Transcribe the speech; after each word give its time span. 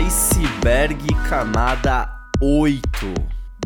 Iceberg 0.00 0.96
camada 1.28 2.10
8. 2.40 2.80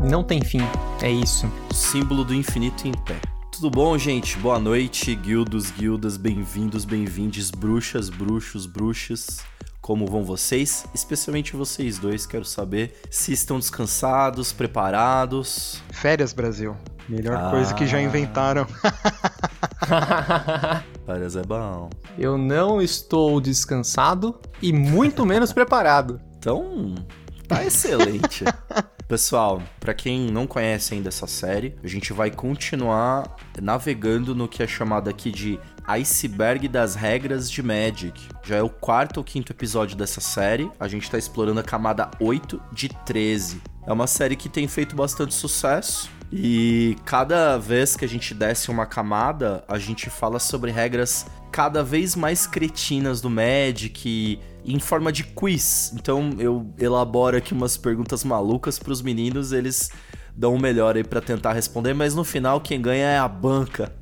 Não 0.03 0.25
tem 0.25 0.43
fim, 0.43 0.59
é 1.01 1.09
isso. 1.09 1.47
Símbolo 1.73 2.25
do 2.25 2.35
infinito 2.35 2.89
em 2.89 2.93
pé. 3.05 3.21
Tudo 3.53 3.71
bom, 3.71 3.97
gente? 3.97 4.37
Boa 4.39 4.59
noite, 4.59 5.15
guildos, 5.15 5.71
guildas, 5.71 6.17
bem-vindos, 6.17 6.85
bem-vindes, 6.85 7.53
bruxas, 7.53 8.11
bruxos, 8.11 8.67
bruxas. 8.67 9.45
Como 9.81 10.07
vão 10.07 10.25
vocês? 10.25 10.85
Especialmente 10.93 11.55
vocês 11.55 12.01
dois, 12.01 12.27
quero 12.27 12.45
saber 12.45 13.01
se 13.13 13.33
estão 13.33 13.61
descansados, 13.61 14.53
preparados. 14.53 15.81
Férias, 15.93 16.33
Brasil. 16.33 16.77
Melhor 17.09 17.37
Ah. 17.37 17.51
coisa 17.51 17.75
que 17.75 17.87
já 17.87 18.01
inventaram. 18.01 18.67
Férias 21.07 21.37
é 21.37 21.43
bom. 21.43 21.91
Eu 22.19 22.39
não 22.39 22.81
estou 22.81 23.41
descansado 23.41 24.41
e 24.63 24.73
muito 24.73 25.25
menos 25.27 25.53
preparado. 25.53 26.21
Então, 26.39 26.95
tá 27.49 27.65
excelente. 27.65 28.45
Pessoal, 29.09 29.63
pra 29.79 29.93
quem 29.93 30.31
não 30.31 30.47
conhece 30.47 30.95
ainda 30.95 31.09
essa 31.09 31.27
série, 31.27 31.77
a 31.83 31.87
gente 31.87 32.13
vai 32.13 32.31
continuar 32.31 33.37
navegando 33.61 34.35
no 34.35 34.49
que 34.49 34.63
é 34.63 34.67
chamado 34.67 35.11
aqui 35.11 35.31
de 35.31 35.61
Iceberg 35.87 36.67
das 36.69 36.95
Regras 36.95 37.51
de 37.51 37.63
Magic. 37.63 38.19
Já 38.43 38.57
é 38.57 38.63
o 38.63 38.71
quarto 38.71 39.19
ou 39.19 39.25
quinto 39.25 39.53
episódio 39.53 39.97
dessa 39.97 40.21
série. 40.23 40.71
A 40.81 40.89
gente 40.89 41.11
tá 41.11 41.19
explorando 41.19 41.61
a 41.61 41.63
camada 41.63 42.11
8 42.19 42.61
de 42.73 42.89
13. 42.89 43.61
É 43.87 43.93
uma 43.93 44.07
série 44.07 44.37
que 44.37 44.49
tem 44.49 44.67
feito 44.67 44.97
bastante 44.97 45.35
sucesso. 45.35 46.11
E 46.33 46.97
cada 47.05 47.57
vez 47.59 47.97
que 47.97 48.05
a 48.05 48.09
gente 48.09 48.35
desce 48.35 48.71
uma 48.71 48.87
camada, 48.87 49.65
a 49.69 49.79
gente 49.79 50.11
fala 50.11 50.39
sobre 50.39 50.71
regras 50.71 51.27
cada 51.53 51.85
vez 51.85 52.17
mais 52.17 52.47
cretinas 52.47 53.21
do 53.21 53.31
Magic 53.31 54.41
em 54.65 54.81
forma 54.81 55.13
de 55.13 55.23
quiz. 55.23 55.93
Então 55.95 56.35
eu 56.39 56.69
elaboro 56.79 57.37
aqui 57.37 57.53
umas 57.53 57.77
perguntas 57.77 58.25
malucas 58.25 58.79
pros 58.79 59.01
meninos, 59.01 59.53
eles 59.53 59.91
dão 60.37 60.55
o 60.55 60.61
melhor 60.61 60.97
aí 60.97 61.05
pra 61.05 61.21
tentar 61.21 61.53
responder, 61.53 61.95
mas 61.95 62.15
no 62.15 62.25
final 62.25 62.61
quem 62.61 62.83
ganha 62.83 63.07
é 63.07 63.19
a 63.19 63.29
banca. 63.29 63.93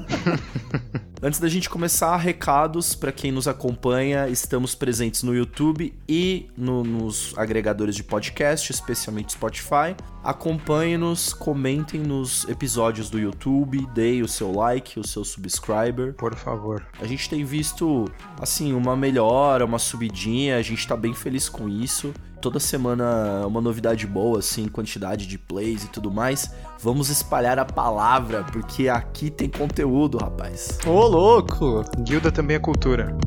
Antes 1.22 1.40
da 1.40 1.48
gente 1.48 1.68
começar, 1.70 2.16
recados 2.18 2.94
para 2.94 3.10
quem 3.10 3.32
nos 3.32 3.48
acompanha. 3.48 4.28
Estamos 4.28 4.74
presentes 4.74 5.22
no 5.22 5.34
YouTube 5.34 5.94
e 6.08 6.48
no- 6.56 6.84
nos 6.84 7.32
agregadores 7.36 7.96
de 7.96 8.04
podcast, 8.04 8.70
especialmente 8.70 9.32
Spotify. 9.32 9.96
Acompanhe-nos, 10.22 11.32
comentem 11.32 12.00
nos 12.00 12.44
episódios 12.48 13.08
do 13.08 13.18
YouTube, 13.18 13.86
deem 13.94 14.22
o 14.22 14.28
seu 14.28 14.52
like, 14.52 15.00
o 15.00 15.06
seu 15.06 15.24
subscriber. 15.24 16.12
Por 16.14 16.34
favor. 16.34 16.86
A 17.00 17.06
gente 17.06 17.30
tem 17.30 17.44
visto, 17.44 18.04
assim, 18.40 18.72
uma 18.74 18.94
melhora, 18.94 19.64
uma 19.64 19.78
subidinha, 19.78 20.58
a 20.58 20.62
gente 20.62 20.86
tá 20.86 20.96
bem 20.96 21.14
feliz 21.14 21.48
com 21.48 21.68
isso. 21.68 22.12
Toda 22.46 22.60
semana 22.60 23.40
é 23.42 23.44
uma 23.44 23.60
novidade 23.60 24.06
boa, 24.06 24.38
assim, 24.38 24.68
quantidade 24.68 25.26
de 25.26 25.36
plays 25.36 25.82
e 25.82 25.88
tudo 25.88 26.12
mais. 26.12 26.48
Vamos 26.80 27.10
espalhar 27.10 27.58
a 27.58 27.64
palavra, 27.64 28.44
porque 28.44 28.88
aqui 28.88 29.30
tem 29.30 29.48
conteúdo, 29.48 30.16
rapaz. 30.16 30.78
Ô, 30.86 31.08
louco! 31.08 31.82
Guilda 32.04 32.30
também 32.30 32.56
é 32.56 32.60
cultura. 32.60 33.18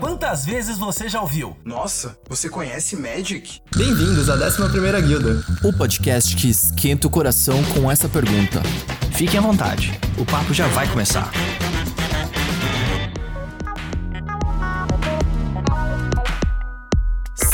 Quantas 0.00 0.46
vezes 0.46 0.78
você 0.78 1.06
já 1.06 1.20
ouviu? 1.20 1.54
Nossa, 1.62 2.16
você 2.30 2.48
conhece 2.48 2.96
Magic? 2.96 3.60
Bem-vindos 3.76 4.30
à 4.30 4.38
11ª 4.38 5.02
Guilda. 5.02 5.44
O 5.62 5.70
podcast 5.70 6.34
que 6.34 6.48
esquenta 6.48 7.08
o 7.08 7.10
coração 7.10 7.62
com 7.74 7.90
essa 7.90 8.08
pergunta. 8.08 8.62
Fiquem 9.12 9.38
à 9.38 9.42
vontade, 9.42 9.92
o 10.16 10.24
papo 10.24 10.54
já 10.54 10.66
vai 10.68 10.88
começar. 10.88 11.30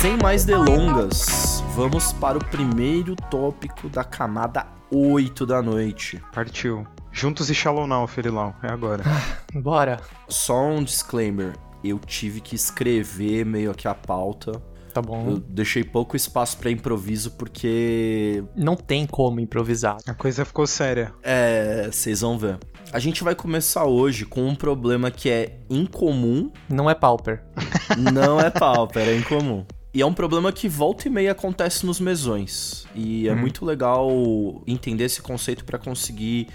Sem 0.00 0.16
mais 0.16 0.44
delongas, 0.44 1.62
vamos 1.74 2.12
para 2.12 2.38
o 2.38 2.44
primeiro 2.44 3.16
tópico 3.30 3.88
da 3.88 4.04
camada 4.04 4.66
8 4.92 5.44
da 5.44 5.60
noite. 5.60 6.22
Partiu. 6.32 6.86
Juntos 7.10 7.50
e 7.50 7.54
Shallow 7.54 7.86
Now, 7.86 8.06
Ferilau. 8.06 8.54
É 8.62 8.68
agora. 8.68 9.02
Bora. 9.54 10.00
Só 10.28 10.66
um 10.66 10.84
disclaimer, 10.84 11.54
eu 11.82 11.98
tive 11.98 12.40
que 12.40 12.54
escrever 12.54 13.44
meio 13.44 13.70
aqui 13.70 13.88
a 13.88 13.94
pauta. 13.94 14.52
Tá 14.94 15.00
Eu 15.00 15.02
bom. 15.02 15.42
deixei 15.48 15.82
pouco 15.84 16.16
espaço 16.16 16.56
para 16.58 16.70
improviso 16.70 17.32
porque 17.32 18.42
Não 18.56 18.74
tem 18.76 19.06
como 19.06 19.40
improvisar. 19.40 19.96
A 20.06 20.14
coisa 20.14 20.44
ficou 20.44 20.66
séria. 20.66 21.12
É, 21.22 21.88
vocês 21.90 22.20
vão 22.20 22.38
ver. 22.38 22.58
A 22.92 22.98
gente 22.98 23.22
vai 23.24 23.34
começar 23.34 23.84
hoje 23.84 24.24
com 24.24 24.46
um 24.46 24.54
problema 24.54 25.10
que 25.10 25.28
é 25.28 25.58
incomum, 25.68 26.50
Não 26.68 26.88
é 26.88 26.94
pauper. 26.94 27.42
não 28.12 28.40
é 28.40 28.48
pauper, 28.48 29.06
é 29.08 29.16
incomum. 29.16 29.66
E 29.92 30.02
é 30.02 30.06
um 30.06 30.12
problema 30.12 30.52
que 30.52 30.68
volta 30.68 31.08
e 31.08 31.10
meia 31.10 31.32
acontece 31.32 31.86
nos 31.86 31.98
mesões. 31.98 32.86
E 32.94 33.28
é 33.28 33.34
muito 33.34 33.64
legal 33.64 34.10
entender 34.66 35.04
esse 35.04 35.22
conceito 35.22 35.64
para 35.64 35.78
conseguir, 35.78 36.48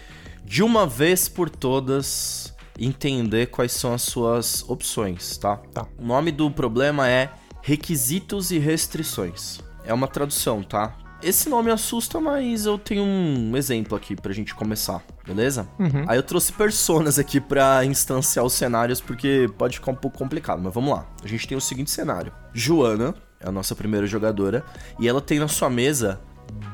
de 0.46 0.62
uma 0.62 0.86
vez 0.86 1.28
por 1.28 1.50
todas, 1.50 2.54
entender 2.80 3.48
quais 3.48 3.72
são 3.72 3.94
as 3.94 4.04
suas 4.04 4.64
opções, 4.70 5.38
tá? 5.38 5.58
Tá. 5.74 5.88
O 5.98 6.06
nome 6.06 6.32
do 6.32 6.50
problema 6.52 7.10
é 7.10 7.32
Requisitos 7.62 8.52
e 8.52 8.60
Restrições. 8.60 9.60
É 9.86 9.94
uma 9.94 10.08
tradução, 10.08 10.62
tá? 10.62 10.96
Esse 11.23 11.50
nome 11.50 11.72
assusta, 11.72 12.19
mas 12.19 12.66
eu 12.66 12.78
tenho 12.78 13.03
um 13.03 13.56
exemplo 13.56 13.95
aqui 13.95 14.16
pra 14.16 14.34
gente 14.34 14.53
começar, 14.53 15.01
beleza? 15.25 15.67
Uhum. 15.79 16.03
Aí 16.07 16.17
eu 16.17 16.23
trouxe 16.23 16.51
personas 16.51 17.17
aqui 17.17 17.39
pra 17.39 17.85
instanciar 17.85 18.45
os 18.45 18.53
cenários, 18.53 19.00
porque 19.00 19.50
pode 19.57 19.78
ficar 19.78 19.91
um 19.91 19.95
pouco 19.95 20.17
complicado, 20.17 20.61
mas 20.61 20.73
vamos 20.73 20.91
lá. 20.91 21.07
A 21.23 21.28
gente 21.28 21.47
tem 21.47 21.57
o 21.57 21.61
seguinte 21.61 21.91
cenário: 21.91 22.31
Joana 22.53 23.16
é 23.39 23.47
a 23.47 23.51
nossa 23.51 23.73
primeira 23.73 24.06
jogadora, 24.06 24.66
e 25.00 25.07
ela 25.07 25.22
tem 25.22 25.39
na 25.39 25.47
sua 25.47 25.69
mesa 25.69 26.19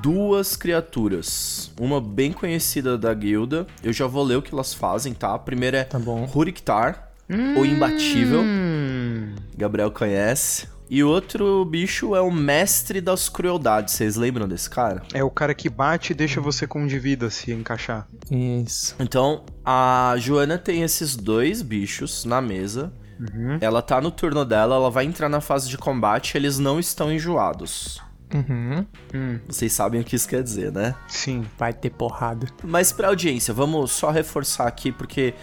duas 0.02 0.56
criaturas. 0.56 1.72
Uma 1.80 2.02
bem 2.02 2.32
conhecida 2.32 2.98
da 2.98 3.14
guilda, 3.14 3.68
eu 3.84 3.94
já 3.94 4.08
vou 4.08 4.24
ler 4.24 4.38
o 4.38 4.42
que 4.42 4.54
elas 4.54 4.74
fazem, 4.74 5.14
tá? 5.14 5.36
A 5.36 5.40
primeira 5.40 5.78
é 5.78 5.84
Tá. 5.84 6.00
Huriktar, 6.34 7.12
o 7.56 7.64
Imbatível. 7.66 8.42
Hum. 8.42 9.36
Gabriel 9.56 9.92
conhece. 9.92 10.68
E 10.90 11.04
o 11.04 11.10
outro 11.10 11.64
bicho 11.66 12.16
é 12.16 12.22
o 12.22 12.32
Mestre 12.32 13.00
das 13.00 13.30
Crueldades. 13.30 13.94
Vocês 13.94 14.16
lembram 14.16 14.48
desse 14.48 14.70
cara? 14.70 15.04
É 15.14 15.24
o 15.24 15.30
cara 15.30 15.54
que 15.54 15.70
bate 15.70 16.14
e 16.14 16.16
deixa 16.16 16.42
você 16.42 16.66
com 16.66 16.82
um 16.82 16.88
de 16.88 16.98
vida 16.98 17.30
se 17.30 17.52
encaixar. 17.52 18.08
Isso. 18.32 18.96
Então, 19.00 19.44
a 19.64 20.16
Joana 20.18 20.58
tem 20.58 20.82
esses 20.82 21.16
dois 21.16 21.62
bichos 21.62 22.26
na 22.26 22.42
mesa. 22.42 22.92
Ela 23.60 23.82
tá 23.82 24.00
no 24.00 24.12
turno 24.12 24.46
dela, 24.46 24.76
ela 24.76 24.90
vai 24.90 25.04
entrar 25.04 25.28
na 25.28 25.42
fase 25.42 25.70
de 25.70 25.78
combate, 25.78 26.38
eles 26.38 26.58
não 26.58 26.80
estão 26.80 27.12
enjoados. 27.12 28.02
Uhum. 28.34 28.86
Hum. 29.14 29.40
Vocês 29.48 29.74
sabem 29.74 30.00
o 30.00 30.04
que 30.04 30.16
isso 30.16 30.28
quer 30.28 30.42
dizer, 30.42 30.72
né? 30.72 30.96
Sim. 31.08 31.46
Vai 31.58 31.74
ter 31.74 31.90
porrada. 31.90 32.48
Mas 32.64 32.92
pra 32.92 33.10
audiência, 33.10 33.54
vamos 33.54 33.92
só 33.92 34.10
reforçar 34.10 34.68
aqui, 34.68 34.92
porque 34.92 35.34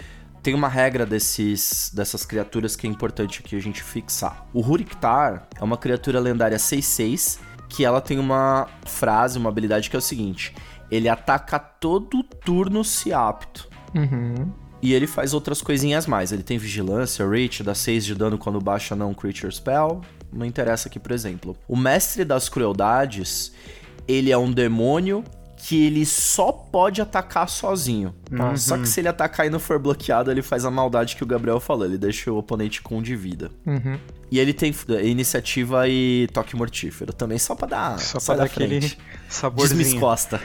tem 0.46 0.54
uma 0.54 0.68
regra 0.68 1.04
desses, 1.04 1.90
dessas 1.92 2.24
criaturas 2.24 2.76
que 2.76 2.86
é 2.86 2.90
importante 2.90 3.42
aqui 3.44 3.56
a 3.56 3.60
gente 3.60 3.82
fixar. 3.82 4.46
O 4.52 4.60
Huriktar 4.60 5.48
é 5.60 5.64
uma 5.64 5.76
criatura 5.76 6.20
lendária 6.20 6.56
6-6, 6.56 7.40
que 7.68 7.84
ela 7.84 8.00
tem 8.00 8.16
uma 8.16 8.68
frase, 8.84 9.40
uma 9.40 9.48
habilidade 9.48 9.90
que 9.90 9.96
é 9.96 9.98
o 9.98 10.02
seguinte: 10.02 10.54
ele 10.88 11.08
ataca 11.08 11.58
todo 11.58 12.22
turno 12.22 12.84
se 12.84 13.12
apto. 13.12 13.68
Uhum. 13.92 14.52
E 14.80 14.94
ele 14.94 15.08
faz 15.08 15.34
outras 15.34 15.60
coisinhas 15.60 16.06
mais. 16.06 16.30
Ele 16.30 16.44
tem 16.44 16.58
vigilância, 16.58 17.28
reach, 17.28 17.64
dá 17.64 17.74
6 17.74 18.04
de 18.04 18.14
dano 18.14 18.38
quando 18.38 18.60
baixa 18.60 18.94
não 18.94 19.12
creature 19.12 19.52
spell. 19.52 20.00
Não 20.32 20.46
interessa 20.46 20.88
aqui, 20.88 21.00
por 21.00 21.10
exemplo. 21.10 21.56
O 21.66 21.76
mestre 21.76 22.24
das 22.24 22.48
crueldades, 22.48 23.52
ele 24.06 24.30
é 24.30 24.38
um 24.38 24.52
demônio 24.52 25.24
que 25.66 25.84
ele 25.84 26.06
só 26.06 26.52
pode 26.52 27.02
atacar 27.02 27.48
sozinho. 27.48 28.14
Uhum. 28.30 28.56
Só 28.56 28.78
que 28.78 28.88
se 28.88 29.00
ele 29.00 29.08
atacar 29.08 29.46
e 29.46 29.50
não 29.50 29.58
for 29.58 29.80
bloqueado, 29.80 30.30
ele 30.30 30.40
faz 30.40 30.64
a 30.64 30.70
maldade 30.70 31.16
que 31.16 31.24
o 31.24 31.26
Gabriel 31.26 31.58
falou. 31.58 31.84
Ele 31.84 31.98
deixa 31.98 32.30
o 32.30 32.38
oponente 32.38 32.80
com 32.80 32.98
um 32.98 33.02
de 33.02 33.16
vida. 33.16 33.50
Uhum. 33.66 33.98
E 34.30 34.38
ele 34.38 34.52
tem 34.52 34.72
eh, 34.90 35.06
iniciativa 35.08 35.88
e 35.88 36.28
toque 36.32 36.54
mortífero 36.54 37.12
também, 37.12 37.36
só 37.36 37.56
pra 37.56 37.66
dar, 37.66 37.98
Só 37.98 38.20
só 38.20 38.26
pra 38.26 38.44
dar 38.44 38.48
dar 38.48 38.52
aquele 38.52 38.80
frente. 38.80 38.98
saborzinho. 39.28 39.78
Desmiscosta. 39.78 40.40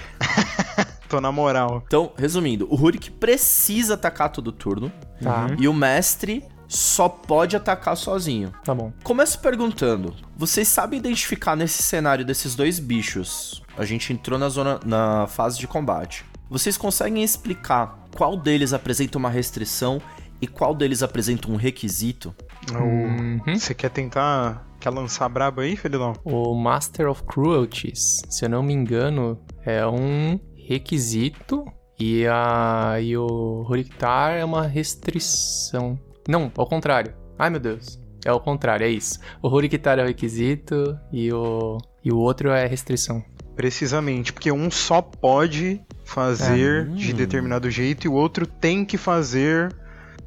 Tô 1.07 1.21
na 1.21 1.31
moral. 1.31 1.83
Então, 1.85 2.13
resumindo, 2.17 2.65
o 2.67 2.75
Rurik 2.75 3.11
precisa 3.11 3.93
atacar 3.93 4.31
todo 4.31 4.51
turno. 4.51 4.91
Tá. 5.21 5.55
E 5.59 5.67
o 5.67 5.73
mestre 5.73 6.43
só 6.67 7.07
pode 7.09 7.55
atacar 7.55 7.95
sozinho. 7.95 8.51
Tá 8.63 8.73
bom. 8.73 8.91
Começo 9.03 9.37
perguntando: 9.39 10.15
vocês 10.35 10.67
sabem 10.67 10.97
identificar 10.97 11.55
nesse 11.55 11.83
cenário 11.83 12.25
desses 12.25 12.55
dois 12.55 12.79
bichos? 12.79 13.60
A 13.77 13.85
gente 13.85 14.13
entrou 14.13 14.37
na 14.37 14.49
zona 14.49 14.79
na 14.85 15.27
fase 15.27 15.59
de 15.59 15.67
combate. 15.67 16.25
Vocês 16.49 16.77
conseguem 16.77 17.23
explicar 17.23 18.05
qual 18.15 18.35
deles 18.35 18.73
apresenta 18.73 19.17
uma 19.17 19.29
restrição 19.29 20.01
e 20.41 20.47
qual 20.47 20.75
deles 20.75 21.03
apresenta 21.03 21.49
um 21.49 21.55
requisito? 21.55 22.35
Uhum. 22.73 23.39
Você 23.47 23.73
quer 23.73 23.89
tentar. 23.89 24.67
Quer 24.79 24.89
lançar 24.89 25.29
brabo 25.29 25.61
aí, 25.61 25.77
Felilão? 25.77 26.13
O 26.23 26.55
Master 26.55 27.07
of 27.07 27.23
Cruelties, 27.23 28.23
se 28.27 28.45
eu 28.45 28.49
não 28.49 28.63
me 28.63 28.73
engano, 28.73 29.39
é 29.63 29.85
um 29.85 30.39
requisito 30.55 31.63
e, 31.99 32.25
a, 32.25 32.97
e 32.99 33.15
o 33.15 33.63
Horictar 33.69 34.33
é 34.33 34.43
uma 34.43 34.65
restrição. 34.65 35.99
Não, 36.27 36.51
ao 36.57 36.67
contrário. 36.67 37.13
Ai, 37.37 37.51
meu 37.51 37.59
Deus. 37.59 38.01
É 38.25 38.31
o 38.31 38.39
contrário, 38.39 38.85
é 38.85 38.89
isso. 38.89 39.19
O 39.41 39.47
Hurrikitar 39.47 39.97
é 39.99 40.03
o 40.03 40.07
requisito 40.07 40.97
e 41.11 41.31
o, 41.33 41.77
e 42.03 42.11
o 42.11 42.17
outro 42.17 42.49
é 42.51 42.65
restrição. 42.67 43.23
Precisamente, 43.55 44.31
porque 44.33 44.51
um 44.51 44.71
só 44.71 45.01
pode 45.01 45.81
fazer 46.05 46.83
É. 46.87 46.95
de 46.95 47.13
Hum. 47.13 47.15
determinado 47.15 47.69
jeito 47.69 48.05
e 48.05 48.09
o 48.09 48.13
outro 48.13 48.45
tem 48.45 48.83
que 48.85 48.97
fazer 48.97 49.73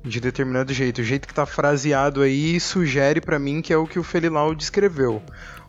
de 0.05 0.21
determinado 0.21 0.73
jeito. 0.73 1.01
O 1.01 1.05
jeito 1.05 1.27
que 1.27 1.35
tá 1.35 1.47
fraseado 1.47 2.21
aí 2.23 2.61
sugere 2.61 3.21
pra 3.21 3.39
mim 3.39 3.63
que 3.63 3.73
é 3.73 3.77
o 3.77 3.87
que 3.87 3.99
o 3.99 4.03
Felilau 4.03 4.55
descreveu. 4.55 5.23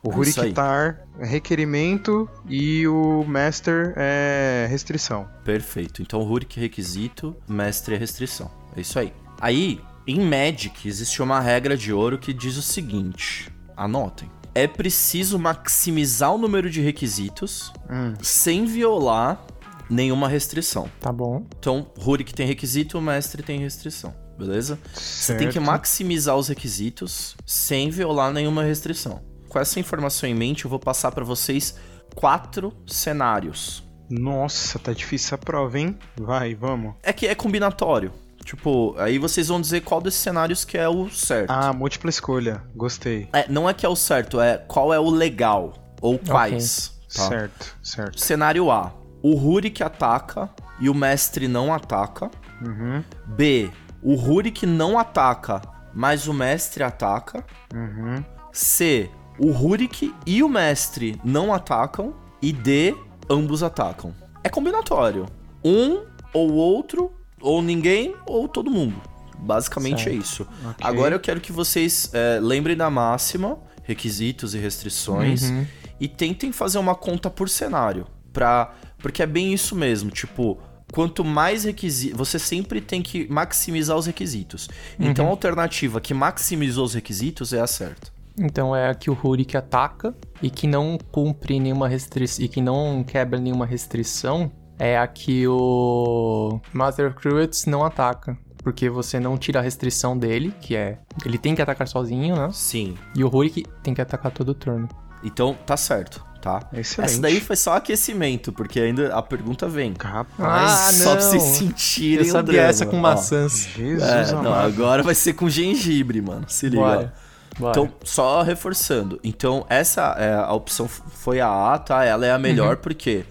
O 0.03 0.11
É. 0.11 0.15
Hurrikitar 0.15 0.99
é 1.19 1.25
requerimento 1.25 2.29
e 2.47 2.85
o 2.87 3.23
Master 3.23 3.93
é 3.95 4.67
restrição. 4.69 5.27
Perfeito. 5.43 6.01
Então, 6.01 6.21
Rurik 6.21 6.59
requisito, 6.59 7.35
mestre 7.47 7.95
é 7.95 7.97
restrição. 7.97 8.51
É 8.77 8.81
isso 8.81 8.99
aí. 8.99 9.11
Aí, 9.41 9.81
em 10.05 10.19
Magic, 10.19 10.87
existe 10.87 11.21
uma 11.23 11.39
regra 11.39 11.75
de 11.75 11.91
ouro 11.91 12.19
que 12.19 12.31
diz 12.33 12.55
o 12.57 12.61
seguinte: 12.61 13.49
anotem. 13.75 14.29
É 14.55 14.67
preciso 14.67 15.37
maximizar 15.37 16.33
o 16.33 16.37
número 16.37 16.69
de 16.69 16.79
requisitos 16.81 17.71
Hum. 17.89 18.13
sem 18.21 18.65
violar 18.65 19.45
nenhuma 19.89 20.27
restrição. 20.29 20.89
Tá 20.99 21.11
bom. 21.11 21.45
Então, 21.59 21.91
Rurik 21.99 22.33
tem 22.33 22.47
requisito, 22.47 22.97
o 22.97 23.01
mestre 23.01 23.43
tem 23.43 23.59
restrição. 23.59 24.13
Beleza? 24.37 24.79
Você 24.93 25.35
tem 25.35 25.47
que 25.47 25.53
Certo. 25.55 25.65
maximizar 25.65 26.35
os 26.35 26.47
requisitos 26.47 27.35
sem 27.45 27.89
violar 27.89 28.31
nenhuma 28.33 28.63
restrição. 28.63 29.21
Com 29.49 29.59
essa 29.59 29.79
informação 29.79 30.27
em 30.27 30.33
mente, 30.33 30.65
eu 30.65 30.69
vou 30.69 30.79
passar 30.79 31.11
pra 31.11 31.23
vocês 31.23 31.75
quatro 32.15 32.73
cenários. 32.87 33.83
Nossa, 34.09 34.77
tá 34.79 34.91
difícil 34.93 35.27
essa 35.27 35.37
prova, 35.37 35.79
hein? 35.79 35.97
Vai, 36.19 36.53
vamos. 36.53 36.95
É 37.01 37.11
que 37.13 37.27
é 37.27 37.33
combinatório. 37.35 38.11
Tipo, 38.45 38.95
aí 38.99 39.17
vocês 39.17 39.47
vão 39.47 39.59
dizer 39.59 39.81
qual 39.81 39.99
desses 39.99 40.19
cenários 40.19 40.63
que 40.63 40.77
é 40.77 40.87
o 40.87 41.09
certo. 41.09 41.49
Ah, 41.49 41.73
múltipla 41.73 42.11
escolha. 42.11 42.61
Gostei. 42.75 43.27
É, 43.33 43.49
não 43.49 43.67
é 43.67 43.73
que 43.73 43.83
é 43.85 43.89
o 43.89 43.95
certo, 43.95 44.39
é 44.39 44.59
qual 44.59 44.93
é 44.93 44.99
o 44.99 45.09
legal. 45.09 45.73
Ou 45.99 46.19
quais. 46.19 46.95
tá? 47.13 47.27
Certo, 47.27 47.75
certo. 47.81 48.19
Cenário 48.19 48.69
A. 48.69 48.93
O 49.23 49.33
Rurik 49.33 49.81
ataca 49.81 50.47
e 50.79 50.87
o 50.89 50.93
mestre 50.93 51.47
não 51.47 51.73
ataca. 51.73 52.29
Uhum, 52.61 53.03
B. 53.25 53.71
O 54.03 54.13
Rurik 54.13 54.67
não 54.67 54.99
ataca, 54.99 55.61
mas 55.91 56.27
o 56.27 56.33
mestre 56.33 56.83
ataca. 56.83 57.43
uhum. 57.73 58.23
C. 58.53 59.09
O 59.39 59.51
Rurik 59.51 60.13
e 60.25 60.43
o 60.43 60.47
mestre 60.47 61.19
não 61.23 61.51
atacam. 61.51 62.13
E 62.41 62.53
D. 62.53 62.95
Ambos 63.27 63.63
atacam. 63.63 64.13
É 64.43 64.49
combinatório. 64.49 65.25
Um 65.63 66.05
ou 66.31 66.53
outro, 66.53 67.11
ou 67.41 67.61
ninguém, 67.61 68.15
ou 68.25 68.47
todo 68.47 68.69
mundo. 68.71 68.95
Basicamente 69.37 70.03
Certo. 70.03 70.15
é 70.15 70.19
isso. 70.19 70.47
Ok. 70.65 70.75
Agora 70.81 71.15
eu 71.15 71.19
quero 71.19 71.39
que 71.41 71.51
vocês 71.51 72.09
é, 72.13 72.39
lembrem 72.41 72.75
da 72.75 72.89
máxima, 72.89 73.57
requisitos 73.83 74.55
e 74.55 74.57
restrições, 74.57 75.43
Uhum. 75.49 75.65
e 75.99 76.07
tentem 76.07 76.51
fazer 76.51 76.77
uma 76.77 76.95
conta 76.95 77.29
por 77.29 77.49
cenário. 77.49 78.07
Pra... 78.33 78.73
Porque 78.97 79.21
é 79.21 79.25
bem 79.27 79.53
isso 79.53 79.75
mesmo, 79.75 80.09
tipo, 80.09 80.57
quanto 80.91 81.23
mais 81.23 81.63
requisitos. 81.65 82.17
Você 82.17 82.39
sempre 82.39 82.81
tem 82.81 83.01
que 83.01 83.27
maximizar 83.31 83.95
os 83.97 84.05
requisitos. 84.07 84.67
Então 84.99 85.27
a 85.27 85.29
alternativa 85.29 86.01
que 86.01 86.13
maximizou 86.13 86.85
os 86.85 86.93
requisitos 86.93 87.53
é 87.53 87.61
a 87.61 87.67
certa. 87.67 88.15
Então 88.37 88.75
é 88.75 88.89
a 88.89 88.95
que 88.95 89.09
o 89.09 89.13
Rurik 89.13 89.55
ataca 89.55 90.13
e 90.41 90.49
que 90.49 90.65
não 90.67 90.97
cumpre 91.11 91.59
nenhuma 91.59 91.87
restrição 91.87 92.43
e 92.43 92.47
que 92.49 92.59
não 92.61 93.03
quebra 93.03 93.39
nenhuma 93.39 93.65
restrição 93.65 94.51
é 94.79 94.97
a 94.97 95.07
que 95.07 95.47
o 95.47 96.59
Master 96.73 97.07
of 97.07 97.15
Cruets 97.17 97.65
não 97.65 97.83
ataca. 97.83 98.37
Porque 98.63 98.89
você 98.89 99.19
não 99.19 99.37
tira 99.37 99.59
a 99.59 99.61
restrição 99.61 100.17
dele, 100.17 100.51
que 100.59 100.75
é. 100.75 100.97
Ele 101.23 101.37
tem 101.37 101.53
que 101.53 101.61
atacar 101.61 101.87
sozinho, 101.87 102.35
né? 102.35 102.49
Sim. 102.51 102.95
E 103.15 103.23
o 103.23 103.27
Rurik 103.27 103.63
tem 103.83 103.93
que 103.93 104.01
atacar 104.01 104.31
todo 104.31 104.55
turno. 104.55 104.89
Então 105.23 105.55
tá 105.67 105.77
certo, 105.77 106.23
tá? 106.41 106.67
Excelente. 106.73 107.11
Essa 107.11 107.21
daí 107.21 107.39
foi 107.39 107.55
só 107.55 107.75
aquecimento, 107.75 108.51
porque 108.51 108.79
ainda 108.79 109.13
a 109.15 109.21
pergunta 109.21 109.67
vem. 109.67 109.93
Rapaz, 109.99 110.39
Ah, 110.39 110.91
só 110.91 111.15
pra 111.15 111.23
não. 111.23 111.29
vocês 111.29 111.43
sentirem 111.43 112.25
Eu 112.25 112.31
sabia 112.31 112.53
drama. 112.53 112.69
essa 112.69 112.85
com 112.87 112.97
Ó, 112.97 113.01
maçãs. 113.01 113.67
Jesus 113.75 114.01
É, 114.03 114.31
não, 114.33 114.51
agora 114.53 115.03
vai 115.03 115.13
ser 115.13 115.33
com 115.33 115.47
gengibre, 115.47 116.19
mano. 116.19 116.45
Se 116.47 116.67
liga. 116.67 116.81
Bora. 116.81 117.13
Bora. 117.59 117.71
Então, 117.79 117.93
só 118.03 118.41
reforçando. 118.41 119.19
Então, 119.23 119.63
essa 119.69 120.15
é, 120.17 120.33
a 120.33 120.51
opção 120.53 120.87
foi 120.87 121.39
a 121.39 121.47
A, 121.73 121.77
tá? 121.77 122.03
Ela 122.03 122.25
é 122.25 122.31
a 122.31 122.39
melhor 122.39 122.77
porque 122.77 123.23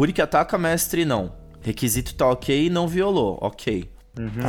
Rurik 0.00 0.18
ataca, 0.22 0.56
mestre 0.56 1.04
não. 1.04 1.30
Requisito 1.60 2.14
tá 2.14 2.26
ok, 2.26 2.70
não 2.70 2.88
violou, 2.88 3.36
ok. 3.42 3.92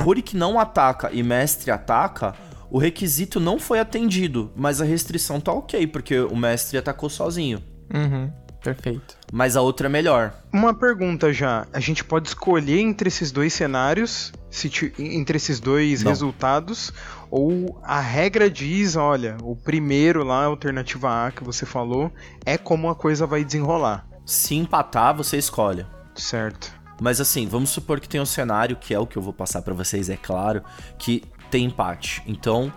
Rurik 0.02 0.34
não 0.34 0.58
ataca 0.58 1.10
e 1.12 1.22
mestre 1.22 1.70
ataca, 1.70 2.34
o 2.70 2.78
requisito 2.78 3.38
não 3.38 3.60
foi 3.60 3.78
atendido, 3.82 4.50
mas 4.56 4.80
a 4.80 4.86
restrição 4.86 5.42
tá 5.42 5.52
ok, 5.52 5.86
porque 5.88 6.18
o 6.22 6.38
mestre 6.38 6.78
atacou 6.78 7.10
sozinho. 7.10 7.62
Uhum. 7.94 8.32
Perfeito. 8.64 9.18
Mas 9.30 9.58
a 9.58 9.62
outra 9.62 9.88
é 9.88 9.90
melhor. 9.90 10.34
Uma 10.54 10.74
pergunta 10.74 11.34
já. 11.34 11.68
A 11.74 11.82
gente 11.82 12.02
pode 12.02 12.30
escolher 12.30 12.80
entre 12.80 13.10
esses 13.10 13.30
dois 13.30 13.52
cenários, 13.52 14.32
se 14.50 14.70
ti- 14.70 14.94
entre 14.98 15.36
esses 15.36 15.60
dois 15.60 16.02
Não. 16.02 16.12
resultados, 16.12 16.94
ou 17.30 17.78
a 17.84 18.00
regra 18.00 18.50
diz, 18.50 18.96
olha, 18.96 19.36
o 19.44 19.54
primeiro 19.54 20.24
lá, 20.24 20.44
a 20.44 20.46
alternativa 20.46 21.28
A 21.28 21.32
que 21.32 21.44
você 21.44 21.66
falou, 21.66 22.10
é 22.46 22.58
como 22.58 22.90
a 22.90 22.96
coisa 22.96 23.28
vai 23.28 23.44
desenrolar. 23.44 24.08
Se 24.32 24.56
empatar, 24.56 25.14
você 25.14 25.38
escolhe. 25.38 25.86
Certo. 26.16 26.72
Mas 27.02 27.20
assim, 27.20 27.46
vamos 27.48 27.70
supor 27.70 28.00
que 28.00 28.08
tem 28.08 28.22
um 28.22 28.26
cenário, 28.26 28.78
que 28.78 28.94
é 28.94 28.98
o 29.00 29.06
que 29.06 29.18
eu 29.18 29.22
vou 29.22 29.34
passar 29.34 29.62
pra 29.62 29.74
vocês, 29.74 30.10
é 30.10 30.16
claro, 30.16 30.64
que 30.98 31.26
tem 31.50 31.66
empate. 31.66 32.24
Então, 32.26 32.72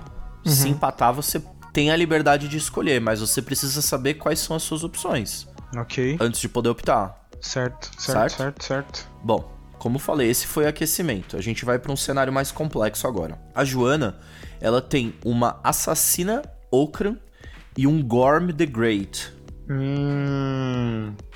se 0.45 0.69
empatar, 0.69 1.13
você 1.15 1.41
tem 1.73 1.93
a 1.93 1.97
liberdade 1.97 2.49
de 2.49 2.57
escolher, 2.57 3.01
mas 3.01 3.21
você 3.21 3.41
precisa 3.41 3.81
saber 3.81 4.15
quais 4.15 4.41
são 4.41 4.57
as 4.57 4.65
suas 4.65 4.83
opções 4.83 5.47
Ok. 5.77 6.17
antes 6.21 6.41
de 6.41 6.49
poder 6.49 6.71
optar. 6.71 7.25
Certo, 7.41 7.89
certo, 8.01 8.03
Certo? 8.31 8.37
certo, 8.37 8.65
certo. 8.65 9.09
Bom, 9.23 9.49
como 9.79 10.01
falei, 10.01 10.29
esse 10.29 10.49
foi 10.49 10.67
aquecimento. 10.67 11.37
A 11.37 11.41
gente 11.41 11.65
vai 11.65 11.79
pra 11.79 11.93
um 11.93 11.97
cenário 11.97 12.33
mais 12.33 12.51
complexo 12.51 13.07
agora. 13.07 13.41
A 13.55 13.65
Joana, 13.65 14.19
ela 14.61 14.83
tem 14.83 15.15
uma 15.25 15.61
assassina 15.63 16.43
Okran 16.69 17.17
e 17.79 17.87
um 17.87 18.03
Gorm 18.03 18.51
the 18.51 18.67
Great. 18.67 19.33
Hum, 19.71 20.64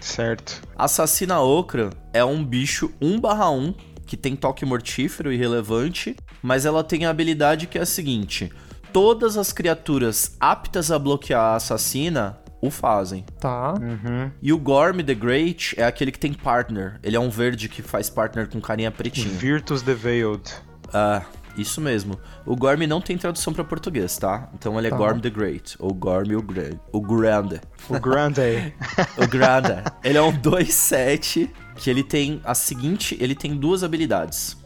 certo. 0.01 0.63
Assassina 0.77 1.41
Okra 1.41 1.91
é 2.13 2.25
um 2.25 2.45
bicho 2.45 2.93
1/1 3.01 3.75
que 4.07 4.17
tem 4.17 4.35
toque 4.35 4.65
mortífero 4.65 5.33
e 5.33 5.37
relevante, 5.37 6.17
mas 6.43 6.65
ela 6.65 6.83
tem 6.83 7.05
a 7.05 7.11
habilidade 7.11 7.67
que 7.67 7.79
é 7.79 7.83
a 7.83 7.87
seguinte: 7.87 8.51
todas 8.93 9.37
as 9.37 9.53
criaturas 9.53 10.37
aptas 10.41 10.91
a 10.91 10.99
bloquear 10.99 11.53
a 11.53 11.57
assassina 11.57 12.39
o 12.61 12.71
fazem. 12.71 13.25
Tá. 13.39 13.75
Uhum. 13.75 14.31
E 14.43 14.53
o 14.53 14.59
Gorm 14.59 15.01
the 15.03 15.15
Great 15.15 15.75
é 15.79 15.85
aquele 15.85 16.11
que 16.11 16.19
tem 16.19 16.33
partner. 16.33 16.99
Ele 17.03 17.17
é 17.17 17.21
um 17.21 17.31
verde 17.31 17.69
que 17.69 17.83
faz 17.83 18.11
partner 18.11 18.49
com 18.49 18.61
carinha 18.61 18.91
pretinha. 18.91 19.29
Virtus 19.29 19.83
the 19.83 19.95
Veiled. 19.95 20.51
Ah, 20.93 21.23
isso 21.57 21.81
mesmo. 21.81 22.19
O 22.45 22.55
Gorm 22.57 22.81
não 22.87 23.01
tem 23.01 23.17
tradução 23.19 23.53
pra 23.53 23.65
português, 23.65 24.17
tá? 24.17 24.49
Então 24.55 24.79
ele 24.79 24.89
é 24.89 24.91
Tá. 24.91 24.97
Gorm 24.97 25.21
the 25.21 25.31
Great, 25.31 25.77
ou 25.79 25.93
Gorm 25.95 26.33
o, 26.37 26.43
Gra 26.43 26.71
o 26.93 27.01
Grande. 27.01 27.61
O 27.89 27.99
Grande. 28.01 28.75
O 29.23 29.27
Granda. 29.27 29.85
ele 30.05 30.19
é 30.19 30.23
um 30.23 30.33
2-7 30.33 31.51
que 31.77 31.89
ele 31.91 32.03
tem 32.03 32.41
a 32.45 32.55
seguinte. 32.55 33.17
Ele 33.21 33.35
tem 33.35 33.57
duas 33.57 33.83
habilidades. 33.85 34.57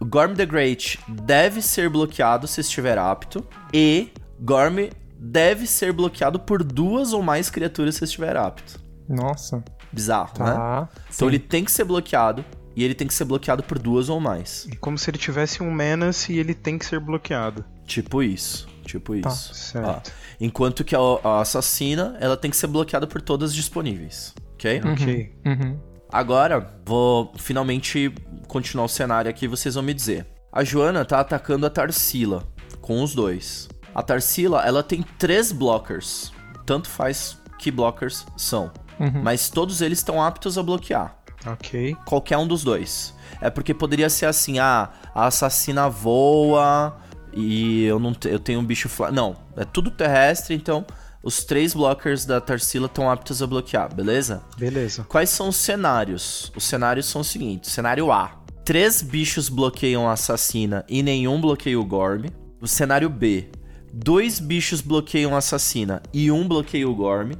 O 0.00 0.04
Gorm 0.04 0.34
the 0.34 0.46
Great 0.46 0.98
deve 1.08 1.62
ser 1.62 1.88
bloqueado 1.88 2.46
se 2.46 2.60
estiver 2.60 2.98
apto. 2.98 3.46
E 3.72 4.10
Gorm 4.40 4.88
deve 5.18 5.66
ser 5.66 5.92
bloqueado 5.92 6.38
por 6.38 6.62
duas 6.62 7.12
ou 7.12 7.22
mais 7.22 7.48
criaturas 7.48 7.94
se 7.96 8.04
estiver 8.04 8.36
apto. 8.36 8.78
Nossa. 9.08 9.62
Bizarro, 9.92 10.32
né? 10.38 10.52
Tá. 10.52 10.88
Então 10.92 11.10
Sim. 11.10 11.26
ele 11.26 11.38
tem 11.38 11.64
que 11.64 11.70
ser 11.72 11.84
bloqueado. 11.84 12.44
E 12.76 12.82
ele 12.84 12.94
tem 12.94 13.06
que 13.06 13.14
ser 13.14 13.24
bloqueado 13.24 13.62
por 13.62 13.78
duas 13.78 14.08
ou 14.08 14.18
mais. 14.20 14.66
Como 14.80 14.98
se 14.98 15.08
ele 15.10 15.18
tivesse 15.18 15.62
um 15.62 15.70
menace 15.72 16.32
e 16.32 16.38
ele 16.38 16.54
tem 16.54 16.76
que 16.78 16.84
ser 16.84 16.98
bloqueado. 17.00 17.64
Tipo 17.86 18.22
isso. 18.22 18.66
Tipo 18.84 19.18
Tá. 19.20 19.28
isso. 19.30 19.54
Certo. 19.54 19.88
Ó, 19.88 20.10
enquanto 20.40 20.82
que 20.84 20.94
a, 20.94 20.98
a 21.22 21.40
assassina, 21.40 22.16
ela 22.20 22.36
tem 22.36 22.50
que 22.50 22.56
ser 22.56 22.66
bloqueada 22.66 23.06
por 23.06 23.22
todas 23.22 23.54
disponíveis. 23.54 24.34
Ok? 24.54 24.80
Ok. 24.92 25.32
Uhum. 25.46 25.78
Agora, 26.12 26.74
vou 26.84 27.32
finalmente 27.36 28.12
continuar 28.46 28.84
o 28.84 28.88
cenário 28.88 29.30
aqui 29.30 29.44
e 29.46 29.48
vocês 29.48 29.74
vão 29.74 29.82
me 29.84 29.94
dizer. 29.94 30.26
A 30.52 30.62
Joana 30.62 31.04
tá 31.04 31.18
atacando 31.20 31.66
a 31.66 31.70
Tarsila, 31.70 32.46
com 32.80 33.02
os 33.02 33.14
dois. 33.14 33.68
A 33.94 34.02
Tarsila, 34.02 34.62
ela 34.64 34.82
tem 34.82 35.02
três 35.18 35.50
blockers. 35.50 36.32
Tanto 36.66 36.88
faz 36.88 37.38
que 37.58 37.70
blockers 37.70 38.24
são. 38.36 38.70
Uhum. 39.00 39.22
Mas 39.22 39.48
todos 39.48 39.80
eles 39.80 39.98
estão 39.98 40.22
aptos 40.22 40.56
a 40.56 40.62
bloquear. 40.62 41.16
Ok. 41.46 41.96
Qualquer 42.04 42.38
um 42.38 42.46
dos 42.46 42.62
dois. 42.64 43.14
É 43.40 43.50
porque 43.50 43.74
poderia 43.74 44.08
ser 44.08 44.26
assim, 44.26 44.58
ah, 44.58 44.90
a 45.14 45.26
assassina 45.26 45.88
voa 45.88 46.96
e 47.32 47.84
eu 47.84 47.98
não 47.98 48.12
te- 48.14 48.28
eu 48.28 48.38
tenho 48.38 48.60
um 48.60 48.64
bicho 48.64 48.88
fla... 48.88 49.10
Não, 49.10 49.36
é 49.56 49.64
tudo 49.64 49.90
terrestre, 49.90 50.54
então 50.54 50.86
os 51.22 51.44
três 51.44 51.74
blockers 51.74 52.24
da 52.24 52.40
Tarsila 52.40 52.86
estão 52.86 53.10
aptos 53.10 53.42
a 53.42 53.46
bloquear, 53.46 53.94
beleza? 53.94 54.42
Beleza. 54.56 55.04
Quais 55.04 55.30
são 55.30 55.48
os 55.48 55.56
cenários? 55.56 56.52
Os 56.56 56.64
cenários 56.64 57.06
são 57.06 57.20
os 57.22 57.28
seguintes: 57.28 57.72
cenário 57.72 58.10
A. 58.12 58.40
três 58.64 59.02
bichos 59.02 59.48
bloqueiam 59.48 60.08
a 60.08 60.12
assassina 60.12 60.84
e 60.88 61.02
nenhum 61.02 61.40
bloqueia 61.40 61.78
o 61.78 61.84
Gorm. 61.84 62.26
O 62.60 62.66
cenário 62.68 63.10
B, 63.10 63.50
dois 63.92 64.38
bichos 64.38 64.80
bloqueiam 64.80 65.34
a 65.34 65.38
assassina 65.38 66.02
e 66.12 66.30
um 66.30 66.46
bloqueia 66.48 66.88
o 66.88 66.94
Gorm. 66.94 67.32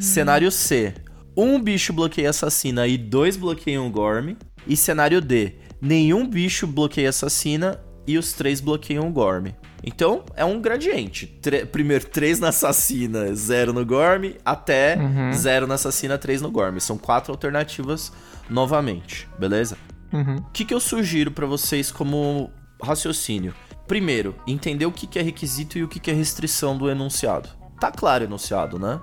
Cenário 0.00 0.50
C, 0.50 0.94
um 1.36 1.60
bicho 1.60 1.92
bloqueia 1.92 2.28
a 2.28 2.30
assassina 2.30 2.86
e 2.86 2.96
dois 2.98 3.36
bloqueiam 3.36 3.86
o 3.86 3.90
Gorm. 3.90 4.34
E 4.66 4.76
cenário 4.76 5.20
D, 5.20 5.56
nenhum 5.80 6.26
bicho 6.28 6.66
bloqueia 6.66 7.08
a 7.08 7.10
assassina 7.10 7.80
e 8.06 8.16
os 8.18 8.32
três 8.32 8.60
bloqueiam 8.60 9.08
o 9.08 9.12
Gorm. 9.12 9.48
Então, 9.84 10.24
é 10.36 10.44
um 10.44 10.60
gradiente. 10.60 11.26
Tre- 11.42 11.66
primeiro, 11.66 12.04
3 12.06 12.38
na 12.38 12.48
assassina, 12.50 13.34
0 13.34 13.72
no 13.72 13.84
Gorm, 13.84 14.34
até 14.44 14.96
Uhum. 14.96 15.32
0 15.32 15.66
na 15.66 15.74
assassina, 15.74 16.16
3 16.16 16.40
no 16.40 16.50
Gorm. 16.50 16.78
São 16.78 16.96
quatro 16.96 17.32
alternativas 17.32 18.12
novamente, 18.48 19.28
beleza? 19.38 19.76
Uhum. 20.12 20.36
O 20.36 20.50
que, 20.52 20.64
que 20.64 20.72
eu 20.74 20.78
sugiro 20.78 21.32
pra 21.32 21.46
vocês 21.46 21.90
como 21.90 22.50
raciocínio? 22.80 23.52
Primeiro, 23.88 24.36
entender 24.46 24.86
o 24.86 24.92
que, 24.92 25.06
que 25.06 25.18
é 25.18 25.22
requisito 25.22 25.76
e 25.78 25.82
o 25.82 25.88
que, 25.88 25.98
que 25.98 26.10
é 26.10 26.14
restrição 26.14 26.78
do 26.78 26.88
enunciado. 26.88 27.48
Tá 27.80 27.90
claro 27.90 28.22
o 28.22 28.26
enunciado, 28.28 28.78
né? 28.78 29.00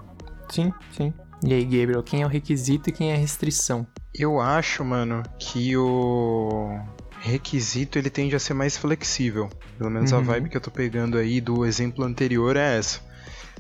Sim, 0.49 0.71
sim. 0.95 1.13
E 1.43 1.53
aí, 1.53 1.63
Gabriel, 1.63 2.03
quem 2.03 2.21
é 2.21 2.25
o 2.25 2.29
requisito 2.29 2.89
e 2.89 2.93
quem 2.93 3.11
é 3.11 3.15
a 3.15 3.17
restrição? 3.17 3.87
Eu 4.13 4.39
acho, 4.41 4.83
mano, 4.83 5.23
que 5.39 5.75
o 5.77 6.77
requisito 7.21 7.97
ele 7.97 8.09
tende 8.09 8.35
a 8.35 8.39
ser 8.39 8.53
mais 8.53 8.75
flexível. 8.77 9.49
Pelo 9.77 9.89
menos 9.89 10.11
a 10.11 10.17
Uhum. 10.17 10.23
vibe 10.23 10.49
que 10.49 10.57
eu 10.57 10.61
tô 10.61 10.69
pegando 10.71 11.17
aí 11.17 11.39
do 11.39 11.65
exemplo 11.65 12.03
anterior 12.03 12.57
é 12.57 12.77
essa. 12.77 12.99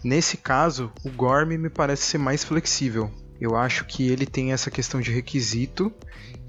Nesse 0.03 0.37
caso, 0.37 0.91
o 1.05 1.09
Gorm 1.09 1.49
me 1.57 1.69
parece 1.69 2.03
ser 2.03 2.17
mais 2.17 2.43
flexível. 2.43 3.09
Eu 3.39 3.55
acho 3.55 3.85
que 3.85 4.09
ele 4.09 4.25
tem 4.25 4.51
essa 4.51 4.69
questão 4.69 4.99
de 4.99 5.11
requisito 5.11 5.93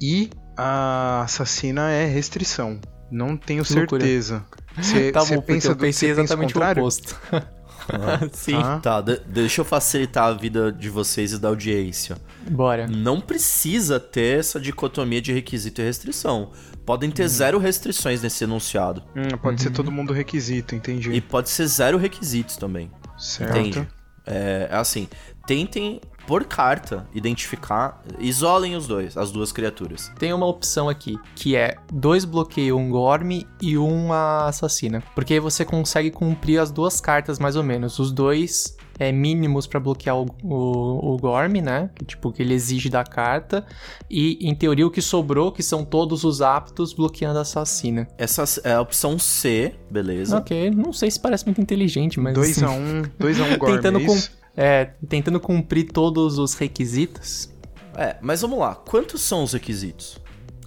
e 0.01 0.31
a 0.57 1.23
assassina 1.23 1.91
é 1.91 2.07
restrição. 2.07 2.81
Não 3.11 3.37
tenho 3.37 3.65
certeza. 3.65 4.45
Você 4.81 5.11
tá 5.13 5.25
bom, 5.25 5.41
pensa 5.43 5.69
eu 5.69 5.75
do- 5.75 5.81
pensei 5.81 6.09
pensa 6.11 6.21
exatamente 6.23 6.51
o 6.51 6.55
contrário? 6.55 6.83
oposto. 6.83 7.17
Sim. 8.33 8.53
Tá. 8.61 8.81
Tá, 8.81 9.01
de- 9.01 9.21
deixa 9.27 9.61
eu 9.61 9.65
facilitar 9.65 10.25
a 10.29 10.33
vida 10.33 10.71
de 10.73 10.89
vocês 10.91 11.33
e 11.33 11.39
da 11.39 11.49
audiência. 11.49 12.17
Bora. 12.51 12.87
Não 12.87 13.21
precisa 13.21 13.99
ter 14.01 14.39
essa 14.39 14.59
dicotomia 14.61 15.21
de 15.21 15.33
requisito 15.33 15.81
e 15.81 15.85
restrição. 15.85 16.51
Podem 16.87 17.11
ter 17.11 17.29
zero 17.29 17.59
restrições 17.59 18.23
nesse 18.23 18.45
enunciado. 18.45 19.03
Hum, 19.15 19.37
pode 19.41 19.57
Uhum. 19.57 19.59
ser 19.59 19.71
todo 19.71 19.93
mundo 19.93 20.13
requisito, 20.13 20.75
entendi. 20.75 21.11
E 21.13 21.21
pode 21.21 21.49
ser 21.51 21.67
zero 21.67 21.99
requisitos 21.99 22.57
também. 22.57 22.91
certo. 23.19 23.59
Entende? 23.59 23.89
É, 24.31 24.69
assim, 24.71 25.09
tentem 25.47 26.01
por 26.27 26.45
carta 26.45 27.09
identificar, 27.13 28.01
isolem 28.21 28.77
os 28.77 28.87
dois, 28.87 29.17
as 29.17 29.33
duas 29.33 29.51
criaturas. 29.51 30.13
Tem 30.17 30.33
uma 30.33 30.47
opção 30.47 30.89
aqui, 30.89 31.19
que 31.35 31.57
é 31.57 31.77
dois 31.93 32.25
bloqueiam 32.25 32.79
um 32.79 32.89
Gorm 32.89 33.43
e 33.61 33.77
um 33.77 34.13
a 34.13 34.47
assassina. 34.47 35.03
Porque 35.13 35.35
aí 35.35 35.41
você 35.41 35.65
consegue 35.65 36.11
cumprir 36.11 36.61
as 36.61 36.71
duas 36.71 37.01
cartas, 37.01 37.41
mais 37.41 37.57
ou 37.57 37.65
menos. 37.65 37.99
Os 37.99 38.13
dois 38.13 38.77
é, 39.01 39.11
mínimos 39.11 39.67
pra 39.67 39.81
bloquear 39.81 40.15
o, 40.15 40.27
o, 40.45 41.15
o 41.15 41.17
Gorm, 41.17 41.55
né? 41.63 41.89
Que, 41.95 42.05
tipo, 42.05 42.31
que 42.31 42.43
ele 42.43 42.53
exige 42.53 42.91
da 42.91 43.03
carta. 43.03 43.65
E, 44.11 44.39
em 44.47 44.55
teoria, 44.55 44.87
o 44.87 44.91
que 44.91 45.01
sobrou, 45.01 45.51
que 45.51 45.63
são 45.63 45.87
todos 45.87 46.23
os 46.23 46.43
aptos, 46.43 46.93
bloqueando 46.93 47.39
a 47.39 47.43
assassina. 47.43 48.07
Essa 48.19 48.45
é 48.63 48.75
a 48.75 48.81
opção 48.83 49.19
C, 49.19 49.75
beleza? 49.91 50.37
Ok, 50.37 50.71
não 50.71 50.93
sei 50.93 51.11
se 51.11 51.19
parece 51.19 51.47
muito 51.47 51.63
inteligente, 51.63 52.21
mas... 52.21 52.35
2 52.35 52.51
assim, 52.51 52.65
a 52.67 52.71
1 52.71 52.75
um, 52.75 53.03
2 53.19 53.41
a 53.41 53.45
1 53.45 53.47
um 53.47 53.57
Gorm, 53.59 53.75
tentando, 53.75 53.99
é 53.99 54.03
isso? 54.03 54.33
é, 54.55 54.85
tentando 55.09 55.41
cumprir 55.41 55.91
todos 55.91 56.39
os 56.39 56.53
requisitos. 56.53 57.49
É, 57.97 58.19
mas 58.21 58.43
vamos 58.43 58.59
lá, 58.59 58.75
quantos 58.75 59.23
são 59.23 59.45
os 59.45 59.55
requisitos? 59.55 60.19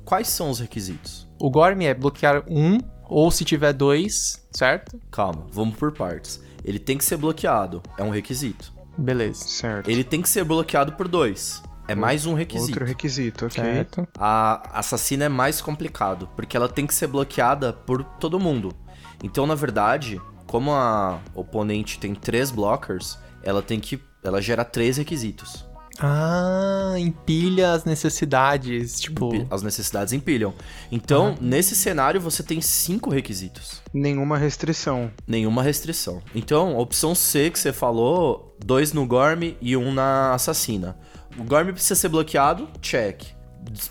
Quais 0.04 0.28
são 0.28 0.50
os 0.50 0.60
requisitos? 0.60 1.28
O 1.40 1.52
Gorm 1.52 1.80
é 1.82 1.94
bloquear 1.94 2.44
um, 2.50 2.80
ou 3.08 3.30
se 3.30 3.46
tiver 3.46 3.74
dois, 3.74 4.44
certo? 4.52 5.00
Calma, 5.12 5.46
vamos 5.52 5.76
por 5.76 5.92
partes. 5.92 6.42
Ele 6.64 6.80
tem 6.80 6.98
que 6.98 7.06
ser 7.06 7.18
bloqueado, 7.18 7.82
é 7.98 8.04
um 8.04 8.10
requisito. 8.10 8.74
Beleza. 8.98 9.46
Certo. 9.48 9.90
Ele 9.90 10.04
tem 10.04 10.22
que 10.22 10.30
ser 10.30 10.44
bloqueado 10.44 10.94
por 10.94 11.08
dois, 11.08 11.62
é 11.88 11.96
mais 11.96 12.26
um 12.26 12.34
requisito. 12.34 12.72
Outro 12.72 12.86
requisito, 12.86 13.46
ok. 13.46 13.62
Certo. 13.62 14.08
A 14.18 14.80
assassina 14.80 15.26
é 15.26 15.30
mais 15.30 15.62
complicado, 15.62 16.30
porque 16.36 16.56
ela 16.56 16.70
tem 16.70 16.88
que 16.88 16.94
ser 16.94 17.08
bloqueada 17.08 17.74
por 17.74 18.04
todo 18.04 18.40
mundo. 18.40 18.74
Então, 19.22 19.46
na 19.46 19.56
verdade, 19.56 20.22
como 20.48 20.72
a 20.72 21.20
oponente 21.34 22.00
tem 22.00 22.16
três 22.16 22.52
blockers, 22.52 23.18
ela 23.42 23.62
tem 23.62 23.80
que. 23.80 24.02
Ela 24.24 24.42
gera 24.42 24.64
três 24.64 24.98
requisitos. 24.98 25.66
Ah, 26.00 26.96
empilha 26.98 27.72
as 27.72 27.86
necessidades, 27.86 29.00
tipo... 29.00 29.32
As 29.50 29.62
necessidades 29.62 30.12
empilham. 30.12 30.54
Então, 30.92 31.36
nesse 31.40 31.76
cenário, 31.76 32.20
você 32.20 32.42
tem 32.42 32.62
cinco 32.62 33.10
requisitos. 33.10 33.82
Nenhuma 33.94 34.38
restrição. 34.38 35.12
Nenhuma 35.28 35.62
restrição. 35.62 36.22
Então, 36.34 36.76
a 36.76 36.80
opção 36.80 37.14
C 37.14 37.50
que 37.50 37.60
você 37.60 37.72
falou, 37.72 38.56
dois 38.64 38.92
no 38.92 39.06
Gorm 39.06 39.56
e 39.62 39.78
um 39.78 39.94
na 39.94 40.34
assassina. 40.34 40.98
O 41.38 41.44
Gorm 41.44 41.72
precisa 41.72 41.96
ser 41.96 42.10
bloqueado? 42.10 42.68
Check. 42.82 43.24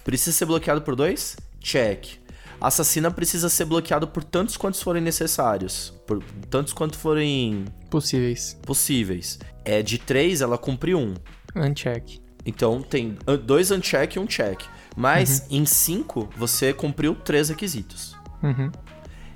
Precisa 0.04 0.36
ser 0.36 0.46
bloqueado 0.46 0.82
por 0.82 0.96
dois? 0.96 1.36
Check. 1.60 2.20
A 2.60 2.68
assassina 2.68 3.10
precisa 3.10 3.48
ser 3.48 3.64
bloqueado 3.64 4.06
por 4.06 4.22
tantos 4.22 4.56
quantos 4.56 4.80
forem 4.80 5.02
necessários. 5.02 5.92
Por 6.06 6.22
tantos 6.48 6.72
quanto 6.72 6.96
forem 6.96 7.64
Possíveis. 7.90 8.56
possíveis. 8.62 9.38
É 9.64 9.82
de 9.82 9.98
três, 9.98 10.40
ela 10.40 10.56
cumpre 10.56 10.94
um. 10.94 11.14
Uncheck. 11.54 12.20
Então 12.44 12.82
tem 12.82 13.16
dois 13.44 13.70
uncheck 13.70 14.16
e 14.16 14.20
um 14.20 14.26
check. 14.26 14.62
Mas 14.96 15.46
em 15.50 15.64
cinco, 15.64 16.28
você 16.36 16.72
cumpriu 16.72 17.14
três 17.14 17.48
requisitos. 17.48 18.16
Uhum. 18.42 18.70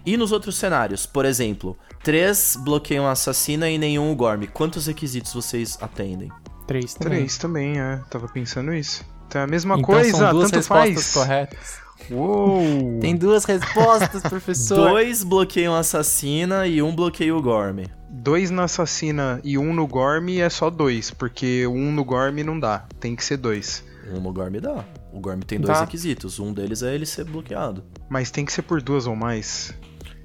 E 0.04 0.16
nos 0.16 0.32
outros 0.32 0.56
cenários, 0.56 1.06
por 1.06 1.25
exemplo, 1.25 1.76
três 2.02 2.56
bloqueiam 2.62 3.06
a 3.06 3.12
assassina 3.12 3.68
e 3.70 3.78
nenhum 3.78 4.12
o 4.12 4.16
Gorm. 4.16 4.44
Quantos 4.52 4.87
requisitos 4.87 5.32
vocês 5.32 5.78
atendem? 5.80 6.30
Três 6.66 6.94
também. 6.94 7.18
Três 7.18 7.38
também, 7.38 7.80
é. 7.80 8.00
Tava 8.11 8.28
pensando 8.28 8.75
isso. 8.75 9.04
Então 9.26 9.40
é 9.40 9.44
a 9.44 9.46
mesma 9.46 9.75
Então 9.75 9.85
coisa, 9.85 10.11
são 10.16 10.30
duas 10.30 10.50
tanto 10.50 10.56
respostas 10.56 10.94
faz. 10.94 11.14
corretas. 11.14 11.86
Uou! 12.11 12.99
Tem 13.00 13.17
duas 13.17 13.45
respostas, 13.45 14.23
professor. 14.29 14.91
Dois 14.91 15.23
bloqueiam 15.25 15.75
a 15.75 15.81
assassina 15.81 16.67
e 16.67 16.83
um 16.83 16.95
bloqueia 16.95 17.35
o 17.35 17.43
Gorm. 17.43 17.85
Dois 18.09 18.50
na 18.50 18.65
assassina 18.65 19.41
e 19.45 19.59
um 19.59 19.73
no 19.75 19.87
Gorm 19.87 20.29
é 20.38 20.49
só 20.49 20.71
dois, 20.71 21.11
porque 21.11 21.67
um 21.67 21.93
no 21.93 22.05
Gorm 22.05 22.37
não 22.45 22.59
dá. 22.59 22.87
Tem 23.00 23.15
que 23.15 23.25
ser 23.25 23.37
dois. 23.37 23.85
Um 24.12 24.21
no 24.21 24.33
Gorm 24.33 24.55
dá. 24.61 24.85
O 25.12 25.21
Gorm 25.21 25.41
tem 25.41 25.59
dois 25.59 25.79
Dá. 25.79 25.85
requisitos. 25.85 26.38
Um 26.38 26.53
deles 26.53 26.83
é 26.83 26.95
ele 26.95 27.07
ser 27.07 27.25
bloqueado. 27.25 27.83
Mas 28.09 28.31
tem 28.31 28.45
que 28.45 28.53
ser 28.53 28.62
por 28.62 28.81
duas 28.83 29.07
ou 29.07 29.17
mais. 29.17 29.75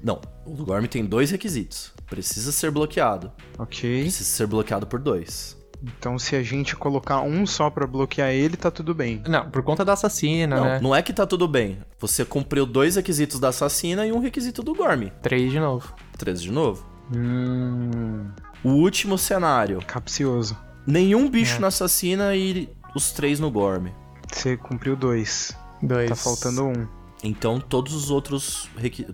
Não, 0.02 0.20
o 0.44 0.50
do 0.50 0.64
Gorm 0.64 0.84
tem 0.86 1.04
dois 1.04 1.30
requisitos. 1.30 1.92
Precisa 2.06 2.52
ser 2.52 2.70
bloqueado. 2.70 3.32
Ok. 3.58 4.02
Precisa 4.02 4.24
ser 4.24 4.46
bloqueado 4.46 4.86
por 4.86 5.00
dois. 5.00 5.56
Então 5.82 6.18
se 6.18 6.36
a 6.36 6.42
gente 6.42 6.76
colocar 6.76 7.20
um 7.22 7.44
só 7.44 7.68
pra 7.68 7.86
bloquear 7.86 8.30
ele, 8.30 8.56
tá 8.56 8.70
tudo 8.70 8.94
bem. 8.94 9.22
Não, 9.28 9.50
por 9.50 9.62
conta 9.62 9.84
da 9.84 9.94
assassina, 9.94 10.56
Não, 10.56 10.64
né? 10.64 10.80
não 10.80 10.94
é 10.94 11.02
que 11.02 11.12
tá 11.12 11.26
tudo 11.26 11.48
bem. 11.48 11.78
Você 11.98 12.24
cumpriu 12.24 12.64
dois 12.64 12.96
requisitos 12.96 13.40
da 13.40 13.48
assassina 13.48 14.06
e 14.06 14.12
um 14.12 14.20
requisito 14.20 14.62
do 14.62 14.74
Gorm. 14.74 15.08
Três 15.20 15.50
de 15.50 15.58
novo. 15.58 15.92
Três 16.16 16.40
de 16.40 16.52
novo. 16.52 16.86
Hum. 17.14 18.30
O 18.62 18.70
último 18.70 19.18
cenário. 19.18 19.80
Capcioso. 19.86 20.56
Nenhum 20.86 21.28
bicho 21.28 21.56
É. 21.56 21.60
na 21.60 21.66
assassina 21.68 22.34
e 22.36 22.68
os 22.94 23.12
três 23.12 23.40
no 23.40 23.50
Gorm. 23.50 23.88
Você 24.32 24.56
cumpriu 24.56 24.94
dois. 24.96 25.56
Dois. 25.82 26.08
Tá 26.10 26.16
faltando 26.16 26.64
um. 26.66 26.86
Então 27.24 27.60
todos 27.60 27.92
os 27.94 28.10
outros 28.10 28.68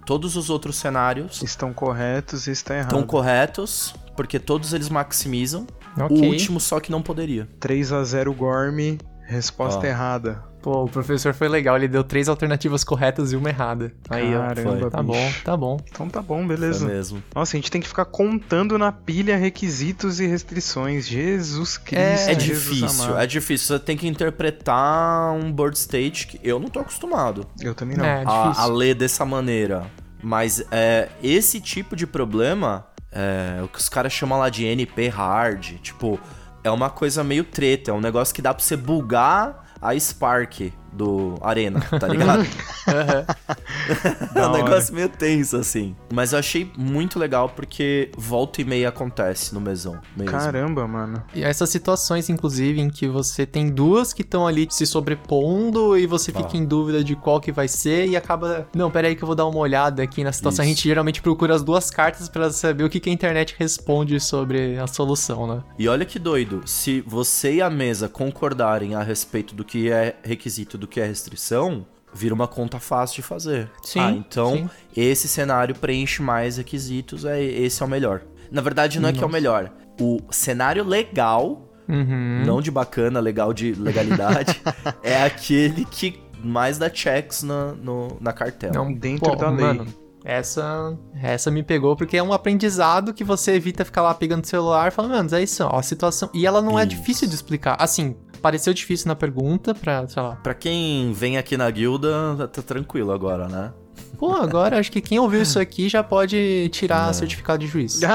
todos 0.07 0.35
os 0.35 0.49
outros 0.49 0.77
cenários 0.77 1.43
Estão 1.43 1.75
corretos 1.75 2.47
e 2.47 2.53
está 2.53 2.75
errado. 2.75 2.87
estão 2.93 3.03
corretos, 3.07 3.95
porque 4.19 4.41
todos 4.41 4.73
eles 4.73 4.89
maximizam. 4.89 5.65
Ok. 5.97 6.17
O 6.19 6.25
último 6.31 6.59
só 6.59 6.81
que 6.81 6.91
não 6.91 7.01
poderia. 7.01 7.49
3 7.61 7.93
a 7.93 8.03
0 8.03 8.35
Gorm, 8.35 8.99
resposta 9.25 9.87
errada. 9.87 10.43
Pô, 10.61 10.83
o 10.83 10.89
professor 10.89 11.33
foi 11.33 11.49
legal, 11.49 11.77
ele 11.77 11.87
deu 11.87 12.03
três 12.03 12.29
alternativas 12.29 12.83
corretas 12.83 13.31
e 13.33 13.37
uma 13.37 13.49
errada. 13.49 13.93
Aí. 14.11 14.33
Caramba, 14.33 14.81
foi. 14.81 14.91
Tá 14.91 15.03
bom, 15.05 15.33
tá 15.45 15.57
bom. 15.57 15.81
Então 15.89 16.09
tá 16.09 16.21
bom, 16.21 16.43
É 16.43 16.47
beleza. 16.49 16.85
mesmo. 16.85 17.23
Nossa, 17.33 17.57
a 17.57 17.59
gente 17.59 17.71
tem 17.71 17.81
que 17.81 17.87
ficar 17.87 18.07
contando 18.07 18.77
na 18.77 18.91
pilha 18.91 19.37
requisitos 19.37 20.19
e 20.19 20.27
restrições. 20.27 21.07
Jesus 21.07 21.79
Cristo. 21.79 22.29
É, 22.29 22.33
É, 22.33 22.35
difícil, 22.35 23.05
amado. 23.05 23.19
é 23.21 23.27
difícil. 23.29 23.69
Você 23.69 23.79
tem 23.79 23.97
que 23.97 24.09
interpretar 24.09 25.33
um 25.33 25.53
board 25.53 25.79
state 25.79 26.27
que 26.27 26.41
eu 26.43 26.59
não 26.59 26.67
tô 26.69 26.81
acostumado 26.81 27.47
Eu 27.61 27.73
também 27.73 27.97
não. 27.97 28.05
É, 28.05 28.25
a, 28.27 28.49
difícil. 28.49 28.65
a 28.65 28.67
ler 28.67 28.97
dessa 28.97 29.25
maneira. 29.25 29.87
Mas 30.21 30.61
é, 30.73 31.09
esse 31.23 31.61
tipo 31.61 31.95
de 31.95 32.05
problema 32.05 32.85
é 33.13 33.61
o 33.63 33.69
que 33.69 33.79
os 33.79 33.89
caras 33.89 34.13
chamam 34.13 34.39
lá 34.39 34.49
de 34.49 34.65
NP 34.65 35.09
hard. 35.09 35.79
Tipo, 35.81 36.19
é 36.63 36.71
uma 36.71 36.91
coisa 36.91 37.25
meio 37.25 37.45
treta. 37.45 37.91
É 37.91 37.95
um 37.95 38.01
negócio 38.01 38.35
que 38.35 38.43
dá 38.43 38.53
pra 38.53 38.63
você 38.63 38.77
bugar 38.77 39.65
a 39.81 39.99
Spark 39.99 40.73
do 40.99 41.37
Arena, 41.41 41.81
tá 41.81 42.09
ligado? 42.09 42.45
é 44.35 44.47
um 44.47 44.53
negócio 44.53 44.95
meio 44.95 45.09
tenso, 45.09 45.57
assim. 45.57 45.95
Mas 46.13 46.33
eu 46.33 46.39
achei 46.39 46.71
muito 46.77 47.19
legal 47.19 47.49
porque 47.49 48.11
volta 48.17 48.61
e 48.61 48.65
meia 48.65 48.89
acontece 48.89 49.55
no 49.55 49.61
mesão 49.61 49.99
mesmo. 50.17 50.33
Caramba, 50.33 50.87
mano. 50.87 51.23
E 51.35 51.43
essas 51.43 51.71
situações, 51.71 52.29
inclusive, 52.29 52.81
em 52.81 52.91
que 52.91 53.07
você 53.07 53.47
tem 53.47 53.71
duas 53.71 54.13
que 54.13 54.23
estão 54.23 54.47
ali 54.47 54.67
se 54.71 54.85
sobrepondo 54.87 55.97
e 55.97 56.07
você 56.07 56.33
fica 56.33 56.49
Ah. 56.53 56.57
em 56.57 56.65
dúvida 56.65 57.05
de 57.05 57.15
qual 57.15 57.41
que 57.41 57.53
vai 57.53 57.69
ser 57.69 58.07
e 58.09 58.17
acaba. 58.17 58.67
Não, 58.75 58.91
pera 58.91 59.09
aí 59.09 59.15
que 59.15 59.23
eu 59.23 59.27
vou 59.27 59.37
dar 59.37 59.47
uma 59.47 59.59
olhada 59.59 60.03
aqui 60.03 60.25
na 60.25 60.33
situação. 60.33 60.63
A 60.63 60.67
Isso. 60.67 60.75
gente 60.77 60.89
geralmente 60.89 61.23
procura 61.23 61.55
as 61.55 61.63
duas 61.63 61.91
cartas 61.91 62.29
pra 62.29 62.51
saber 62.51 62.83
o 62.85 62.89
que, 62.91 62.99
que 62.99 63.09
a 63.09 63.13
internet 63.13 63.55
responde 63.59 64.19
sobre 64.19 64.79
a 64.79 64.87
solução, 64.87 65.47
né? 65.47 65.63
E 65.79 65.87
olha 65.89 66.05
que 66.05 66.19
doido, 66.19 66.63
se 66.67 67.01
você 67.07 67.55
e 67.55 67.63
a 67.63 67.71
mesa 67.71 68.09
concordarem 68.09 68.95
a 68.95 69.03
respeito 69.03 69.55
do 69.55 69.65
que 69.65 69.91
é 69.91 70.17
requisito 70.25 70.77
do 70.77 70.88
que 70.89 71.01
é 71.01 71.07
restrição, 71.07 71.87
vira 72.13 72.35
uma 72.35 72.49
conta 72.49 72.79
fácil 72.81 73.17
de 73.17 73.23
fazer. 73.23 73.71
Sim, 73.83 74.01
Ah, 74.01 74.11
então 74.11 74.53
sim. 74.57 74.71
esse 74.97 75.29
cenário 75.29 75.75
preenche 75.75 76.23
mais 76.23 76.57
requisitos, 76.57 77.25
é 77.25 77.43
esse 77.43 77.83
é 77.83 77.87
o 77.87 77.89
melhor. 77.89 78.23
Na 78.51 78.61
verdade, 78.63 78.99
não 78.99 79.09
é 79.09 79.13
que 79.13 79.23
é 79.23 79.27
o 79.27 79.31
melhor. 79.31 79.71
O 80.01 80.19
cenário 80.31 80.83
legal, 80.85 81.65
Uhum. 81.89 82.43
não 82.47 82.61
de 82.63 82.71
bacana, 82.71 83.21
legal 83.21 83.53
de 83.53 83.73
legalidade, 83.75 84.61
é 85.03 85.23
aquele 85.23 85.85
que 85.85 86.19
mais 86.43 86.79
dá 86.79 86.89
checks 86.93 87.43
na, 87.43 87.73
no- 87.73 88.17
na 88.21 88.33
cartela. 88.33 88.73
Não, 88.75 88.93
Dentro 88.93 89.35
da 89.37 89.51
lei. 89.51 89.65
Mano, 89.67 89.87
essa, 90.29 90.95
essa 91.23 91.51
me 91.51 91.63
pegou 91.63 91.97
porque 91.97 92.17
é 92.19 92.23
um 92.23 92.33
aprendizado 92.35 93.15
que 93.15 93.25
você 93.25 93.53
evita 93.55 93.83
ficar 93.85 94.03
lá 94.03 94.13
pegando 94.15 94.45
o 94.45 94.47
celular 94.47 94.89
e 94.89 94.91
falando, 94.91 95.13
mano, 95.13 95.35
é 95.35 95.43
isso, 95.43 95.65
ó, 95.65 95.79
a 95.79 95.83
situação. 95.83 96.29
E 96.35 96.47
ela 96.47 96.61
não 96.61 96.79
é 96.79 96.83
Isso. 96.83 96.91
difícil 96.91 97.27
de 97.27 97.35
explicar. 97.35 97.77
Assim, 97.81 98.15
pareceu 98.43 98.75
difícil 98.75 99.09
na 99.09 99.17
pergunta 99.17 99.75
pra, 99.75 100.07
sei 100.07 100.23
lá. 100.23 100.37
Pra 100.37 100.53
quem 100.53 101.13
vem 101.15 101.39
aqui 101.39 101.57
na 101.57 101.71
guilda, 101.71 102.47
tá- 102.53 102.61
tranquilo 102.63 103.11
agora, 103.11 103.49
né? 103.49 103.73
Pô, 104.19 104.35
agora 104.37 104.79
acho 104.79 104.93
que 104.93 105.01
quem 105.01 105.19
ouviu 105.19 105.41
isso 105.41 105.59
aqui 105.59 105.89
já 105.89 106.03
pode 106.05 106.69
tirar 106.73 107.09
É. 107.11 107.13
certificado 107.15 107.61
de 107.61 107.67
juiz. 107.67 108.01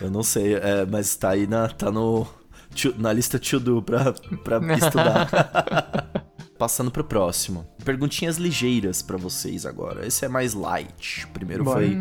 Eu 0.00 0.10
não 0.10 0.22
sei, 0.22 0.54
é, 0.56 0.84
mas 0.84 1.16
tá 1.16 1.30
aí 1.30 1.46
na, 1.46 1.68
tá 1.68 1.90
no, 1.90 2.26
na 2.98 3.12
lista 3.14 3.38
to 3.38 3.58
do 3.58 3.80
pra, 3.82 4.12
pra 4.44 4.58
estudar. 4.76 6.26
Passando 6.58 6.90
pro 6.90 7.04
próximo. 7.04 7.66
Perguntinhas 7.84 8.36
ligeiras 8.36 9.02
pra 9.02 9.16
vocês 9.16 9.66
agora. 9.66 10.06
Esse 10.06 10.24
é 10.24 10.28
mais 10.28 10.54
light. 10.54 11.26
Primeiro 11.32 11.64
Bora. 11.64 11.80
foi 11.80 11.98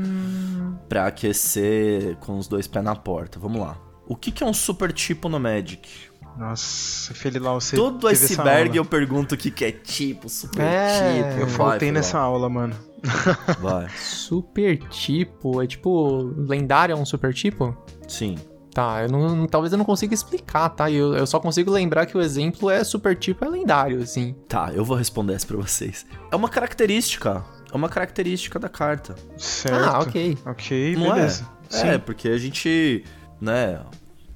pra 0.87 1.07
aquecer 1.07 2.15
com 2.17 2.37
os 2.37 2.47
dois 2.47 2.67
pés 2.67 2.83
na 2.83 2.95
porta. 2.95 3.39
Vamos 3.39 3.59
lá. 3.59 3.77
O 4.07 4.15
que, 4.15 4.31
que 4.31 4.43
é 4.43 4.47
um 4.47 4.53
super 4.53 4.93
tipo 4.93 5.27
no 5.27 5.39
Magic? 5.39 5.89
Nossa, 6.37 7.13
Felilau, 7.13 7.61
você 7.61 7.75
Todo 7.75 8.07
iceberg 8.07 8.75
eu 8.75 8.83
pergunto 8.83 9.35
o 9.35 9.37
que, 9.37 9.49
que 9.49 9.63
é 9.63 9.71
tipo, 9.71 10.27
super 10.27 10.61
É, 10.61 11.23
tipo. 11.23 11.39
Eu 11.41 11.47
faltei 11.47 11.91
nessa 11.91 12.19
aula, 12.19 12.49
mano. 12.49 12.75
Vai. 13.61 13.89
Super 13.97 14.77
tipo, 14.89 15.61
é 15.61 15.67
tipo. 15.67 16.33
Lendário 16.37 16.93
é 16.93 16.95
um 16.95 17.05
super 17.05 17.33
tipo? 17.33 17.75
Sim. 18.07 18.35
Tá, 18.75 19.03
eu 19.03 19.09
não, 19.09 19.33
não- 19.33 19.47
talvez 19.47 19.71
eu 19.71 19.77
não 19.77 19.85
consiga 19.85 20.13
explicar, 20.13 20.67
tá? 20.67 20.91
Eu, 20.91 21.13
eu 21.15 21.25
só 21.25 21.39
consigo 21.39 21.71
lembrar 21.71 22.05
que 22.05 22.17
o 22.17 22.21
exemplo 22.21 22.69
é 22.69 22.83
super 22.83 23.15
tipo 23.15 23.45
é 23.45 23.47
lendário, 23.47 24.01
assim. 24.01 24.35
Tá, 24.49 24.69
eu 24.73 24.83
vou 24.83 24.97
responder 24.97 25.33
essa 25.33 25.47
pra 25.47 25.55
vocês. 25.55 26.05
É 26.29 26.35
uma 26.35 26.49
característica. 26.49 27.41
É 27.71 27.75
uma 27.75 27.87
característica 27.87 28.59
da 28.59 28.67
carta. 28.67 29.15
Certo. 29.37 29.81
Ah, 29.81 29.99
ok. 30.01 30.37
Ok, 30.45 30.95
Não 30.97 31.13
beleza. 31.13 31.49
é? 31.71 31.87
É, 31.93 31.97
porque 31.97 32.27
a 32.27 32.37
gente, 32.37 33.05
né, 33.39 33.79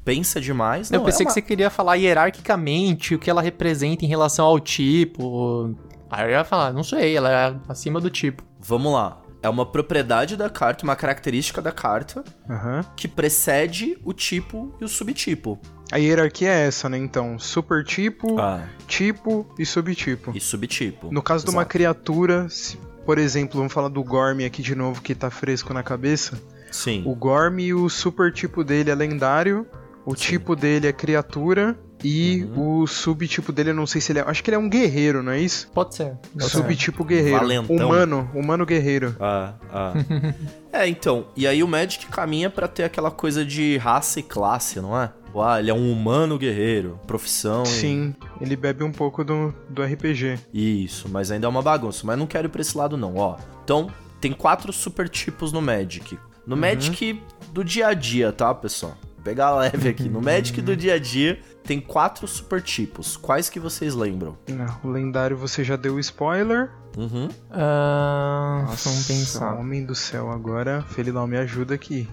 pensa 0.05 0.39
demais. 0.39 0.89
eu 0.89 0.99
Não, 0.99 1.05
pensei 1.05 1.25
é 1.25 1.27
que 1.27 1.33
você 1.33 1.41
queria 1.41 1.69
falar 1.69 1.95
hierarquicamente 1.95 3.15
o 3.15 3.19
que 3.19 3.29
ela 3.29 3.41
representa 3.41 4.05
em 4.05 4.07
relação 4.07 4.45
ao 4.45 4.57
tipo. 4.57 5.75
Aí 6.09 6.23
eu 6.27 6.29
ia 6.31 6.45
falar, 6.45 6.71
não 6.71 6.81
sei, 6.83 7.17
ela 7.17 7.29
é 7.29 7.55
acima 7.67 7.99
do 7.99 8.09
tipo. 8.09 8.41
Vamos 8.61 8.93
lá. 8.93 9.21
É 9.41 9.47
uma 9.49 9.65
propriedade 9.65 10.35
da 10.35 10.49
carta, 10.49 10.83
uma 10.83 10.95
característica 10.95 11.61
da 11.61 11.71
carta 11.71 12.23
Aham. 12.49 12.85
que 12.95 13.07
precede 13.07 13.97
o 14.03 14.11
tipo 14.13 14.75
e 14.81 14.83
o 14.83 14.87
subtipo. 14.89 15.57
A 15.91 15.97
hierarquia 15.97 16.49
é 16.49 16.67
essa, 16.67 16.89
né? 16.89 16.97
Então, 16.97 17.39
super 17.39 17.83
tipo, 17.83 18.39
Ah, 18.39 18.67
tipo 18.87 19.49
e 19.57 19.65
subtipo. 19.65 20.31
e 20.35 20.39
subtipo. 20.39 21.09
No 21.11 21.21
caso 21.23 21.45
de 21.45 21.51
uma 21.51 21.61
Exato. 21.61 21.71
criatura, 21.71 22.47
se- 22.49 22.77
por 23.05 23.17
exemplo, 23.17 23.57
vamos 23.57 23.73
falar 23.73 23.87
do 23.87 24.03
Gorm 24.03 24.45
aqui 24.45 24.61
de 24.61 24.75
novo, 24.75 25.01
que 25.01 25.15
tá 25.15 25.29
fresco 25.31 25.73
na 25.73 25.81
cabeça. 25.81 26.39
Sim. 26.71 27.01
O 27.07 27.15
Gorm, 27.15 27.57
o 27.73 27.89
super 27.89 28.31
tipo 28.31 28.63
dele 28.63 28.91
é 28.91 28.95
lendário, 28.95 29.65
o 30.05 30.13
Sim. 30.15 30.21
tipo 30.31 30.55
dele 30.55 30.85
é 30.87 30.93
criatura, 30.93 31.75
e 32.03 32.43
Uhum. 32.55 32.81
o 32.81 32.87
subtipo 32.87 33.51
dele, 33.51 33.71
eu 33.71 33.75
não 33.75 33.85
sei 33.87 33.99
se 34.01 34.11
ele 34.11 34.19
é. 34.19 34.23
Acho 34.23 34.43
que 34.43 34.49
ele 34.49 34.55
é 34.55 34.59
um 34.59 34.69
guerreiro, 34.69 35.21
não 35.21 35.31
é 35.31 35.39
isso? 35.39 35.69
Pode 35.73 35.95
ser. 35.95 36.13
Pode 36.33 36.45
ser. 36.45 36.57
Subtipo 36.57 37.03
guerreiro. 37.03 37.39
Valentão. 37.39 37.75
Humano, 37.75 38.29
humano 38.33 38.65
guerreiro. 38.65 39.15
Ah, 39.19 39.53
ah. 39.71 39.93
é, 40.71 40.87
então. 40.87 41.27
E 41.35 41.45
aí 41.45 41.61
o 41.63 41.67
Magic 41.67 42.05
caminha 42.07 42.49
pra 42.49 42.67
ter 42.67 42.83
aquela 42.83 43.11
coisa 43.11 43.43
de 43.45 43.77
raça 43.77 44.19
e 44.19 44.23
classe, 44.23 44.79
não 44.79 44.99
é? 44.99 45.11
Ah, 45.35 45.59
ele 45.59 45.69
é 45.69 45.73
um 45.73 45.91
humano 45.91 46.39
guerreiro, 46.39 46.99
profissão 47.05 47.61
e... 47.61 47.67
Sim, 47.67 48.15
ele 48.41 48.55
bebe 48.55 48.83
um 48.83 48.91
pouco 48.91 49.23
do, 49.23 49.53
do 49.69 49.83
RPG. 49.83 50.39
Isso, 50.51 51.07
mas 51.07 51.29
ainda 51.29 51.45
é 51.45 51.49
uma 51.49 51.61
bagunça. 51.61 52.01
Mas 52.03 52.17
não 52.17 52.25
quero 52.25 52.47
ir 52.47 52.49
pra 52.49 52.61
esse 52.61 52.75
lado, 52.75 52.97
não, 52.97 53.15
ó. 53.15 53.37
Então, 53.63 53.91
tem 54.19 54.31
quatro 54.33 54.73
super 54.73 55.07
tipos 55.07 55.51
no 55.51 55.61
Magic. 55.61 56.17
No 56.47 56.57
Magic 56.57 57.21
do 57.53 57.63
dia 57.63 57.87
a 57.89 57.93
dia, 57.93 58.31
tá, 58.31 58.53
pessoal? 58.55 58.97
Vou 59.19 59.23
pegar 59.25 59.53
leve 59.55 59.89
aqui. 59.89 60.07
No 60.07 60.21
Magic 60.21 60.61
do 60.61 60.75
dia 60.77 60.93
a 60.93 60.99
dia, 60.99 61.41
tem 61.63 61.79
quatro 61.81 62.25
super 62.25 62.61
tipos. 62.61 63.17
Quais 63.17 63.49
que 63.49 63.59
vocês 63.59 63.93
lembram? 63.93 64.37
Ah, 64.57 64.77
O 64.81 64.87
lendário 64.89 65.35
você 65.35 65.61
já 65.61 65.75
deu 65.75 65.99
spoiler. 65.99 66.71
Uhum. 66.97 67.27
Ah, 67.51 68.63
Nossa, 68.67 68.89
vamos 68.89 69.07
pensar. 69.07 69.53
homem 69.55 69.85
do 69.85 69.93
céu, 69.93 70.31
agora, 70.31 70.81
Felilau, 70.89 71.27
me 71.27 71.37
ajuda 71.37 71.75
aqui. 71.75 72.07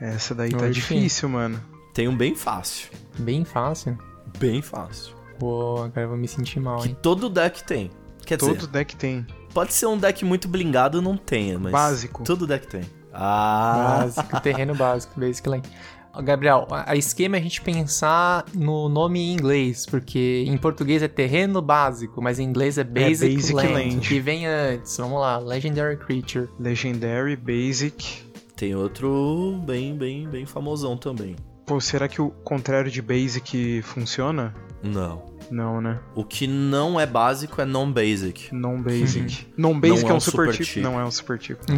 Essa 0.00 0.34
daí 0.34 0.50
tá 0.50 0.58
Hoje 0.64 0.72
difícil, 0.74 1.28
mano. 1.28 1.58
Tem 1.94 2.06
um 2.06 2.16
bem 2.16 2.34
fácil. 2.34 2.90
Bem 3.18 3.44
fácil. 3.44 3.96
Bem 4.38 4.60
fácil. 4.60 5.14
Pô, 5.38 5.82
agora 5.82 6.02
eu 6.02 6.08
vou 6.10 6.18
me 6.18 6.28
sentir 6.28 6.60
mal, 6.60 6.80
Que 6.80 6.88
hein? 6.88 6.96
todo 7.00 7.28
deck 7.30 7.64
tem. 7.64 7.90
Quer 8.26 8.36
Todo 8.36 8.54
dizer, 8.56 8.66
deck 8.68 8.94
tem. 8.96 9.26
pode 9.54 9.72
ser 9.72 9.86
um 9.86 9.96
deck 9.96 10.24
muito 10.24 10.48
blingado, 10.48 11.00
não 11.00 11.16
tenha, 11.16 11.58
mas... 11.58 11.72
Básico. 11.72 12.24
Todo 12.24 12.46
deck 12.46 12.66
tem. 12.66 12.82
Ah, 13.12 14.00
Básico, 14.02 14.40
terreno 14.42 14.74
básico, 14.74 15.18
basic 15.18 15.48
lane. 15.48 15.62
Ó, 15.62 15.95
Gabriel, 16.22 16.66
a 16.70 16.96
esquema 16.96 17.36
é 17.36 17.40
a 17.40 17.42
gente 17.42 17.60
pensar 17.60 18.44
no 18.54 18.88
nome 18.88 19.20
em 19.20 19.32
inglês, 19.32 19.86
porque 19.86 20.44
em 20.46 20.56
português 20.56 21.02
é 21.02 21.08
terreno 21.08 21.60
básico, 21.60 22.22
mas 22.22 22.38
em 22.38 22.44
inglês 22.44 22.78
é 22.78 22.84
basic, 22.84 23.34
basic 23.34 23.54
land, 23.54 23.72
land. 23.72 24.08
que 24.08 24.20
vem 24.20 24.46
antes. 24.46 24.96
Vamos 24.96 25.20
lá, 25.20 25.38
legendary 25.38 25.96
creature. 25.96 26.48
Legendary, 26.58 27.36
Basic. 27.36 28.22
tem 28.56 28.74
outro 28.74 29.60
bem, 29.66 29.96
bem, 29.96 30.28
bem 30.28 30.46
famosão 30.46 30.96
também. 30.96 31.36
Pô, 31.66 31.80
será 31.80 32.06
que 32.08 32.22
o 32.22 32.30
contrário 32.30 32.90
de 32.90 33.02
Basic 33.02 33.82
funciona? 33.82 34.54
Não. 34.82 35.35
Não, 35.50 35.80
né? 35.80 36.00
O 36.14 36.24
que 36.24 36.46
não 36.46 36.98
é 36.98 37.06
básico 37.06 37.60
é 37.60 37.64
non-basic. 37.64 38.52
Non-Basic. 38.54 39.46
Non-Basic 39.56 40.02
Não 40.02 40.10
é 40.10 40.12
é 40.12 40.16
um 40.16 40.20
super, 40.20 40.46
super 40.46 40.52
tipo. 40.52 40.64
tipo. 40.64 40.80
Não 40.80 41.00
é 41.00 41.04
um 41.04 41.10
super 41.10 41.38
tipo. 41.38 41.64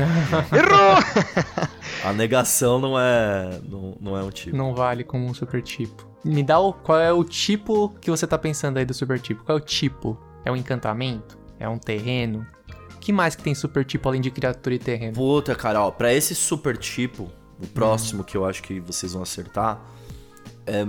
Errou! 0.55 1.69
A 2.05 2.13
negação 2.13 2.79
não 2.81 2.99
é, 2.99 3.61
não, 3.69 3.97
não 4.01 4.17
é 4.17 4.23
um 4.23 4.31
tipo. 4.31 4.57
Não 4.57 4.75
vale 4.75 5.05
como 5.05 5.27
um 5.27 5.35
super 5.35 5.63
tipo. 5.63 6.07
Me 6.25 6.43
dá 6.43 6.59
o, 6.59 6.73
qual 6.73 6.99
é 6.99 7.13
o 7.13 7.23
tipo 7.25 7.91
que 8.01 8.11
você 8.11 8.27
tá 8.27 8.39
pensando 8.39 8.79
aí 8.79 8.85
do 8.85 8.95
super 8.95 9.19
tipo? 9.21 9.45
Qual 9.45 9.57
é 9.59 9.61
o 9.61 9.65
tipo? 9.65 10.19
É 10.45 10.51
um 10.51 10.57
encantamento? 10.57 11.39
É 11.59 11.69
um 11.69 11.79
terreno? 11.79 12.47
O 12.95 12.99
que 12.99 13.13
mais 13.13 13.35
que 13.37 13.43
tem 13.43 13.55
super 13.55 13.85
tipo 13.85 14.09
além 14.09 14.21
de 14.21 14.31
criatura 14.31 14.75
e 14.75 14.79
terreno? 14.79 15.13
Puta, 15.15 15.55
cara, 15.55 15.83
ó, 15.83 15.91
pra 15.91 16.13
esse 16.13 16.35
super 16.35 16.77
tipo, 16.77 17.25
o 17.25 17.63
Uhum. 17.63 17.69
próximo 17.75 18.25
que 18.25 18.37
eu 18.37 18.45
acho 18.45 18.63
que 18.63 18.81
vocês 18.81 19.13
vão 19.13 19.23
acertar, 19.23 19.81
é, 20.67 20.87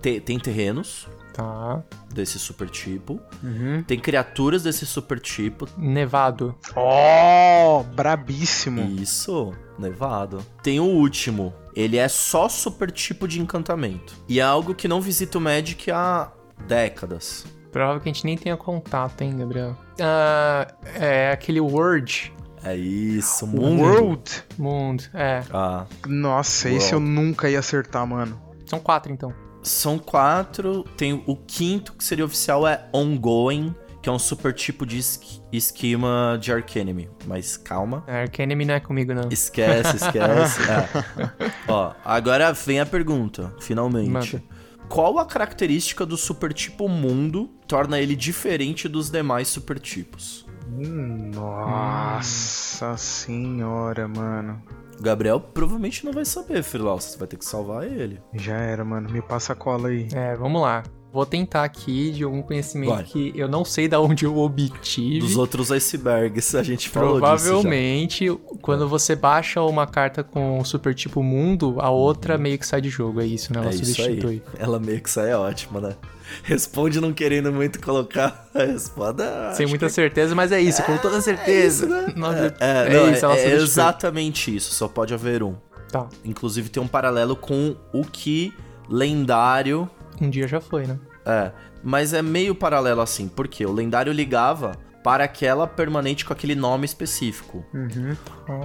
te- 0.00 0.20
tem 0.20 0.38
terrenos 0.38 1.08
Tá. 1.32 1.82
desse 2.12 2.38
super 2.38 2.68
tipo, 2.68 3.18
Uhum. 3.42 3.82
tem 3.86 3.98
criaturas 3.98 4.62
desse 4.62 4.84
super 4.84 5.18
tipo, 5.18 5.66
Nevado. 5.78 6.54
Oh, 6.76 7.82
brabíssimo. 7.94 8.82
isso, 9.00 9.52
nevado. 9.78 10.44
Tem 10.62 10.78
o 10.78 10.84
último, 10.84 11.54
ele 11.74 11.96
é 11.96 12.06
só 12.08 12.48
super 12.48 12.90
tipo 12.90 13.26
de 13.26 13.40
encantamento. 13.40 14.14
E 14.28 14.40
é 14.40 14.42
algo 14.42 14.74
que 14.74 14.86
não 14.86 15.00
visita 15.00 15.38
o 15.38 15.40
Magic 15.40 15.90
há 15.90 16.30
décadas. 16.66 17.46
Provável 17.70 18.00
que 18.02 18.08
a 18.10 18.12
gente 18.12 18.24
nem 18.26 18.36
tenha 18.36 18.56
contato, 18.56 19.22
hein, 19.22 19.34
Gabriel? 19.38 19.74
Ah, 19.98 20.68
é 20.94 21.30
aquele 21.32 21.60
Word. 21.60 22.32
É 22.62 22.76
isso, 22.76 23.46
mundo. 23.46 23.80
World? 23.82 24.44
Mundo. 24.58 25.02
É. 25.14 25.42
Ah, 25.52 25.86
Nossa, 26.06 26.68
esse 26.68 26.92
eu 26.92 26.98
World. 26.98 27.14
nunca 27.14 27.48
ia 27.48 27.58
acertar, 27.58 28.06
mano. 28.06 28.38
São 28.66 28.78
quatro, 28.78 29.10
então. 29.12 29.32
São 29.62 29.98
quatro. 29.98 30.84
Tem 30.96 31.22
o 31.26 31.36
quinto, 31.36 31.92
que 31.94 32.02
seria 32.04 32.24
oficial, 32.24 32.66
é 32.66 32.88
Ongoing, 32.92 33.74
que 34.02 34.08
é 34.08 34.12
um 34.12 34.18
super 34.18 34.52
tipo 34.52 34.84
de 34.84 34.98
es- 34.98 35.40
esquema 35.52 36.36
de 36.40 36.52
Arcanime. 36.52 37.08
Mas 37.26 37.56
calma. 37.56 38.02
É, 38.06 38.22
Arcanime 38.22 38.64
não 38.64 38.74
é 38.74 38.80
comigo, 38.80 39.14
não. 39.14 39.28
Esquece, 39.30 39.96
esquece. 39.96 40.60
É. 40.68 41.50
Ó, 41.68 41.92
agora 42.04 42.52
vem 42.52 42.80
a 42.80 42.86
pergunta, 42.86 43.54
finalmente. 43.60 44.10
Manda. 44.10 44.42
Qual 44.88 45.18
a 45.18 45.24
característica 45.24 46.04
do 46.04 46.16
super 46.18 46.52
tipo 46.52 46.88
mundo 46.88 47.48
torna 47.66 47.98
ele 47.98 48.14
diferente 48.16 48.88
dos 48.88 49.08
demais 49.08 49.48
super 49.48 49.78
tipos? 49.78 50.44
Hum, 50.68 51.30
Nossa 51.34 52.96
senhora, 52.96 54.06
mano. 54.08 54.62
O 54.98 55.02
Gabriel 55.02 55.40
provavelmente 55.40 56.04
não 56.04 56.12
vai 56.12 56.24
saber, 56.24 56.62
Frilau. 56.62 57.00
Você 57.00 57.18
vai 57.18 57.26
ter 57.26 57.36
que 57.36 57.44
salvar 57.44 57.84
ele. 57.86 58.20
Já 58.34 58.56
era, 58.56 58.84
mano. 58.84 59.10
Me 59.10 59.20
passa 59.22 59.52
a 59.52 59.56
cola 59.56 59.88
aí. 59.88 60.08
É, 60.12 60.36
vamos 60.36 60.62
lá. 60.62 60.82
Vou 61.12 61.26
tentar 61.26 61.62
aqui 61.64 62.10
de 62.10 62.24
algum 62.24 62.40
conhecimento 62.40 63.04
que 63.04 63.32
eu 63.36 63.46
não 63.46 63.66
sei 63.66 63.86
da 63.86 64.00
onde 64.00 64.24
eu 64.24 64.38
obtive. 64.38 65.18
Dos 65.20 65.36
outros 65.36 65.70
icebergs, 65.70 66.54
a 66.54 66.62
gente 66.62 66.88
falou 66.88 67.20
disso 67.20 67.20
Provavelmente, 67.20 68.28
quando 68.62 68.88
você 68.88 69.14
baixa 69.14 69.60
uma 69.60 69.86
carta 69.86 70.24
com 70.24 70.58
o 70.58 70.64
super 70.64 70.94
tipo 70.94 71.22
mundo, 71.22 71.76
a 71.80 71.90
outra 71.90 72.38
meio 72.38 72.58
que 72.58 72.66
sai 72.66 72.80
de 72.80 72.88
jogo. 72.88 73.20
É 73.20 73.26
isso, 73.26 73.52
né? 73.52 73.60
Ela 73.60 73.68
É 73.70 73.74
isso 73.74 73.84
substitui. 73.84 74.30
aí. 74.30 74.42
Ela 74.58 74.78
meio 74.80 75.02
que 75.02 75.10
sai 75.10 75.34
ótima, 75.34 75.80
né? 75.82 75.96
Responde 76.44 76.98
não 76.98 77.12
querendo 77.12 77.52
muito 77.52 77.78
colocar 77.78 78.48
a 78.54 78.60
resposta. 78.64 79.52
Sem 79.54 79.66
muita 79.66 79.86
que- 79.86 79.92
certeza, 79.92 80.34
mas 80.34 80.50
é 80.50 80.62
isso, 80.62 80.82
com 80.82 80.96
toda 80.96 81.20
certeza. 81.20 81.84
É, 81.84 81.98
isso, 82.08 82.16
né? 82.16 82.54
É, 82.58 82.86
é 82.86 82.90
não, 82.94 83.12
isso, 83.12 83.26
é- 83.26 83.44
é 83.44 83.54
exatamente 83.54 84.56
isso. 84.56 84.72
Só 84.72 84.88
pode 84.88 85.12
haver 85.12 85.42
um. 85.42 85.54
Tá, 85.90 86.08
Inclusive 86.24 86.70
tem 86.70 86.82
um 86.82 86.88
paralelo 86.88 87.36
com 87.36 87.76
o 87.92 88.02
que 88.02 88.50
lendário 88.88 89.90
um 90.20 90.30
dia 90.30 90.46
já 90.46 90.60
foi, 90.60 90.86
né? 90.86 90.98
É, 91.24 91.52
mas 91.82 92.12
é 92.12 92.22
meio 92.22 92.54
paralelo 92.54 93.00
assim, 93.00 93.28
porque 93.28 93.64
o 93.64 93.72
lendário 93.72 94.12
ligava 94.12 94.72
para 95.02 95.24
aquela 95.24 95.66
permanente 95.66 96.24
com 96.24 96.32
aquele 96.32 96.54
nome 96.54 96.84
específico. 96.84 97.64
Uhum. 97.74 98.16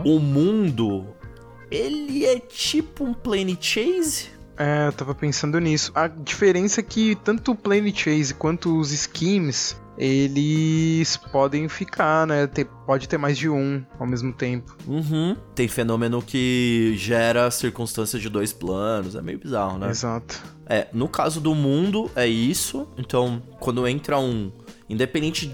O 0.06 0.20
mundo, 0.20 1.08
ele 1.72 2.26
é 2.26 2.40
tipo 2.40 3.04
um 3.04 3.14
plane 3.14 3.58
chase? 3.60 4.37
É, 4.58 4.88
eu 4.88 4.94
tava 4.94 5.14
pensando 5.14 5.60
nisso. 5.60 5.92
A 5.94 6.08
diferença 6.08 6.80
é 6.80 6.84
que 6.84 7.16
tanto 7.16 7.52
o 7.52 7.56
Plane 7.56 7.94
Chase 7.96 8.34
quanto 8.34 8.80
os 8.80 8.90
schemes, 8.90 9.80
eles 9.98 11.18
podem 11.32 11.68
ficar, 11.68 12.26
né? 12.26 12.48
Pode 12.86 13.08
ter 13.08 13.18
mais 13.18 13.38
de 13.38 13.50
um 13.50 13.84
ao 14.00 14.08
mesmo 14.08 14.34
tempo. 14.34 14.76
Uhum. 14.88 15.36
Tem 15.56 15.68
fenômeno 15.68 16.22
que 16.22 16.94
gera 16.98 17.50
circunstância 17.52 18.20
de 18.20 18.30
dois 18.30 18.54
planos, 18.54 19.16
é 19.16 19.22
meio 19.22 19.40
bizarro, 19.40 19.78
né? 19.78 19.90
Exato. 19.90 20.42
É, 20.66 20.88
no 20.92 21.08
caso 21.08 21.40
do 21.40 21.54
mundo, 21.56 22.12
é 22.16 22.28
isso. 22.28 22.88
Então, 22.98 23.42
quando 23.60 23.88
entra 23.88 24.20
um. 24.20 24.52
Independente 24.90 25.54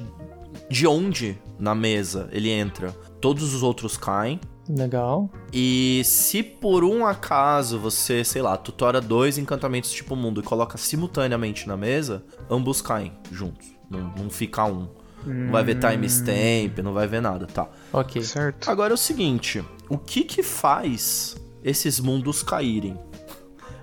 de 0.70 0.88
onde 0.88 1.38
na 1.60 1.74
mesa 1.74 2.30
ele 2.32 2.50
entra, 2.50 2.92
todos 3.22 3.54
os 3.54 3.63
outros 3.63 3.98
caem. 3.98 4.39
Legal. 4.69 5.30
E 5.52 6.02
se 6.06 6.41
por 6.41 6.84
um 6.84 7.06
acaso 7.06 7.78
você, 7.78 8.23
sei 8.23 8.41
lá, 8.41 8.56
tutora 8.56 9.02
dois 9.02 9.38
encantamentos 9.38 9.91
tipo 9.91 10.15
mundo 10.15 10.39
e 10.39 10.43
coloca 10.43 10.78
simultaneamente 10.78 11.67
na 11.67 11.76
mesa, 11.76 12.23
ambos 12.49 12.82
caem 12.82 13.12
juntos. 13.32 13.67
Não, 13.89 14.13
não 14.17 14.30
fica 14.30 14.65
um. 14.65 14.88
Não 15.26 15.52
vai 15.52 15.63
ver 15.63 15.80
timestamp, 15.80 16.80
não 16.84 16.93
vai 16.93 17.08
ver 17.08 17.21
nada, 17.21 17.45
tá? 17.45 17.67
Ok. 17.91 18.21
Certo. 18.21 18.69
Agora 18.69 18.93
é 18.93 18.95
o 18.95 18.97
seguinte, 18.97 19.63
o 19.89 19.97
que 19.97 20.23
que 20.23 20.43
faz 20.43 21.36
esses 21.63 21.99
mundos 21.99 22.43
caírem? 22.43 22.97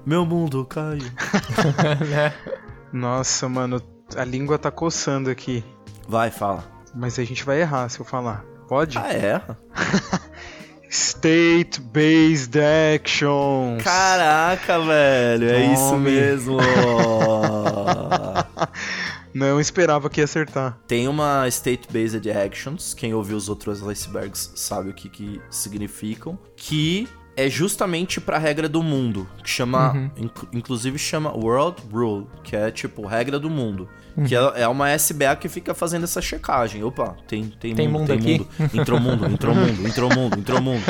Meu 0.04 0.24
mundo 0.24 0.64
caiu. 0.64 1.00
Né? 2.08 2.34
Nossa, 2.92 3.48
mano, 3.48 3.80
a 4.16 4.24
língua 4.24 4.58
tá 4.58 4.70
coçando 4.70 5.30
aqui. 5.30 5.64
Vai, 6.08 6.30
fala. 6.30 6.64
Mas 6.94 7.18
a 7.18 7.24
gente 7.24 7.44
vai 7.44 7.60
errar 7.60 7.88
se 7.88 8.00
eu 8.00 8.04
falar. 8.04 8.44
Pode? 8.66 8.98
Ah, 8.98 9.12
é? 9.12 9.40
State-based 10.90 12.59
actions. 12.59 13.81
Caraca, 13.85 14.81
velho, 14.81 15.48
é 15.48 15.72
isso 15.72 15.90
Tome. 15.90 16.11
mesmo. 16.11 16.59
Não 19.33 19.61
esperava 19.61 20.11
que 20.11 20.20
ia 20.20 20.24
acertar. 20.24 20.76
Tem 20.88 21.07
uma 21.07 21.46
State-Based 21.46 22.29
Actions, 22.33 22.92
quem 22.92 23.14
ouviu 23.14 23.37
os 23.37 23.48
outros 23.48 23.87
icebergs 23.87 24.50
sabe 24.57 24.90
o 24.90 24.92
que, 24.92 25.09
que 25.09 25.40
significam, 25.48 26.37
que 26.57 27.09
é 27.46 27.48
justamente 27.50 28.20
pra 28.20 28.38
regra 28.38 28.68
do 28.68 28.83
mundo, 28.83 29.29
que 29.42 29.48
chama, 29.50 29.92
Uhum. 29.92 30.11
inc- 30.16 30.48
inclusive 30.53 30.98
chama 30.98 31.31
World 31.33 31.83
Rule, 31.92 32.26
que 32.44 32.55
é 32.57 32.70
tipo 32.70 33.07
regra 33.07 33.38
do 33.38 33.48
mundo. 33.50 33.88
Que 34.26 34.35
é, 34.35 34.62
é 34.62 34.68
uma 34.68 34.90
SBA 34.90 35.35
que 35.37 35.48
fica 35.48 35.72
fazendo 35.72 36.03
essa 36.05 36.20
checagem. 36.20 36.83
Opa, 36.83 37.16
tem, 37.29 37.44
tem, 37.44 37.74
Tem 37.74 37.87
mundo, 37.88 38.00
mundo 38.00 38.07
tem 38.09 38.18
aqui? 38.18 38.38
mundo. 38.61 38.70
Entrou 38.74 39.00
mundo, 39.00 39.26
entrou 39.26 39.55
mundo, 39.55 39.87
entrou 39.88 40.11
mundo, 40.14 40.38
entrou 40.38 40.61
mundo. 40.61 40.83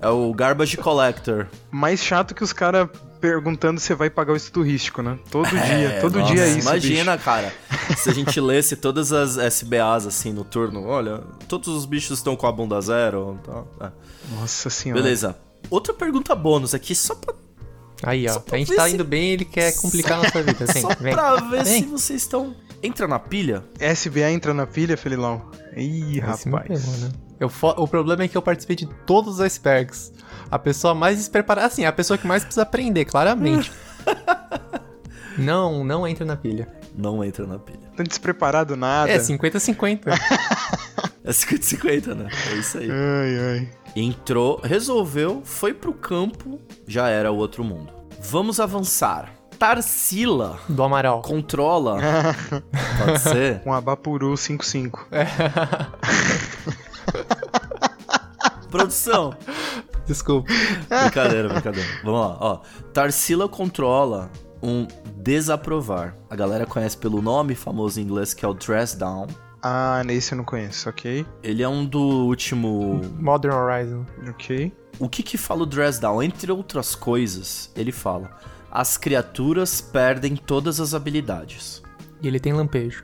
É 0.00 0.08
o 0.08 0.32
Garbage 0.32 0.76
Collector. 0.78 1.46
Mais 1.70 2.00
chato 2.00 2.34
que 2.34 2.42
os 2.42 2.52
caras 2.54 2.88
perguntando 3.20 3.78
se 3.78 3.94
vai 3.94 4.08
pagar 4.10 4.32
o 4.32 4.36
estudo 4.36 4.64
turístico, 4.64 5.02
né? 5.02 5.18
Todo 5.30 5.48
dia, 5.50 5.58
É, 5.60 6.00
todo 6.00 6.18
nossa, 6.18 6.32
dia 6.34 6.44
é 6.44 6.48
isso. 6.48 6.60
Imagina, 6.68 7.16
cara, 7.18 7.52
se 7.96 8.08
a 8.10 8.14
gente 8.14 8.40
lesse 8.40 8.74
todas 8.74 9.12
as 9.12 9.36
SBAs 9.36 10.06
assim 10.06 10.32
no 10.32 10.42
turno, 10.42 10.84
olha, 10.86 11.20
todos 11.46 11.68
os 11.68 11.84
bichos 11.84 12.18
estão 12.18 12.34
com 12.34 12.46
a 12.46 12.52
bunda 12.52 12.80
zero. 12.80 13.38
Tá, 13.44 13.62
é. 13.86 13.90
bicho. 13.90 14.40
Nossa 14.40 14.70
senhora. 14.70 15.00
Beleza. 15.02 15.36
Outra 15.70 15.92
pergunta 15.94 16.34
bônus 16.34 16.74
aqui, 16.74 16.94
só 16.94 17.14
pra, 17.14 17.34
Aí, 18.02 18.26
ó. 18.28 18.38
Pra 18.40 18.56
A 18.56 18.58
gente 18.58 18.74
tá 18.76 18.86
se- 18.88 18.94
indo 18.94 19.04
bem 19.04 19.30
ele 19.32 19.44
quer 19.44 19.74
complicar 19.76 20.18
a 20.18 20.22
nossa 20.22 20.42
vida. 20.42 20.66
Vem, 20.72 20.82
só 20.82 20.88
vem. 21.00 21.12
pra 21.14 21.36
ver 21.36 21.64
Vem. 21.64 21.82
se 21.82 21.88
vocês 21.88 22.22
estão. 22.22 22.54
Entra 22.82 23.08
na 23.08 23.18
pilha? 23.18 23.64
SBA 23.80 24.30
entra 24.30 24.52
na 24.52 24.66
pilha, 24.66 24.96
Felilão? 24.98 25.50
Ih, 25.74 26.18
Esse 26.18 26.48
rapaz. 26.48 26.68
pegou, 26.84 26.96
né? 26.98 27.10
Eu 27.40 27.48
fo- 27.48 27.74
o 27.76 27.88
problema 27.88 28.22
é 28.24 28.28
que 28.28 28.36
eu 28.36 28.42
participei 28.42 28.76
de 28.76 28.86
todos 29.06 29.34
os 29.34 29.40
icebergs. 29.40 30.12
A 30.50 30.58
pessoa 30.58 30.94
mais 30.94 31.16
despreparada. 31.18 31.66
Assim, 31.66 31.84
a 31.84 31.92
pessoa 31.92 32.16
que 32.18 32.26
mais 32.26 32.42
precisa 32.44 32.62
aprender, 32.62 33.04
claramente. 33.06 33.72
não, 35.38 35.84
não 35.84 36.06
entra 36.06 36.24
na 36.24 36.36
pilha. 36.36 36.68
Não 36.96 37.22
entra 37.22 37.46
na 37.46 37.58
pilha. 37.58 37.78
Tão 37.96 38.04
despreparado 38.04 38.76
nada. 38.76 39.10
É 39.10 39.18
50-50. 39.18 40.00
É 41.26 41.30
50-50, 41.30 42.14
né? 42.14 42.28
É 42.50 42.54
isso 42.54 42.78
aí. 42.78 42.88
Ai, 42.88 43.38
ai. 43.58 43.68
Entrou, 43.96 44.60
resolveu, 44.62 45.42
foi 45.44 45.74
pro 45.74 45.92
campo, 45.92 46.60
já 46.86 47.08
era 47.08 47.32
o 47.32 47.36
outro 47.36 47.64
mundo. 47.64 47.92
Vamos 48.20 48.60
avançar. 48.60 49.32
Tarsila 49.58 50.58
Do 50.68 50.82
Amaral. 50.84 51.22
controla. 51.22 51.98
Pode 53.04 53.18
ser? 53.20 53.62
Um 53.66 53.72
Abapuru 53.72 54.34
5-5. 54.34 55.06
Produção. 58.70 59.34
Desculpa. 60.06 60.52
Brincadeira, 60.88 61.48
brincadeira. 61.48 61.88
Vamos 62.04 62.20
lá, 62.20 62.36
ó. 62.38 62.60
Tarsila 62.92 63.48
controla 63.48 64.30
um 64.62 64.86
desaprovar. 65.16 66.16
A 66.30 66.36
galera 66.36 66.66
conhece 66.66 66.96
pelo 66.96 67.20
nome 67.20 67.54
famoso 67.54 67.98
em 68.00 68.04
inglês 68.04 68.32
que 68.34 68.44
é 68.44 68.48
o 68.48 68.54
Dress 68.54 68.96
Down. 68.96 69.26
Ah, 69.68 70.04
nesse 70.04 70.32
eu 70.32 70.36
não 70.36 70.44
conheço, 70.44 70.88
ok. 70.88 71.26
Ele 71.42 71.60
é 71.60 71.68
um 71.68 71.84
do 71.84 71.98
último. 71.98 73.00
Modern 73.18 73.52
Horizon. 73.52 74.06
Ok. 74.28 74.72
O 75.00 75.08
que 75.08 75.24
que 75.24 75.36
fala 75.36 75.64
o 75.64 75.66
Dress 75.66 76.00
Down? 76.00 76.22
Entre 76.22 76.52
outras 76.52 76.94
coisas, 76.94 77.72
ele 77.74 77.90
fala: 77.90 78.30
as 78.70 78.96
criaturas 78.96 79.80
perdem 79.80 80.36
todas 80.36 80.78
as 80.78 80.94
habilidades. 80.94 81.82
E 82.22 82.28
ele 82.28 82.38
tem 82.38 82.52
lampejo. 82.52 83.02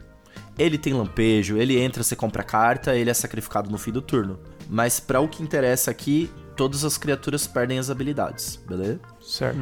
Ele 0.57 0.79
tem 0.79 0.93
lampejo, 0.93 1.57
ele 1.57 1.81
entra, 1.81 2.05
você 2.05 2.15
compra 2.15 2.45
carta, 2.45 2.95
ele 2.95 3.11
é 3.11 3.15
sacrificado 3.15 3.69
no 3.69 3.77
fim 3.77 3.91
do 3.91 4.01
turno. 4.01 4.39
Mas 4.71 5.01
pra 5.01 5.19
o 5.19 5.27
que 5.27 5.43
interessa 5.43 5.91
aqui, 5.91 6.31
todas 6.55 6.85
as 6.85 6.97
criaturas 6.97 7.45
perdem 7.45 7.81
as 7.81 7.91
habilidades, 7.91 8.55
beleza? 8.69 9.01
Certo. 9.21 9.59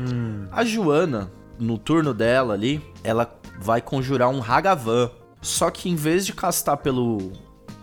A 0.53 0.65
Joana, 0.65 1.33
no 1.59 1.79
turno 1.79 2.13
dela 2.13 2.53
ali, 2.53 2.85
ela 3.03 3.41
vai 3.59 3.81
conjurar 3.81 4.29
um 4.29 4.43
Hagavan. 4.43 5.11
Só 5.41 5.71
que 5.71 5.89
em 5.89 5.97
vez 5.97 6.27
de 6.27 6.33
castar 6.33 6.77
pelo 6.77 7.33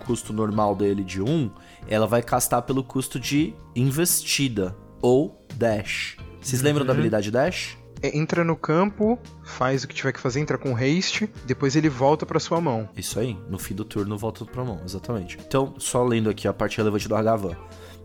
custo 0.06 0.32
normal 0.32 0.76
dele 0.76 1.04
de 1.04 1.22
1, 1.22 1.52
ela 1.88 2.08
vai 2.08 2.22
castar 2.22 2.62
pelo 2.62 2.84
custo 2.84 3.20
de 3.20 3.54
investida 3.76 4.76
ou 5.02 5.46
dash. 5.56 6.17
Vocês 6.41 6.62
lembram 6.62 6.86
da 6.86 6.93
habilidade 6.93 7.32
dash? 7.32 7.78
É, 8.02 8.15
Entra 8.15 8.43
no 8.43 8.56
campo, 8.56 9.17
faz 9.43 9.84
o 9.84 9.88
que 9.88 9.96
tiver 9.96 10.12
que 10.12 10.20
fazer, 10.20 10.39
entra 10.39 10.58
com 10.58 10.76
haste, 10.76 11.30
depois 11.46 11.76
ele 11.76 11.89
volta 11.89 12.26
pra 12.26 12.39
sua 12.39 12.62
mão. 12.62 12.88
Isso 12.96 13.20
aí, 13.20 13.36
no 13.50 13.58
fim 13.58 13.74
do 13.74 13.84
turno 13.84 14.17
volta 14.17 14.46
pra 14.46 14.63
mão, 14.63 14.80
exatamente. 14.86 15.38
Então, 15.46 15.74
só 15.80 16.04
lendo 16.04 16.30
aqui 16.30 16.48
a 16.48 16.54
parte 16.54 16.78
relevante 16.78 17.08
do 17.08 17.15
Hagavan. 17.15 17.58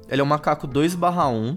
Ele 0.09 0.21
é 0.21 0.25
um 0.25 0.27
macaco 0.27 0.67
2/1, 0.67 1.57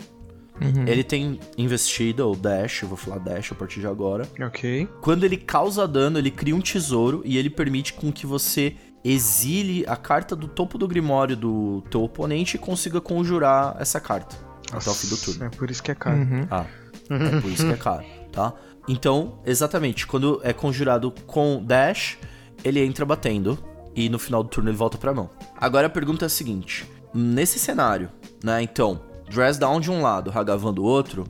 Uhum. 0.62 0.88
ele 0.88 1.04
tem 1.04 1.39
investida 1.58 2.26
ou 2.26 2.36
dash, 2.36 2.84
vou 2.84 2.96
falar 2.96 3.20
dash 3.20 3.52
a 3.52 3.56
partir 3.56 3.82
de 3.82 3.88
agora. 3.88 4.28
Ok. 4.39 4.88
Quando 5.02 5.26
ele 5.26 5.38
causa 5.38 5.88
dano, 5.88 6.18
ele 6.18 6.32
cria 6.32 6.56
um 6.56 6.62
tesouro 6.62 7.22
e 7.26 7.38
ele 7.38 7.50
permite 7.50 7.94
com 7.94 8.12
que 8.12 8.26
você 8.26 8.76
exile 9.04 9.86
a 9.88 9.96
carta 9.96 10.36
do 10.36 10.48
topo 10.48 10.78
do 10.78 10.88
grimório 10.88 11.36
do 11.36 11.84
teu 11.91 12.04
oponente 12.04 12.56
e 12.56 12.60
consiga 12.60 13.00
conjurar 13.00 13.76
essa 13.80 14.00
carta 14.00 14.36
até 14.72 14.89
o 14.89 14.94
fim 14.94 15.08
do 15.10 15.18
turno. 15.18 15.46
É 15.46 15.50
por 15.50 15.70
isso 15.70 15.84
que 15.84 15.91
é 15.91 15.96
caro. 15.96 16.18
Uhum. 16.18 16.48
Ah, 16.50 16.65
é 17.10 17.41
por 17.41 17.52
isso 17.52 17.65
que 17.65 17.74
é 17.74 17.78
caro, 17.78 18.06
tá? 18.32 18.54
Então, 18.88 19.39
exatamente, 19.46 20.06
quando 20.08 20.39
é 20.44 20.54
conjurado 20.54 21.12
com 21.28 21.63
dash, 21.63 22.18
ele 22.63 22.84
entra 22.84 23.06
batendo 23.06 23.58
e 23.96 24.10
no 24.10 24.20
final 24.20 24.44
do 24.44 24.50
turno 24.50 24.70
ele 24.70 24.78
volta 24.78 24.98
pra 24.98 25.13
mão. 25.13 25.30
Agora 25.56 25.88
a 25.88 25.89
pergunta 25.89 26.26
é 26.26 26.28
a 26.28 26.30
seguinte: 26.30 26.89
nesse 27.13 27.60
cenário, 27.60 28.10
né? 28.44 28.62
Então, 28.62 29.02
Dress 29.30 29.58
Down 29.60 29.80
de 29.80 29.92
um 29.92 30.02
lado, 30.02 30.32
Hagavan 30.34 30.74
do 30.74 30.84
outro, 30.84 31.26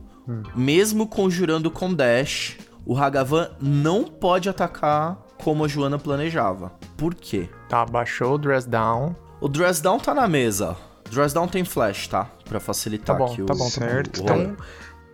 mesmo 0.54 1.06
conjurando 1.06 1.70
com 1.70 1.92
dash, 1.92 2.56
o 2.84 2.96
Hagavan 2.96 3.50
não 3.60 4.04
pode 4.04 4.48
atacar 4.48 5.18
como 5.38 5.64
a 5.64 5.68
Joana 5.68 5.98
planejava. 5.98 6.72
Por 6.96 7.14
quê? 7.14 7.48
Tá, 7.68 7.84
baixou 7.84 8.34
o 8.34 8.38
Dress 8.38 8.68
Down. 8.68 9.14
O 9.40 9.48
Dress 9.48 9.82
Down 9.82 9.98
tá 9.98 10.14
na 10.14 10.26
mesa. 10.28 10.76
Dress 11.10 11.34
Down 11.34 11.46
tem 11.48 11.64
flash, 11.64 12.08
tá? 12.08 12.28
Pra 12.48 12.58
facilitar 12.58 13.16
Tá 13.16 13.24
bom, 13.24 13.32
aqui 13.32 13.42
o... 13.42 13.46
tá 13.46 13.54
bom, 13.54 13.64
tá 13.64 13.70
Certo. 13.70 14.18
o 14.20 14.22
Então, 14.22 14.36
rolê. 14.36 14.54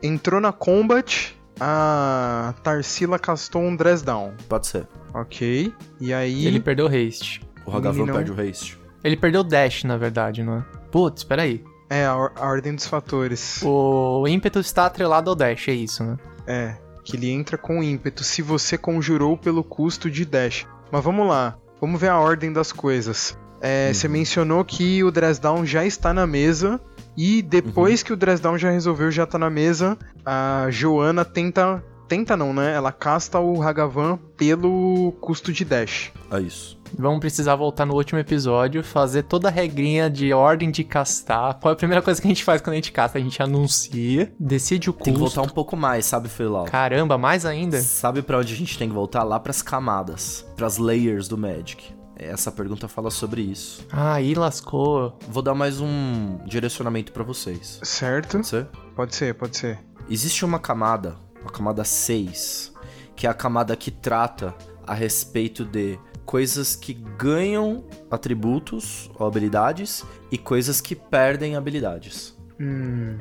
entrou 0.02 0.40
na 0.40 0.52
combat, 0.52 1.34
a 1.60 2.54
Tarsila 2.62 3.18
castou 3.18 3.62
um 3.62 3.74
dress 3.76 4.02
down. 4.04 4.32
Pode 4.48 4.66
ser. 4.66 4.86
Ok. 5.14 5.72
E 6.00 6.12
aí. 6.14 6.46
Ele 6.46 6.60
perdeu 6.60 6.86
o 6.86 6.88
haste. 6.88 7.42
O 7.66 7.76
Hagavan 7.76 8.06
perde 8.06 8.32
o 8.32 8.40
haste. 8.40 8.78
Ele 9.04 9.16
perdeu 9.16 9.40
o 9.40 9.44
dash, 9.44 9.84
na 9.84 9.96
verdade, 9.96 10.42
não 10.42 10.58
é? 10.58 10.64
Putz, 10.90 11.24
peraí. 11.24 11.62
É, 11.92 12.06
a, 12.06 12.16
or- 12.16 12.32
a 12.36 12.46
ordem 12.46 12.74
dos 12.74 12.86
fatores. 12.86 13.60
O 13.62 14.26
ímpeto 14.26 14.58
está 14.60 14.86
atrelado 14.86 15.28
ao 15.30 15.36
dash, 15.36 15.68
é 15.68 15.72
isso, 15.72 16.02
né? 16.02 16.16
É, 16.46 16.76
que 17.04 17.16
ele 17.16 17.30
entra 17.30 17.58
com 17.58 17.82
ímpeto 17.82 18.24
se 18.24 18.40
você 18.40 18.78
conjurou 18.78 19.36
pelo 19.36 19.62
custo 19.62 20.10
de 20.10 20.24
dash. 20.24 20.66
Mas 20.90 21.04
vamos 21.04 21.28
lá, 21.28 21.56
vamos 21.80 22.00
ver 22.00 22.08
a 22.08 22.18
ordem 22.18 22.52
das 22.52 22.72
coisas. 22.72 23.36
É, 23.60 23.92
Você 23.92 24.08
mencionou 24.08 24.64
que 24.64 25.04
o 25.04 25.10
Dress 25.10 25.38
Down 25.40 25.64
já 25.66 25.84
está 25.84 26.12
na 26.12 26.26
mesa. 26.26 26.80
E 27.16 27.42
depois 27.42 28.02
que 28.02 28.12
o 28.12 28.16
Dress 28.16 28.40
Down 28.42 28.56
já 28.58 28.70
resolveu, 28.70 29.10
já 29.10 29.26
tá 29.26 29.38
na 29.38 29.50
mesa, 29.50 29.96
a 30.24 30.66
Joana 30.70 31.24
tenta. 31.24 31.84
Tenta 32.08 32.36
não, 32.36 32.52
né? 32.52 32.74
Ela 32.74 32.90
casta 32.90 33.38
o 33.38 33.62
Hagavan 33.62 34.18
pelo 34.36 35.12
custo 35.20 35.52
de 35.52 35.64
dash. 35.64 36.10
É 36.30 36.40
isso. 36.40 36.78
Vamos 36.98 37.20
precisar 37.20 37.56
voltar 37.56 37.86
no 37.86 37.94
último 37.94 38.18
episódio, 38.20 38.82
fazer 38.84 39.22
toda 39.24 39.48
a 39.48 39.50
regrinha 39.50 40.08
de 40.10 40.32
ordem 40.32 40.70
de 40.70 40.84
castar. 40.84 41.54
Qual 41.58 41.70
é 41.70 41.74
a 41.74 41.76
primeira 41.76 42.02
coisa 42.02 42.20
que 42.20 42.26
a 42.26 42.30
gente 42.30 42.44
faz 42.44 42.60
quando 42.60 42.72
a 42.74 42.76
gente 42.76 42.92
casta? 42.92 43.18
A 43.18 43.20
gente 43.20 43.42
anuncia, 43.42 44.32
decide 44.38 44.90
o 44.90 44.92
Tem 44.92 45.12
que 45.12 45.18
custo. 45.18 45.36
voltar 45.36 45.50
um 45.50 45.54
pouco 45.54 45.76
mais, 45.76 46.04
sabe, 46.06 46.28
Freelau? 46.28 46.64
Caramba, 46.64 47.16
mais 47.18 47.44
ainda? 47.46 47.80
Sabe 47.80 48.22
pra 48.22 48.38
onde 48.38 48.52
a 48.52 48.56
gente 48.56 48.78
tem 48.78 48.88
que 48.88 48.94
voltar? 48.94 49.22
Lá 49.22 49.40
pras 49.40 49.62
camadas, 49.62 50.46
pras 50.56 50.78
layers 50.78 51.28
do 51.28 51.36
Magic. 51.38 51.94
Essa 52.16 52.52
pergunta 52.52 52.86
fala 52.86 53.10
sobre 53.10 53.40
isso. 53.42 53.84
Ah, 53.90 54.14
aí 54.14 54.34
lascou. 54.34 55.18
Vou 55.28 55.42
dar 55.42 55.54
mais 55.54 55.80
um 55.80 56.38
direcionamento 56.46 57.10
pra 57.10 57.24
vocês. 57.24 57.80
Certo? 57.82 58.32
Pode 58.36 58.46
ser? 58.46 58.66
Pode 58.94 59.14
ser, 59.16 59.34
pode 59.34 59.56
ser. 59.56 59.78
Existe 60.08 60.44
uma 60.44 60.58
camada, 60.60 61.16
a 61.44 61.50
camada 61.50 61.82
6, 61.82 62.72
que 63.16 63.26
é 63.26 63.30
a 63.30 63.34
camada 63.34 63.74
que 63.74 63.90
trata 63.90 64.54
a 64.86 64.94
respeito 64.94 65.64
de 65.64 65.98
coisas 66.24 66.74
que 66.76 66.94
ganham 66.94 67.84
atributos 68.10 69.10
ou 69.18 69.26
habilidades 69.26 70.04
e 70.30 70.38
coisas 70.38 70.80
que 70.80 70.94
perdem 70.94 71.56
habilidades. 71.56 72.36
Hum. 72.60 73.16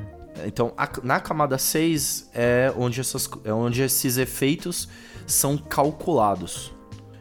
Então, 0.45 0.73
a- 0.77 0.89
na 1.03 1.19
camada 1.19 1.57
6 1.57 2.29
é 2.33 2.73
onde, 2.77 2.99
essas, 3.01 3.29
é 3.43 3.53
onde 3.53 3.81
esses 3.81 4.17
efeitos 4.17 4.87
são 5.27 5.57
calculados. 5.57 6.73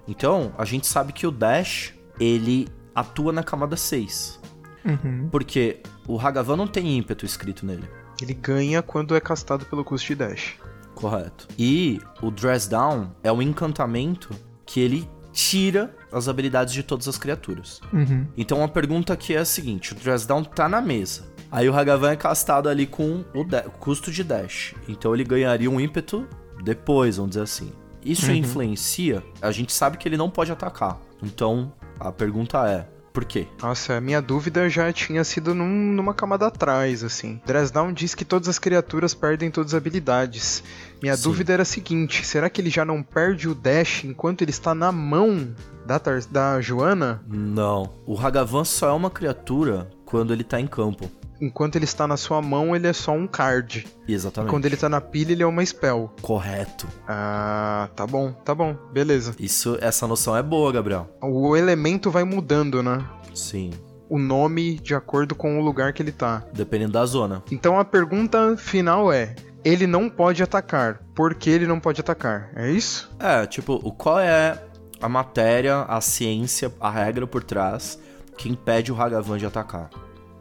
Então, 0.07 0.53
a 0.57 0.65
gente 0.65 0.87
sabe 0.87 1.13
que 1.13 1.27
o 1.27 1.31
Dash, 1.31 1.95
ele 2.19 2.69
atua 2.95 3.33
na 3.33 3.43
camada 3.43 3.77
6. 3.77 4.41
Uhum. 4.85 5.29
Porque 5.31 5.81
o 6.07 6.19
Hagavan 6.19 6.57
não 6.57 6.67
tem 6.67 6.97
ímpeto 6.97 7.25
escrito 7.27 7.67
nele. 7.67 7.89
Ele 8.21 8.35
ganha 8.35 8.83
quando 8.83 9.15
é 9.15 9.21
castado 9.21 9.65
pelo 9.67 9.85
custo 9.85 10.09
de 10.09 10.15
dash. 10.15 10.57
Correto. 10.95 11.49
E 11.59 12.01
o 12.21 12.31
Dress 12.31 12.69
Down 12.69 13.11
é 13.23 13.33
um 13.33 13.41
encantamento 13.41 14.31
que 14.67 14.81
ele 14.81 15.09
tira 15.33 15.95
as 16.13 16.29
habilidades 16.29 16.75
de 16.75 16.83
todas 16.83 17.07
as 17.09 17.17
criaturas. 17.19 17.81
Uhum. 17.93 18.27
Então 18.37 18.63
a 18.63 18.69
pergunta 18.69 19.13
aqui 19.13 19.35
é 19.35 19.39
a 19.39 19.45
seguinte: 19.45 19.93
o 19.93 19.97
Dress 19.97 20.27
Down 20.27 20.45
tá 20.45 20.69
na 20.69 20.81
mesa. 20.81 21.29
Aí 21.53 21.69
o 21.69 21.77
Hagavan 21.77 22.13
é 22.13 22.17
castado 22.17 22.69
ali 22.69 22.87
com 22.87 23.25
o, 23.35 23.41
o 23.41 23.71
custo 23.73 24.13
de 24.13 24.23
dash. 24.23 24.75
Então 24.89 25.13
ele 25.15 25.25
ganharia 25.25 25.71
um 25.71 25.81
ímpeto 25.81 26.27
depois, 26.63 27.17
vamos 27.17 27.31
dizer 27.31 27.43
assim. 27.43 27.73
Isso 28.05 28.31
influencia? 28.33 29.23
A 29.43 29.51
gente 29.51 29.73
sabe 29.73 29.99
que 29.99 30.09
ele 30.09 30.17
não 30.17 30.31
pode 30.31 30.51
atacar. 30.53 30.99
Então 31.23 31.73
a 31.99 32.11
pergunta 32.13 32.67
é: 32.69 32.87
por 33.13 33.25
quê? 33.25 33.47
Nossa, 33.61 33.97
a 33.97 34.01
minha 34.01 34.23
dúvida 34.23 34.69
já 34.71 34.93
tinha 34.93 35.25
sido 35.25 35.55
num- 35.55 35.93
numa 35.93 36.15
camada 36.15 36.47
atrás, 36.47 37.03
assim. 37.03 37.41
Dresdown 37.45 37.93
diz 37.93 38.15
que 38.15 38.25
todas 38.25 38.49
as 38.49 38.59
criaturas 38.59 39.13
perdem 39.13 39.51
todas 39.51 39.75
as 39.75 39.79
habilidades. 39.79 40.63
Minha 41.03 41.17
Sim. 41.17 41.23
dúvida 41.23 41.53
era 41.53 41.63
a 41.63 41.67
seguinte: 41.67 42.25
será 42.27 42.51
que 42.51 42.61
ele 42.61 42.71
já 42.71 42.85
não 42.85 43.03
perde 43.03 43.49
o 43.49 43.55
dash 43.55 44.05
enquanto 44.05 44.43
ele 44.43 44.51
está 44.51 44.75
na 44.75 44.93
mão 44.93 45.55
da, 45.87 45.99
Tar- 45.99 46.23
da 46.31 46.61
Joana? 46.61 47.23
Não. 47.27 47.91
O 48.07 48.19
Hagavan 48.19 48.65
só 48.65 48.89
é 48.89 48.93
uma 48.93 49.11
criatura 49.11 49.89
quando 50.05 50.33
ele 50.33 50.45
tá 50.45 50.61
em 50.61 50.67
campo. 50.67 51.11
Enquanto 51.41 51.77
ele 51.77 51.87
está 51.87 52.07
na 52.07 52.19
sua 52.19 52.43
mão, 52.43 52.77
ele 52.77 52.87
é 52.87 52.93
só 52.93 53.13
um 53.13 53.27
card. 53.27 53.87
Exatamente. 54.07 54.51
Quando 54.51 54.67
ele 54.67 54.77
tá 54.77 54.91
na 54.91 55.01
pilha, 55.01 55.33
ele 55.33 55.43
é 55.43 55.47
uma 55.47 55.65
spell. 55.65 56.13
Correto. 56.21 56.87
Ah, 57.09 57.89
tá 57.97 58.07
bom, 58.07 58.31
tá 58.33 58.55
bom, 58.55 58.77
beleza. 58.93 59.35
Isso, 59.39 59.79
essa 59.81 60.07
noção 60.07 60.37
é 60.37 60.43
boa, 60.43 60.71
Gabriel. 60.71 61.09
O 61.23 61.57
elemento 61.57 62.11
vai 62.11 62.25
mudando, 62.25 62.83
né? 62.83 63.03
Sim. 63.35 63.71
O 64.07 64.19
nome 64.19 64.79
de 64.81 64.95
acordo 64.95 65.35
com 65.35 65.59
o 65.59 65.65
lugar 65.65 65.95
que 65.95 66.03
ele 66.03 66.13
tá. 66.13 66.43
Dependendo 66.53 66.93
da 66.93 67.07
zona. 67.07 67.43
Então 67.51 67.79
a 67.81 67.85
pergunta 67.87 68.55
final 68.59 69.11
é: 69.11 69.35
ele 69.65 69.87
não 69.87 70.09
pode 70.09 70.43
atacar. 70.43 71.01
Por 71.15 71.35
que 71.35 71.51
ele 71.51 71.67
não 71.67 71.81
pode 71.81 72.01
atacar? 72.01 72.51
É 72.55 72.71
isso? 72.71 73.11
É, 73.19 73.47
tipo, 73.47 73.75
o 73.75 73.93
qual 73.93 74.19
é 74.19 74.63
a 75.01 75.09
matéria, 75.09 75.83
a 75.83 76.01
ciência, 76.01 76.73
a 76.81 76.91
regra 76.91 77.27
por 77.27 77.43
trás 77.43 77.99
que 78.37 78.49
impede 78.49 78.93
o 78.93 79.01
Hagavan 79.01 79.39
de 79.39 79.47
atacar? 79.47 79.91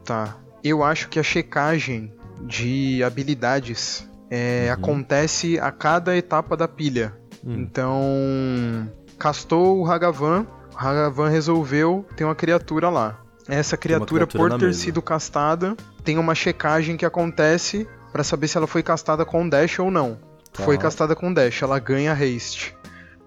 Tá. 0.04 0.38
Eu 0.64 0.84
acho 0.84 1.10
que 1.10 1.20
a 1.20 1.24
checagem 1.24 2.14
de 2.42 3.04
habilidades 3.04 4.08
é, 4.30 4.70
acontece 4.70 5.60
a 5.60 5.72
cada 5.72 6.16
etapa 6.16 6.56
da 6.56 6.68
pilha. 6.68 7.14
Hum. 7.44 7.56
Então, 7.60 8.02
castou 9.18 9.80
o 9.80 9.92
Hagavan, 9.92 10.46
o 10.74 10.78
Hagavan 10.78 11.30
resolveu 11.30 12.06
ter 12.16 12.24
uma 12.24 12.36
criatura 12.36 12.90
lá. 12.90 13.22
Essa 13.48 13.76
criatura, 13.76 14.28
criatura 14.28 14.50
por 14.52 14.60
ter 14.60 14.68
mesa. 14.68 14.80
sido 14.80 15.02
castada, 15.02 15.76
tem 16.04 16.18
uma 16.18 16.36
checagem 16.36 16.96
que 16.96 17.06
acontece 17.06 17.88
pra 18.12 18.24
saber 18.24 18.48
se 18.48 18.58
ela 18.58 18.68
foi 18.68 18.84
castada 18.84 19.26
com 19.26 19.48
dash 19.48 19.80
ou 19.80 19.92
não. 19.92 20.20
Tá. 20.52 20.64
Foi 20.64 20.78
castada 20.78 21.16
com 21.16 21.34
dash, 21.34 21.62
ela 21.62 21.80
ganha 21.80 22.14
haste. 22.14 22.76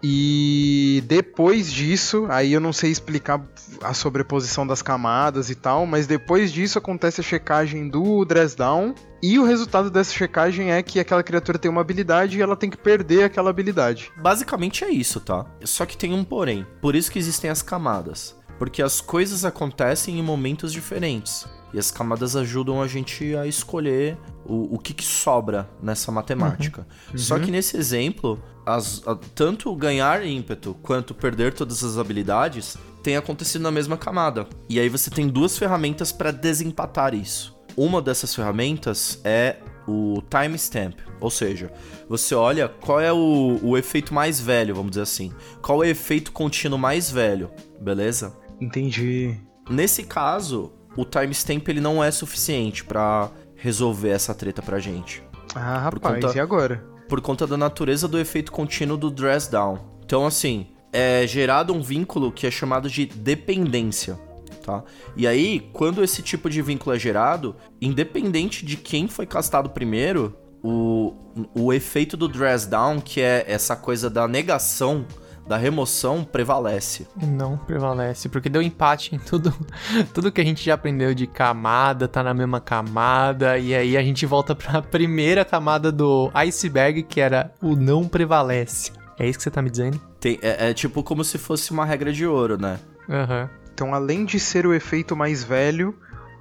E 0.05 1.05
depois 1.07 1.73
disso, 1.73 2.27
aí 2.29 2.53
eu 2.53 2.61
não 2.61 2.73
sei 2.73 2.91
explicar 2.91 3.41
a 3.81 3.95
sobreposição 3.95 4.67
das 4.67 4.83
camadas 4.83 5.49
e 5.49 5.55
tal, 5.55 5.87
mas 5.87 6.09
depois 6.09 6.53
disso 6.53 6.77
acontece 6.77 7.21
a 7.21 7.25
checagem 7.25 7.89
do 7.89 8.25
Dress 8.25 8.57
Down. 8.57 8.97
E 9.23 9.39
o 9.39 9.45
resultado 9.45 9.89
dessa 9.89 10.13
checagem 10.13 10.73
é 10.73 10.83
que 10.83 10.99
aquela 10.99 11.23
criatura 11.23 11.57
tem 11.57 11.71
uma 11.71 11.81
habilidade 11.81 12.37
e 12.37 12.43
ela 12.43 12.57
tem 12.57 12.69
que 12.69 12.77
perder 12.77 13.23
aquela 13.23 13.51
habilidade. 13.51 14.11
Basicamente 14.17 14.85
é 14.85 14.91
isso, 14.91 15.21
tá? 15.21 15.47
Só 15.65 15.87
que 15.87 15.97
tem 15.97 16.13
um 16.13 16.25
porém. 16.25 16.67
Por 16.81 16.97
isso 16.97 17.11
que 17.11 17.21
existem 17.21 17.49
as 17.49 17.63
camadas. 17.63 18.37
Porque 18.59 18.83
as 18.83 19.01
coisas 19.01 19.45
acontecem 19.45 20.19
em 20.19 20.23
momentos 20.23 20.73
diferentes. 20.73 21.47
E 21.73 21.79
as 21.79 21.91
camadas 21.91 22.37
ajudam 22.37 22.83
a 22.83 22.87
gente 22.87 23.35
a 23.35 23.47
escolher 23.47 24.17
o, 24.45 24.75
o 24.75 24.79
que, 24.79 24.93
que 24.93 25.05
sobra 25.05 25.69
nessa 25.83 26.13
matemática. 26.13 26.87
Só 27.17 27.39
que 27.39 27.51
nesse 27.51 27.77
exemplo, 27.77 28.43
as- 28.67 29.03
a- 29.07 29.17
tanto 29.35 29.75
ganhar 29.75 30.25
ímpeto 30.27 30.75
quanto 30.83 31.15
perder 31.15 31.55
todas 31.55 31.83
as 31.83 31.97
habilidades 31.97 32.77
tem 33.03 33.17
acontecido 33.17 33.63
na 33.63 33.71
mesma 33.71 33.97
camada. 33.97 34.47
E 34.69 34.79
aí 34.79 34.89
você 34.89 35.11
tem 35.11 35.27
duas 35.29 35.57
ferramentas 35.59 36.13
para 36.13 36.31
desempatar 36.31 37.15
isso. 37.15 37.57
Uma 37.77 38.03
dessas 38.03 38.35
ferramentas 38.35 39.19
é 39.25 39.57
o 39.89 40.23
timestamp, 40.31 40.95
ou 41.21 41.31
seja, 41.31 41.73
você 42.09 42.35
olha 42.37 42.69
qual 42.69 43.01
é 43.01 43.13
o, 43.13 43.59
o 43.63 43.77
efeito 43.79 44.13
mais 44.15 44.39
velho, 44.39 44.75
vamos 44.75 44.91
dizer 44.91 45.03
assim. 45.03 45.33
Qual 45.63 45.83
é 45.83 45.87
o 45.89 45.91
efeito 45.91 46.31
contínuo 46.33 46.79
mais 46.79 47.11
velho, 47.11 47.51
beleza? 47.81 48.37
Entendi. 48.61 49.37
Nesse 49.69 50.05
caso, 50.05 50.73
o 50.97 51.05
timestamp 51.05 51.67
ele 51.69 51.81
não 51.81 52.03
é 52.03 52.11
suficiente 52.11 52.85
pra 52.85 53.31
resolver 53.57 54.11
essa 54.11 54.35
treta 54.35 54.61
pra 54.63 54.79
gente, 54.79 55.23
Ah, 55.55 55.89
Por 55.91 56.01
rapaz, 56.01 56.25
conta- 56.25 56.37
e 56.37 56.41
agora? 56.41 56.85
por 57.09 57.21
conta 57.21 57.47
da 57.47 57.57
natureza 57.57 58.09
do 58.09 58.19
efeito 58.19 58.51
contínuo 58.51 58.97
do 58.97 59.11
dress 59.11 59.51
down. 59.51 59.79
Então, 60.05 60.27
assim, 60.27 60.67
é 60.93 61.27
gerado 61.27 61.73
um 61.75 61.81
vínculo 61.83 62.33
que 62.33 62.47
é 62.47 62.51
chamado 62.51 62.89
de 62.89 63.07
dependência, 63.07 64.19
tá? 64.65 64.83
E 65.17 65.27
aí, 65.27 65.69
quando 65.73 66.03
esse 66.03 66.23
tipo 66.23 66.49
de 66.49 66.61
vínculo 66.63 66.95
é 66.97 66.99
gerado, 66.99 67.55
independente 67.81 68.65
de 68.65 68.77
quem 68.77 69.09
foi 69.09 69.27
castado 69.27 69.71
primeiro, 69.71 70.35
o, 70.63 71.15
o 71.55 71.73
efeito 71.73 72.17
do 72.17 72.29
dress 72.29 72.67
down, 72.69 73.01
que 73.01 73.21
é 73.21 73.45
essa 73.49 73.75
coisa 73.77 74.09
da 74.09 74.27
negação, 74.29 75.05
da 75.47 75.57
remoção, 75.57 76.25
prevalece. 76.25 77.07
Não 77.21 77.57
prevalece, 77.57 78.29
porque 78.29 78.49
deu 78.49 78.63
empate 78.63 79.15
em 79.15 79.19
tudo, 79.19 79.53
tudo 80.15 80.31
que 80.33 80.41
a 80.41 80.45
gente 80.45 80.65
já 80.65 80.75
aprendeu 80.75 81.15
de 81.15 81.27
camada, 81.27 82.07
tá 82.09 82.23
na 82.23 82.33
mesma 82.33 82.61
camada, 82.61 83.59
e 83.59 83.75
aí 83.75 83.97
a 83.97 84.03
gente 84.03 84.25
volta 84.27 84.55
pra 84.55 84.81
primeira 84.83 85.45
camada 85.45 85.91
do 85.93 86.31
iceberg, 86.35 87.03
que 87.03 87.21
era 87.21 87.53
o 87.61 87.75
não 87.77 88.07
prevalece. 88.09 88.93
É 89.19 89.29
isso 89.29 89.39
que 89.39 89.43
você 89.45 89.51
tá 89.51 89.61
me 89.63 89.71
dizendo? 89.71 90.01
Tem- 90.19 90.39
é, 90.43 90.71
é 90.71 90.75
tipo 90.75 91.03
como 91.03 91.23
se 91.25 91.39
fosse 91.39 91.71
uma 91.71 91.85
regra 91.85 92.13
de 92.13 92.27
ouro, 92.27 92.57
né? 92.57 92.79
Aham. 93.09 93.49
Então, 93.75 93.95
além 93.95 94.25
de 94.25 94.39
ser 94.39 94.67
o 94.67 94.75
efeito 94.75 95.17
mais 95.17 95.43
velho, 95.43 95.95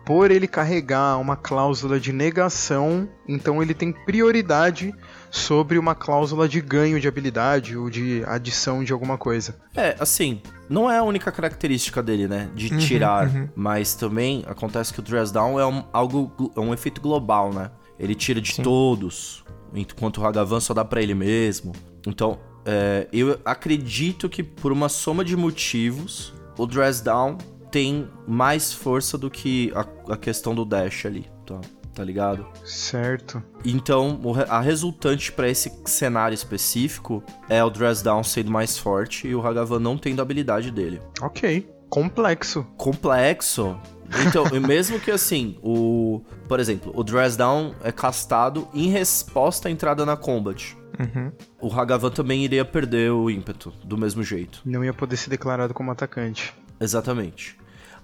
por 0.05 0.31
ele 0.31 0.47
carregar 0.47 1.17
uma 1.17 1.35
cláusula 1.35 1.99
de 1.99 2.11
negação, 2.11 3.07
então 3.27 3.61
ele 3.61 3.73
tem 3.73 3.91
prioridade 3.91 4.93
sobre 5.29 5.77
uma 5.77 5.95
cláusula 5.95 6.47
de 6.49 6.59
ganho 6.59 6.99
de 6.99 7.07
habilidade 7.07 7.77
ou 7.77 7.89
de 7.89 8.23
adição 8.25 8.83
de 8.83 8.91
alguma 8.91 9.17
coisa. 9.17 9.55
É, 9.75 9.95
assim, 9.99 10.41
não 10.69 10.89
é 10.89 10.97
a 10.97 11.03
única 11.03 11.31
característica 11.31 12.01
dele, 12.01 12.27
né? 12.27 12.49
De 12.55 12.77
tirar, 12.77 13.29
mas 13.55 13.93
também 13.93 14.43
acontece 14.47 14.93
que 14.93 14.99
o 14.99 15.03
Dress 15.03 15.31
Down 15.31 15.59
é 15.59 15.65
um, 15.65 15.83
algo, 15.93 16.51
é 16.55 16.59
um 16.59 16.73
efeito 16.73 16.99
global, 16.99 17.53
né? 17.53 17.71
Ele 17.99 18.15
tira 18.15 18.41
de 18.41 18.53
Sim. 18.53 18.63
todos, 18.63 19.45
enquanto 19.73 20.19
o 20.19 20.25
Hagavan 20.25 20.59
só 20.59 20.73
dá 20.73 20.83
pra 20.83 21.01
ele 21.01 21.13
mesmo. 21.13 21.73
Então, 22.05 22.39
é, 22.65 23.07
eu 23.13 23.39
acredito 23.45 24.27
que 24.27 24.43
por 24.43 24.71
uma 24.71 24.89
soma 24.89 25.23
de 25.23 25.37
motivos, 25.37 26.33
o 26.57 26.65
Dress 26.65 27.03
Down 27.03 27.37
tem 27.71 28.07
mais 28.27 28.73
força 28.73 29.17
do 29.17 29.29
que 29.29 29.71
a, 29.73 30.13
a 30.13 30.17
questão 30.17 30.53
do 30.53 30.65
Dash 30.65 31.05
ali, 31.05 31.25
tá? 31.45 31.59
Tá 31.93 32.03
ligado? 32.03 32.47
Certo. 32.63 33.43
Então, 33.65 34.19
a 34.47 34.61
resultante 34.61 35.31
pra 35.31 35.49
esse 35.49 35.71
cenário 35.85 36.33
específico 36.33 37.21
é 37.49 37.61
o 37.63 37.69
Dress 37.69 38.03
Down 38.03 38.23
sendo 38.23 38.49
mais 38.49 38.77
forte 38.77 39.27
e 39.27 39.35
o 39.35 39.45
Hagavan 39.45 39.79
não 39.79 39.97
tendo 39.97 40.19
a 40.19 40.23
habilidade 40.23 40.71
dele. 40.71 41.01
Ok. 41.21 41.69
Complexo. 41.89 42.65
Complexo. 42.77 43.77
Então, 44.25 44.45
e 44.53 44.59
mesmo 44.65 44.99
que 44.99 45.11
assim, 45.11 45.57
o. 45.61 46.21
Por 46.47 46.61
exemplo, 46.61 46.93
o 46.95 47.03
Dress 47.03 47.37
Down 47.37 47.75
é 47.83 47.91
castado 47.91 48.67
em 48.73 48.87
resposta 48.87 49.67
à 49.67 49.71
entrada 49.71 50.05
na 50.05 50.15
combat. 50.15 50.77
Uhum. 50.97 51.31
O 51.59 51.71
Hagavan 51.73 52.11
também 52.11 52.43
iria 52.45 52.63
perder 52.63 53.11
o 53.11 53.29
ímpeto, 53.29 53.73
do 53.83 53.97
mesmo 53.97 54.23
jeito. 54.23 54.61
Não 54.65 54.83
ia 54.83 54.93
poder 54.93 55.17
ser 55.17 55.29
declarado 55.29 55.73
como 55.73 55.91
atacante. 55.91 56.53
Exatamente. 56.79 57.57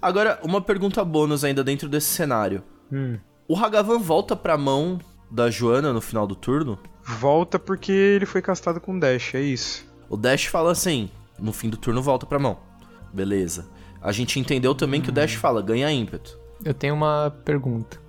Agora, 0.08 0.39
uma 0.41 0.62
pergunta 0.62 1.04
bônus 1.04 1.43
ainda 1.43 1.65
dentro 1.65 1.89
desse 1.89 2.08
cenário. 2.08 2.63
Hum. 2.89 3.17
O 3.46 3.58
Hagavan 3.58 4.00
volta 4.00 4.38
pra 4.38 4.58
mão 4.58 5.00
da 5.30 5.50
Joana 5.50 5.91
no 5.91 6.00
final 6.00 6.26
do 6.26 6.34
turno? 6.34 6.80
Volta 7.04 7.60
porque 7.60 7.91
ele 7.91 8.26
foi 8.26 8.41
castado 8.41 8.80
com 8.80 8.98
dash, 8.98 9.36
é 9.36 9.41
isso. 9.41 9.86
O 10.10 10.15
Dash 10.15 10.46
fala 10.46 10.72
assim: 10.72 11.10
no 11.38 11.52
fim 11.52 11.70
do 11.70 11.76
turno 11.76 12.02
volta 12.02 12.26
pra 12.26 12.39
mão. 12.39 12.58
Beleza. 13.12 13.67
A 14.02 14.13
gente 14.13 14.39
entendeu 14.39 14.74
também 14.74 15.02
que 15.02 15.10
o 15.10 15.12
Dash 15.12 15.34
fala: 15.34 15.62
ganha 15.62 15.91
ímpeto. 15.91 16.39
Eu 16.63 16.74
tenho 16.74 16.93
uma 16.96 17.36
pergunta. 17.43 18.00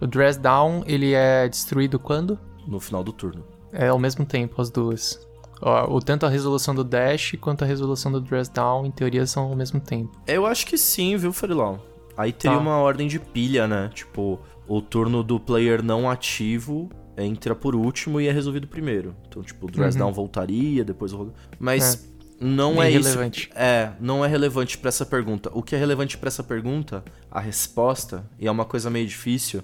O 0.00 0.06
Dress 0.06 0.40
Down, 0.40 0.82
ele 0.86 1.12
é 1.12 1.46
destruído 1.50 1.98
quando? 1.98 2.38
No 2.66 2.80
final 2.80 3.04
do 3.04 3.12
turno. 3.12 3.44
É 3.74 3.88
ao 3.88 3.98
mesmo 3.98 4.24
tempo, 4.24 4.58
as 4.62 4.70
duas. 4.70 5.20
Ó, 5.62 5.96
o, 5.96 6.00
tanto 6.00 6.26
a 6.26 6.28
resolução 6.28 6.74
do 6.74 6.82
Dash 6.82 7.36
quanto 7.40 7.62
a 7.62 7.66
resolução 7.66 8.10
do 8.10 8.20
Dress 8.20 8.50
Down, 8.52 8.84
em 8.84 8.90
teoria, 8.90 9.24
são 9.26 9.44
ao 9.44 9.56
mesmo 9.56 9.80
tempo. 9.80 10.20
Eu 10.26 10.44
acho 10.44 10.66
que 10.66 10.76
sim, 10.76 11.16
viu, 11.16 11.32
Ferilão? 11.32 11.80
Aí 12.16 12.32
teria 12.32 12.56
Tá. 12.56 12.62
uma 12.62 12.76
ordem 12.78 13.06
de 13.06 13.18
pilha, 13.18 13.66
né? 13.68 13.90
Tipo, 13.94 14.40
o 14.66 14.82
turno 14.82 15.22
do 15.22 15.38
player 15.40 15.82
não 15.82 16.10
ativo 16.10 16.90
entra 17.16 17.54
por 17.54 17.74
último 17.74 18.20
e 18.20 18.26
é 18.26 18.32
resolvido 18.32 18.66
primeiro. 18.66 19.14
Então, 19.28 19.42
tipo, 19.42 19.66
o 19.66 19.70
Dress 19.70 19.96
Down 19.96 20.12
voltaria, 20.12 20.84
depois 20.84 21.12
o. 21.12 21.32
Mas 21.58 22.10
não 22.40 22.74
Bem 22.76 22.82
é 22.84 22.90
isso. 22.90 23.18
É, 23.54 23.92
não 24.00 24.24
é 24.24 24.28
relevante 24.28 24.76
pra 24.76 24.88
essa 24.88 25.06
pergunta. 25.06 25.48
O 25.54 25.62
que 25.62 25.76
é 25.76 25.78
relevante 25.78 26.18
pra 26.18 26.28
essa 26.28 26.42
pergunta, 26.42 27.04
a 27.30 27.38
resposta, 27.40 28.28
e 28.38 28.48
é 28.48 28.50
uma 28.50 28.64
coisa 28.64 28.90
meio 28.90 29.06
difícil, 29.06 29.62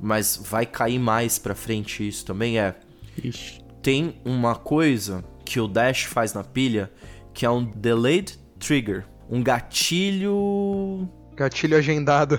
mas 0.00 0.40
vai 0.42 0.64
cair 0.64 0.98
mais 0.98 1.38
pra 1.38 1.54
frente 1.54 2.06
isso 2.06 2.24
também, 2.24 2.58
é. 2.58 2.74
Ixi. 3.22 3.62
Tem 3.82 4.16
uma 4.24 4.54
coisa 4.54 5.22
que 5.44 5.60
o 5.60 5.68
Dash 5.68 6.04
faz 6.04 6.32
na 6.34 6.42
pilha 6.44 6.90
que 7.32 7.44
é 7.44 7.50
um 7.50 7.64
delayed 7.64 8.38
trigger. 8.58 9.04
Um 9.28 9.42
gatilho. 9.42 11.08
Gatilho 11.36 11.76
agendado. 11.76 12.38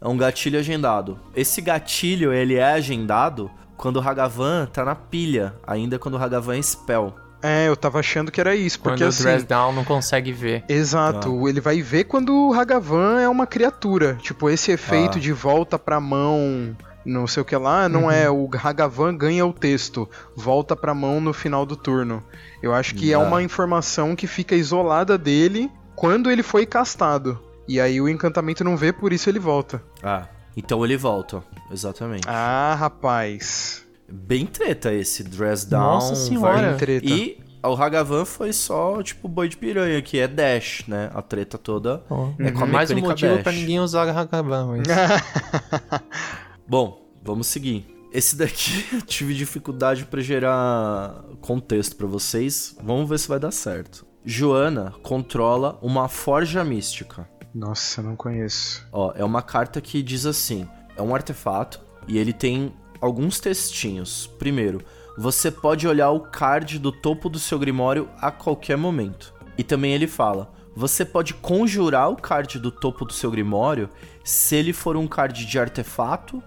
É 0.00 0.08
um 0.08 0.16
gatilho 0.16 0.58
agendado. 0.58 1.20
Esse 1.36 1.60
gatilho, 1.60 2.32
ele 2.32 2.54
é 2.56 2.72
agendado 2.72 3.48
quando 3.76 3.96
o 3.96 4.00
Hagavan 4.00 4.66
tá 4.66 4.84
na 4.84 4.94
pilha, 4.96 5.54
ainda 5.64 5.98
quando 5.98 6.14
o 6.14 6.18
Hagavan 6.18 6.56
é 6.56 6.62
spell. 6.62 7.14
É, 7.40 7.66
eu 7.68 7.76
tava 7.76 7.98
achando 8.00 8.30
que 8.30 8.40
era 8.40 8.54
isso, 8.54 8.78
porque 8.80 8.98
Quando 8.98 9.08
assim. 9.08 9.22
o 9.22 9.26
Dress 9.26 9.44
Down 9.44 9.72
não 9.72 9.84
consegue 9.84 10.32
ver. 10.32 10.64
Exato, 10.68 11.48
ele 11.48 11.60
vai 11.60 11.82
ver 11.82 12.04
quando 12.04 12.32
o 12.32 12.52
Hagavan 12.52 13.20
é 13.20 13.28
uma 13.28 13.46
criatura. 13.46 14.14
Tipo, 14.22 14.48
esse 14.50 14.70
efeito 14.72 15.18
Ah. 15.18 15.20
de 15.20 15.32
volta 15.32 15.76
pra 15.78 16.00
mão, 16.00 16.76
não 17.04 17.26
sei 17.26 17.42
o 17.42 17.44
que 17.44 17.56
lá, 17.56 17.88
não 17.88 18.10
é 18.10 18.30
o 18.30 18.48
Hagavan 18.62 19.16
ganha 19.16 19.44
o 19.46 19.52
texto, 19.52 20.08
volta 20.36 20.74
pra 20.76 20.94
mão 20.94 21.20
no 21.20 21.32
final 21.32 21.64
do 21.66 21.76
turno. 21.76 22.22
Eu 22.62 22.72
acho 22.74 22.94
que 22.94 23.10
é 23.12 23.14
Ah. 23.14 23.18
uma 23.20 23.42
informação 23.42 24.14
que 24.14 24.26
fica 24.26 24.54
isolada 24.54 25.18
dele 25.18 25.70
quando 25.96 26.30
ele 26.30 26.42
foi 26.42 26.64
castado. 26.66 27.38
E 27.68 27.80
aí 27.80 28.00
o 28.00 28.08
encantamento 28.08 28.62
não 28.64 28.76
vê, 28.76 28.92
por 28.92 29.12
isso 29.12 29.28
ele 29.28 29.38
volta. 29.38 29.82
Ah, 30.02 30.26
então 30.56 30.84
ele 30.84 30.96
volta. 30.96 31.42
Exatamente. 31.70 32.24
Ah, 32.28 32.76
rapaz. 32.78 33.82
Bem 34.10 34.44
treta 34.46 34.92
esse 34.92 35.22
Dress 35.24 35.64
Down. 35.68 35.80
Nossa 35.80 36.14
senhora. 36.14 36.68
Bem 36.70 36.76
treta. 36.76 37.06
E 37.06 37.38
o 37.64 37.72
Hagavan 37.74 38.24
foi 38.24 38.52
só, 38.52 39.00
tipo, 39.02 39.26
boi 39.28 39.48
de 39.48 39.56
piranha, 39.56 40.02
que 40.02 40.18
é 40.18 40.26
dash, 40.28 40.84
né? 40.88 41.10
A 41.14 41.22
treta 41.22 41.56
toda 41.56 42.02
Ó, 42.10 42.30
é 42.38 42.50
com 42.50 42.64
a 42.64 42.66
Mais 42.66 42.90
um 42.90 42.96
motivo 42.98 43.34
dash. 43.34 43.42
pra 43.44 43.52
ninguém 43.52 43.78
usar 43.80 44.08
Hagavan, 44.08 44.66
mas... 44.66 44.82
Bom, 46.72 47.06
vamos 47.22 47.48
seguir. 47.48 47.86
Esse 48.10 48.34
daqui 48.34 48.86
eu 48.96 49.02
tive 49.02 49.34
dificuldade 49.34 50.06
pra 50.06 50.22
gerar 50.22 51.22
contexto 51.42 51.94
pra 51.96 52.06
vocês. 52.06 52.74
Vamos 52.82 53.06
ver 53.10 53.18
se 53.18 53.28
vai 53.28 53.38
dar 53.38 53.50
certo. 53.50 54.06
Joana 54.24 54.94
controla 55.02 55.78
uma 55.82 56.08
forja 56.08 56.64
mística. 56.64 57.28
Nossa, 57.54 58.00
não 58.00 58.16
conheço. 58.16 58.88
Ó, 58.90 59.12
é 59.14 59.22
uma 59.22 59.42
carta 59.42 59.82
que 59.82 60.02
diz 60.02 60.24
assim: 60.24 60.66
é 60.96 61.02
um 61.02 61.14
artefato 61.14 61.78
e 62.08 62.16
ele 62.16 62.32
tem 62.32 62.72
alguns 63.02 63.38
textinhos. 63.38 64.26
Primeiro, 64.38 64.82
você 65.18 65.50
pode 65.50 65.86
olhar 65.86 66.08
o 66.08 66.20
card 66.20 66.78
do 66.78 66.90
topo 66.90 67.28
do 67.28 67.38
seu 67.38 67.58
grimório 67.58 68.08
a 68.16 68.30
qualquer 68.30 68.78
momento. 68.78 69.34
E 69.58 69.62
também 69.62 69.92
ele 69.92 70.06
fala: 70.06 70.50
você 70.74 71.04
pode 71.04 71.34
conjurar 71.34 72.08
o 72.10 72.16
card 72.16 72.58
do 72.58 72.70
topo 72.70 73.04
do 73.04 73.12
seu 73.12 73.30
grimório 73.30 73.90
se 74.24 74.56
ele 74.56 74.72
for 74.72 74.96
um 74.96 75.06
card 75.06 75.44
de 75.44 75.58
artefato 75.58 76.42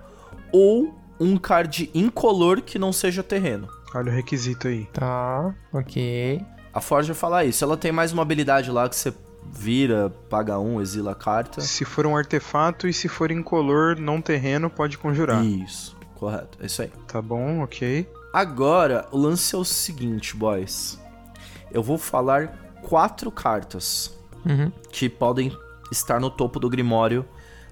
ou 0.58 0.94
um 1.20 1.36
card 1.38 1.90
incolor 1.94 2.62
que 2.62 2.80
não 2.80 2.94
seja 2.94 3.22
terreno. 3.22 3.68
Olha 3.94 4.12
o 4.12 4.16
requisito 4.16 4.68
aí. 4.68 4.86
Tá, 4.94 5.54
ok. 5.74 6.42
A 6.74 6.80
Forja 6.82 7.14
fala 7.14 7.44
isso. 7.46 7.64
Ela 7.64 7.76
tem 7.78 7.92
mais 7.92 8.12
uma 8.14 8.22
habilidade 8.22 8.70
lá 8.72 8.88
que 8.88 8.96
você 8.96 9.14
vira, 9.52 10.10
paga 10.30 10.58
um, 10.60 10.82
exila 10.82 11.12
a 11.12 11.16
carta. 11.16 11.62
Se 11.62 11.84
for 11.86 12.06
um 12.06 12.16
artefato 12.18 12.88
e 12.88 12.94
se 12.94 13.08
for 13.08 13.32
incolor, 13.32 14.00
não 14.00 14.22
terreno, 14.22 14.70
pode 14.70 14.98
conjurar. 14.98 15.44
Isso, 15.46 15.96
correto. 16.16 16.58
É 16.62 16.66
isso 16.66 16.82
aí. 16.82 16.92
Tá 17.08 17.22
bom, 17.22 17.62
ok. 17.62 18.08
Agora, 18.34 19.08
o 19.12 19.18
lance 19.18 19.56
é 19.56 19.58
o 19.58 19.64
seguinte, 19.66 20.36
boys. 20.36 21.00
Eu 21.72 21.82
vou 21.84 21.98
falar 21.98 22.58
quatro 22.82 23.30
cartas 23.32 24.14
Uhum. 24.46 24.72
que 24.92 25.10
podem 25.10 25.52
estar 25.92 26.20
no 26.20 26.30
topo 26.30 26.60
do 26.60 26.70
grimório 26.70 27.26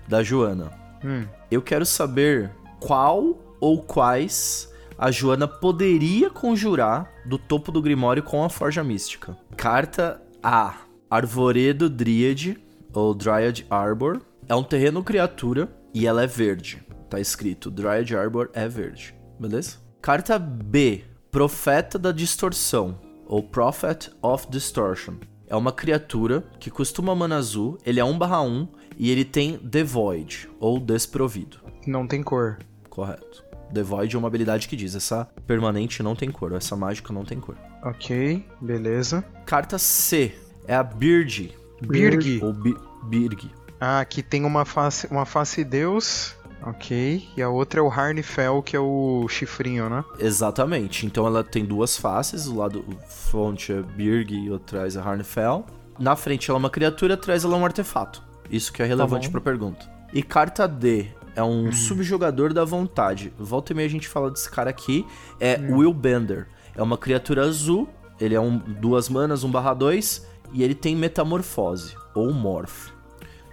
da 0.07 0.23
Joana. 0.23 0.71
Hum. 1.03 1.25
Eu 1.51 1.61
quero 1.61 1.85
saber 1.85 2.49
qual 2.85 3.39
ou 3.61 3.81
quais 3.81 4.69
a 4.97 5.09
Joana 5.09 5.47
poderia 5.47 6.29
conjurar 6.29 7.09
do 7.25 7.37
topo 7.37 7.71
do 7.71 7.81
grimório 7.81 8.21
com 8.21 8.43
a 8.43 8.49
Forja 8.49 8.83
Mística. 8.83 9.37
Carta 9.55 10.21
A. 10.43 10.81
Arvoredo 11.09 11.89
Dríade, 11.89 12.61
ou 12.93 13.13
Dryad 13.13 13.65
Arbor. 13.69 14.21
É 14.49 14.53
um 14.53 14.63
terreno 14.63 15.01
criatura 15.01 15.73
e 15.93 16.05
ela 16.05 16.23
é 16.23 16.27
verde. 16.27 16.83
Tá 17.09 17.21
escrito 17.21 17.71
Dryad 17.71 18.11
Arbor 18.11 18.49
é 18.53 18.67
verde. 18.67 19.15
Beleza? 19.39 19.77
Carta 20.01 20.37
B. 20.37 21.05
Profeta 21.31 21.97
da 21.97 22.11
Distorção, 22.11 22.99
ou 23.25 23.41
Prophet 23.41 24.11
of 24.21 24.47
Distortion. 24.49 25.15
É 25.47 25.55
uma 25.55 25.71
criatura 25.71 26.43
que 26.59 26.69
costuma 26.69 27.15
mana 27.15 27.37
azul, 27.37 27.77
ele 27.85 27.99
é 27.99 28.03
1/1 28.03 28.67
e 28.97 29.09
ele 29.09 29.23
tem 29.23 29.57
Devoid, 29.63 30.49
ou 30.59 30.79
Desprovido. 30.79 31.59
Não 31.87 32.05
tem 32.07 32.21
cor. 32.21 32.59
Correto. 32.93 33.43
Devoid 33.71 34.15
é 34.15 34.19
uma 34.19 34.27
habilidade 34.27 34.67
que 34.67 34.75
diz: 34.75 34.93
essa 34.93 35.27
permanente 35.47 36.03
não 36.03 36.15
tem 36.15 36.29
cor, 36.29 36.53
essa 36.53 36.75
mágica 36.75 37.11
não 37.11 37.25
tem 37.25 37.39
cor. 37.39 37.57
Ok, 37.83 38.45
beleza. 38.61 39.25
Carta 39.47 39.79
C 39.79 40.37
é 40.67 40.75
a 40.75 40.83
Bird, 40.83 41.57
Birg. 41.81 42.39
ou 42.43 42.53
Bi 42.53 42.75
Birg. 43.05 43.49
Ah, 43.81 43.99
aqui 43.99 44.21
tem 44.21 44.45
uma 44.45 44.63
face, 44.63 45.07
uma 45.09 45.25
face 45.25 45.63
deus. 45.63 46.35
Ok. 46.61 47.27
E 47.35 47.41
a 47.41 47.49
outra 47.49 47.79
é 47.79 47.83
o 47.83 47.89
Harnfell, 47.89 48.61
que 48.61 48.75
é 48.75 48.79
o 48.79 49.27
chifrinho, 49.27 49.89
né? 49.89 50.05
Exatamente. 50.19 51.07
Então 51.07 51.25
ela 51.25 51.43
tem 51.43 51.65
duas 51.65 51.97
faces, 51.97 52.45
o 52.45 52.57
lado 52.57 52.85
o 52.87 52.95
fonte 53.09 53.73
é 53.73 53.81
Birg 53.81 54.35
e 54.35 54.51
o 54.51 54.55
atrás 54.55 54.95
é 54.95 54.99
Harnfell. 54.99 55.65
Na 55.97 56.15
frente 56.15 56.47
ela 56.47 56.59
é 56.59 56.61
uma 56.61 56.69
criatura, 56.69 57.15
atrás 57.15 57.43
ela 57.43 57.55
é 57.55 57.59
um 57.59 57.65
artefato. 57.65 58.21
Isso 58.51 58.71
que 58.71 58.83
é 58.83 58.85
relevante 58.85 59.29
bom. 59.29 59.31
pra 59.31 59.41
pergunta. 59.41 59.91
E 60.13 60.21
carta 60.21 60.67
D 60.67 61.09
é 61.35 61.43
um 61.43 61.71
subjogador 61.71 62.53
da 62.53 62.63
vontade. 62.63 63.33
Volta 63.37 63.71
e 63.71 63.75
meia 63.75 63.87
a 63.87 63.91
gente 63.91 64.07
fala 64.07 64.29
desse 64.29 64.49
cara 64.49 64.69
aqui. 64.69 65.05
É 65.39 65.57
Will 65.57 65.93
Bender. 65.93 66.47
É 66.75 66.81
uma 66.81 66.97
criatura 66.97 67.43
azul. 67.43 67.89
Ele 68.19 68.35
é 68.35 68.39
um 68.39 68.57
duas 68.57 69.09
manas, 69.09 69.43
1/2 69.43 70.25
e 70.53 70.63
ele 70.63 70.75
tem 70.75 70.95
metamorfose 70.95 71.95
ou 72.13 72.31
morph. 72.31 72.91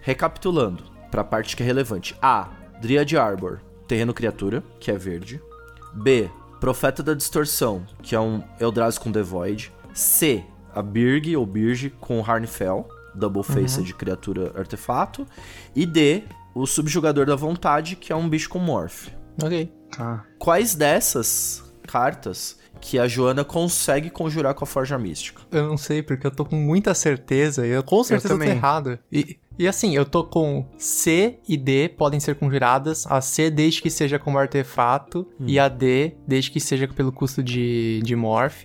Recapitulando, 0.02 0.84
pra 1.10 1.24
parte 1.24 1.56
que 1.56 1.62
é 1.62 1.66
relevante. 1.66 2.14
A. 2.20 2.48
Dryad 2.80 3.12
Arbor, 3.14 3.60
terreno 3.86 4.14
criatura, 4.14 4.62
que 4.78 4.90
é 4.90 4.96
verde. 4.96 5.40
B. 5.94 6.30
Profeta 6.60 7.02
da 7.02 7.14
Distorção, 7.14 7.86
que 8.02 8.14
é 8.14 8.20
um 8.20 8.42
Eldrazi 8.60 9.00
com 9.00 9.10
Devoid. 9.10 9.72
C. 9.94 10.44
A 10.74 10.82
Birg 10.82 11.36
ou 11.36 11.44
Birge 11.44 11.90
com 11.90 12.22
Harnfell, 12.22 12.86
Double 13.14 13.42
Face 13.42 13.82
de 13.82 13.92
criatura 13.92 14.52
artefato. 14.56 15.26
E 15.74 15.84
D. 15.84 16.22
O 16.54 16.66
Subjugador 16.66 17.26
da 17.26 17.36
Vontade, 17.36 17.96
que 17.96 18.12
é 18.12 18.16
um 18.16 18.28
bicho 18.28 18.48
com 18.48 18.58
Morph. 18.58 19.08
Ok. 19.42 19.72
Tá. 19.96 20.24
Quais 20.38 20.74
dessas 20.74 21.62
cartas 21.86 22.58
que 22.80 22.98
a 22.98 23.06
Joana 23.06 23.44
consegue 23.44 24.10
conjurar 24.10 24.54
com 24.54 24.64
a 24.64 24.66
Forja 24.66 24.98
Mística? 24.98 25.42
Eu 25.50 25.66
não 25.68 25.76
sei, 25.76 26.02
porque 26.02 26.26
eu 26.26 26.30
tô 26.30 26.44
com 26.44 26.56
muita 26.56 26.94
certeza. 26.94 27.66
e 27.66 27.70
Eu 27.70 27.82
com 27.82 28.02
certeza 28.02 28.28
tô 28.28 28.34
também. 28.34 28.50
errado. 28.50 28.98
E, 29.12 29.38
e 29.58 29.68
assim, 29.68 29.94
eu 29.94 30.04
tô 30.04 30.24
com 30.24 30.66
C 30.78 31.38
e 31.48 31.56
D 31.56 31.88
podem 31.90 32.18
ser 32.20 32.34
conjuradas. 32.36 33.06
A 33.06 33.20
C 33.20 33.50
desde 33.50 33.82
que 33.82 33.90
seja 33.90 34.18
como 34.18 34.38
artefato. 34.38 35.26
E 35.40 35.58
a 35.58 35.68
D 35.68 36.14
desde 36.26 36.50
que 36.50 36.60
seja 36.60 36.88
pelo 36.88 37.12
custo 37.12 37.42
de, 37.42 38.00
de 38.02 38.16
morph. 38.16 38.64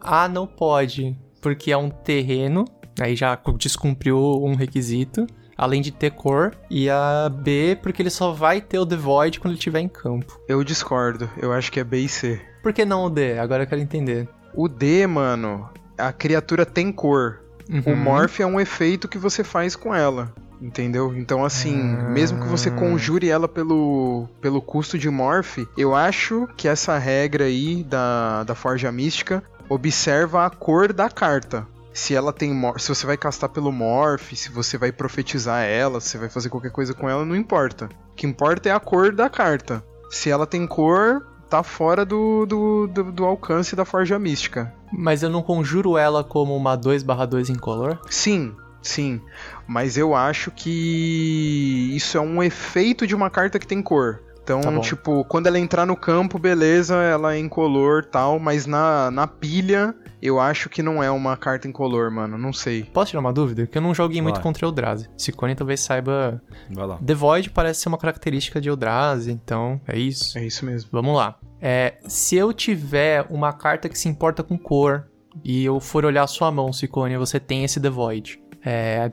A 0.00 0.28
não 0.28 0.46
pode, 0.46 1.16
porque 1.40 1.72
é 1.72 1.76
um 1.76 1.90
terreno. 1.90 2.64
Aí 3.00 3.14
já 3.16 3.38
descumpriu 3.56 4.18
um 4.44 4.54
requisito. 4.54 5.26
Além 5.58 5.82
de 5.82 5.90
ter 5.90 6.12
cor. 6.12 6.54
E 6.70 6.88
a 6.88 7.28
B, 7.28 7.76
porque 7.82 8.00
ele 8.00 8.10
só 8.10 8.30
vai 8.32 8.60
ter 8.60 8.78
o 8.78 8.86
The 8.86 8.94
Void 8.96 9.40
quando 9.40 9.50
ele 9.52 9.58
estiver 9.58 9.80
em 9.80 9.88
campo. 9.88 10.40
Eu 10.48 10.62
discordo. 10.62 11.28
Eu 11.36 11.52
acho 11.52 11.70
que 11.72 11.80
é 11.80 11.84
B 11.84 11.98
e 11.98 12.08
C. 12.08 12.40
Por 12.62 12.72
que 12.72 12.84
não 12.84 13.04
o 13.04 13.10
D? 13.10 13.36
Agora 13.38 13.64
eu 13.64 13.66
quero 13.66 13.80
entender. 13.80 14.28
O 14.54 14.68
D, 14.68 15.04
mano, 15.08 15.68
a 15.98 16.12
criatura 16.12 16.64
tem 16.64 16.92
cor. 16.92 17.40
O 17.84 17.90
Uhum. 17.90 17.96
morph 17.96 18.38
é 18.40 18.46
um 18.46 18.60
efeito 18.60 19.08
que 19.08 19.18
você 19.18 19.42
faz 19.44 19.74
com 19.74 19.92
ela. 19.94 20.32
Entendeu? 20.60 21.14
Então, 21.16 21.44
assim, 21.44 21.80
Ah. 21.80 22.08
mesmo 22.08 22.40
que 22.40 22.48
você 22.48 22.68
conjure 22.70 23.28
ela 23.28 23.46
pelo, 23.46 24.28
pelo 24.40 24.60
custo 24.60 24.98
de 24.98 25.08
morph, 25.08 25.58
eu 25.76 25.94
acho 25.94 26.48
que 26.56 26.66
essa 26.66 26.98
regra 26.98 27.44
aí 27.44 27.84
da, 27.84 28.42
da 28.44 28.54
Forja 28.56 28.90
Mística 28.90 29.42
observa 29.68 30.44
a 30.46 30.50
cor 30.50 30.92
da 30.92 31.08
carta. 31.08 31.64
Se 31.98 32.14
ela 32.14 32.32
tem 32.32 32.52
se 32.78 32.88
você 32.88 33.04
vai 33.04 33.16
castar 33.16 33.48
pelo 33.48 33.72
morph, 33.72 34.32
se 34.32 34.52
você 34.52 34.78
vai 34.78 34.92
profetizar 34.92 35.64
ela, 35.64 36.00
se 36.00 36.10
você 36.10 36.18
vai 36.18 36.28
fazer 36.28 36.48
qualquer 36.48 36.70
coisa 36.70 36.94
com 36.94 37.08
ela, 37.10 37.24
não 37.24 37.34
importa. 37.34 37.86
O 38.12 38.14
que 38.14 38.24
importa 38.24 38.68
é 38.68 38.72
a 38.72 38.78
cor 38.78 39.12
da 39.12 39.28
carta. 39.28 39.84
Se 40.08 40.30
ela 40.30 40.46
tem 40.46 40.64
cor, 40.64 41.26
tá 41.50 41.64
fora 41.64 42.06
do, 42.06 42.46
do, 42.46 42.86
do, 42.86 43.12
do 43.12 43.24
alcance 43.24 43.74
da 43.74 43.84
Forja 43.84 44.16
Mística. 44.16 44.72
Mas 44.92 45.24
eu 45.24 45.28
não 45.28 45.42
conjuro 45.42 45.98
ela 45.98 46.22
como 46.22 46.56
uma 46.56 46.78
2/2 46.78 47.50
incolor? 47.50 47.98
Sim, 48.08 48.54
sim. 48.80 49.20
Mas 49.66 49.98
eu 49.98 50.14
acho 50.14 50.52
que 50.52 51.90
isso 51.96 52.16
é 52.16 52.20
um 52.20 52.40
efeito 52.40 53.08
de 53.08 53.14
uma 53.14 53.28
carta 53.28 53.58
que 53.58 53.66
tem 53.66 53.82
cor. 53.82 54.22
Então, 54.56 54.74
Tá 54.74 54.80
tipo, 54.80 55.24
quando 55.24 55.46
ela 55.46 55.58
entrar 55.58 55.84
no 55.84 55.96
campo, 55.96 56.38
beleza, 56.38 56.96
ela 56.96 57.34
é 57.34 57.38
incolor 57.38 58.04
tal, 58.04 58.38
mas 58.38 58.66
na, 58.66 59.10
na 59.10 59.26
pilha, 59.26 59.94
eu 60.22 60.40
acho 60.40 60.68
que 60.68 60.82
não 60.82 61.02
é 61.02 61.10
uma 61.10 61.36
carta 61.36 61.68
incolor, 61.68 62.10
mano. 62.10 62.38
Não 62.38 62.52
sei. 62.52 62.84
Posso 62.84 63.10
tirar 63.10 63.20
uma 63.20 63.32
dúvida? 63.32 63.66
Que 63.66 63.78
eu 63.78 63.82
não 63.82 63.94
joguei 63.94 64.20
muito 64.22 64.36
Vai. 64.36 64.42
contra 64.42 64.66
Eldrazi. 64.66 65.08
Ciccone 65.16 65.54
talvez 65.54 65.80
saiba. 65.80 66.40
Vai 66.70 66.86
lá. 66.86 66.98
The 67.04 67.14
Void 67.14 67.50
parece 67.50 67.80
ser 67.80 67.88
uma 67.88 67.98
característica 67.98 68.60
de 68.60 68.68
Eldrazi, 68.68 69.30
então 69.30 69.80
é 69.86 69.98
isso. 69.98 70.38
É 70.38 70.44
isso 70.44 70.64
mesmo. 70.64 70.88
Vamos 70.92 71.16
lá. 71.16 71.36
É, 71.60 71.98
se 72.06 72.36
eu 72.36 72.52
tiver 72.52 73.26
uma 73.30 73.52
carta 73.52 73.88
que 73.88 73.98
se 73.98 74.08
importa 74.08 74.42
com 74.42 74.56
cor 74.56 75.08
e 75.44 75.64
eu 75.64 75.80
for 75.80 76.04
olhar 76.04 76.22
a 76.22 76.26
sua 76.28 76.50
mão, 76.50 76.72
Ciccone, 76.72 77.16
você 77.16 77.38
tem 77.40 77.64
esse 77.64 77.80
The 77.80 77.90
Void. 77.90 78.40
É, 78.64 79.10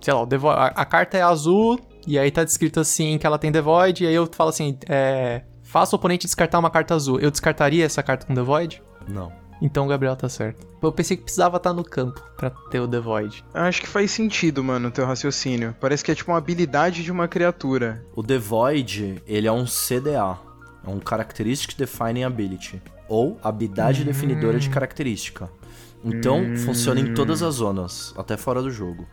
sei 0.00 0.14
lá, 0.14 0.26
a 0.74 0.84
carta 0.84 1.16
é 1.16 1.22
azul 1.22 1.78
e 2.06 2.18
aí 2.18 2.30
tá 2.30 2.44
descrito 2.44 2.80
assim 2.80 3.18
que 3.18 3.26
ela 3.26 3.38
tem 3.38 3.52
The 3.52 3.60
Void 3.60 4.04
e 4.04 4.06
aí 4.06 4.14
eu 4.14 4.28
falo 4.30 4.50
assim, 4.50 4.78
é, 4.88 5.42
faça 5.62 5.94
o 5.94 5.98
oponente 5.98 6.26
descartar 6.26 6.58
uma 6.58 6.70
carta 6.70 6.94
azul. 6.94 7.20
Eu 7.20 7.30
descartaria 7.30 7.84
essa 7.84 8.02
carta 8.02 8.26
com 8.26 8.34
The 8.34 8.42
Void? 8.42 8.82
Não. 9.08 9.32
Então 9.60 9.84
o 9.84 9.88
Gabriel 9.88 10.16
tá 10.16 10.28
certo. 10.28 10.66
Eu 10.82 10.90
pensei 10.90 11.16
que 11.16 11.22
precisava 11.22 11.56
estar 11.56 11.72
no 11.72 11.84
campo 11.84 12.20
pra 12.36 12.50
ter 12.50 12.80
o 12.80 12.88
The 12.88 12.98
Void. 12.98 13.44
Acho 13.54 13.80
que 13.80 13.86
faz 13.86 14.10
sentido, 14.10 14.64
mano, 14.64 14.88
o 14.88 14.90
teu 14.90 15.06
raciocínio. 15.06 15.76
Parece 15.80 16.04
que 16.04 16.10
é 16.10 16.14
tipo 16.14 16.32
uma 16.32 16.38
habilidade 16.38 17.04
de 17.04 17.12
uma 17.12 17.28
criatura. 17.28 18.04
O 18.16 18.24
The 18.24 18.38
Void, 18.38 19.22
ele 19.24 19.46
é 19.46 19.52
um 19.52 19.64
CDA. 19.64 20.36
É 20.84 20.90
um 20.90 21.00
Characteristic 21.00 21.76
Defining 21.78 22.24
Ability. 22.24 22.82
Ou 23.08 23.38
habilidade 23.40 24.02
definidora 24.02 24.58
de 24.58 24.68
característica. 24.68 25.48
Então, 26.04 26.56
funciona 26.56 26.98
em 26.98 27.14
todas 27.14 27.42
as 27.42 27.54
zonas, 27.54 28.12
até 28.16 28.36
fora 28.36 28.60
do 28.60 28.70
jogo. 28.70 29.06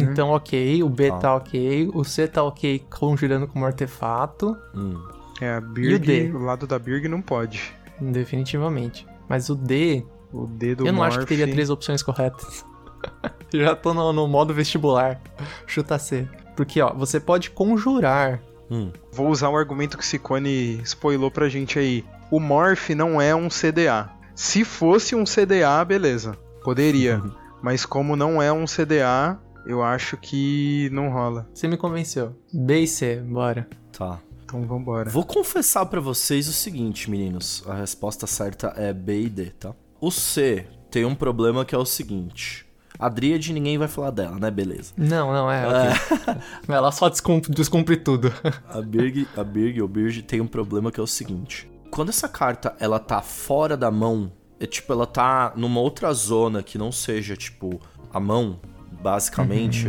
Então, 0.00 0.30
ok, 0.30 0.82
o 0.82 0.88
B 0.88 1.10
Tá. 1.10 1.18
tá 1.18 1.34
ok, 1.36 1.90
o 1.94 2.04
C 2.04 2.26
tá 2.28 2.42
ok 2.42 2.84
conjurando 2.90 3.46
como 3.46 3.64
artefato, 3.66 4.56
Hum. 4.74 4.94
É, 5.40 5.50
a 5.50 5.56
E 5.56 5.58
o 5.58 5.62
Birg, 5.62 6.06
D? 6.06 6.30
o 6.32 6.38
lado 6.38 6.66
da 6.66 6.78
Birg 6.78 7.08
não 7.08 7.20
pode. 7.20 7.72
definitivamente. 8.00 9.06
Mas 9.28 9.48
o 9.50 9.54
D, 9.54 10.04
O 10.32 10.46
D 10.46 10.74
do 10.74 10.86
eu 10.86 10.92
não 10.92 11.02
acho 11.02 11.18
que 11.18 11.20
Morph- 11.24 11.28
teria 11.28 11.50
três 11.52 11.68
opções 11.70 12.02
corretas. 12.02 12.64
Já 13.52 13.74
tô 13.76 13.92
no, 13.94 14.12
no 14.12 14.26
modo 14.26 14.52
vestibular. 14.54 15.20
Chuta 15.66 15.98
C. 15.98 16.26
Porque, 16.56 16.80
ó, 16.80 16.92
você 16.94 17.20
pode 17.20 17.50
conjurar. 17.50 18.40
Hum. 18.70 18.90
Vou 19.12 19.28
usar 19.28 19.48
o 19.50 19.56
argumento 19.56 19.96
que 19.96 20.02
o 20.02 20.06
Ciccone 20.06 20.80
spoilou 20.84 21.30
pra 21.30 21.48
gente 21.48 21.78
aí. 21.78 22.04
O 22.30 22.40
Morph 22.40 22.90
não 22.90 23.20
é 23.20 23.34
um 23.34 23.48
CDA. 23.48 24.08
Se 24.34 24.64
fosse 24.64 25.14
um 25.14 25.24
CDA, 25.24 25.84
beleza. 25.84 26.36
Poderia. 26.64 27.22
Mas 27.62 27.86
como 27.86 28.16
não 28.16 28.40
é 28.42 28.52
um 28.52 28.64
CDA, 28.66 29.38
eu 29.66 29.82
acho 29.82 30.16
que 30.16 30.88
não 30.92 31.10
rola. 31.10 31.48
Você 31.52 31.66
me 31.66 31.76
convenceu. 31.76 32.34
B 32.52 32.80
e 32.80 32.86
C, 32.86 33.16
bora. 33.16 33.68
Tá. 33.92 34.20
Então 34.44 34.62
vambora. 34.62 35.10
Vou 35.10 35.24
confessar 35.24 35.86
pra 35.86 36.00
vocês 36.00 36.46
o 36.48 36.52
seguinte, 36.52 37.10
meninos. 37.10 37.64
A 37.66 37.74
resposta 37.74 38.26
certa 38.26 38.72
é 38.76 38.92
B 38.92 39.22
e 39.22 39.28
D, 39.28 39.46
tá? 39.50 39.74
O 40.00 40.10
C 40.10 40.66
tem 40.88 41.04
um 41.04 41.16
problema 41.16 41.64
que 41.64 41.74
é 41.74 41.78
o 41.78 41.84
seguinte. 41.84 42.64
A 42.98 43.08
Dríade 43.08 43.52
ninguém 43.52 43.76
vai 43.76 43.88
falar 43.88 44.10
dela, 44.10 44.38
né? 44.38 44.50
Beleza. 44.50 44.92
Não, 44.96 45.32
não, 45.32 45.50
é, 45.50 45.66
ok. 45.66 46.42
Ela 46.68 46.92
só 46.92 47.08
descumpre, 47.08 47.52
descumpre 47.52 47.96
tudo. 47.96 48.32
A 48.70 48.80
Birg, 48.80 49.26
a 49.36 49.44
Birg 49.44 49.82
ou 49.82 49.88
Birge 49.88 50.22
tem 50.22 50.40
um 50.40 50.46
problema 50.46 50.90
que 50.90 51.00
é 51.00 51.02
o 51.02 51.06
seguinte. 51.06 51.70
Quando 51.90 52.08
essa 52.08 52.28
carta 52.28 52.74
ela 52.78 52.98
tá 52.98 53.20
fora 53.20 53.76
da 53.76 53.90
mão, 53.90 54.32
é 54.58 54.66
tipo, 54.66 54.92
ela 54.92 55.06
tá 55.06 55.52
numa 55.56 55.80
outra 55.80 56.12
zona 56.12 56.62
que 56.62 56.78
não 56.78 56.90
seja, 56.90 57.36
tipo, 57.36 57.80
a 58.12 58.18
mão, 58.18 58.58
basicamente. 59.00 59.88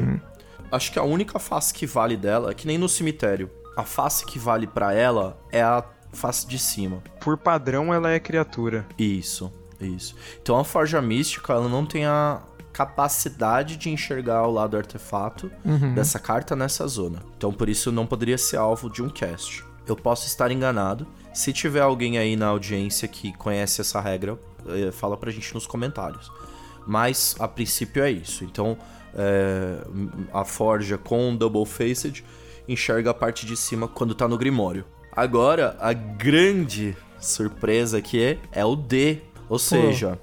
Acho 0.71 0.91
que 0.91 0.99
a 0.99 1.03
única 1.03 1.39
face 1.39 1.73
que 1.73 1.85
vale 1.85 2.17
dela 2.17 2.51
é 2.51 2.53
que 2.53 2.67
nem 2.67 2.77
no 2.77 2.89
cemitério. 2.89 3.49
A 3.75 3.83
face 3.83 4.25
que 4.25 4.37
vale 4.37 4.67
pra 4.67 4.93
ela 4.93 5.37
é 5.51 5.61
a 5.61 5.83
face 6.11 6.47
de 6.47 6.59
cima. 6.59 7.01
Por 7.21 7.37
padrão, 7.37 7.93
ela 7.93 8.11
é 8.11 8.19
criatura. 8.19 8.85
Isso, 8.97 9.51
isso. 9.79 10.15
Então 10.41 10.57
a 10.59 10.63
Forja 10.63 11.01
Mística, 11.01 11.53
ela 11.53 11.69
não 11.69 11.85
tem 11.85 12.05
a 12.05 12.41
capacidade 12.73 13.75
de 13.75 13.89
enxergar 13.89 14.45
o 14.45 14.51
lado 14.51 14.77
artefato 14.77 15.49
dessa 15.95 16.19
carta 16.19 16.55
nessa 16.55 16.87
zona. 16.87 17.23
Então 17.35 17.51
por 17.51 17.69
isso 17.69 17.91
não 17.91 18.05
poderia 18.05 18.37
ser 18.37 18.57
alvo 18.57 18.89
de 18.89 19.01
um 19.01 19.09
cast. 19.09 19.65
Eu 19.87 19.95
posso 19.95 20.27
estar 20.27 20.51
enganado. 20.51 21.07
Se 21.33 21.53
tiver 21.53 21.81
alguém 21.81 22.17
aí 22.17 22.35
na 22.35 22.47
audiência 22.47 23.07
que 23.07 23.33
conhece 23.33 23.81
essa 23.81 24.01
regra, 24.01 24.37
eh, 24.67 24.91
fala 24.91 25.15
pra 25.15 25.31
gente 25.31 25.53
nos 25.53 25.65
comentários. 25.65 26.31
Mas 26.85 27.35
a 27.39 27.47
princípio 27.47 28.03
é 28.03 28.11
isso. 28.11 28.43
Então 28.43 28.77
é, 29.17 29.79
a 30.31 30.45
Forja 30.45 30.97
com 30.97 31.35
Double 31.35 31.65
Faced 31.65 32.23
enxerga 32.67 33.11
a 33.11 33.13
parte 33.13 33.45
de 33.45 33.57
cima 33.57 33.87
quando 33.87 34.13
tá 34.13 34.27
no 34.27 34.37
Grimório. 34.37 34.85
Agora, 35.11 35.75
a 35.79 35.93
grande 35.93 36.95
surpresa 37.19 37.97
aqui 37.97 38.21
é, 38.21 38.37
é 38.51 38.65
o 38.65 38.75
D. 38.75 39.21
Ou 39.49 39.57
seja, 39.57 40.19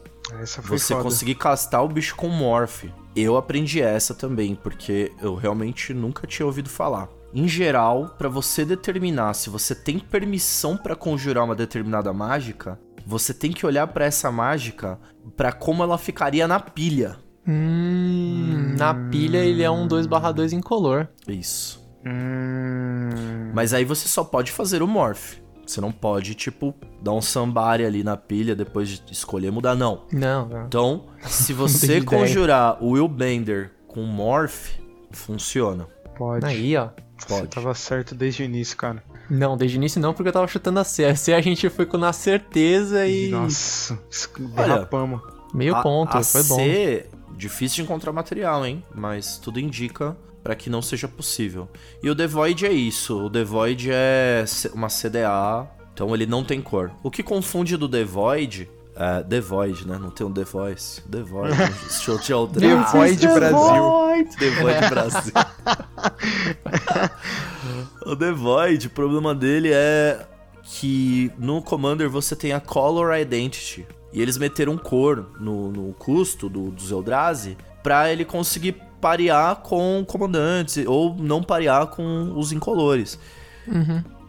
você 0.62 0.92
foda. 0.92 1.02
conseguir 1.02 1.34
castar 1.34 1.84
o 1.84 1.88
bicho 1.88 2.14
com 2.14 2.28
Morph. 2.28 2.84
Eu 3.16 3.36
aprendi 3.36 3.80
essa 3.80 4.14
também, 4.14 4.54
porque 4.54 5.12
eu 5.20 5.34
realmente 5.34 5.94
nunca 5.94 6.26
tinha 6.26 6.46
ouvido 6.46 6.68
falar. 6.68 7.08
Em 7.32 7.48
geral, 7.48 8.14
pra 8.16 8.28
você 8.28 8.64
determinar 8.64 9.34
se 9.34 9.50
você 9.50 9.74
tem 9.74 9.98
permissão 9.98 10.76
pra 10.76 10.94
conjurar 10.94 11.44
uma 11.44 11.54
determinada 11.54 12.12
mágica, 12.12 12.78
você 13.06 13.34
tem 13.34 13.52
que 13.52 13.66
olhar 13.66 13.86
pra 13.88 14.04
essa 14.04 14.30
mágica 14.30 14.98
pra 15.36 15.52
como 15.52 15.82
ela 15.82 15.98
ficaria 15.98 16.46
na 16.46 16.60
pilha. 16.60 17.16
Hum, 17.46 18.74
na 18.78 18.94
pilha 19.10 19.38
ele 19.38 19.62
é 19.62 19.70
um 19.70 19.86
2/2 19.86 20.52
incolor. 20.52 21.08
Isso. 21.28 21.82
Hum... 22.06 23.50
Mas 23.54 23.72
aí 23.72 23.84
você 23.84 24.08
só 24.08 24.24
pode 24.24 24.50
fazer 24.52 24.82
o 24.82 24.86
morph. 24.88 25.36
Você 25.66 25.80
não 25.80 25.90
pode, 25.90 26.34
tipo, 26.34 26.74
dar 27.00 27.12
um 27.12 27.22
sambari 27.22 27.86
ali 27.86 28.04
na 28.04 28.18
pilha 28.18 28.54
depois 28.54 28.88
de 28.88 29.02
escolher 29.10 29.50
mudar, 29.50 29.74
não. 29.74 30.02
Não, 30.12 30.46
não. 30.46 30.66
Então, 30.66 31.04
se 31.24 31.54
você 31.54 31.98
ideia. 31.98 32.04
conjurar 32.04 32.82
o 32.84 32.90
Willbender 32.90 33.70
com 33.88 34.02
morph, 34.02 34.72
funciona. 35.10 35.86
Pode. 36.16 36.44
Aí, 36.44 36.76
ó. 36.76 36.90
Você 37.16 37.28
Pode. 37.28 37.46
tava 37.48 37.72
certo 37.74 38.14
desde 38.14 38.42
o 38.42 38.44
início, 38.44 38.76
cara. 38.76 39.02
Não, 39.30 39.56
desde 39.56 39.76
o 39.76 39.78
início 39.78 40.00
não, 40.00 40.12
porque 40.12 40.28
eu 40.28 40.32
tava 40.32 40.46
chutando 40.48 40.80
a 40.80 40.84
C. 40.84 41.04
A 41.06 41.14
C 41.16 41.32
a 41.32 41.40
gente 41.40 41.70
foi 41.70 41.86
com 41.86 41.96
na 41.96 42.12
certeza 42.12 43.06
e. 43.06 43.30
Nossa, 43.30 43.98
derrapamos. 44.54 45.22
Meio 45.54 45.76
A- 45.76 45.82
ponto, 45.82 46.14
a 46.18 46.22
foi 46.22 46.42
bom. 46.42 46.56
C, 46.56 47.06
difícil 47.36 47.76
de 47.76 47.82
encontrar 47.82 48.12
material, 48.12 48.64
hein? 48.66 48.82
Mas 48.94 49.38
tudo 49.38 49.58
indica 49.60 50.16
para 50.42 50.54
que 50.54 50.68
não 50.68 50.82
seja 50.82 51.08
possível. 51.08 51.68
E 52.02 52.10
o 52.10 52.14
Devoid 52.14 52.66
é 52.66 52.72
isso. 52.72 53.18
O 53.26 53.28
Devoid 53.30 53.88
é 53.90 54.44
c- 54.46 54.68
uma 54.74 54.88
CDA, 54.88 55.66
então 55.92 56.14
ele 56.14 56.26
não 56.26 56.44
tem 56.44 56.60
cor. 56.60 56.90
O 57.02 57.10
que 57.10 57.22
confunde 57.22 57.76
do 57.76 57.88
Devoid 57.88 58.68
é 58.94 59.22
Devoid, 59.22 59.88
né? 59.88 59.98
Não 60.00 60.10
tem 60.10 60.26
um 60.26 60.32
The 60.32 60.44
Voice. 60.44 61.00
Devoid. 61.06 61.52
Show 61.90 62.18
de 62.18 62.32
outra. 62.34 62.60
The 62.60 62.74
Void 62.76 63.26
Brasil. 63.26 64.28
The 64.38 64.50
Void 64.50 64.88
Brasil. 64.90 65.32
o 68.06 68.14
The 68.16 68.32
Void, 68.32 68.86
o 68.86 68.90
problema 68.90 69.34
dele 69.34 69.70
é 69.72 70.26
que 70.62 71.30
no 71.38 71.62
Commander 71.62 72.08
você 72.08 72.34
tem 72.36 72.52
a 72.52 72.60
Color 72.60 73.18
Identity. 73.18 73.86
E 74.14 74.22
eles 74.22 74.38
meteram 74.38 74.78
cor 74.78 75.32
no, 75.40 75.70
no 75.70 75.92
custo 75.94 76.48
do, 76.48 76.70
do 76.70 76.94
Eldrazi 76.94 77.58
pra 77.82 78.10
ele 78.10 78.24
conseguir 78.24 78.76
parear 79.00 79.56
com 79.56 80.02
comandantes 80.06 80.82
ou 80.86 81.14
não 81.16 81.42
parear 81.42 81.88
com 81.88 82.32
os 82.38 82.52
incolores. 82.52 83.18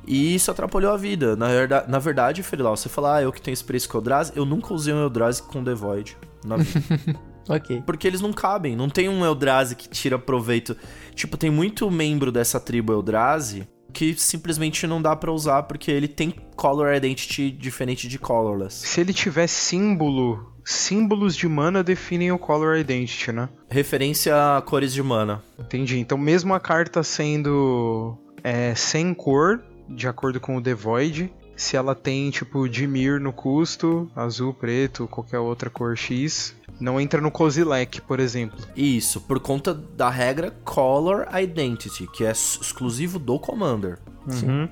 E 0.07 0.36
isso 0.36 0.51
atrapalhou 0.51 0.91
a 0.91 0.97
vida. 0.97 1.36
Na, 1.36 1.47
verda- 1.47 1.86
na 1.88 1.99
verdade, 1.99 2.43
Ferilau, 2.43 2.75
você 2.75 2.89
fala, 2.89 3.17
ah, 3.17 3.21
eu 3.21 3.31
que 3.31 3.41
tenho 3.41 3.53
experiência 3.53 3.89
com 3.89 3.97
Eldrazi, 3.97 4.33
eu 4.36 4.45
nunca 4.45 4.73
usei 4.73 4.93
um 4.93 5.01
Eldrazi 5.03 5.41
com 5.43 5.63
The 5.63 5.73
Void 5.73 6.17
na 6.43 6.57
vida. 6.57 6.81
Ok. 7.47 7.83
Porque 7.86 8.07
eles 8.07 8.21
não 8.21 8.33
cabem, 8.33 8.75
não 8.75 8.89
tem 8.89 9.07
um 9.07 9.23
Eldrazi 9.23 9.75
que 9.75 9.88
tira 9.88 10.17
proveito. 10.17 10.75
Tipo, 11.13 11.38
tem 11.38 11.51
muito 11.51 11.91
membro 11.91 12.31
dessa 12.31 12.59
tribo 12.59 12.91
Eldrazi 12.91 13.67
que 13.96 14.14
simplesmente 14.16 14.86
não 14.86 15.02
dá 15.02 15.16
pra 15.16 15.32
usar 15.32 15.64
porque 15.64 15.89
ele 15.89 16.10
tem 16.10 16.36
color 16.58 16.93
identity 16.93 17.50
diferente 17.50 18.10
de 18.10 18.20
colorless. 18.20 18.86
Se 18.86 19.00
ele 19.00 19.14
tiver 19.14 19.48
símbolo, 19.48 20.54
símbolos 20.66 21.34
de 21.34 21.48
mana 21.48 21.82
definem 21.82 22.32
o 22.34 22.38
Color 22.38 22.78
Identity, 22.78 23.32
né? 23.32 23.48
Referência 23.70 24.58
a 24.58 24.62
cores 24.62 24.91
de 24.93 25.02
mana. 25.02 25.41
Entendi. 25.58 25.98
Então, 25.98 26.18
mesmo 26.18 26.54
a 26.54 26.60
carta 26.60 27.04
sendo 27.04 28.18
é, 28.43 28.76
sem 28.76 29.14
cor, 29.14 29.64
de 29.88 30.10
acordo 30.10 30.41
com 30.41 30.58
o 30.58 30.62
The 30.62 30.74
Void, 30.74 31.32
se 31.56 31.76
ela 31.78 31.95
tem 31.95 32.30
tipo 32.30 32.68
Dimir 32.68 33.20
no 33.20 33.32
custo, 33.34 34.10
azul, 34.16 34.53
preto, 34.53 35.08
qualquer 35.08 35.39
outra 35.39 35.70
cor 35.70 35.95
X, 35.97 36.56
não 36.80 36.99
entra 36.99 37.22
no 37.22 37.32
Kozilek, 37.32 38.01
por 38.01 38.20
exemplo. 38.20 38.58
Isso, 38.76 39.22
por 39.22 39.39
conta 39.39 39.74
da 39.74 40.10
regra 40.10 40.51
Color 40.66 41.28
Identity, 41.41 42.08
que 42.08 42.26
é 42.26 42.32
exclusivo 42.32 43.18
do 43.20 43.39
Commander. 43.39 43.99
Uhum. 44.28 44.68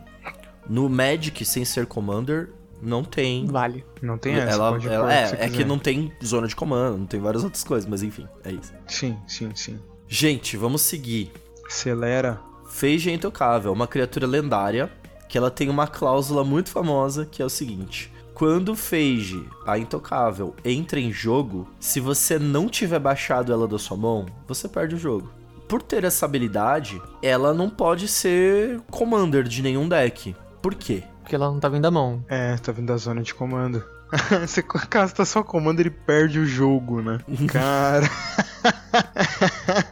No 0.68 0.90
Magic, 0.90 1.44
sem 1.46 1.64
ser 1.66 1.86
Commander, 1.86 2.50
não 2.82 3.04
tem. 3.04 3.46
Vale. 3.46 3.86
Não 4.02 4.18
tem 4.18 4.34
essa. 4.36 4.52
ela, 4.52 4.68
ela- 4.68 4.80
que 4.80 4.88
é, 4.88 5.28
você 5.28 5.36
é 5.36 5.50
que 5.50 5.64
não 5.64 5.80
tem 5.80 6.12
zona 6.24 6.48
de 6.48 6.56
comando, 6.56 6.98
não 6.98 7.06
tem 7.06 7.20
várias 7.20 7.44
outras 7.44 7.64
coisas, 7.64 7.90
mas 7.90 8.04
enfim, 8.04 8.28
é 8.44 8.52
isso. 8.52 8.74
Sim, 8.88 9.18
sim, 9.28 9.52
sim. 9.56 9.80
Gente, 10.08 10.58
vamos 10.58 10.82
seguir. 10.82 11.32
Acelera. 11.66 12.40
Feige 12.70 13.10
é 13.10 13.14
intocável, 13.14 13.72
uma 13.72 13.88
criatura 13.88 14.26
lendária 14.28 14.92
que 15.34 15.38
ela 15.40 15.50
tem 15.50 15.68
uma 15.68 15.88
cláusula 15.88 16.44
muito 16.44 16.70
famosa 16.70 17.26
que 17.26 17.42
é 17.42 17.46
o 17.46 17.50
seguinte: 17.50 18.14
quando 18.36 18.76
Feige, 18.76 19.50
a 19.66 19.80
intocável, 19.80 20.54
entra 20.64 21.00
em 21.00 21.12
jogo, 21.12 21.68
se 21.80 22.00
você 22.00 22.38
não 22.38 22.70
tiver 22.70 23.00
baixado 23.00 23.52
ela 23.52 23.68
da 23.68 23.80
sua 23.80 23.98
mão, 23.98 24.28
você 24.48 24.70
perde 24.70 24.94
o 24.94 25.00
jogo. 25.00 25.32
Por 25.68 25.82
ter 25.82 26.04
essa 26.04 26.28
habilidade, 26.28 27.02
ela 27.20 27.52
não 27.52 27.68
pode 27.68 28.08
ser 28.08 28.80
commander 28.92 29.42
de 29.46 29.64
nenhum 29.64 29.90
deck. 29.90 30.36
Por 30.62 30.76
quê? 30.76 31.02
Porque 31.24 31.34
ela 31.34 31.50
não 31.50 31.60
tá 31.60 31.68
vindo 31.68 31.82
da 31.82 31.90
mão. 31.90 32.24
É, 32.28 32.56
tá 32.58 32.72
vindo 32.72 32.86
da 32.86 32.98
zona 32.98 33.24
de 33.24 33.34
comando. 33.34 33.84
Você 34.45 34.61
casta 34.64 35.26
só 35.26 35.41
comando, 35.43 35.80
ele 35.80 35.89
perde 35.89 36.39
o 36.39 36.45
jogo, 36.45 37.01
né? 37.01 37.20
Cara. 37.51 38.09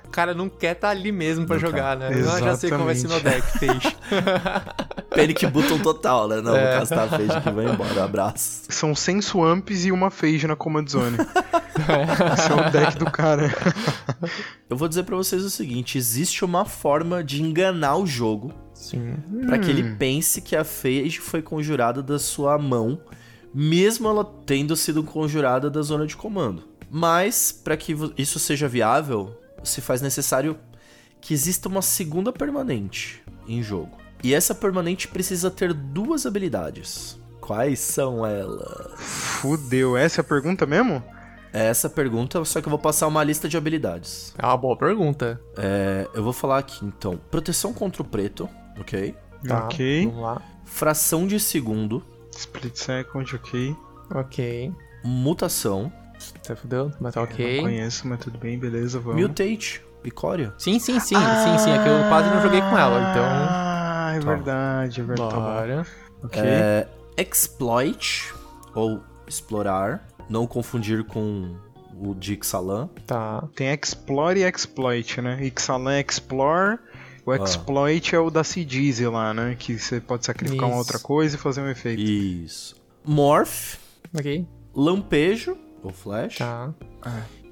O 0.05 0.09
cara 0.09 0.33
não 0.33 0.47
quer 0.49 0.75
tá 0.75 0.89
ali 0.89 1.11
mesmo 1.11 1.45
pra 1.45 1.55
Não 1.55 1.61
jogar, 1.61 1.97
né? 1.97 2.09
Eu 2.13 2.23
já 2.39 2.55
sei 2.55 2.69
qual 2.69 2.85
vai 2.85 2.95
ser 2.95 3.07
Exatamente. 3.07 3.41
deck, 3.41 3.59
fez. 3.59 3.95
Panic 5.09 5.45
Button 5.47 5.79
total, 5.79 6.27
né? 6.27 6.41
Não, 6.41 6.55
É. 6.55 6.69
vou 6.71 6.79
castar 6.79 7.07
a 7.13 7.17
Feige 7.17 7.41
que 7.41 7.49
vai 7.49 7.65
embora. 7.65 8.03
Abraço. 8.03 8.63
São 8.69 8.93
100 8.95 9.21
swamps 9.21 9.85
e 9.85 9.91
uma 9.91 10.09
phage 10.09 10.47
na 10.47 10.55
command 10.55 10.85
zone. 10.87 11.17
Esse 12.33 12.51
é 12.51 12.55
o 12.55 12.69
deck 12.71 12.97
do 12.97 13.09
cara. 13.09 13.51
Eu 14.69 14.77
vou 14.77 14.87
dizer 14.87 15.03
pra 15.03 15.15
vocês 15.17 15.43
o 15.43 15.49
seguinte: 15.49 15.97
existe 15.97 16.45
uma 16.45 16.63
forma 16.65 17.23
de 17.23 17.41
enganar 17.41 17.95
o 17.97 18.05
jogo 18.05 18.53
Sim. 18.73 19.15
Pra 19.45 19.57
que 19.59 19.67
Hum. 19.67 19.69
ele 19.69 19.95
pense 19.95 20.41
que 20.41 20.55
a 20.55 20.63
Phage 20.63 21.19
foi 21.19 21.41
conjurada 21.41 22.01
da 22.01 22.17
sua 22.17 22.57
mão, 22.57 22.99
mesmo 23.53 24.07
ela 24.07 24.23
tendo 24.45 24.75
sido 24.75 25.03
conjurada 25.03 25.69
da 25.69 25.81
zona 25.81 26.05
de 26.05 26.15
comando. 26.15 26.63
Mas, 26.89 27.51
pra 27.51 27.77
que 27.77 27.95
isso 28.17 28.37
seja 28.37 28.67
viável, 28.67 29.35
se 29.63 29.79
faz 29.81 30.01
necessário 30.01 30.57
que 31.21 31.33
exista 31.33 31.69
uma 31.69 31.81
segunda 31.81 32.33
permanente 32.33 33.23
em 33.47 33.61
jogo. 33.63 33.97
E 34.23 34.33
essa 34.33 34.53
permanente 34.53 35.07
precisa 35.07 35.49
ter 35.49 35.73
duas 35.73 36.25
habilidades. 36.25 37.19
Quais 37.39 37.79
são 37.79 38.25
elas? 38.25 38.91
Fudeu. 38.97 39.97
Essa 39.97 40.19
é 40.19 40.21
a 40.21 40.25
pergunta 40.25 40.65
mesmo? 40.65 41.03
É 41.53 41.65
essa 41.65 41.87
a 41.87 41.89
pergunta, 41.89 42.43
só 42.45 42.61
que 42.61 42.67
eu 42.67 42.69
vou 42.69 42.79
passar 42.79 43.07
uma 43.07 43.23
lista 43.23 43.49
de 43.49 43.57
habilidades. 43.57 44.33
É 44.37 44.45
uma 44.45 44.55
boa 44.55 44.77
pergunta. 44.77 45.41
É, 45.57 46.07
eu 46.13 46.23
vou 46.23 46.31
falar 46.31 46.59
aqui 46.59 46.85
então: 46.85 47.19
proteção 47.29 47.73
contra 47.73 48.01
o 48.01 48.05
preto, 48.05 48.49
ok? 48.79 49.15
Tá, 49.45 49.65
Ok. 49.65 50.05
Vamos 50.05 50.21
lá. 50.21 50.41
Fração 50.63 51.27
de 51.27 51.39
segundo, 51.39 52.01
Split 52.31 52.75
second, 52.75 53.35
ok. 53.35 53.75
Ok. 54.13 54.73
mutação, 55.03 55.91
Tá 56.45 56.55
fudeu, 56.55 56.91
mas 56.99 57.13
tá 57.15 57.21
Não 57.21 57.27
ok. 57.27 57.61
conheço, 57.61 58.07
mas 58.07 58.19
tudo 58.19 58.37
bem, 58.37 58.57
beleza, 58.59 58.99
vamos. 58.99 59.21
Mutate, 59.21 59.81
Icória. 60.03 60.53
Sim, 60.57 60.77
sim, 60.79 60.99
sim. 60.99 61.15
Sim, 61.15 61.57
sim. 61.59 61.71
É 61.71 61.81
que 61.83 61.89
eu 61.89 62.07
quase 62.09 62.29
não 62.29 62.41
joguei 62.41 62.61
com 62.61 62.77
ela, 62.77 63.09
então. 63.11 63.23
Ah, 63.25 64.13
é 64.15 64.19
Tá. 64.19 64.25
verdade, 64.25 65.01
é 65.01 65.03
verdade. 65.03 65.33
Bora. 65.35 65.85
Ok. 66.23 66.41
É, 66.43 66.87
exploit, 67.17 68.31
ou 68.75 69.01
explorar, 69.27 70.07
não 70.29 70.45
confundir 70.45 71.03
com 71.05 71.55
o 71.95 72.13
de 72.15 72.33
Ixalan. 72.33 72.87
Tá. 73.07 73.43
Tem 73.55 73.71
Explore 73.73 74.39
e 74.39 74.43
Exploit, 74.43 75.21
né? 75.21 75.43
Ixalan 75.43 75.93
é 75.93 76.01
Explore, 76.07 76.77
Ah. 76.79 76.90
O 77.25 77.33
Exploit 77.33 78.15
é 78.15 78.19
o 78.19 78.29
da 78.29 78.43
Cidize 78.43 79.05
lá, 79.07 79.33
né? 79.33 79.55
Que 79.57 79.77
você 79.77 79.99
pode 79.99 80.25
sacrificar 80.25 80.65
uma 80.65 80.69
Isso. 80.69 80.77
outra 80.79 80.99
coisa 80.99 81.35
e 81.35 81.39
fazer 81.39 81.61
um 81.61 81.69
efeito. 81.69 82.01
Isso. 82.01 82.75
Morph, 83.05 83.75
Ok. 84.17 84.45
lampejo, 84.75 85.57
ou 85.83 85.91
flash, 85.91 86.37
Tá. 86.37 86.73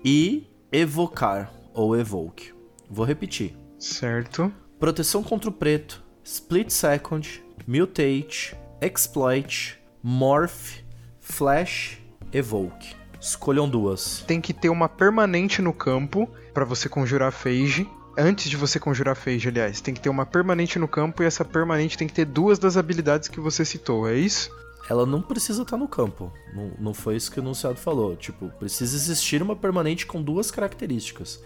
e 0.03 0.47
evocar, 0.71 1.51
ou 1.73 1.95
evoke. 1.97 2.53
Vou 2.89 3.05
repetir. 3.05 3.55
Certo. 3.77 4.51
Proteção 4.79 5.21
contra 5.23 5.49
o 5.49 5.53
preto, 5.53 6.03
split 6.23 6.69
second, 6.69 7.43
mutate, 7.67 8.55
exploit, 8.81 9.77
morph, 10.01 10.77
flash, 11.19 11.97
evoke. 12.31 12.95
Escolham 13.19 13.67
duas. 13.67 14.23
Tem 14.25 14.39
que 14.39 14.53
ter 14.53 14.69
uma 14.69 14.87
permanente 14.87 15.61
no 15.61 15.73
campo 15.73 16.29
pra 16.53 16.63
você 16.63 16.87
conjurar 16.87 17.31
Phage. 17.33 17.87
Antes 18.21 18.49
de 18.49 18.57
você 18.57 18.79
conjurar 18.79 19.15
Phage, 19.15 19.47
aliás, 19.47 19.79
tem 19.81 19.93
que 19.93 20.01
ter 20.01 20.09
uma 20.09 20.25
permanente 20.25 20.77
no 20.77 20.87
campo 20.87 21.23
e 21.23 21.25
essa 21.25 21.45
permanente 21.45 21.97
tem 21.97 22.07
que 22.07 22.13
ter 22.13 22.25
duas 22.25 22.59
das 22.59 22.75
habilidades 22.75 23.27
que 23.29 23.39
você 23.39 23.63
citou, 23.63 24.07
é 24.07 24.15
isso? 24.15 24.51
ela 24.89 25.05
não 25.05 25.21
precisa 25.21 25.61
estar 25.61 25.77
no 25.77 25.87
campo. 25.87 26.33
Não, 26.51 26.71
não 26.79 26.93
foi 26.95 27.15
isso 27.15 27.31
que 27.31 27.39
o 27.39 27.43
enunciado 27.43 27.75
falou. 27.77 28.15
Tipo, 28.15 28.49
precisa 28.57 28.95
existir 28.95 29.39
uma 29.39 29.55
permanente 29.55 30.03
com 30.07 30.19
duas 30.19 30.49
características. 30.49 31.39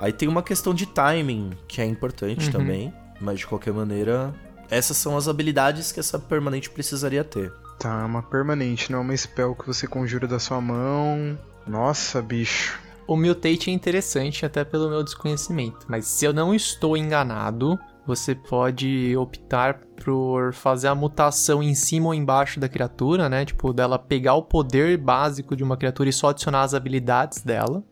Aí 0.00 0.14
tem 0.14 0.26
uma 0.26 0.42
questão 0.42 0.72
de 0.72 0.86
timing, 0.86 1.50
que 1.68 1.82
é 1.82 1.84
importante 1.84 2.46
Uhum. 2.46 2.52
também. 2.52 2.94
Mas 3.20 3.40
de 3.40 3.46
qualquer 3.46 3.74
maneira, 3.74 4.34
essas 4.70 4.96
são 4.96 5.14
as 5.14 5.28
habilidades 5.28 5.92
que 5.92 6.00
essa 6.00 6.18
permanente 6.18 6.70
precisaria 6.70 7.22
ter. 7.22 7.52
Tá, 7.78 8.02
uma 8.06 8.22
permanente, 8.22 8.90
não 8.90 9.00
é 9.00 9.02
uma 9.02 9.16
spell 9.16 9.54
que 9.54 9.66
você 9.66 9.86
conjura 9.86 10.26
da 10.26 10.38
sua 10.38 10.60
mão. 10.62 11.38
Nossa, 11.66 12.22
bicho. 12.22 12.78
O 13.06 13.16
mutate 13.16 13.70
é 13.70 13.72
interessante 13.72 14.44
até 14.44 14.64
pelo 14.64 14.88
meu 14.88 15.02
desconhecimento, 15.04 15.86
mas 15.88 16.06
se 16.06 16.24
eu 16.24 16.32
não 16.32 16.54
estou 16.54 16.96
enganado, 16.96 17.78
você 18.06 18.34
pode 18.34 19.16
optar 19.16 19.80
por 20.04 20.52
fazer 20.52 20.88
a 20.88 20.94
mutação 20.94 21.62
em 21.62 21.74
cima 21.74 22.06
ou 22.06 22.14
embaixo 22.14 22.58
da 22.58 22.68
criatura, 22.68 23.28
né? 23.28 23.44
Tipo, 23.44 23.72
dela 23.72 23.98
pegar 23.98 24.34
o 24.34 24.42
poder 24.42 24.96
básico 24.98 25.54
de 25.56 25.62
uma 25.62 25.76
criatura 25.76 26.08
e 26.08 26.12
só 26.12 26.28
adicionar 26.30 26.62
as 26.62 26.74
habilidades 26.74 27.42
dela. 27.42 27.82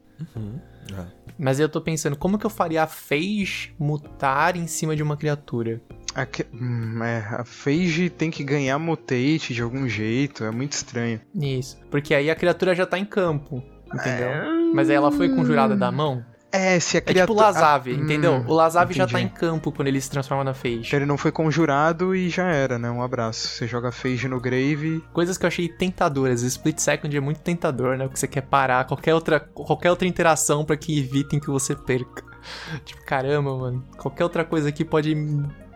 É. 0.92 1.04
Mas 1.38 1.58
eu 1.58 1.68
tô 1.68 1.80
pensando, 1.80 2.16
como 2.16 2.38
que 2.38 2.46
eu 2.46 2.50
faria 2.50 2.82
a 2.84 2.86
Phage 2.86 3.74
mutar 3.78 4.56
em 4.56 4.66
cima 4.68 4.94
de 4.94 5.02
uma 5.02 5.16
criatura? 5.16 5.80
A, 6.14 6.24
que- 6.26 6.46
hum, 6.52 7.02
é, 7.02 7.18
a 7.40 7.44
Phage 7.44 8.08
tem 8.10 8.30
que 8.30 8.44
ganhar 8.44 8.78
mutate 8.78 9.52
de 9.52 9.60
algum 9.62 9.88
jeito, 9.88 10.44
é 10.44 10.50
muito 10.52 10.72
estranho. 10.72 11.20
Isso. 11.34 11.76
Porque 11.90 12.14
aí 12.14 12.30
a 12.30 12.36
criatura 12.36 12.72
já 12.74 12.86
tá 12.86 12.96
em 12.98 13.04
campo, 13.04 13.60
entendeu? 13.92 14.28
Mas 14.74 14.90
aí 14.90 14.96
ela 14.96 15.12
foi 15.12 15.28
conjurada 15.28 15.76
da 15.76 15.92
mão? 15.92 16.24
É, 16.50 16.78
se 16.80 16.96
a 16.96 16.98
É 16.98 17.00
tipo 17.00 17.10
o 17.10 17.14
criatura... 17.14 17.40
Lazav, 17.46 17.88
Ah, 17.90 17.92
entendeu? 17.94 18.32
hum, 18.34 18.44
O 18.48 18.54
Lazav 18.54 18.92
já 18.92 19.06
tá 19.06 19.20
em 19.20 19.28
campo 19.28 19.70
quando 19.72 19.88
ele 19.88 20.00
se 20.00 20.10
transforma 20.10 20.42
na 20.44 20.52
Phage. 20.54 20.94
Ele 20.94 21.04
não 21.06 21.16
foi 21.16 21.32
conjurado 21.32 22.14
e 22.14 22.28
já 22.28 22.46
era, 22.48 22.78
né? 22.78 22.90
Um 22.90 23.02
abraço. 23.02 23.46
Você 23.48 23.66
joga 23.68 23.90
Phage 23.92 24.26
no 24.28 24.40
Grave. 24.40 25.02
Coisas 25.12 25.36
que 25.38 25.44
eu 25.44 25.48
achei 25.48 25.68
tentadoras. 25.68 26.42
Split 26.42 26.78
Second 26.78 27.16
é 27.16 27.20
muito 27.20 27.40
tentador, 27.40 27.96
né? 27.96 28.04
Porque 28.04 28.18
você 28.18 28.26
quer 28.28 28.42
parar 28.42 28.84
qualquer 28.84 29.14
outra, 29.14 29.38
qualquer 29.40 29.90
outra 29.90 30.06
interação 30.08 30.64
pra 30.64 30.76
que 30.76 30.98
evitem 30.98 31.38
que 31.40 31.48
você 31.50 31.74
perca. 31.74 32.24
Tipo, 32.84 33.04
caramba, 33.04 33.56
mano. 33.56 33.84
Qualquer 33.96 34.22
outra 34.24 34.44
coisa 34.44 34.68
aqui 34.68 34.84
pode, 34.84 35.14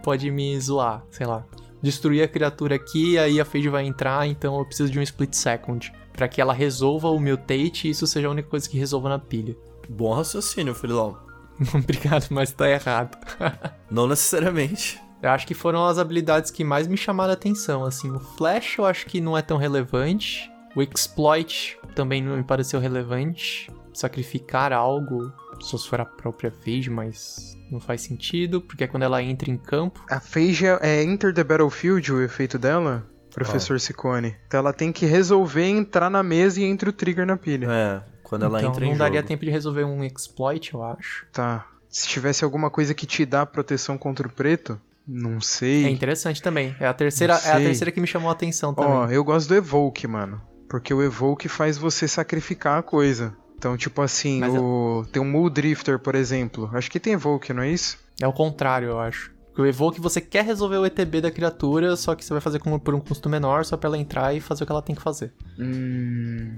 pode 0.02 0.30
me 0.30 0.58
zoar, 0.60 1.02
sei 1.10 1.26
lá. 1.26 1.44
Destruir 1.82 2.22
a 2.22 2.28
criatura 2.28 2.74
aqui, 2.74 3.16
aí 3.18 3.40
a 3.40 3.44
Phage 3.44 3.68
vai 3.68 3.84
entrar, 3.86 4.26
então 4.26 4.58
eu 4.58 4.64
preciso 4.64 4.90
de 4.92 4.98
um 4.98 5.02
Split 5.02 5.32
Second. 5.34 5.92
Pra 6.18 6.26
que 6.26 6.40
ela 6.40 6.52
resolva 6.52 7.08
o 7.08 7.20
Mutate 7.20 7.86
e 7.86 7.90
isso 7.90 8.04
seja 8.04 8.26
a 8.26 8.32
única 8.32 8.48
coisa 8.48 8.68
que 8.68 8.76
resolva 8.76 9.08
na 9.08 9.20
pilha. 9.20 9.56
Bom 9.88 10.12
raciocínio, 10.12 10.74
Fililão. 10.74 11.16
Obrigado, 11.72 12.26
mas 12.30 12.50
tá 12.50 12.68
errado. 12.68 13.16
Não 13.88 14.08
necessariamente. 14.08 15.00
Eu 15.22 15.30
acho 15.30 15.46
que 15.46 15.54
foram 15.54 15.86
as 15.86 15.96
habilidades 15.96 16.50
que 16.50 16.64
mais 16.64 16.88
me 16.88 16.96
chamaram 16.96 17.30
a 17.30 17.34
atenção, 17.34 17.84
assim. 17.84 18.10
O 18.10 18.18
Flash 18.18 18.78
eu 18.78 18.84
acho 18.84 19.06
que 19.06 19.20
não 19.20 19.38
é 19.38 19.42
tão 19.42 19.58
relevante. 19.58 20.50
O 20.74 20.82
Exploit 20.82 21.78
também 21.94 22.20
não 22.20 22.36
me 22.36 22.42
pareceu 22.42 22.80
relevante. 22.80 23.70
Sacrificar 23.92 24.72
algo, 24.72 25.32
só 25.60 25.78
se 25.78 25.88
for 25.88 26.00
a 26.00 26.04
própria 26.04 26.50
Phage, 26.50 26.90
mas 26.90 27.56
não 27.70 27.78
faz 27.78 28.00
sentido, 28.02 28.60
porque 28.60 28.84
é 28.84 28.86
quando 28.88 29.04
ela 29.04 29.22
entra 29.22 29.50
em 29.50 29.56
campo. 29.56 30.04
A 30.10 30.20
Phage 30.20 30.66
é, 30.66 30.78
é 30.82 31.04
Enter 31.04 31.32
the 31.32 31.44
Battlefield, 31.44 32.12
o 32.12 32.22
efeito 32.22 32.58
dela? 32.58 33.06
Professor 33.44 33.80
Ciccone. 33.80 34.36
Então 34.46 34.58
ela 34.58 34.72
tem 34.72 34.92
que 34.92 35.06
resolver 35.06 35.64
entrar 35.64 36.10
na 36.10 36.22
mesa 36.22 36.60
e 36.60 36.64
entre 36.64 36.88
o 36.88 36.92
trigger 36.92 37.26
na 37.26 37.36
pilha. 37.36 37.68
É, 37.70 38.02
quando 38.22 38.44
ela 38.44 38.58
então 38.58 38.70
entra 38.70 38.84
não 38.84 38.92
em 38.92 38.96
daria 38.96 39.20
jogo. 39.20 39.28
tempo 39.28 39.44
de 39.44 39.50
resolver 39.50 39.84
um 39.84 40.04
Exploit, 40.04 40.74
eu 40.74 40.82
acho. 40.82 41.26
Tá. 41.32 41.66
Se 41.88 42.06
tivesse 42.06 42.44
alguma 42.44 42.70
coisa 42.70 42.92
que 42.94 43.06
te 43.06 43.24
dá 43.24 43.46
proteção 43.46 43.96
contra 43.96 44.26
o 44.26 44.30
preto, 44.30 44.78
não 45.06 45.40
sei. 45.40 45.86
É 45.86 45.90
interessante 45.90 46.42
também. 46.42 46.76
É 46.78 46.86
a 46.86 46.92
terceira, 46.92 47.34
Não 47.34 47.50
é 47.50 47.52
a 47.52 47.56
terceira 47.56 47.90
que 47.90 48.00
me 48.00 48.06
chamou 48.06 48.28
a 48.28 48.32
atenção 48.32 48.74
também. 48.74 48.92
Ó, 48.92 49.06
eu 49.08 49.24
gosto 49.24 49.48
do 49.48 49.54
Evoke, 49.54 50.06
mano. 50.06 50.40
Porque 50.68 50.92
o 50.92 51.02
Evoke 51.02 51.48
faz 51.48 51.78
você 51.78 52.06
sacrificar 52.06 52.78
a 52.78 52.82
coisa. 52.82 53.34
Então, 53.56 53.76
tipo 53.76 54.02
assim, 54.02 54.40
Mas 54.40 54.54
o... 54.54 55.04
tem 55.10 55.20
um 55.20 55.24
Muldrifter, 55.24 55.98
por 55.98 56.14
exemplo. 56.14 56.70
Acho 56.74 56.90
que 56.90 57.00
tem 57.00 57.14
Evoke, 57.14 57.52
não 57.54 57.62
é 57.62 57.70
isso? 57.70 57.98
É 58.20 58.26
o 58.26 58.32
contrário, 58.32 58.88
eu 58.88 59.00
acho. 59.00 59.32
Porque 59.58 59.62
o 59.62 59.66
Evoke 59.66 60.00
você 60.00 60.20
quer 60.20 60.44
resolver 60.44 60.76
o 60.76 60.86
ETB 60.86 61.20
da 61.20 61.32
criatura, 61.32 61.96
só 61.96 62.14
que 62.14 62.24
você 62.24 62.32
vai 62.32 62.40
fazer 62.40 62.60
com- 62.60 62.78
por 62.78 62.94
um 62.94 63.00
custo 63.00 63.28
menor, 63.28 63.64
só 63.64 63.76
pra 63.76 63.88
ela 63.88 63.98
entrar 63.98 64.32
e 64.32 64.38
fazer 64.40 64.62
o 64.62 64.66
que 64.66 64.70
ela 64.72 64.80
tem 64.80 64.94
que 64.94 65.02
fazer. 65.02 65.32
Hum. 65.58 66.54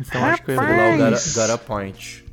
Então 0.00 0.24
acho 0.24 0.42
que 0.42 0.50
o 0.50 0.56
Rapaz! 0.56 0.76
Evoke... 0.76 0.88
Lá 0.90 0.94
o 0.94 0.98
Gara, 0.98 1.16
Gara 1.36 1.58
Point. 1.58 2.24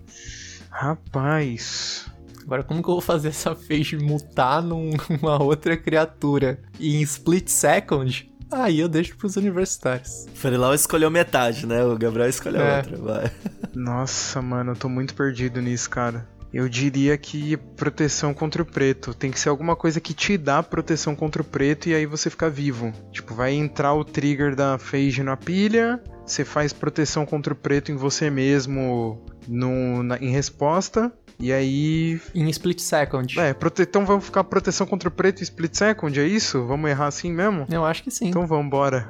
Rapaz. 0.71 2.07
Agora, 2.43 2.63
como 2.63 2.81
que 2.81 2.89
eu 2.89 2.93
vou 2.95 3.01
fazer 3.01 3.27
essa 3.29 3.53
Phage 3.55 3.95
mutar 3.97 4.63
num- 4.63 4.89
numa 5.21 5.41
outra 5.41 5.77
criatura 5.77 6.59
em 6.79 6.99
split 7.03 7.47
second? 7.49 8.31
Aí 8.51 8.79
eu 8.79 8.89
deixo 8.89 9.15
pros 9.15 9.35
universitários. 9.35 10.25
Ferilau 10.33 10.73
escolheu 10.73 11.11
metade, 11.11 11.67
né? 11.67 11.83
O 11.85 11.95
Gabriel 11.99 12.27
escolheu 12.29 12.61
É. 12.61 12.77
outra. 12.77 12.97
Vai. 12.97 13.31
Nossa, 13.75 14.41
mano, 14.41 14.71
eu 14.71 14.75
tô 14.75 14.89
muito 14.89 15.13
perdido 15.13 15.61
nisso, 15.61 15.87
cara. 15.89 16.27
Eu 16.53 16.69
diria 16.69 17.17
que 17.17 17.57
proteção 17.57 18.33
contra 18.33 18.61
o 18.61 18.65
preto. 18.65 19.13
Tem 19.13 19.31
que 19.31 19.39
ser 19.39 19.49
alguma 19.49 19.75
coisa 19.75 19.99
que 19.99 20.13
te 20.13 20.37
dá 20.37 20.61
proteção 20.61 21.15
contra 21.15 21.41
o 21.41 21.45
preto 21.45 21.89
e 21.89 21.95
aí 21.95 22.05
você 22.05 22.29
fica 22.29 22.49
vivo. 22.49 22.93
Tipo, 23.11 23.33
vai 23.33 23.53
entrar 23.53 23.93
o 23.93 24.05
trigger 24.05 24.55
da 24.55 24.77
Phage 24.77 25.23
na 25.23 25.35
pilha, 25.35 25.99
você 26.25 26.45
faz 26.45 26.71
proteção 26.71 27.25
contra 27.25 27.53
o 27.53 27.55
preto 27.55 27.91
em 27.91 27.95
você 27.95 28.29
mesmo 28.29 29.19
no, 29.47 30.03
na- 30.03 30.17
em 30.19 30.29
resposta. 30.29 31.11
E 31.39 31.51
aí. 31.51 32.21
Em 32.35 32.47
split 32.49 32.79
second. 32.79 33.39
É, 33.39 33.53
prote... 33.55 33.81
então 33.81 34.05
vamos 34.05 34.23
ficar 34.25 34.43
proteção 34.43 34.85
contra 34.85 35.09
o 35.09 35.11
preto 35.11 35.39
e 35.41 35.43
split 35.43 35.73
second, 35.73 36.17
é 36.19 36.25
isso? 36.27 36.63
Vamos 36.65 36.89
errar 36.89 37.07
assim 37.07 37.31
mesmo? 37.33 37.65
Eu 37.71 37.83
acho 37.83 38.03
que 38.03 38.11
sim. 38.11 38.27
Então 38.27 38.45
vambora. 38.45 39.09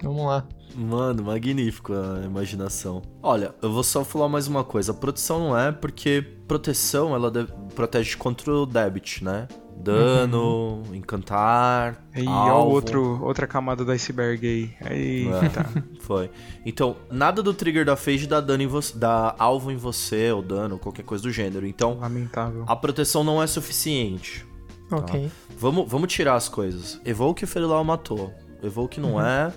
Vamos 0.00 0.24
lá. 0.24 0.46
Mano, 0.74 1.22
magnífico 1.24 1.92
a 1.92 2.24
imaginação. 2.24 3.02
Olha, 3.22 3.54
eu 3.60 3.70
vou 3.72 3.82
só 3.82 4.04
falar 4.04 4.28
mais 4.28 4.46
uma 4.46 4.64
coisa. 4.64 4.94
Proteção 4.94 5.38
não 5.40 5.58
é 5.58 5.70
porque 5.72 6.24
proteção 6.48 7.14
ela 7.14 7.30
de- 7.30 7.46
protege 7.74 8.16
contra 8.16 8.52
o 8.52 8.64
debit, 8.66 9.22
né? 9.24 9.48
Dano, 9.76 10.82
encantar. 10.92 12.04
E 12.14 12.26
ó, 12.26 12.30
alvo. 12.30 12.70
outro, 12.74 13.24
outra 13.24 13.46
camada 13.46 13.84
do 13.84 13.90
iceberg 13.90 14.46
aí. 14.80 15.26
Eita. 15.26 15.66
Foi. 16.00 16.30
Então, 16.64 16.96
nada 17.10 17.42
do 17.42 17.52
trigger 17.52 17.84
da 17.84 17.96
Phage 17.96 18.26
dá 18.26 18.40
dano 18.40 18.62
em 18.62 18.66
você, 18.66 18.96
dá 18.96 19.34
alvo 19.38 19.70
em 19.72 19.76
você, 19.76 20.30
ou 20.30 20.40
dano, 20.40 20.78
qualquer 20.78 21.02
coisa 21.04 21.22
do 21.24 21.32
gênero. 21.32 21.66
Então, 21.66 21.98
Lamentável. 21.98 22.64
a 22.66 22.76
proteção 22.76 23.24
não 23.24 23.42
é 23.42 23.46
suficiente. 23.46 24.46
Ok. 24.90 25.30
Vamos, 25.58 25.90
vamos 25.90 26.12
tirar 26.12 26.34
as 26.36 26.48
coisas. 26.48 27.00
Evoke 27.04 27.44
o 27.44 27.46
Ferilau 27.48 27.82
matou. 27.82 28.32
Evoke 28.62 29.00
não 29.00 29.20
é. 29.24 29.52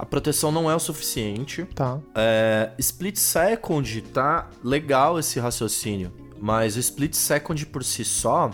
A 0.00 0.06
proteção 0.06 0.50
não 0.50 0.70
é 0.70 0.74
o 0.74 0.78
suficiente. 0.78 1.66
Tá. 1.74 2.00
É, 2.14 2.70
split 2.78 3.16
Second 3.18 4.00
tá 4.14 4.48
legal 4.64 5.18
esse 5.18 5.38
raciocínio. 5.38 6.10
Mas 6.40 6.74
o 6.74 6.78
Split 6.80 7.12
Second 7.12 7.66
por 7.66 7.84
si 7.84 8.02
só, 8.02 8.50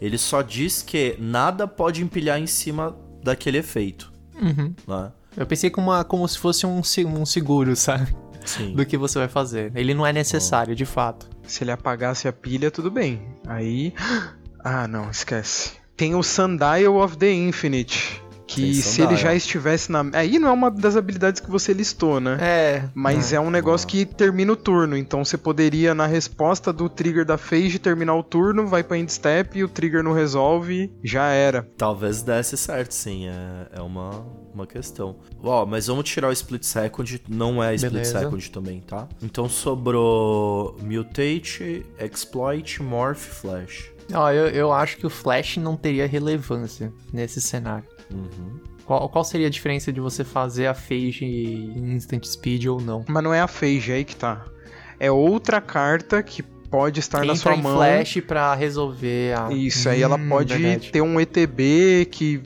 ele 0.00 0.16
só 0.16 0.40
diz 0.40 0.82
que 0.82 1.16
nada 1.18 1.66
pode 1.66 2.00
empilhar 2.00 2.38
em 2.38 2.46
cima 2.46 2.96
daquele 3.24 3.58
efeito. 3.58 4.12
Uhum. 4.40 4.72
Né? 4.86 5.12
Eu 5.36 5.44
pensei 5.44 5.68
como, 5.68 5.90
uma, 5.90 6.04
como 6.04 6.28
se 6.28 6.38
fosse 6.38 6.64
um, 6.64 6.78
um 6.78 7.26
seguro, 7.26 7.74
sabe? 7.74 8.14
Sim. 8.44 8.72
Do 8.74 8.86
que 8.86 8.96
você 8.96 9.18
vai 9.18 9.26
fazer. 9.26 9.72
Ele 9.74 9.94
não 9.94 10.06
é 10.06 10.12
necessário, 10.12 10.76
de 10.76 10.86
fato. 10.86 11.28
Se 11.42 11.64
ele 11.64 11.72
apagasse 11.72 12.28
a 12.28 12.32
pilha, 12.32 12.70
tudo 12.70 12.90
bem. 12.90 13.20
Aí. 13.48 13.92
Ah, 14.66 14.88
não, 14.88 15.10
esquece. 15.10 15.72
Tem 15.94 16.14
o 16.14 16.22
Sundial 16.22 16.96
of 16.96 17.18
the 17.18 17.30
Infinite. 17.30 18.23
Que 18.54 18.74
se 18.74 19.02
ele 19.02 19.16
já 19.16 19.34
estivesse 19.34 19.90
na. 19.90 20.04
Aí 20.12 20.38
não 20.38 20.48
é 20.48 20.52
uma 20.52 20.70
das 20.70 20.96
habilidades 20.96 21.40
que 21.40 21.50
você 21.50 21.72
listou, 21.72 22.20
né? 22.20 22.38
É. 22.40 22.84
Mas 22.94 23.32
é 23.32 23.40
um 23.40 23.50
negócio 23.50 23.86
que 23.86 24.04
termina 24.04 24.52
o 24.52 24.56
turno. 24.56 24.96
Então 24.96 25.24
você 25.24 25.36
poderia, 25.36 25.94
na 25.94 26.06
resposta 26.06 26.72
do 26.72 26.88
trigger 26.88 27.24
da 27.24 27.36
Phage, 27.36 27.78
terminar 27.78 28.14
o 28.14 28.22
turno, 28.22 28.66
vai 28.66 28.82
pra 28.82 28.98
end 28.98 29.12
step 29.12 29.58
e 29.58 29.64
o 29.64 29.68
trigger 29.68 30.02
não 30.02 30.12
resolve, 30.12 30.92
já 31.02 31.28
era. 31.28 31.68
Talvez 31.76 32.22
desse 32.22 32.56
certo, 32.56 32.92
sim. 32.92 33.28
É, 33.28 33.78
é 33.78 33.80
uma, 33.80 34.24
uma 34.52 34.66
questão. 34.66 35.16
Ó, 35.42 35.66
mas 35.66 35.86
vamos 35.86 36.04
tirar 36.04 36.28
o 36.28 36.32
Split 36.32 36.64
Second. 36.64 37.22
Não 37.28 37.62
é 37.62 37.74
Split 37.74 37.92
Beleza. 37.92 38.20
Second 38.20 38.50
também, 38.50 38.80
tá? 38.80 39.08
Então 39.22 39.48
sobrou 39.48 40.76
Mutate, 40.82 41.84
Exploit, 41.98 42.82
Morph, 42.82 43.18
Flash. 43.18 43.93
Ó, 44.12 44.30
eu, 44.30 44.48
eu 44.48 44.72
acho 44.72 44.96
que 44.96 45.06
o 45.06 45.10
Flash 45.10 45.56
não 45.56 45.76
teria 45.76 46.06
relevância 46.06 46.92
nesse 47.12 47.40
cenário. 47.40 47.84
Uhum. 48.12 48.60
Qual, 48.84 49.08
qual 49.08 49.24
seria 49.24 49.46
a 49.46 49.50
diferença 49.50 49.92
de 49.92 50.00
você 50.00 50.22
fazer 50.24 50.66
a 50.66 50.74
Phage 50.74 51.24
em 51.24 51.94
Instant 51.94 52.24
Speed 52.24 52.66
ou 52.66 52.80
não? 52.80 53.04
Mas 53.08 53.24
não 53.24 53.32
é 53.32 53.40
a 53.40 53.48
Phage, 53.48 53.90
é 53.92 53.94
aí 53.96 54.04
que 54.04 54.14
tá. 54.14 54.44
É 55.00 55.10
outra 55.10 55.60
carta 55.60 56.22
que 56.22 56.42
pode 56.42 57.00
estar 57.00 57.18
na 57.18 57.24
Entra 57.32 57.36
sua 57.36 57.54
em 57.54 57.62
mão. 57.62 57.76
Flash 57.76 58.20
pra 58.26 58.54
resolver 58.54 59.38
a... 59.38 59.52
Isso, 59.52 59.88
aí 59.88 60.02
ela 60.02 60.16
Hum, 60.16 60.28
pode 60.28 60.54
verdade. 60.54 60.90
ter 60.92 61.00
um 61.00 61.18
ETB 61.20 62.08
que 62.10 62.42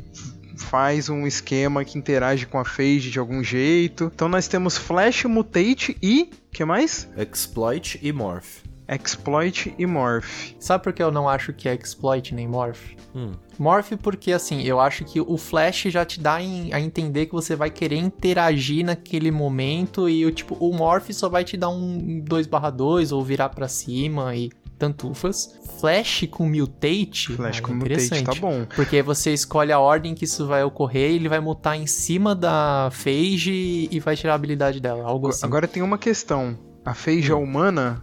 faz 0.57 1.09
um 1.09 1.27
esquema 1.27 1.85
que 1.85 1.99
interage 1.99 2.47
com 2.47 2.59
a 2.59 2.65
Phage 2.65 3.11
de 3.11 3.19
algum 3.19 3.43
jeito. 3.43 4.11
Então 4.15 4.29
nós 4.29 4.47
temos 4.47 4.77
Flash, 4.77 5.25
Mutate 5.25 5.97
e... 6.03 6.31
que 6.53 6.65
mais? 6.65 7.09
Exploit 7.17 7.99
e 8.03 8.13
Morph. 8.13 8.59
Exploit 8.89 9.75
e 9.79 9.87
Morph. 9.87 10.53
Sabe 10.59 10.83
por 10.85 10.93
que 10.93 11.03
eu 11.03 11.11
não 11.13 11.29
acho 11.29 11.53
que 11.53 11.69
é 11.69 11.75
Exploit 11.75 12.35
nem 12.35 12.49
Morph? 12.49 12.81
Hum. 13.15 13.33
Morph 13.59 13.93
porque, 14.03 14.33
assim, 14.33 14.63
eu 14.63 14.79
acho 14.81 15.05
que 15.05 15.21
o 15.21 15.37
Flash 15.37 15.85
já 15.91 16.05
te 16.05 16.21
dá 16.21 16.41
em- 16.41 16.73
a 16.73 16.81
entender 16.81 17.27
que 17.27 17.33
você 17.33 17.55
vai 17.57 17.71
querer 17.71 17.97
interagir 17.97 18.85
naquele 18.85 19.31
momento 19.31 20.09
e, 20.09 20.25
o 20.25 20.31
tipo, 20.31 20.55
o 20.61 20.73
Morph 20.75 21.11
só 21.13 21.29
vai 21.29 21.45
te 21.45 21.57
dar 21.57 21.69
um 21.71 22.21
2/2 22.25 23.13
ou 23.13 23.23
virar 23.25 23.49
pra 23.51 23.67
cima 23.69 24.35
e 24.37 24.51
tantufas. 24.79 25.59
Flash 25.81 26.27
com 26.31 26.47
Mutate 26.49 27.33
Flash 27.35 27.57
aí 27.57 27.63
com 27.63 27.75
Mutate, 27.75 27.93
interessante. 28.05 28.25
tá 28.25 28.35
bom. 28.35 28.65
Porque 28.77 29.03
você 29.03 29.33
escolhe 29.33 29.73
a 29.73 29.79
ordem 29.81 30.15
que 30.15 30.25
isso 30.25 30.47
vai 30.47 30.63
ocorrer, 30.65 31.11
ele 31.13 31.29
vai 31.29 31.41
mutar 31.41 31.77
em 31.77 31.87
cima 31.87 32.35
da 32.35 32.89
Phage 32.93 33.89
e 33.91 34.01
vai 34.01 34.17
tirar 34.17 34.33
a 34.33 34.37
habilidade 34.37 34.81
dela, 34.81 35.05
algo 35.05 35.29
assim. 35.29 35.45
Agora 35.47 35.67
tem 35.69 35.83
uma 35.83 35.99
questão. 35.99 36.57
A 36.85 36.95
Phage 36.95 37.31
é 37.31 37.35
humana? 37.35 38.03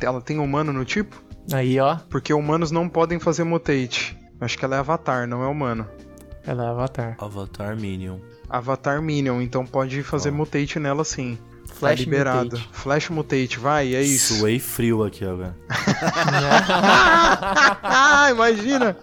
Ela 0.00 0.20
tem 0.20 0.38
humano 0.38 0.72
no 0.72 0.84
tipo? 0.84 1.22
Aí, 1.52 1.78
ó, 1.78 1.96
Porque 2.08 2.32
humanos 2.32 2.70
não 2.70 2.88
podem 2.88 3.18
fazer 3.18 3.44
Mutate. 3.44 4.16
Acho 4.40 4.56
que 4.58 4.64
ela 4.64 4.76
é 4.76 4.78
Avatar, 4.78 5.26
não 5.26 5.42
é 5.42 5.46
humano. 5.46 5.86
ela 6.46 6.64
é 6.64 6.68
Avatar. 6.68 7.16
Avatar 7.18 7.76
Minion. 7.76 8.18
Avatar 8.48 9.00
Minion, 9.02 9.40
então 9.40 9.64
pode 9.66 10.02
fazer 10.02 10.30
Mutate 10.30 10.78
nela 10.78 11.04
sim. 11.04 11.38
Flash 11.66 11.98
tá 11.98 12.04
liberado. 12.04 12.44
Mutate. 12.56 12.68
Flash 12.72 13.08
Mutate, 13.10 13.58
vai, 13.58 13.94
é 13.94 14.02
isso. 14.02 14.34
Suei 14.38 14.58
frio 14.58 15.02
aqui 15.02 15.24
agora. 15.24 15.56
ah, 17.82 18.28
imagina! 18.30 18.96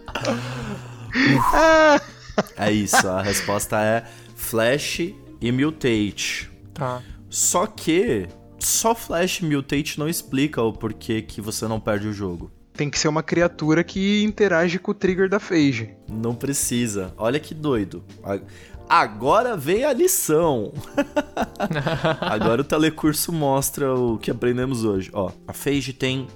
É 2.56 2.72
isso, 2.72 3.08
a 3.08 3.22
resposta 3.22 3.82
é 3.82 4.04
Flash 4.36 5.00
e 5.42 5.52
Mutate. 5.52 6.50
tá. 6.74 7.02
Só 7.30 7.66
que, 7.66 8.28
Só 8.62 8.94
Flash 8.94 9.42
Mutate 9.42 10.00
não 10.00 10.08
explica 10.08 10.62
o 10.62 10.72
porquê 10.72 11.22
que 11.22 11.42
você 11.42 11.68
não 11.68 11.80
perde 11.80 12.08
o 12.08 12.14
jogo. 12.14 12.52
Tem 12.74 12.90
que 12.90 13.00
ser 13.00 13.08
uma 13.08 13.24
criatura 13.24 13.84
que 13.84 14.24
interage 14.24 14.78
com 14.78 14.92
o 14.92 14.94
trigger 14.94 15.28
da 15.28 15.40
Phage. 15.40 15.96
Não 16.08 16.36
precisa. 16.36 17.12
Olha 17.18 17.40
que 17.40 17.54
doido. 17.56 18.04
Agora 18.88 19.58
vem 19.58 19.84
a 19.84 19.92
lição. 19.92 20.74
Agora 22.22 22.62
o 22.62 22.64
telecurso 22.64 23.34
mostra 23.34 23.94
o 23.94 24.18
que 24.18 24.30
aprendemos 24.30 24.84
hoje. 24.86 25.10
Ó, 25.12 25.32
a 25.48 25.54
Phage 25.54 25.92
tem 25.92 26.28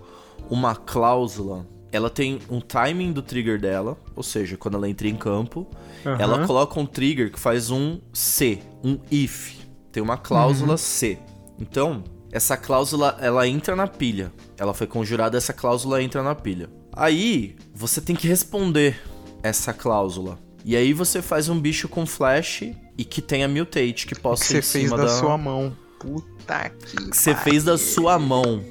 uma 0.50 0.76
cláusula. 0.76 1.66
Ela 1.92 2.10
tem 2.10 2.40
um 2.50 2.60
timing 2.60 3.14
do 3.14 3.22
trigger 3.22 3.62
dela, 3.62 3.98
ou 4.16 4.24
seja, 4.24 4.58
quando 4.58 4.76
ela 4.76 4.90
entra 4.90 5.08
em 5.08 5.16
campo, 5.16 5.68
Aham. 6.06 6.18
ela 6.20 6.48
coloca 6.48 6.80
um 6.80 6.86
trigger 6.86 7.32
que 7.32 7.40
faz 7.40 7.70
um 7.70 8.00
C, 8.12 8.60
um 8.84 9.00
if. 9.10 9.58
Tem 9.92 10.02
uma 10.04 10.18
cláusula 10.18 10.76
C. 10.76 11.18
Então, 11.58 12.04
essa 12.36 12.58
cláusula 12.58 13.18
ela 13.22 13.48
entra 13.48 13.78
na 13.78 13.88
pilha. 13.88 14.30
Ela 14.58 14.74
foi 14.74 14.86
conjurada, 14.86 15.38
essa 15.38 15.54
cláusula 15.54 16.04
entra 16.04 16.22
na 16.22 16.36
pilha. 16.36 16.70
Aí, 16.92 17.56
você 17.74 18.02
tem 18.02 18.14
que 18.14 18.28
responder 18.28 19.02
essa 19.42 19.72
cláusula. 19.74 20.38
E 20.66 20.76
aí 20.76 20.92
você 20.92 21.22
faz 21.22 21.48
um 21.48 21.58
bicho 21.58 21.88
com 21.88 22.06
flash 22.06 22.64
e 22.98 23.06
que 23.06 23.22
tenha 23.22 23.48
mutate, 23.48 24.06
que 24.06 24.16
possa 24.16 24.44
que 24.44 24.52
ir 24.58 24.62
você 24.62 24.80
em 24.80 24.82
fez 24.82 24.90
cima 24.90 24.98
da, 24.98 25.04
da 25.04 25.10
sua 25.10 25.38
mão. 25.38 25.74
Puta 25.98 26.72
que. 26.72 26.98
que 27.10 27.16
você 27.16 27.34
fez 27.36 27.64
da 27.64 27.78
sua 27.78 28.20
mão. 28.20 28.62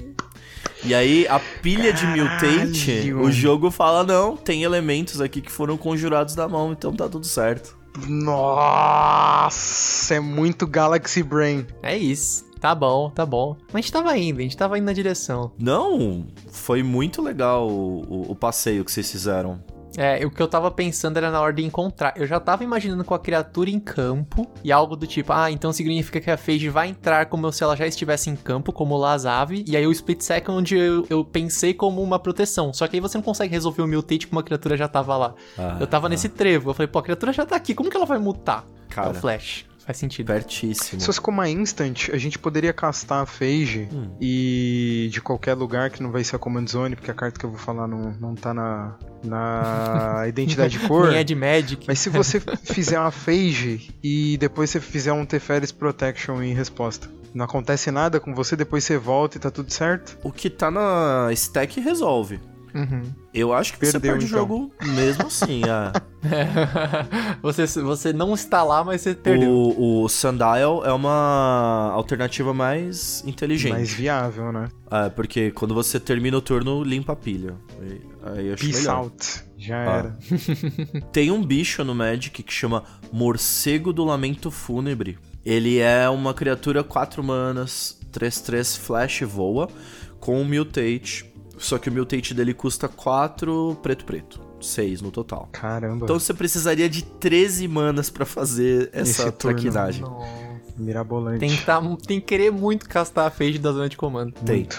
E 0.83 0.93
aí, 0.93 1.27
a 1.27 1.39
pilha 1.39 1.91
de 1.91 2.05
mutate, 2.05 2.85
Caralho. 2.85 3.21
o 3.21 3.31
jogo 3.31 3.71
fala: 3.71 4.03
não, 4.03 4.37
tem 4.37 4.61
elementos 4.61 5.19
aqui 5.19 5.41
que 5.41 5.51
foram 5.51 5.75
conjurados 5.75 6.35
da 6.35 6.47
mão, 6.47 6.71
então 6.71 6.93
tá 6.93 7.09
tudo 7.09 7.25
certo. 7.25 7.75
Nossa, 8.07 9.55
é 10.13 10.19
muito 10.19 10.67
Galaxy 10.67 11.23
Brain. 11.23 11.65
É 11.81 11.97
isso. 11.97 12.45
Tá 12.65 12.73
bom, 12.73 13.11
tá 13.11 13.23
bom. 13.27 13.55
Mas 13.67 13.75
a 13.75 13.77
gente 13.81 13.91
tava 13.91 14.17
indo, 14.17 14.39
a 14.39 14.41
gente 14.41 14.57
tava 14.57 14.75
indo 14.79 14.85
na 14.85 14.91
direção. 14.93 15.51
Não, 15.59 16.25
foi 16.47 16.81
muito 16.81 17.21
legal 17.21 17.69
o, 17.69 18.01
o- 18.09 18.31
o 18.31 18.35
passeio 18.35 18.83
que 18.83 18.91
vocês 18.91 19.11
fizeram. 19.11 19.63
É, 19.95 20.25
o 20.25 20.31
que 20.31 20.41
eu 20.41 20.47
tava 20.47 20.71
pensando 20.71 21.15
era 21.17 21.29
na 21.29 21.39
hora 21.39 21.53
de 21.53 21.63
encontrar. 21.63 22.13
Eu 22.17 22.25
já 22.25 22.39
tava 22.39 22.63
imaginando 22.63 23.03
com 23.05 23.13
a 23.13 23.19
criatura 23.19 23.69
em 23.69 23.79
campo 23.79 24.47
e 24.63 24.71
algo 24.71 24.95
do 24.95 25.05
tipo, 25.05 25.31
ah, 25.31 25.51
então 25.51 25.71
significa 25.71 26.19
que 26.19 26.31
a 26.31 26.35
Phage 26.37 26.67
vai 26.69 26.87
entrar 26.89 27.27
como 27.27 27.51
se 27.51 27.63
ela 27.63 27.75
já 27.77 27.85
estivesse 27.85 28.31
em 28.31 28.35
campo, 28.35 28.73
como 28.73 28.97
Lazave. 28.97 29.63
E 29.67 29.77
aí 29.77 29.85
o 29.85 29.91
Split 29.91 30.21
Second 30.21 30.75
eu, 30.75 31.05
eu 31.07 31.23
pensei 31.23 31.71
como 31.71 32.01
uma 32.01 32.17
proteção. 32.17 32.73
Só 32.73 32.87
que 32.87 32.97
aí 32.97 32.99
você 32.99 33.15
não 33.15 33.23
consegue 33.23 33.53
resolver 33.53 33.83
o 33.83 33.87
mutate 33.87 34.25
como 34.25 34.39
a 34.39 34.43
criatura 34.43 34.75
já 34.75 34.87
tava 34.87 35.15
lá. 35.15 35.35
Ah, 35.55 35.77
eu 35.79 35.85
tava 35.85 36.07
ah, 36.07 36.09
nesse 36.09 36.29
trevo. 36.29 36.71
Eu 36.71 36.73
falei, 36.73 36.87
pô, 36.87 36.97
a 36.97 37.03
criatura 37.03 37.31
já 37.31 37.45
tá 37.45 37.55
aqui, 37.55 37.75
como 37.75 37.91
que 37.91 37.95
ela 37.95 38.07
vai 38.07 38.17
mutar? 38.17 38.65
É 38.89 38.93
Cara, 38.95 39.11
o 39.11 39.13
Flash. 39.13 39.67
Faz 39.85 39.97
sentido. 39.97 40.27
pertíssimo. 40.27 40.99
Se 40.99 41.05
fosse 41.05 41.21
como 41.21 41.37
uma 41.39 41.49
instant, 41.49 42.09
a 42.11 42.17
gente 42.17 42.39
poderia 42.39 42.73
castar 42.73 43.23
a 43.23 43.25
Phage 43.25 43.87
Hum. 43.91 44.15
e 44.19 45.09
de 45.11 45.21
qualquer 45.21 45.53
lugar 45.53 45.89
que 45.91 46.01
não 46.01 46.11
vai 46.11 46.23
ser 46.23 46.35
a 46.35 46.39
Command 46.39 46.65
Zone, 46.67 46.95
porque 46.95 47.11
a 47.11 47.13
carta 47.13 47.39
que 47.39 47.45
eu 47.45 47.51
vou 47.51 47.59
falar 47.59 47.87
não, 47.87 48.11
não 48.19 48.33
tá 48.35 48.53
na, 48.53 48.95
na 49.23 50.23
identidade 50.27 50.79
de 50.79 50.87
cor. 50.87 51.09
Nem 51.09 51.17
é 51.19 51.23
de 51.23 51.35
Magic. 51.35 51.85
Mas 51.87 51.99
se 51.99 52.09
você 52.09 52.39
fizer 52.63 52.99
uma 52.99 53.11
Phage 53.11 53.91
e 54.03 54.37
depois 54.37 54.69
você 54.69 54.79
fizer 54.79 55.13
um 55.13 55.25
Teferis 55.25 55.71
Protection 55.71 56.41
em 56.41 56.53
resposta, 56.53 57.07
não 57.33 57.45
acontece 57.45 57.91
nada 57.91 58.19
com 58.19 58.33
você, 58.33 58.55
depois 58.55 58.83
você 58.83 58.97
volta 58.97 59.37
e 59.37 59.39
tá 59.39 59.51
tudo 59.51 59.71
certo? 59.71 60.17
O 60.23 60.31
que 60.31 60.49
tá 60.49 60.71
na 60.71 61.27
stack 61.33 61.79
resolve. 61.79 62.39
Uhum. 62.75 63.03
Eu 63.33 63.53
acho 63.53 63.73
que 63.73 63.85
você 63.85 63.93
Perdeu, 63.93 64.11
perde 64.11 64.25
o 64.25 64.27
então. 64.27 64.39
jogo 64.39 64.71
mesmo 64.85 65.27
assim. 65.27 65.61
é. 65.63 65.91
você, 67.41 67.65
você 67.81 68.11
não 68.13 68.33
está 68.33 68.63
lá, 68.63 68.83
mas 68.83 69.01
você 69.01 69.13
perdeu. 69.15 69.49
O, 69.49 70.03
o 70.03 70.09
Sundial 70.09 70.85
é 70.85 70.91
uma 70.91 71.91
alternativa 71.93 72.53
mais 72.53 73.23
inteligente. 73.25 73.71
Mais 73.71 73.93
viável, 73.93 74.51
né? 74.51 74.67
É, 74.91 75.09
porque 75.09 75.51
quando 75.51 75.73
você 75.73 75.99
termina 75.99 76.37
o 76.37 76.41
turno, 76.41 76.83
limpa 76.83 77.13
a 77.13 77.15
pilha. 77.15 77.55
Aí- 77.81 78.01
Aí 78.27 78.47
eu 78.47 78.53
acho 78.55 78.63
Peace 78.65 78.79
melhor. 78.81 78.95
out. 78.97 79.43
Já 79.57 79.77
Ah. 79.77 79.97
era. 79.97 80.17
Tem 81.13 81.29
um 81.31 81.43
bicho 81.43 81.83
no 81.83 81.93
Magic 81.93 82.41
que 82.43 82.51
chama 82.53 82.83
Morcego 83.11 83.93
do 83.93 84.03
Lamento 84.03 84.49
Fúnebre. 84.49 85.17
Ele 85.45 85.77
é 85.77 86.09
uma 86.09 86.33
criatura 86.33 86.83
4 86.83 87.23
manas, 87.23 87.99
3-3 88.11 88.75
flash 88.77 89.21
voa, 89.21 89.69
com 90.19 90.41
um 90.41 90.43
mutate. 90.43 91.31
Só 91.57 91.77
que 91.77 91.89
o 91.89 91.93
mutate 91.93 92.33
dele 92.33 92.53
custa 92.53 92.87
4 92.87 93.77
preto-preto. 93.81 94.41
6 94.61 95.01
no 95.01 95.11
total. 95.11 95.47
Caramba. 95.51 96.05
Então 96.05 96.19
você 96.19 96.33
precisaria 96.33 96.89
de 96.89 97.03
13 97.03 97.67
manas 97.67 98.09
pra 98.09 98.25
fazer 98.25 98.89
essa 98.91 99.23
Esse 99.23 99.31
turno. 99.31 99.59
traquinagem. 99.59 100.03
Mirabolante. 100.77 101.39
Tem 101.39 101.49
que, 101.49 101.63
tá, 101.63 101.81
tem 102.05 102.19
que 102.19 102.25
querer 102.25 102.51
muito 102.51 102.87
castar 102.89 103.27
a 103.27 103.29
Phage 103.31 103.59
da 103.59 103.71
zona 103.71 103.87
de 103.87 103.95
comando. 103.95 104.33
Tem 104.33 104.65
que. 104.65 104.77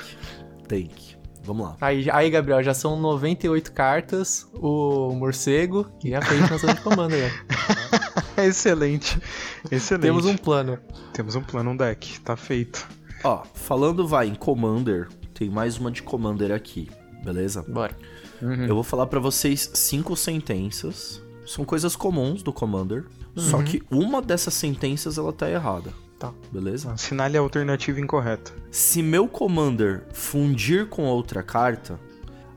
Tem 0.69 0.87
que. 0.89 1.17
Vamos 1.45 1.65
lá. 1.65 1.77
Aí, 1.81 2.11
aí, 2.11 2.29
Gabriel, 2.29 2.63
já 2.63 2.75
são 2.75 3.01
98 3.01 3.73
cartas, 3.73 4.47
o 4.53 5.13
morcego 5.15 5.87
e 6.03 6.15
a 6.15 6.21
Phage 6.21 6.51
na 6.51 6.57
zona 6.59 6.75
de 6.75 6.81
comando 6.81 7.15
ó. 7.15 8.43
Excelente. 8.43 9.19
Excelente. 9.71 10.03
Temos 10.03 10.27
um 10.27 10.37
plano. 10.37 10.79
Temos 11.13 11.37
um 11.37 11.43
plano, 11.43 11.71
um 11.71 11.77
deck. 11.77 12.21
Tá 12.21 12.37
feito. 12.37 12.87
Ó, 13.25 13.45
falando 13.55 14.07
vai 14.07 14.27
em 14.27 14.35
Commander, 14.35 15.09
tem 15.37 15.51
mais 15.51 15.77
uma 15.77 15.91
de 15.91 16.03
Commander 16.03 16.51
aqui, 16.51 16.89
beleza? 17.23 17.63
Bora. 17.69 17.97
Eu 18.41 18.75
vou 18.75 18.83
falar 18.83 19.07
pra 19.07 19.21
vocês 19.21 19.71
cinco 19.75 20.17
sentenças. 20.17 21.23
São 21.47 21.65
coisas 21.65 21.95
comuns 21.95 22.43
do 22.43 22.53
Commander. 22.53 23.05
Só 23.37 23.63
que 23.63 23.83
uma 23.91 24.23
dessas 24.23 24.55
sentenças 24.55 25.19
ela 25.19 25.33
tá 25.33 25.51
errada. 25.51 25.93
Tá. 26.19 26.33
Beleza? 26.51 26.91
Assinale 26.91 27.37
a 27.37 27.41
alternativa 27.41 28.01
incorreta. 28.01 28.51
Se 28.71 29.03
meu 29.03 29.29
Commander 29.29 30.07
fundir 30.15 30.87
com 30.87 31.05
outra 31.05 31.43
carta, 31.43 32.01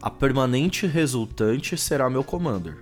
a 0.01 0.09
permanente 0.09 0.87
resultante 0.87 1.77
será 1.77 2.09
meu 2.09 2.23
Commander. 2.23 2.77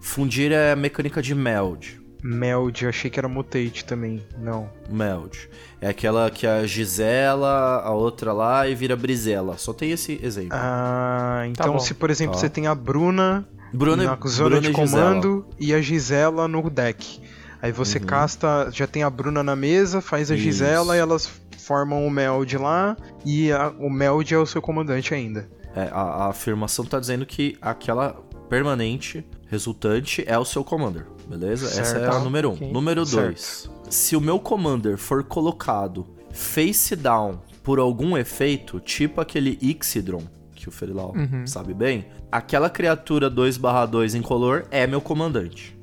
Fundir 0.00 0.52
é 0.52 0.72
a 0.72 0.76
mecânica 0.76 1.20
de 1.20 1.34
Meld. 1.34 2.00
Meld, 2.26 2.86
achei 2.86 3.10
que 3.10 3.18
era 3.18 3.28
mutate 3.28 3.84
também. 3.84 4.22
Não. 4.38 4.70
Meld. 4.88 5.48
É 5.80 5.88
aquela 5.88 6.30
que 6.30 6.46
a 6.46 6.66
Gisela, 6.66 7.82
a 7.84 7.90
outra 7.92 8.32
lá 8.32 8.66
e 8.66 8.74
vira 8.74 8.96
Brizela. 8.96 9.58
Só 9.58 9.72
tem 9.74 9.90
esse 9.90 10.18
exemplo. 10.22 10.50
Ah, 10.52 11.44
então 11.46 11.74
bom. 11.74 11.78
se 11.78 11.92
por 11.92 12.08
exemplo 12.08 12.34
Ó. 12.34 12.38
você 12.38 12.48
tem 12.48 12.66
a 12.66 12.74
Bruna 12.74 13.46
Bruna, 13.72 14.04
na 14.04 14.18
zona 14.26 14.48
Bruna 14.48 14.60
de 14.62 14.70
e 14.70 14.74
Gisela. 14.74 15.02
comando 15.02 15.46
e 15.60 15.74
a 15.74 15.80
Gisela 15.82 16.48
no 16.48 16.70
deck. 16.70 17.20
Aí 17.60 17.72
você 17.72 17.98
Uhum. 17.98 18.04
casta, 18.06 18.68
já 18.72 18.86
tem 18.86 19.02
a 19.02 19.10
Bruna 19.10 19.42
na 19.42 19.54
mesa, 19.56 20.00
faz 20.00 20.30
a 20.30 20.34
Isso. 20.34 20.44
Gisela 20.44 20.96
e 20.96 21.00
elas 21.00 21.30
formam 21.58 22.06
o 22.06 22.10
Meld 22.10 22.56
lá 22.58 22.96
e 23.24 23.50
a- 23.52 23.72
o 23.78 23.90
Meld 23.90 24.32
é 24.34 24.38
o 24.38 24.46
seu 24.46 24.62
comandante 24.62 25.12
ainda. 25.14 25.48
É, 25.76 25.88
a, 25.92 26.00
a 26.00 26.28
afirmação 26.28 26.84
tá 26.84 26.98
dizendo 27.00 27.26
que 27.26 27.56
aquela 27.60 28.14
permanente 28.48 29.26
resultante 29.48 30.22
é 30.26 30.38
o 30.38 30.44
seu 30.44 30.62
commander, 30.62 31.06
beleza? 31.26 31.66
Essa 31.66 31.80
é 31.80 31.84
Certo. 32.00 32.14
a 32.16 32.18
número 32.20 32.50
um. 32.50 32.54
Ok. 32.54 32.72
Número 32.72 33.04
Certo. 33.06 33.24
dois. 33.26 33.70
Se 33.90 34.16
o 34.16 34.20
meu 34.20 34.38
commander 34.38 34.96
for 34.96 35.22
colocado 35.24 36.06
face 36.32 36.94
down 36.96 37.38
por 37.62 37.78
algum 37.78 38.16
efeito, 38.16 38.80
tipo 38.80 39.20
aquele 39.20 39.58
Ixidron, 39.62 40.22
que 40.54 40.68
o 40.68 40.72
Ferilau 40.72 41.14
Uhum. 41.16 41.46
sabe 41.46 41.72
bem, 41.74 42.06
aquela 42.30 42.68
criatura 42.70 43.30
2/2 43.30 44.14
incolor 44.14 44.66
é 44.70 44.86
meu 44.86 45.00
comandante. 45.00 45.74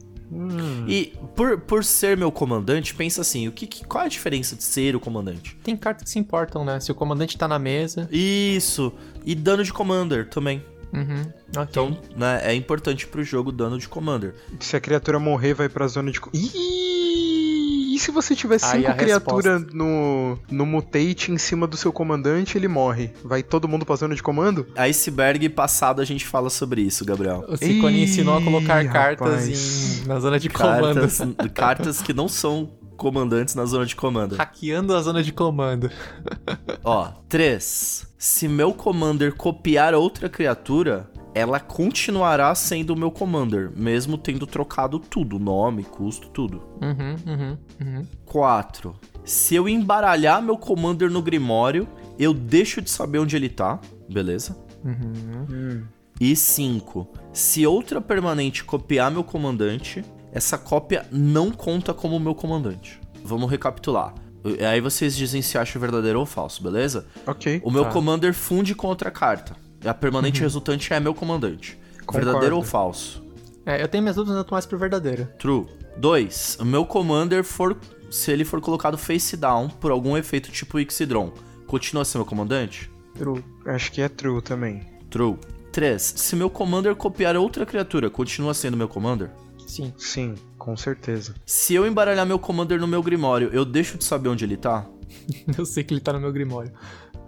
E 0.88 1.14
por, 1.36 1.60
por 1.60 1.84
ser 1.84 2.16
meu 2.16 2.32
comandante, 2.32 2.96
pensa 2.96 3.20
assim, 3.20 3.50
o 3.50 3.52
que, 3.52 3.68
que- 3.68 3.84
qual 3.86 4.04
é 4.04 4.06
a 4.06 4.10
diferença 4.10 4.56
de 4.56 4.64
ser 4.64 4.96
o 4.96 5.00
comandante? 5.00 5.58
Tem 5.62 5.76
cartas 5.76 6.06
que 6.06 6.10
se 6.10 6.20
importam, 6.20 6.64
né? 6.64 6.80
Se 6.80 6.90
o 6.90 6.96
comandante 6.96 7.38
tá 7.38 7.50
na 7.50 7.60
mesa. 7.60 8.08
Isso, 8.10 8.94
e 9.26 9.36
dano 9.36 9.62
de 9.62 9.74
commander 9.74 10.30
também. 10.30 10.64
Uhum. 10.94 11.22
Ok. 11.56 11.68
Então, 11.70 11.98
né, 12.16 12.42
é 12.44 12.54
importante 12.54 13.08
pro 13.08 13.24
jogo 13.24 13.52
dano 13.52 13.78
de 13.78 13.88
commander. 13.88 14.34
Se 14.60 14.76
a 14.76 14.80
criatura 14.80 15.20
morrer, 15.20 15.54
vai 15.54 15.70
pra 15.70 15.88
zona 15.88 16.12
de. 16.12 16.20
Ih, 16.34 17.96
E 17.96 18.00
se 18.00 18.10
você 18.12 18.36
tiver 18.36 18.58
cinco 18.58 18.94
criaturas 18.96 19.64
no, 19.74 20.38
no 20.50 20.66
mutate 20.66 21.32
em 21.32 21.38
cima 21.38 21.68
do 21.68 21.76
seu 21.76 21.92
comandante, 21.92 22.58
ele 22.58 22.68
morre. 22.68 23.12
Vai 23.24 23.44
todo 23.44 23.68
mundo 23.68 23.86
pra 23.86 23.96
zona 23.96 24.16
de 24.16 24.24
comando? 24.24 24.66
Iceberg 24.78 25.50
passado 25.50 26.02
a 26.02 26.06
gente 26.06 26.26
fala 26.26 26.50
sobre 26.50 26.82
isso, 26.82 27.04
Gabriel. 27.04 27.46
O 27.48 27.58
Ciccone 27.58 28.04
ensinou 28.04 28.38
a 28.38 28.42
colocar 28.42 28.84
cartas 28.90 29.48
em, 29.48 30.08
na 30.08 30.20
zona 30.20 30.40
de 30.40 30.50
comando. 30.50 31.02
Cartas, 31.02 31.22
cartas 31.54 32.02
que 32.02 32.14
não 32.14 32.28
são 32.28 32.70
comandantes 33.02 33.56
na 33.56 33.66
zona 33.66 33.84
de 33.84 33.96
comando. 33.96 34.36
Hackeando 34.36 34.96
a 34.96 35.02
zona 35.02 35.24
de 35.24 35.34
comando. 35.34 35.90
Ó, 36.86 37.08
3. 37.28 38.14
Se 38.16 38.48
meu 38.48 38.76
commander 38.76 39.34
copiar 39.34 39.96
outra 39.96 40.30
criatura, 40.30 41.10
ela 41.34 41.60
continuará 41.60 42.54
sendo 42.54 42.94
o 42.94 42.96
meu 42.96 43.10
commander, 43.10 43.72
mesmo 43.76 44.20
tendo 44.20 44.46
trocado 44.46 45.00
tudo, 45.00 45.40
nome, 45.40 45.84
custo, 45.84 46.30
tudo. 46.30 46.62
Uhum, 46.80 47.16
uhum, 47.26 47.58
uhum. 47.82 48.08
4. 48.24 48.94
Se 49.26 49.56
eu 49.56 49.68
embaralhar 49.68 50.40
meu 50.44 50.56
commander 50.56 51.10
no 51.10 51.24
Grimório, 51.24 51.88
eu 52.20 52.36
deixo 52.36 52.84
de 52.84 52.92
saber 52.92 53.18
onde 53.18 53.36
ele 53.36 53.50
tá, 53.50 53.80
beleza? 54.08 54.56
Uhum. 54.86 55.84
E 56.20 56.36
5. 56.36 57.08
Se 57.34 57.66
outra 57.66 58.00
permanente 58.00 58.64
copiar 58.64 59.10
meu 59.10 59.24
comandante, 59.24 60.06
essa 60.32 60.58
cópia 60.58 61.06
não 61.12 61.52
conta 61.52 61.94
como 61.94 62.20
meu 62.20 62.34
comandante. 62.36 63.00
Vamos 63.24 63.50
recapitular. 63.50 64.14
E 64.44 64.64
Aí 64.64 64.82
vocês 64.82 65.16
dizem 65.16 65.42
se 65.42 65.58
acha 65.58 65.78
verdadeiro 65.78 66.20
ou 66.20 66.26
falso, 66.26 66.64
beleza? 66.64 67.06
Ok. 67.28 67.62
O 67.64 67.70
meu 67.72 67.84
Tá. 67.84 67.92
commander 67.92 68.34
funde 68.34 68.74
com 68.74 68.88
outra 68.88 69.12
carta. 69.12 69.56
A 69.86 69.94
permanente 69.94 70.42
resultante 70.42 70.94
é 70.94 71.00
meu 71.00 71.14
comandante. 71.14 71.78
Concordo. 72.06 72.26
Verdadeiro 72.26 72.56
ou 72.58 72.64
falso? 72.64 73.24
É, 73.66 73.82
eu 73.82 73.88
tenho 73.88 74.02
minhas 74.02 74.16
dúvidas, 74.16 74.38
eu 74.38 74.44
tô 74.44 74.56
mais 74.56 74.66
pro 74.66 74.78
verdadeiro. 74.78 75.28
True. 75.38 75.68
2. 75.98 76.58
O 76.62 76.66
meu 76.66 76.86
commander 76.86 77.44
for. 77.44 77.78
Se 78.10 78.32
ele 78.32 78.44
for 78.44 78.60
colocado 78.60 78.98
face 78.98 79.38
down 79.38 79.70
por 79.70 79.90
algum 79.92 80.18
efeito 80.18 80.52
tipo 80.52 80.78
Ixidron, 80.80 81.32
continua 81.68 82.04
sendo 82.04 82.22
meu 82.22 82.26
comandante? 82.26 82.92
True. 83.16 83.44
Acho 83.66 83.92
que 83.92 84.02
é 84.02 84.10
true 84.10 84.42
também. 84.42 84.82
True. 85.10 85.38
3. 85.72 86.02
Se 86.18 86.36
meu 86.36 86.50
commander 86.50 86.94
copiar 86.96 87.38
outra 87.38 87.66
criatura, 87.66 88.10
continua 88.10 88.54
sendo 88.54 88.76
meu 88.76 88.88
commander? 88.90 89.30
Sim. 89.72 89.94
Sim, 89.98 90.36
com 90.58 90.76
certeza. 90.76 91.34
Se 91.46 91.74
eu 91.74 91.88
embaralhar 91.88 92.26
meu 92.26 92.38
commander 92.38 92.80
no 92.80 92.88
meu 92.88 93.02
grimório, 93.02 93.50
eu 93.54 93.64
deixo 93.64 93.98
de 93.98 94.04
saber 94.04 94.30
onde 94.30 94.44
ele 94.44 94.58
tá? 94.58 94.86
Eu 95.58 95.66
sei 95.66 95.84
que 95.84 95.94
ele 95.94 96.02
tá 96.02 96.12
no 96.14 96.20
meu 96.20 96.32
grimório. 96.32 96.72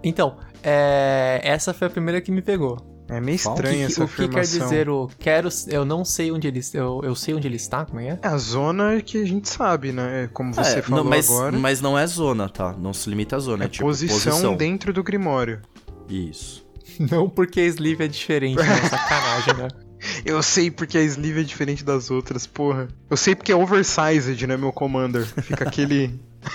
Então, 0.02 0.36
é, 0.62 1.40
essa 1.42 1.72
foi 1.74 1.86
a 1.86 1.90
primeira 1.90 2.20
que 2.20 2.30
me 2.32 2.42
pegou. 2.42 2.76
É 3.08 3.20
meio 3.20 3.38
Qual? 3.38 3.54
O 3.54 3.56
que, 3.58 3.62
estranha 3.64 3.86
essa 3.86 4.04
o 4.04 4.08
que 4.08 4.16
quer 4.16 4.22
afirmação. 4.24 4.60
dizer 4.68 4.88
o 4.88 5.10
quero. 5.18 5.48
Eu 5.68 5.84
não 5.84 6.04
sei 6.04 6.32
onde 6.32 6.48
ele. 6.48 6.60
Eu, 6.72 7.00
eu 7.04 7.14
sei 7.14 7.34
onde 7.34 7.46
ele 7.46 7.56
está, 7.56 7.84
como 7.84 8.00
é? 8.00 8.18
É 8.22 8.26
a 8.26 8.36
zona 8.38 9.00
que 9.02 9.20
a 9.22 9.26
gente 9.26 9.48
sabe, 9.48 9.92
né? 9.92 10.28
Como 10.32 10.54
você 10.54 10.78
É, 10.78 10.82
falou 10.82 11.04
não, 11.04 11.10
mas, 11.10 11.30
agora. 11.30 11.58
mas 11.58 11.80
não 11.82 11.98
é 11.98 12.06
zona, 12.06 12.48
tá? 12.48 12.72
Não 12.78 12.94
se 12.94 13.08
limita 13.10 13.36
à 13.36 13.38
zona, 13.38 13.64
é, 13.64 13.66
É 13.66 13.68
tipo 13.68 13.84
posição, 13.84 14.16
posição. 14.32 14.56
dentro 14.56 14.92
do 14.92 15.02
Grimório. 15.02 15.60
Isso. 16.08 16.64
Não 17.10 17.28
porque 17.28 17.60
a 17.60 17.64
sleeve 17.66 18.04
é 18.04 18.08
diferente, 18.08 18.56
né? 18.58 18.76
Sacanagem, 18.88 19.54
né? 19.54 19.68
Eu 20.24 20.42
sei 20.42 20.70
porque 20.70 20.98
a 20.98 21.02
sleeve 21.02 21.40
é 21.40 21.44
diferente 21.44 21.84
das 21.84 22.10
outras, 22.10 22.46
porra. 22.46 22.88
Eu 23.08 23.16
sei 23.16 23.34
porque 23.34 23.52
é 23.52 23.56
oversized, 23.56 24.46
né, 24.46 24.56
meu 24.56 24.72
commander. 24.72 25.24
Fica 25.42 25.64
aquele. 25.68 26.18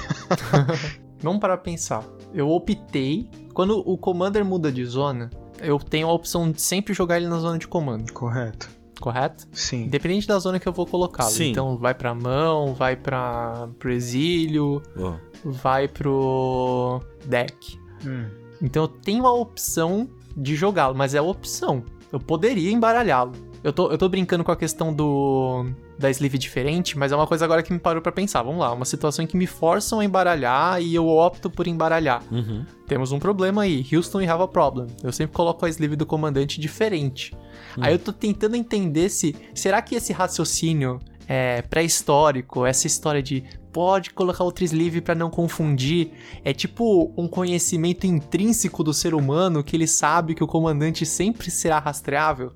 Vamos 1.21 1.39
parar 1.39 1.57
pra 1.57 1.63
pensar. 1.63 2.03
Eu 2.33 2.49
optei. 2.49 3.29
Quando 3.53 3.79
o 3.79 3.97
commander 3.97 4.45
muda 4.45 4.71
de 4.71 4.85
zona, 4.85 5.29
eu 5.59 5.77
tenho 5.79 6.07
a 6.07 6.13
opção 6.13 6.49
de 6.51 6.61
sempre 6.61 6.93
jogar 6.93 7.17
ele 7.17 7.27
na 7.27 7.39
zona 7.39 7.57
de 7.57 7.67
comando, 7.67 8.13
Correto. 8.13 8.69
correto? 9.01 9.47
Sim. 9.51 9.83
Independente 9.85 10.27
da 10.27 10.39
zona 10.39 10.59
que 10.59 10.67
eu 10.67 10.71
vou 10.71 10.85
colocá-lo. 10.85 11.31
Sim. 11.31 11.51
Então 11.51 11.77
vai 11.77 11.93
pra 11.93 12.13
mão, 12.15 12.73
vai 12.73 12.95
pra, 12.95 13.67
pro 13.77 13.91
exílio, 13.91 14.81
Ó. 14.97 15.15
vai 15.43 15.87
pro 15.89 17.01
deck. 17.25 17.77
Hum. 18.05 18.27
Então 18.61 18.83
eu 18.83 18.87
tenho 18.87 19.25
a 19.25 19.33
opção 19.33 20.07
de 20.37 20.55
jogá-lo, 20.55 20.95
mas 20.95 21.13
é 21.13 21.17
a 21.17 21.23
opção. 21.23 21.83
Eu 22.11 22.19
poderia 22.19 22.71
embaralhá-lo. 22.71 23.33
Eu 23.63 23.73
tô, 23.73 23.91
eu 23.91 23.97
tô 23.97 24.07
brincando 24.07 24.43
com 24.43 24.51
a 24.51 24.55
questão 24.55 24.93
do 24.93 25.65
da 25.97 26.09
sleeve 26.09 26.37
diferente, 26.37 26.97
mas 26.97 27.11
é 27.11 27.15
uma 27.15 27.27
coisa 27.27 27.43
agora 27.43 27.61
que 27.61 27.73
me 27.73 27.79
parou 27.79 28.01
pra 28.01 28.11
pensar. 28.11 28.41
Vamos 28.41 28.61
lá, 28.61 28.71
uma 28.71 28.85
situação 28.85 29.23
em 29.23 29.27
que 29.27 29.35
me 29.35 29.45
forçam 29.45 29.99
a 29.99 30.05
embaralhar 30.05 30.81
e 30.81 30.95
eu 30.95 31.05
opto 31.05 31.49
por 31.49 31.67
embaralhar. 31.67 32.23
Uhum. 32.31 32.65
Temos 32.87 33.11
um 33.11 33.19
problema 33.19 33.63
aí. 33.63 33.85
Houston, 33.91 34.19
we 34.19 34.27
have 34.27 34.41
a 34.41 34.47
problem. 34.47 34.87
Eu 35.03 35.11
sempre 35.11 35.35
coloco 35.35 35.65
a 35.65 35.69
sleeve 35.69 35.97
do 35.97 36.05
comandante 36.05 36.59
diferente. 36.59 37.35
Aí 37.81 37.93
eu 37.93 37.99
tô 37.99 38.13
tentando 38.13 38.55
entender 38.55 39.09
se. 39.09 39.35
Será 39.53 39.81
que 39.81 39.93
esse 39.93 40.13
raciocínio 40.13 40.99
é 41.27 41.61
pré-histórico, 41.61 42.65
essa 42.65 42.87
história 42.87 43.21
de 43.21 43.43
pode 43.71 44.11
colocar 44.11 44.43
outra 44.43 44.63
sleeve 44.63 45.01
pra 45.01 45.15
não 45.15 45.29
confundir, 45.29 46.11
é 46.43 46.53
tipo 46.53 47.13
um 47.17 47.27
conhecimento 47.27 48.05
intrínseco 48.05 48.83
do 48.83 48.93
ser 48.93 49.13
humano 49.13 49.63
que 49.63 49.75
ele 49.75 49.87
sabe 49.87 50.35
que 50.35 50.43
o 50.43 50.47
comandante 50.47 51.05
sempre 51.05 51.49
será 51.51 51.79
rastreável? 51.79 52.51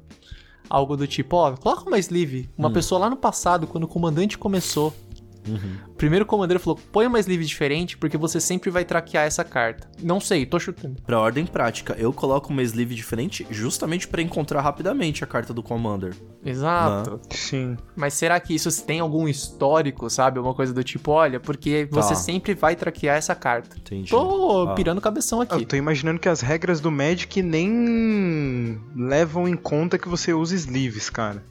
Algo 0.69 0.95
do 0.95 1.05
tipo, 1.05 1.35
ó, 1.35 1.55
coloca 1.55 1.87
uma 1.87 1.99
sleeve. 1.99 2.49
Uma 2.57 2.71
pessoa 2.71 2.99
lá 2.99 3.09
no 3.09 3.17
passado, 3.17 3.67
quando 3.67 3.83
o 3.83 3.87
comandante 3.87 4.37
começou, 4.37 4.93
o 5.87 5.93
primeiro 5.93 6.25
comandante 6.25 6.59
falou: 6.61 6.79
põe 6.91 7.05
uma 7.07 7.19
sleeve 7.19 7.45
diferente 7.45 7.97
porque 7.97 8.17
você 8.17 8.39
sempre 8.39 8.69
vai 8.69 8.83
traquear 8.85 9.25
essa 9.25 9.43
carta. 9.43 9.89
Não 10.01 10.19
sei, 10.19 10.45
tô 10.45 10.59
chutando. 10.59 11.01
Pra 11.05 11.19
ordem 11.19 11.45
prática, 11.45 11.95
eu 11.97 12.11
coloco 12.13 12.51
uma 12.51 12.61
sleeve 12.63 12.95
diferente 12.95 13.45
justamente 13.49 14.07
pra 14.07 14.21
encontrar 14.21 14.61
rapidamente 14.61 15.23
a 15.23 15.27
carta 15.27 15.53
do 15.53 15.61
Commander. 15.63 16.13
Exato. 16.45 17.19
Sim. 17.29 17.77
Mas 17.95 18.13
será 18.13 18.39
que 18.39 18.53
isso 18.53 18.85
tem 18.85 18.99
algum 18.99 19.27
histórico, 19.27 20.09
sabe? 20.09 20.39
Uma 20.39 20.53
coisa 20.53 20.73
do 20.73 20.83
tipo, 20.83 21.11
olha, 21.11 21.39
porque 21.39 21.87
você 21.91 22.09
Tá. 22.13 22.15
sempre 22.19 22.53
vai 22.53 22.75
traquear 22.75 23.17
essa 23.17 23.33
carta. 23.35 23.77
Entendi. 23.77 24.09
Tô 24.09 24.67
Ah. 24.69 24.73
pirando 24.73 24.99
cabeção 25.01 25.39
Eu 25.39 25.43
aqui. 25.43 25.65
tô 25.65 25.75
imaginando 25.75 26.19
que 26.19 26.29
as 26.29 26.41
regras 26.41 26.79
do 26.79 26.91
Magic 26.91 27.41
nem 27.41 28.79
levam 28.95 29.47
em 29.47 29.55
conta 29.55 29.97
que 29.97 30.07
você 30.07 30.33
use 30.33 30.55
sleeves, 30.55 31.09
cara. 31.09 31.43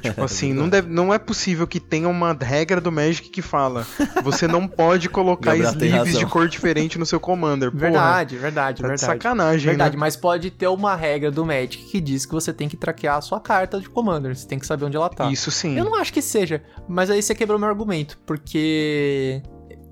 Tipo 0.00 0.22
assim, 0.24 0.52
não, 0.52 0.68
deve, 0.68 0.88
não 0.88 1.12
é 1.12 1.18
possível 1.18 1.66
que 1.66 1.78
tenha 1.78 2.08
uma 2.08 2.32
regra 2.32 2.80
do 2.80 2.90
Magic 2.90 3.28
que 3.28 3.42
fala 3.42 3.86
você 4.22 4.46
não 4.46 4.66
pode 4.66 5.08
colocar 5.08 5.56
sleeves 5.56 6.18
de 6.18 6.26
cor 6.26 6.48
diferente 6.48 6.98
no 6.98 7.06
seu 7.06 7.20
Commander. 7.20 7.70
Porra, 7.70 7.82
Verdade, 7.82 8.36
verdade, 8.36 8.82
tá 8.82 8.88
de 8.88 8.96
verdade. 8.96 9.00
sacanagem, 9.00 9.66
Verdade, 9.66 9.96
né? 9.96 10.00
mas 10.00 10.16
pode 10.16 10.50
ter 10.50 10.68
uma 10.68 10.94
regra 10.94 11.30
do 11.30 11.44
Magic 11.44 11.84
que 11.84 12.00
diz 12.00 12.24
que 12.26 12.32
você 12.32 12.52
tem 12.52 12.68
que 12.68 12.76
traquear 12.76 13.18
a 13.18 13.20
sua 13.20 13.40
carta 13.40 13.80
de 13.80 13.88
Commander. 13.88 14.34
Você 14.36 14.46
tem 14.46 14.58
que 14.58 14.66
saber 14.66 14.84
onde 14.86 14.96
ela 14.96 15.08
tá. 15.08 15.30
Isso 15.30 15.50
sim. 15.50 15.76
Eu 15.78 15.84
não 15.84 15.94
acho 15.94 16.12
que 16.12 16.22
seja, 16.22 16.62
mas 16.88 17.10
aí 17.10 17.22
você 17.22 17.34
quebrou 17.34 17.58
meu 17.58 17.68
argumento, 17.68 18.18
porque 18.26 19.42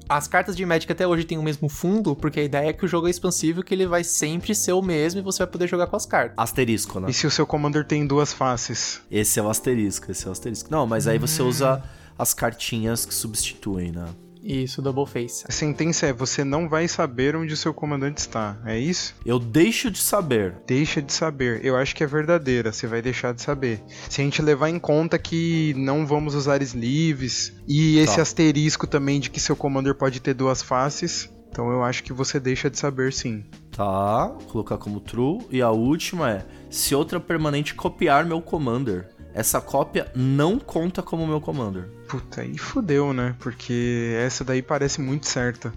as 0.09 0.29
cartas 0.29 0.57
de 0.57 0.65
Magic 0.65 0.91
até 0.91 1.07
hoje 1.07 1.25
têm 1.25 1.39
o 1.39 1.43
mesmo 1.43 1.69
fundo, 1.69 2.15
porque 2.15 2.41
a 2.41 2.43
ideia 2.43 2.69
é 2.69 2.73
que 2.73 2.85
o 2.85 2.89
jogo 2.89 3.07
é 3.07 3.11
expansivo, 3.11 3.63
que 3.63 3.75
ele 3.75 3.87
vai 3.87 4.05
sempre 4.05 4.55
ser 4.55 4.73
o 4.73 4.83
mesmo 4.83 5.21
e 5.21 5.23
você 5.23 5.39
vai 5.39 5.47
poder 5.47 5.69
jogar 5.69 5.87
com 5.87 5.97
as 5.97 6.07
cartas. 6.07 6.35
Asterisco, 6.37 7.01
né? 7.01 7.11
E 7.11 7.13
se 7.13 7.27
o 7.27 7.31
seu 7.31 7.47
Commander 7.47 7.85
tem 7.85 8.07
duas 8.07 8.33
faces? 8.33 9.01
Esse 9.11 9.39
é 9.41 9.43
o 9.43 9.49
asterisco, 9.49 10.11
esse 10.11 10.27
é 10.27 10.29
o 10.29 10.33
asterisco. 10.33 10.71
Não, 10.71 10.87
mas 10.87 11.07
aí 11.07 11.19
você 11.19 11.43
usa 11.43 11.83
as 12.19 12.35
cartinhas 12.35 13.07
que 13.07 13.15
substituem, 13.15 13.93
né? 13.93 14.07
Isso, 14.43 14.83
Double 14.83 15.07
Face. 15.07 15.45
A 15.49 15.53
sentença 15.53 16.07
é: 16.07 16.13
você 16.13 16.43
não 16.45 16.69
vai 16.69 16.89
saber 16.89 17.37
onde 17.37 17.55
o 17.55 17.57
seu 17.57 17.73
comandante 17.73 18.19
está. 18.19 18.59
É 18.67 18.79
isso? 18.79 19.15
Eu 19.25 19.39
deixo 19.39 19.91
de 19.91 19.99
saber. 19.99 20.57
Deixa 20.67 21.01
de 21.01 21.13
saber. 21.13 21.65
Eu 21.65 21.77
acho 21.77 21.95
que 21.95 22.03
é 22.03 22.07
verdadeira, 22.07 22.73
você 22.73 22.87
vai 22.87 23.01
deixar 23.01 23.33
de 23.33 23.43
saber. 23.43 23.81
Se 24.09 24.21
a 24.21 24.25
gente 24.25 24.43
levar 24.43 24.69
em 24.69 24.79
conta 24.79 25.19
que 25.19 25.75
não 25.77 26.07
vamos 26.07 26.35
usar 26.35 26.61
sleeves 26.63 27.53
e 27.69 27.99
esse 27.99 28.17
Tá. 28.17 28.23
asterisco 28.23 28.87
também 28.87 29.21
de 29.21 29.31
que 29.31 29.39
seu 29.41 29.55
commander 29.55 29.95
pode 29.95 30.21
ter 30.21 30.35
duas 30.35 30.61
faces, 30.63 31.31
então 31.51 31.71
eu 31.71 31.83
acho 31.85 32.03
que 32.03 32.13
você 32.13 32.41
deixa 32.41 32.69
de 32.71 32.79
saber 32.79 33.13
sim. 33.13 33.45
Tá, 33.71 34.27
vou 34.29 34.41
colocar 34.49 34.77
como 34.79 35.01
true. 35.01 35.39
E 35.51 35.63
a 35.63 35.71
última 35.71 36.31
é: 36.31 36.47
se 36.69 36.95
outra 36.95 37.19
permanente 37.21 37.75
copiar 37.75 38.25
meu 38.25 38.41
commander, 38.43 39.09
essa 39.35 39.61
cópia 39.61 40.11
não 40.15 40.59
conta 40.59 41.03
como 41.03 41.27
meu 41.27 41.41
commander. 41.41 41.89
Puta, 42.09 42.43
aí 42.43 42.59
fudeu, 42.59 43.13
né? 43.13 43.35
Porque 43.39 44.15
essa 44.19 44.45
daí 44.45 44.63
parece 44.63 45.01
muito 45.01 45.27
certa. 45.27 45.73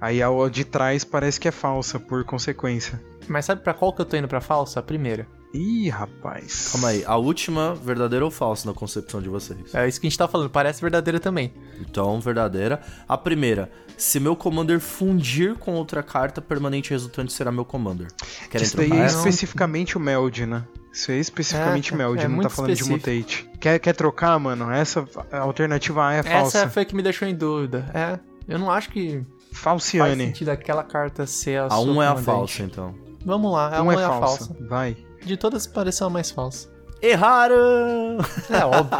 Aí 0.00 0.22
a 0.22 0.28
de 0.50 0.64
trás 0.64 1.04
parece 1.04 1.38
que 1.38 1.48
é 1.48 1.52
falsa, 1.52 1.98
por 1.98 2.24
consequência. 2.24 3.00
Mas 3.28 3.44
sabe 3.44 3.62
pra 3.62 3.74
qual 3.74 3.92
que 3.92 4.00
eu 4.00 4.06
tô 4.06 4.16
indo 4.16 4.28
pra 4.28 4.40
falsa? 4.40 4.80
A 4.80 4.82
primeira. 4.82 5.26
Ih, 5.52 5.88
rapaz. 5.88 6.70
Calma 6.72 6.88
aí, 6.88 7.04
a 7.04 7.16
última, 7.16 7.74
verdadeira 7.74 8.24
ou 8.24 8.30
falsa 8.30 8.68
na 8.68 8.74
concepção 8.74 9.20
de 9.20 9.28
vocês? 9.28 9.74
É 9.74 9.86
isso 9.88 10.00
que 10.00 10.06
a 10.06 10.10
gente 10.10 10.18
tá 10.18 10.28
falando, 10.28 10.48
parece 10.48 10.80
verdadeira 10.80 11.18
também. 11.18 11.52
Então, 11.80 12.20
verdadeira. 12.20 12.80
A 13.08 13.18
primeira, 13.18 13.70
se 13.96 14.20
meu 14.20 14.36
commander 14.36 14.78
fundir 14.78 15.56
com 15.56 15.74
outra 15.74 16.02
carta, 16.02 16.40
permanente 16.40 16.90
resultante 16.90 17.32
será 17.32 17.50
meu 17.50 17.64
commander. 17.64 18.06
Querem 18.48 18.64
Isso 18.64 18.76
daí 18.76 18.92
é 18.92 19.06
especificamente 19.06 19.96
o 19.96 20.00
Meld, 20.00 20.46
né? 20.46 20.64
Isso 20.92 21.12
é 21.12 21.16
especificamente 21.18 21.92
É, 21.92 21.96
Meld, 21.96 22.24
é 22.24 22.28
não 22.28 22.40
tá 22.40 22.48
falando 22.48 22.72
específico. 22.72 22.98
de 23.06 23.16
Mutate. 23.16 23.50
Quer, 23.60 23.78
quer 23.78 23.94
trocar, 23.94 24.38
mano? 24.38 24.70
Essa 24.70 25.06
a 25.30 25.38
alternativa 25.38 26.06
A 26.06 26.14
é 26.14 26.22
falsa. 26.22 26.58
Essa 26.58 26.68
foi 26.70 26.82
a 26.82 26.84
que 26.84 26.96
me 26.96 27.02
deixou 27.02 27.26
em 27.28 27.34
dúvida. 27.34 27.88
É, 27.94 28.18
eu 28.48 28.58
não 28.58 28.70
acho 28.70 28.90
que 28.90 29.22
faz 29.52 29.62
Falciane. 29.62 30.26
sentido 30.26 30.48
aquela 30.48 30.82
carta 30.82 31.26
ser 31.26 31.60
a 31.60 31.66
A 31.66 31.70
sua 31.70 31.80
1 31.80 32.02
é 32.02 32.06
a 32.08 32.16
falsa, 32.16 32.62
então. 32.62 32.94
Vamos 33.24 33.52
lá, 33.52 33.76
a 33.76 33.82
Um 33.82 33.86
1 33.86 33.92
é 33.92 33.94
é, 33.94 34.04
a 34.04 34.08
falsa. 34.08 34.46
falsa. 34.46 34.56
Vai. 34.68 34.96
De 35.24 35.36
todas 35.36 35.66
pareceu 35.66 36.06
a 36.06 36.10
mais 36.10 36.30
falsa. 36.30 36.68
Erraram! 37.02 38.18
É 38.50 38.64
óbvio. 38.64 38.98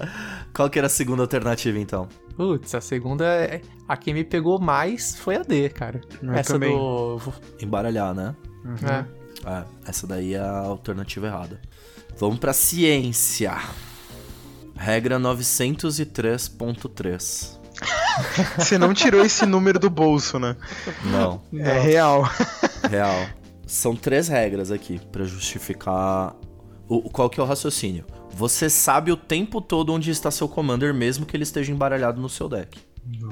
Qual 0.54 0.68
que 0.70 0.78
era 0.78 0.86
a 0.86 0.90
segunda 0.90 1.22
alternativa, 1.22 1.78
então? 1.78 2.08
Putz, 2.36 2.74
a 2.74 2.80
segunda 2.80 3.24
é. 3.26 3.60
A 3.86 3.96
que 3.96 4.12
me 4.12 4.24
pegou 4.24 4.58
mais 4.58 5.16
foi 5.16 5.36
a 5.36 5.42
D, 5.42 5.68
cara. 5.68 6.00
Eu 6.22 6.32
Essa 6.32 6.54
também. 6.54 6.76
do. 6.76 7.20
Embaralhar, 7.60 8.14
né? 8.14 8.34
É. 8.82 9.21
É, 9.46 9.64
essa 9.86 10.06
daí 10.06 10.34
é 10.34 10.40
a 10.40 10.58
alternativa 10.58 11.26
errada. 11.26 11.58
Vamos 12.18 12.38
pra 12.38 12.52
ciência. 12.52 13.56
Regra 14.76 15.18
903.3. 15.18 17.58
Você 18.58 18.76
não 18.78 18.94
tirou 18.94 19.24
esse 19.24 19.44
número 19.46 19.78
do 19.78 19.88
bolso, 19.90 20.38
né? 20.38 20.56
Não, 21.04 21.42
É 21.54 21.80
real. 21.80 22.28
real. 22.88 23.26
São 23.66 23.96
três 23.96 24.28
regras 24.28 24.70
aqui 24.70 25.00
pra 25.10 25.24
justificar 25.24 26.36
o, 26.88 27.10
qual 27.10 27.28
que 27.30 27.40
é 27.40 27.42
o 27.42 27.46
raciocínio. 27.46 28.04
Você 28.30 28.70
sabe 28.70 29.10
o 29.10 29.16
tempo 29.16 29.60
todo 29.60 29.92
onde 29.92 30.10
está 30.10 30.30
seu 30.30 30.48
commander, 30.48 30.94
mesmo 30.94 31.26
que 31.26 31.36
ele 31.36 31.42
esteja 31.44 31.72
embaralhado 31.72 32.20
no 32.20 32.28
seu 32.28 32.48
deck. 32.48 32.78
Ó. 33.24 33.28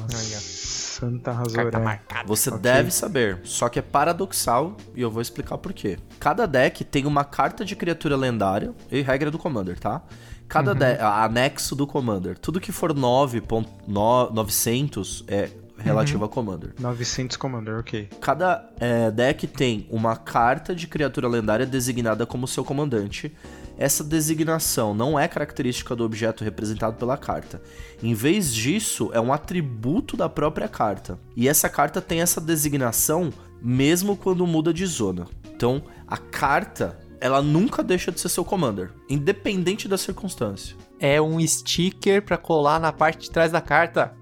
Santa 1.01 1.33
Carta 1.33 1.57
Razoré. 1.59 1.79
marcada. 1.79 2.29
Você 2.29 2.51
Ok. 2.51 2.61
deve 2.61 2.91
saber, 2.91 3.41
só 3.45 3.69
que 3.69 3.79
é 3.79 3.83
paradoxal 3.83 4.77
e 4.95 5.01
eu 5.01 5.11
vou 5.11 5.23
explicar 5.23 5.57
por 5.59 5.73
quê. 5.73 5.99
Cada 6.19 6.47
deck 6.47 6.85
tem 6.85 7.07
uma 7.07 7.25
carta 7.25 7.65
de 7.65 7.75
criatura 7.75 8.17
lendária 8.17 8.73
e 8.91 9.01
regra 9.01 9.31
do 9.31 9.39
Commander, 9.39 9.79
tá? 9.79 10.03
Cada 10.49 10.75
deck, 10.75 11.01
anexo 11.01 11.77
do 11.77 11.87
Commander. 11.87 12.37
Tudo 12.37 12.61
que 12.61 12.73
for 12.73 12.93
9.900 12.93 15.25
é 15.29 15.49
relativa 15.79 16.27
a 16.27 16.29
Commander. 16.29 16.75
900 16.79 17.37
Commander, 17.37 17.79
ok. 17.79 18.09
Cada 18.21 18.69
é, 18.79 19.11
deck 19.11 19.47
tem 19.47 19.87
uma 19.91 20.17
carta 20.17 20.75
de 20.75 20.87
criatura 20.87 21.29
lendária 21.29 21.67
designada 21.67 22.27
como 22.27 22.47
seu 22.47 22.65
comandante. 22.65 23.35
Essa 23.81 24.05
designação 24.05 24.93
não 24.93 25.19
é 25.19 25.27
característica 25.27 25.97
do 25.97 26.05
objeto 26.05 26.45
representado 26.45 26.99
pela 26.99 27.17
carta. 27.17 27.63
Em 28.03 28.13
vez 28.13 28.53
disso, 28.53 29.09
é 29.15 29.19
um 29.19 29.33
atributo 29.33 30.19
da 30.19 30.29
própria 30.29 30.69
carta. 30.69 31.19
E 31.35 31.49
essa 31.49 31.67
carta 31.67 31.99
tem 32.03 32.21
essa 32.21 32.43
designação 32.43 33.33
mesmo 33.63 34.19
quando 34.19 34.47
muda 34.47 34.71
de 34.71 34.85
zona. 34.85 35.27
Então, 35.55 35.83
a 36.07 36.19
carta, 36.19 36.99
ela 37.23 37.41
nunca 37.41 37.83
deixa 37.83 38.13
de 38.13 38.21
ser 38.21 38.29
seu 38.29 38.45
commander, 38.45 38.93
independente 39.09 39.89
da 39.89 39.97
circunstância. 39.97 40.77
É 40.99 41.19
um 41.19 41.41
sticker 41.41 42.21
pra 42.21 42.37
colar 42.37 42.79
na 42.79 42.93
parte 42.93 43.23
de 43.23 43.31
trás 43.31 43.51
da 43.51 43.63
carta. 43.63 44.15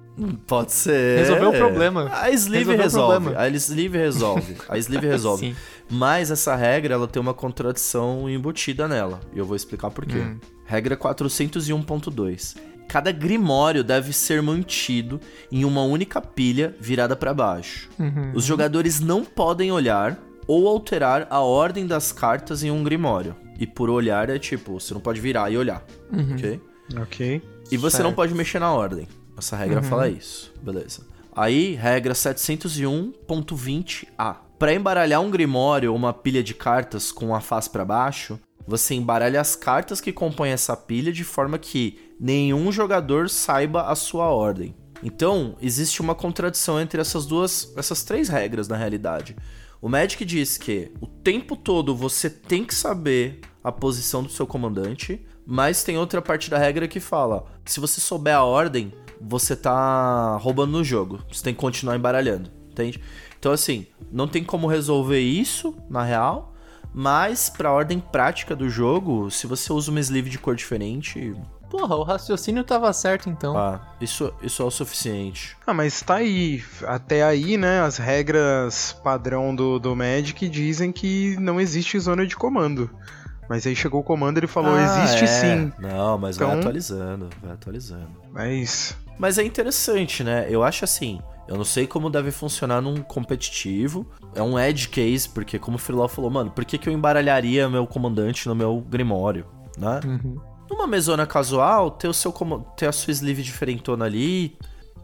Pode 0.47 0.73
ser. 0.73 1.19
Resolveu 1.19 1.51
o 1.51 1.53
problema. 1.53 2.11
A 2.13 2.31
sleeve 2.31 2.75
resolve. 2.77 3.35
A 3.37 3.49
sleeve 3.49 3.99
resolve. 3.99 4.57
A 4.69 4.79
sleeve 4.79 5.07
resolve. 5.09 5.49
Sim. 5.51 5.57
Mas 5.91 6.31
essa 6.31 6.55
regra, 6.57 6.95
ela 6.95 7.07
tem 7.09 7.21
uma 7.21 7.35
contradição 7.35 8.29
embutida 8.29 8.87
nela. 8.89 9.21
E 9.35 9.39
eu 9.39 9.45
vou 9.45 9.57
explicar 9.57 9.91
por 9.91 10.05
quê. 10.05 10.19
Hum. 10.19 10.39
Regra 10.65 10.97
401.2. 10.97 12.57
Cada 12.89 13.13
grimório 13.13 13.85
deve 13.85 14.13
ser 14.13 14.41
mantido 14.43 15.21
em 15.53 15.65
uma 15.65 15.83
única 15.83 16.21
pilha 16.21 16.75
virada 16.81 17.15
para 17.15 17.35
baixo. 17.35 17.89
Uhum. 17.99 18.33
Os 18.35 18.45
jogadores 18.45 18.99
não 18.99 19.25
podem 19.25 19.71
olhar 19.71 20.19
ou 20.47 20.67
alterar 20.67 21.27
a 21.29 21.41
ordem 21.41 21.87
das 21.87 22.13
cartas 22.13 22.63
em 22.63 22.71
um 22.71 22.83
grimório. 22.83 23.37
E 23.61 23.67
por 23.67 23.91
olhar 23.91 24.31
é 24.31 24.39
tipo, 24.39 24.81
você 24.81 24.95
não 24.95 25.01
pode 25.01 25.21
virar 25.21 25.51
e 25.51 25.59
olhar, 25.59 25.85
Uhum. 26.11 26.35
ok? 26.35 26.61
Ok. 27.03 27.43
E 27.71 27.77
você 27.77 28.03
não 28.03 28.15
pode 28.15 28.33
mexer 28.33 28.59
na 28.59 28.73
ordem. 28.73 29.07
Essa 29.39 29.57
regra 29.57 29.83
fala 29.83 30.09
isso. 30.09 30.53
Beleza. 30.61 31.03
Aí, 31.35 31.75
regra 31.75 32.15
701.20a. 32.15 34.37
Para 34.59 34.75
embaralhar 34.75 35.21
um 35.21 35.31
grimório 35.31 35.93
ou 35.93 35.97
uma 35.97 36.13
pilha 36.13 36.43
de 36.43 36.53
cartas 36.53 37.13
com 37.13 37.33
a 37.35 37.41
face 37.41 37.71
para 37.71 37.85
baixo, 37.85 38.41
você 38.67 38.95
embaralha 38.95 39.41
as 39.41 39.55
cartas 39.55 40.01
que 40.01 40.13
compõem 40.13 40.51
essa 40.51 40.77
pilha 40.77 41.13
de 41.13 41.23
forma 41.23 41.59
que 41.59 42.13
nenhum 42.19 42.73
jogador 42.73 43.31
saiba 43.31 43.83
a 43.83 43.95
sua 43.95 44.27
ordem. 44.27 44.75
Então, 45.03 45.57
existe 45.63 46.01
uma 46.01 46.15
contradição 46.15 46.81
entre 46.81 47.01
essas 47.01 47.25
duas, 47.25 47.73
essas 47.77 48.03
três 48.03 48.29
regras 48.29 48.67
na 48.67 48.77
realidade. 48.77 49.37
O 49.81 49.89
Magic 49.89 50.25
diz 50.25 50.59
que 50.59 50.91
o 51.01 51.07
tempo 51.07 51.57
todo 51.57 51.95
você 51.95 52.29
tem 52.29 52.65
que 52.65 52.75
saber 52.75 53.41
a 53.63 53.71
posição 53.71 54.25
do 54.25 54.29
seu 54.29 54.47
comandante, 54.47 55.25
mas 55.47 55.85
tem 55.85 55.97
outra 55.97 56.21
parte 56.21 56.51
da 56.51 56.59
regra 56.59 56.89
que 56.89 56.99
fala 56.99 57.47
que 57.65 57.71
se 57.71 57.79
você 57.79 58.01
souber 58.01 58.35
a 58.35 58.43
ordem, 58.43 58.93
você 59.21 59.57
tá 59.57 60.37
roubando 60.37 60.73
no 60.73 60.85
jogo. 60.85 61.21
Você 61.31 61.43
tem 61.43 61.55
que 61.55 61.61
continuar 61.61 61.97
embaralhando, 61.97 62.51
entende? 62.71 63.01
Então 63.39 63.53
assim, 63.53 63.87
não 64.11 64.27
tem 64.27 64.43
como 64.43 64.67
resolver 64.67 65.21
isso 65.21 65.75
na 65.89 66.03
real, 66.03 66.55
mas 66.93 67.49
pra 67.49 67.73
ordem 67.73 68.01
prática 68.01 68.57
do 68.57 68.69
jogo, 68.69 69.31
se 69.31 69.47
você 69.47 69.73
usa 69.73 69.91
uma 69.91 70.01
sleeve 70.01 70.31
de 70.31 70.39
cor 70.39 70.57
diferente, 70.57 71.35
Porra, 71.71 71.97
o 71.97 72.03
raciocínio 72.03 72.65
tava 72.65 72.91
certo 72.95 73.29
então. 73.29 73.57
ah, 73.57 73.81
isso, 74.01 74.33
isso 74.43 74.63
é 74.63 74.65
o 74.65 74.71
suficiente. 74.71 75.55
Ah, 75.67 75.75
mas 75.75 76.01
tá 76.01 76.15
aí. 76.15 76.65
Até 76.87 77.23
aí, 77.23 77.59
né? 77.59 77.83
As 77.83 77.99
regras 77.99 78.97
padrão 79.05 79.55
do, 79.55 79.79
do 79.79 79.95
Magic 79.95 80.49
dizem 80.49 80.91
que 80.91 81.37
não 81.39 81.61
existe 81.61 81.99
zona 81.99 82.27
de 82.27 82.35
comando. 82.35 82.91
Mas 83.49 83.67
aí 83.67 83.75
chegou 83.75 84.01
o 84.01 84.05
comando 84.05 84.37
e 84.37 84.41
ele 84.41 84.47
falou: 84.47 84.75
Ah, 84.75 84.83
existe 85.05 85.25
é. 85.25 85.27
sim. 85.27 85.73
Não, 85.79 86.19
mas 86.19 86.37
vai 86.37 86.49
Então- 86.49 86.59
atualizando, 86.61 87.29
vai 87.43 87.53
atualizando. 87.53 88.09
É 88.37 88.53
isso. 88.55 88.97
Mas 89.19 89.39
é 89.39 89.43
interessante, 89.45 90.23
né? 90.23 90.47
Eu 90.49 90.63
acho 90.63 90.85
assim. 90.85 91.21
Eu 91.49 91.57
não 91.57 91.65
sei 91.65 91.87
como 91.87 92.11
deve 92.11 92.31
funcionar 92.31 92.83
num 92.83 92.97
competitivo. 93.03 94.07
É 94.35 94.43
um 94.43 94.59
edge 94.59 94.89
case, 94.89 95.27
porque 95.29 95.59
como 95.59 95.77
o 95.77 95.79
Freelau 95.81 96.07
falou, 96.09 96.31
mano, 96.31 96.51
por 96.51 96.63
que, 96.65 96.77
que 96.77 96.89
eu 96.89 96.93
embaralharia 96.93 97.69
meu 97.71 97.87
comandante 97.87 98.47
no 98.47 98.55
meu 98.55 98.81
Grimório, 98.87 99.47
né? 99.79 100.01
Uhum. 100.05 100.37
Numa 100.71 100.87
mesona 100.87 101.27
casual, 101.27 101.91
ter, 101.91 102.07
o 102.09 102.13
seu, 102.13 102.31
como- 102.31 102.61
ter 102.77 102.87
a 102.87 102.93
sua 102.93 103.11
sleeve 103.13 103.43
diferentona 103.43 104.05
ali, 104.05 104.59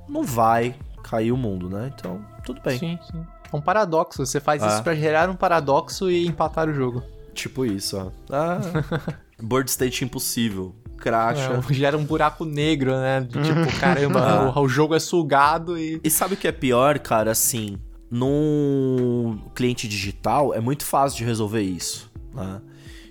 não 0.07 0.23
vai 0.23 0.75
cair 1.03 1.33
o 1.33 1.37
mundo, 1.37 1.71
né? 1.71 1.91
Então, 1.97 2.21
tudo 2.45 2.61
bem. 2.61 2.79
Sim, 2.79 2.99
sim. 3.11 3.25
É 3.51 3.57
um 3.57 3.63
paradoxo. 3.63 4.25
Você 4.25 4.39
faz 4.39 4.63
Ah. 4.63 4.67
isso 4.69 4.83
pra 4.83 4.95
gerar 4.95 5.31
um 5.31 5.37
paradoxo 5.37 6.11
e 6.11 6.27
empatar 6.27 6.69
o 6.69 6.75
jogo. 6.75 7.03
Tipo 7.35 7.67
isso, 7.67 7.99
ó. 7.99 8.11
Ah, 8.31 8.61
board 9.43 9.71
state 9.71 10.05
impossível. 10.05 10.75
Cracha. 10.97 11.63
É, 11.69 11.73
gera 11.75 11.99
um 11.99 12.05
buraco 12.05 12.45
negro, 12.45 12.93
né? 12.93 13.21
De 13.21 13.43
tipo, 13.43 13.81
caramba, 13.81 14.21
Ah. 14.55 14.59
o, 14.59 14.63
o 14.63 14.69
jogo 14.69 14.95
é 14.95 15.01
sugado 15.01 15.77
e. 15.77 16.01
E 16.03 16.11
sabe 16.11 16.35
o 16.35 16.37
que 16.37 16.49
é 16.49 16.53
pior, 16.53 16.99
cara? 17.01 17.31
Assim, 17.33 17.79
no 18.11 19.37
cliente 19.55 19.87
digital 19.89 20.55
é 20.55 20.61
muito 20.61 20.85
fácil 20.85 21.19
de 21.19 21.25
resolver 21.25 21.63
isso, 21.63 22.11
né? 22.33 22.61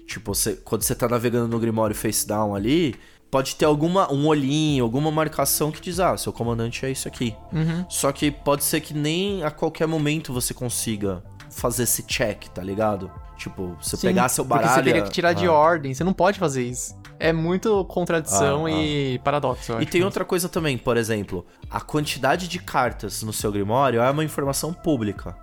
Tipo, 0.07 0.33
você, 0.33 0.53
quando 0.55 0.81
você 0.83 0.95
tá 0.95 1.07
navegando 1.07 1.47
no 1.47 1.59
Grimório 1.59 1.95
face 1.95 2.27
down 2.27 2.53
ali, 2.55 2.95
pode 3.31 3.55
ter 3.55 3.65
alguma 3.65 4.11
um 4.11 4.27
olhinho, 4.27 4.83
alguma 4.83 5.11
marcação 5.11 5.71
que 5.71 5.81
diz, 5.81 5.99
ah, 5.99 6.15
seu 6.17 6.31
comandante 6.31 6.85
é 6.85 6.91
isso 6.91 7.07
aqui. 7.07 7.35
Uhum. 7.51 7.85
Só 7.89 8.11
que 8.11 8.29
pode 8.29 8.63
ser 8.63 8.81
que 8.81 8.93
nem 8.93 9.43
a 9.43 9.51
qualquer 9.51 9.87
momento 9.87 10.31
você 10.33 10.53
consiga 10.53 11.23
fazer 11.49 11.83
esse 11.83 12.03
check, 12.03 12.47
tá 12.49 12.61
ligado? 12.61 13.09
Tipo, 13.43 13.75
você 13.81 13.97
Sim, 13.97 14.07
pegar 14.07 14.29
seu 14.29 14.45
baralho... 14.45 14.67
Porque 14.69 14.79
você 14.79 14.83
teria 14.85 15.01
que 15.03 15.09
tirar 15.11 15.33
de 15.33 15.45
Ah. 15.47 15.51
ordem. 15.51 15.93
Você 15.93 16.03
não 16.03 16.13
pode 16.13 16.39
fazer 16.39 16.63
isso. 16.63 16.95
É 17.19 17.33
muito 17.33 17.83
contradição 17.85 18.65
Ah, 18.65 18.71
e 18.71 19.19
paradoxo. 19.23 19.73
eu 19.73 19.81
E 19.81 19.85
tem 19.85 20.03
outra 20.03 20.23
coisa 20.23 20.47
também, 20.47 20.77
por 20.77 20.95
exemplo, 20.97 21.45
a 21.69 21.81
quantidade 21.81 22.47
de 22.47 22.59
cartas 22.59 23.21
no 23.23 23.33
seu 23.33 23.51
Grimório 23.51 24.01
é 24.01 24.09
uma 24.09 24.23
informação 24.23 24.73
pública. 24.73 25.35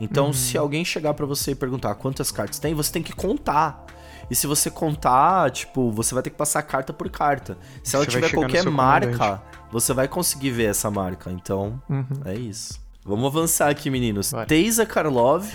Então, 0.00 0.32
se 0.32 0.58
alguém 0.58 0.84
chegar 0.84 1.14
pra 1.14 1.24
você 1.24 1.52
e 1.52 1.54
perguntar 1.54 1.94
quantas 1.94 2.30
cartas 2.30 2.58
tem, 2.58 2.74
você 2.74 2.92
tem 2.92 3.02
que 3.02 3.14
contar. 3.14 3.84
E 4.30 4.34
se 4.34 4.46
você 4.46 4.70
contar, 4.70 5.50
tipo, 5.50 5.90
você 5.90 6.12
vai 6.12 6.22
ter 6.22 6.30
que 6.30 6.36
passar 6.36 6.60
carta 6.62 6.92
por 6.92 7.08
carta. 7.08 7.56
Se 7.82 7.96
ela 7.96 8.04
Você 8.04 8.10
tiver 8.10 8.30
qualquer 8.32 8.68
marca, 8.68 9.12
comandante. 9.16 9.42
você 9.72 9.94
vai 9.94 10.08
conseguir 10.08 10.50
ver 10.50 10.64
essa 10.70 10.90
marca. 10.90 11.30
Então, 11.30 11.80
Uhum. 11.88 12.04
é 12.26 12.34
isso. 12.34 12.78
Vamos 13.04 13.24
avançar 13.26 13.70
aqui, 13.70 13.88
meninos. 13.88 14.32
Bora. 14.32 14.44
Teisa 14.46 14.84
Karlov 14.84 15.46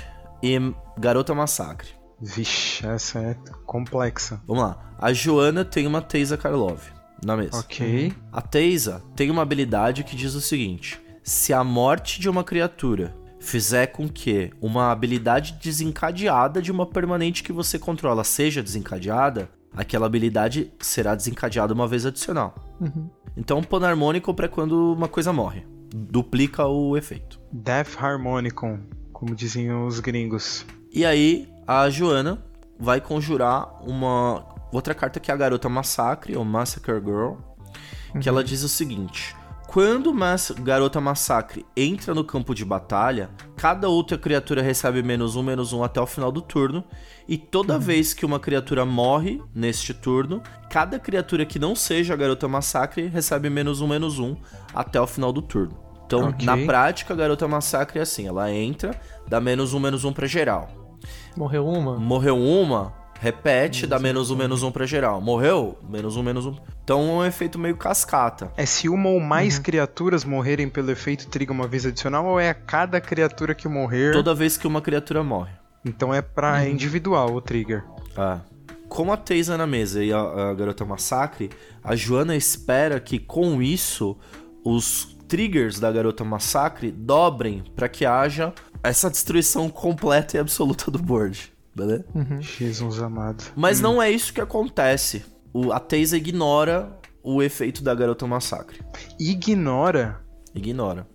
e 0.41 0.59
Garota 0.97 1.33
Massacre. 1.33 1.89
Vixe, 2.19 2.85
essa 2.85 3.19
é 3.19 3.35
complexa. 3.65 4.41
Vamos 4.47 4.63
lá. 4.63 4.93
A 4.99 5.11
Joana 5.11 5.65
tem 5.65 5.87
uma 5.87 6.01
Teisa 6.01 6.37
Karlov 6.37 6.81
na 7.23 7.35
mesa. 7.35 7.57
Ok. 7.57 8.13
A 8.31 8.41
Teisa 8.41 9.03
tem 9.15 9.31
uma 9.31 9.41
habilidade 9.41 10.03
que 10.03 10.15
diz 10.15 10.35
o 10.35 10.41
seguinte: 10.41 11.01
se 11.23 11.51
a 11.53 11.63
morte 11.63 12.19
de 12.19 12.29
uma 12.29 12.43
criatura 12.43 13.15
fizer 13.39 13.87
com 13.87 14.07
que 14.07 14.51
uma 14.61 14.91
habilidade 14.91 15.57
desencadeada 15.61 16.61
de 16.61 16.71
uma 16.71 16.85
permanente 16.85 17.41
que 17.41 17.51
você 17.51 17.79
controla 17.79 18.23
seja 18.23 18.61
desencadeada, 18.61 19.49
aquela 19.73 20.05
habilidade 20.05 20.71
será 20.79 21.15
desencadeada 21.15 21.73
uma 21.73 21.87
vez 21.87 22.05
adicional. 22.05 22.53
Uhum. 22.79 23.09
Então, 23.35 23.63
panarmônico 23.63 24.33
para 24.33 24.47
quando 24.47 24.93
uma 24.93 25.07
coisa 25.07 25.33
morre. 25.33 25.65
Duplica 25.93 26.67
o 26.67 26.95
efeito. 26.95 27.39
Death 27.51 27.97
Harmonicon, 27.99 28.79
como 29.21 29.35
diziam 29.35 29.85
os 29.85 29.99
gringos. 29.99 30.65
E 30.91 31.05
aí, 31.05 31.47
a 31.67 31.87
Joana 31.91 32.43
vai 32.79 32.99
conjurar 32.99 33.71
uma 33.87 34.43
outra 34.73 34.95
carta 34.95 35.19
que 35.19 35.29
é 35.29 35.33
a 35.33 35.37
Garota 35.37 35.69
Massacre, 35.69 36.35
ou 36.35 36.43
Massacre 36.43 36.99
Girl, 36.99 37.35
que 38.19 38.27
ela 38.27 38.43
diz 38.43 38.63
o 38.63 38.67
seguinte: 38.67 39.35
quando 39.67 40.11
Mass 40.11 40.49
Garota 40.49 40.99
Massacre 40.99 41.63
entra 41.77 42.15
no 42.15 42.23
campo 42.23 42.55
de 42.55 42.65
batalha, 42.65 43.29
cada 43.55 43.87
outra 43.87 44.17
criatura 44.17 44.63
recebe 44.63 45.03
menos 45.03 45.35
um, 45.35 45.43
menos 45.43 45.71
um 45.71 45.83
até 45.83 46.01
o 46.01 46.07
final 46.07 46.31
do 46.31 46.41
turno, 46.41 46.83
e 47.27 47.37
toda 47.37 47.77
vez 47.77 48.15
que 48.15 48.25
uma 48.25 48.39
criatura 48.39 48.87
morre 48.87 49.39
neste 49.53 49.93
turno, 49.93 50.41
cada 50.67 50.97
criatura 50.97 51.45
que 51.45 51.59
não 51.59 51.75
seja 51.75 52.15
a 52.15 52.17
Garota 52.17 52.47
Massacre 52.47 53.05
recebe 53.05 53.51
menos 53.51 53.81
um, 53.81 53.87
menos 53.87 54.17
um 54.17 54.35
até 54.73 54.99
o 54.99 55.05
final 55.05 55.31
do 55.31 55.43
turno. 55.43 55.90
Então, 56.17 56.29
Ok. 56.29 56.45
na 56.45 56.57
prática, 56.57 57.13
a 57.13 57.17
Garota 57.17 57.47
Massacre 57.47 57.99
é 57.99 58.01
assim: 58.01 58.27
ela 58.27 58.51
entra, 58.51 58.91
dá 59.27 59.39
menos 59.39 59.73
um, 59.73 59.79
menos 59.79 60.03
um 60.03 60.11
pra 60.11 60.27
geral. 60.27 60.69
Morreu 61.37 61.65
uma? 61.65 61.97
Morreu 61.97 62.37
uma, 62.37 62.93
repete, 63.19 63.87
dá 63.87 63.97
menos 63.97 64.29
um, 64.29 64.35
menos 64.35 64.61
um 64.61 64.71
pra 64.71 64.85
geral. 64.85 65.21
Morreu, 65.21 65.77
menos 65.89 66.17
um, 66.17 66.23
menos 66.23 66.45
um. 66.45 66.55
Então 66.83 66.99
é 66.99 67.13
um 67.13 67.25
efeito 67.25 67.57
meio 67.57 67.77
cascata. 67.77 68.51
É 68.57 68.65
se 68.65 68.89
uma 68.89 69.09
ou 69.09 69.19
mais 69.19 69.57
criaturas 69.57 70.25
morrerem 70.25 70.67
pelo 70.67 70.91
efeito 70.91 71.27
triga 71.27 71.53
uma 71.53 71.67
vez 71.67 71.85
adicional 71.85 72.25
ou 72.25 72.39
é 72.39 72.49
a 72.49 72.53
cada 72.53 72.99
criatura 72.99 73.55
que 73.55 73.67
morrer? 73.67 74.11
Toda 74.11 74.35
vez 74.35 74.57
que 74.57 74.67
uma 74.67 74.81
criatura 74.81 75.23
morre. 75.23 75.53
Então 75.85 76.13
é 76.13 76.21
pra 76.21 76.67
individual 76.67 77.33
o 77.33 77.41
trigger. 77.41 77.83
Ah. 78.17 78.39
Como 78.89 79.13
a 79.13 79.17
Teisa 79.17 79.57
na 79.57 79.65
mesa 79.65 80.03
e 80.03 80.11
a, 80.11 80.19
a 80.19 80.53
Garota 80.53 80.83
Massacre, 80.83 81.49
a 81.81 81.95
Joana 81.95 82.35
espera 82.35 82.99
que 82.99 83.17
com 83.17 83.61
isso 83.61 84.17
os 84.65 85.17
triggers 85.31 85.79
da 85.79 85.89
Garota 85.89 86.25
Massacre 86.25 86.91
dobrem 86.91 87.63
pra 87.73 87.87
que 87.87 88.05
haja 88.05 88.53
essa 88.83 89.09
destruição 89.09 89.69
completa 89.69 90.35
e 90.35 90.39
absoluta 90.41 90.91
do 90.91 90.99
board. 90.99 91.53
Beleza? 91.73 92.03
Jesus 92.41 93.01
amado. 93.01 93.45
Mas 93.55 93.79
não 93.79 94.01
é 94.01 94.11
isso 94.11 94.33
que 94.33 94.41
acontece. 94.41 95.23
O, 95.53 95.71
a 95.71 95.79
Teisa 95.79 96.17
ignora 96.17 96.99
o 97.23 97.41
efeito 97.41 97.81
da 97.81 97.95
Garota 97.95 98.27
Massacre. 98.27 98.81
Ignora. 99.17 100.19
Ignora. 100.53 101.07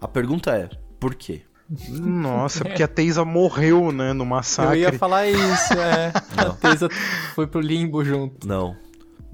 A 0.00 0.08
pergunta 0.08 0.50
é, 0.50 0.68
por 0.98 1.14
quê? 1.14 1.42
Nossa, 1.90 2.64
porque 2.64 2.82
a 2.82 2.88
Teisa 2.88 3.24
morreu, 3.24 3.92
né, 3.92 4.12
no 4.12 4.24
Eu 4.24 4.28
massacre. 4.28 4.80
ia 4.80 4.92
falar 4.92 5.28
isso, 5.28 5.74
é. 5.74 6.12
A 6.36 6.44
Não. 6.46 6.56
Teisa 6.56 6.88
foi 7.36 7.46
pro 7.46 7.60
limbo 7.60 8.04
junto. 8.04 8.48
Não, 8.48 8.76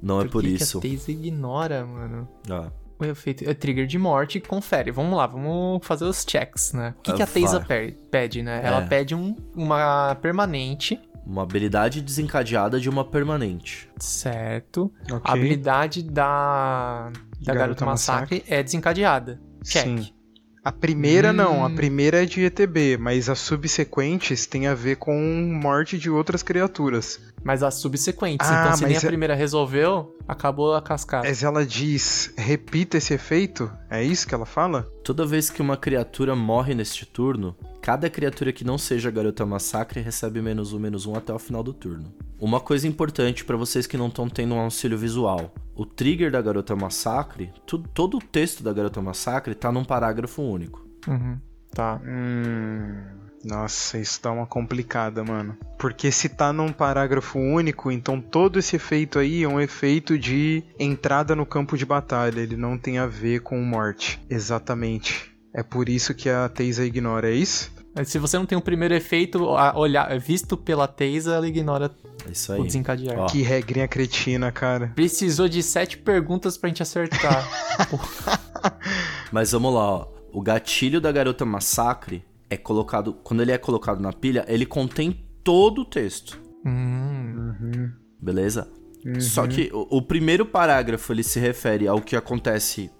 não 0.03 0.20
é 0.20 0.28
por 0.28 0.43
que 0.43 0.49
isso. 0.49 0.78
Que 0.78 0.89
a 0.89 0.91
Teisa 0.91 1.11
ignora, 1.11 1.87
mano. 1.87 2.28
Ah, 2.51 2.70
O 2.99 3.05
efeito 3.05 3.49
é 3.49 3.53
trigger 3.53 3.86
de 3.86 3.99
morte, 3.99 4.40
confere. 4.40 4.90
Vamos 4.90 5.16
lá, 5.16 5.26
vamos 5.26 5.84
fazer 5.86 6.05
os 6.07 6.24
checks, 6.26 6.72
né? 6.72 6.94
O 6.99 7.03
que, 7.03 7.11
Ah, 7.11 7.14
que 7.14 7.22
a 7.22 7.26
Teisa 7.26 7.59
vai. 7.59 7.68
per- 7.68 7.97
pede, 8.11 8.42
né? 8.42 8.61
Ela 8.64 8.82
É. 8.82 8.86
pede 8.86 9.14
um, 9.14 9.36
uma 9.55 10.14
permanente, 10.16 10.99
uma 11.26 11.42
habilidade 11.42 12.01
desencadeada 12.01 12.80
de 12.80 12.88
uma 12.88 13.05
permanente. 13.05 13.88
certo? 13.99 14.90
Ok. 15.11 15.20
A 15.24 15.32
habilidade 15.32 16.03
da, 16.03 17.11
da 17.40 17.53
Garota 17.55 17.59
Garota 17.59 17.84
Massacre, 17.84 18.44
é 18.49 18.62
desencadeada. 18.62 19.40
Check. 19.64 19.84
Sim. 19.84 20.09
A 20.67 20.73
primeira 20.73 21.33
não, 21.33 21.62
a 21.64 21.69
Hum. 21.69 21.77
primeira 21.77 22.25
é 22.25 22.27
de 22.27 22.41
ETB, 22.43 22.97
mas 22.97 23.29
as 23.29 23.39
subsequentes 23.39 24.47
têm 24.47 24.67
a 24.67 24.75
ver 24.75 24.97
com 24.97 25.17
morte 25.62 25.97
de 25.97 26.11
outras 26.11 26.43
criaturas. 26.43 27.21
Mas 27.45 27.62
as 27.62 27.75
subsequentes. 27.75 28.49
Ah, 28.51 28.64
então, 28.64 28.77
se 28.79 28.85
nem 28.85 28.97
a 28.97 28.99
é- 28.99 29.01
primeira 29.01 29.35
resolveu, 29.37 30.17
acabou 30.27 30.75
a 30.75 30.83
cascata. 30.83 31.29
Mas 31.29 31.45
ela 31.45 31.64
diz, 31.64 32.33
repita 32.37 32.97
esse 32.97 33.14
efeito? 33.14 33.71
É 33.89 34.03
isso 34.03 34.27
que 34.27 34.35
ela 34.35 34.45
fala? 34.45 34.83
Toda 35.05 35.25
vez 35.25 35.49
que 35.51 35.62
uma 35.62 35.77
criatura 35.77 36.35
morre 36.35 36.75
neste 36.75 37.07
turno, 37.07 37.55
cada 37.87 38.11
criatura 38.11 38.53
que 38.53 38.64
não 38.64 38.76
seja 38.76 39.12
Garota 39.12 39.47
Massacre 39.47 40.01
recebe 40.01 40.43
menos 40.43 40.72
um, 40.72 40.78
menos 40.80 41.07
um 41.07 41.14
até 41.14 41.32
o 41.32 41.39
final 41.39 41.62
do 41.62 41.72
turno. 41.72 42.12
Uma 42.37 42.59
coisa 42.59 42.89
importante 42.89 43.45
pra 43.45 43.57
vocês 43.57 43.87
que 43.87 43.97
não 43.97 44.09
estão 44.09 44.28
tendo 44.28 44.57
um 44.57 44.59
auxílio 44.59 44.99
visual. 44.99 45.55
O 45.72 45.87
trigger 45.87 46.32
da 46.32 46.43
Garota 46.43 46.74
Massacre, 46.74 47.53
tu- 47.64 47.78
todo 47.78 48.16
o 48.16 48.20
texto 48.20 48.64
da 48.64 48.72
Garota 48.72 49.01
Massacre 49.01 49.55
tá 49.55 49.70
num 49.70 49.84
parágrafo 49.84 50.43
único. 50.43 50.84
Uhum. 51.07 51.39
Tá. 51.72 52.01
Hum. 52.05 53.05
Nossa, 53.45 53.99
isso 53.99 54.20
dá 54.20 54.32
uma 54.32 54.49
complicada, 54.49 55.22
mano. 55.22 55.57
Porque 55.78 56.11
se 56.11 56.28
tá 56.28 56.53
num 56.53 56.72
parágrafo 56.72 57.39
único, 57.39 57.93
então 57.93 58.20
todo 58.20 58.59
esse 58.59 58.74
efeito 58.74 59.20
aí 59.20 59.45
é 59.45 59.49
um 59.49 59.61
efeito 59.61 60.18
de 60.18 60.64
entrada 60.76 61.37
no 61.37 61.47
campo 61.47 61.76
de 61.78 61.87
batalha. 61.87 62.41
Ele 62.41 62.57
não 62.57 62.76
tem 62.76 62.99
a 62.99 63.07
ver 63.07 63.43
com 63.43 63.61
morte. 63.62 64.20
Exatamente. 64.28 65.32
É 65.55 65.62
por 65.62 65.89
isso 65.89 66.12
que 66.14 66.28
a 66.28 66.49
Teisa 66.49 66.84
ignora, 66.84 67.30
é 67.30 67.34
isso? 67.34 67.76
Se 68.05 68.18
você 68.18 68.36
não 68.38 68.44
tem 68.47 68.57
o 68.59 68.61
primeiro 68.61 68.94
efeito, 68.94 69.42
olhar, 69.74 70.18
visto 70.18 70.57
pela 70.57 70.86
Teisa, 70.86 71.34
ela 71.34 71.49
ignora 71.49 71.90
isso 72.30 72.53
o 72.53 72.57
aí. 72.57 72.62
desencadear. 72.62 73.18
Ó. 73.20 73.26
Que 73.26 73.42
regrinha 73.42 73.88
cretina, 73.88 74.53
cara. 74.53 74.92
Precisou 74.94 75.49
de 75.49 75.62
sete 75.62 75.97
perguntas 75.97 76.59
pra 76.59 76.68
gente 76.68 76.82
acertar. 76.82 77.49
Mas 79.32 79.53
vamos 79.53 79.72
lá, 79.74 79.80
ó. 79.90 80.09
O 80.32 80.42
gatilho 80.42 81.01
da 81.01 81.11
Garota 81.11 81.44
Massacre 81.47 82.22
é 82.51 82.57
colocado. 82.57 83.14
Quando 83.24 83.40
ele 83.42 83.53
é 83.53 83.59
colocado 83.59 84.01
na 84.01 84.12
pilha, 84.12 84.44
ele 84.49 84.66
contém 84.66 85.24
todo 85.42 85.82
o 85.82 85.84
texto. 85.84 86.38
hum, 86.64 87.90
Beleza? 88.20 88.68
Só 89.20 89.47
que 89.47 89.70
o, 89.72 89.99
o 89.99 90.03
primeiro 90.03 90.44
parágrafo 90.44 91.12
ele 91.12 91.22
se 91.22 91.38
refere 91.38 91.86
ao 91.86 92.01
que 92.01 92.16
acontece 92.16 92.90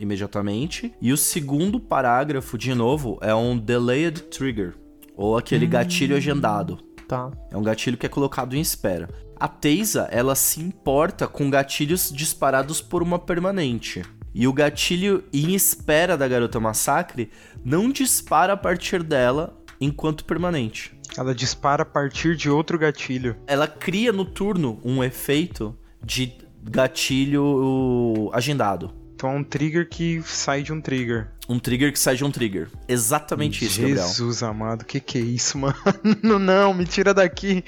imediatamente. 0.00 0.92
E 1.00 1.12
o 1.12 1.16
segundo 1.16 1.78
parágrafo, 1.78 2.58
de 2.58 2.74
novo, 2.74 3.18
é 3.20 3.34
um 3.34 3.56
delayed 3.56 4.22
trigger. 4.22 4.74
Ou 5.16 5.36
aquele 5.36 5.66
gatilho 5.66 6.16
agendado. 6.16 6.78
tá. 7.06 7.30
É 7.50 7.56
um 7.56 7.62
gatilho 7.62 7.98
que 7.98 8.06
é 8.06 8.08
colocado 8.08 8.56
em 8.56 8.60
espera. 8.60 9.08
A 9.38 9.46
Teisa, 9.46 10.08
ela 10.10 10.34
se 10.34 10.60
importa 10.60 11.26
com 11.26 11.50
gatilhos 11.50 12.10
disparados 12.10 12.80
por 12.80 13.02
uma 13.02 13.18
permanente. 13.18 14.02
E 14.34 14.46
o 14.46 14.52
gatilho 14.52 15.24
em 15.32 15.54
espera 15.54 16.16
da 16.16 16.28
Garota 16.28 16.60
Massacre 16.60 17.30
não 17.64 17.90
dispara 17.90 18.52
a 18.52 18.56
partir 18.56 19.02
dela 19.02 19.58
enquanto 19.80 20.24
permanente. 20.24 20.94
Ela 21.18 21.34
dispara 21.34 21.82
a 21.82 21.86
partir 21.86 22.36
de 22.36 22.48
outro 22.48 22.78
gatilho. 22.78 23.36
Ela 23.46 23.66
cria 23.66 24.12
no 24.12 24.24
turno 24.24 24.78
um 24.84 25.02
efeito 25.02 25.76
de 26.04 26.32
gatilho 26.62 28.30
agendado. 28.32 28.99
Então 29.20 29.32
é 29.32 29.34
um 29.34 29.44
trigger 29.44 29.86
que 29.86 30.22
sai 30.24 30.62
de 30.62 30.72
um 30.72 30.80
trigger. 30.80 31.28
Um 31.46 31.58
trigger 31.58 31.92
que 31.92 31.98
sai 31.98 32.16
de 32.16 32.24
um 32.24 32.30
trigger. 32.30 32.70
Exatamente 32.88 33.66
isso, 33.66 33.78
Gabriel. 33.82 34.08
Jesus 34.08 34.42
amado, 34.42 34.82
que 34.82 34.98
que 34.98 35.18
é 35.18 35.20
isso, 35.20 35.58
mano? 35.60 35.76
Não, 36.22 36.72
me 36.72 36.86
tira 36.86 37.12
daqui. 37.12 37.62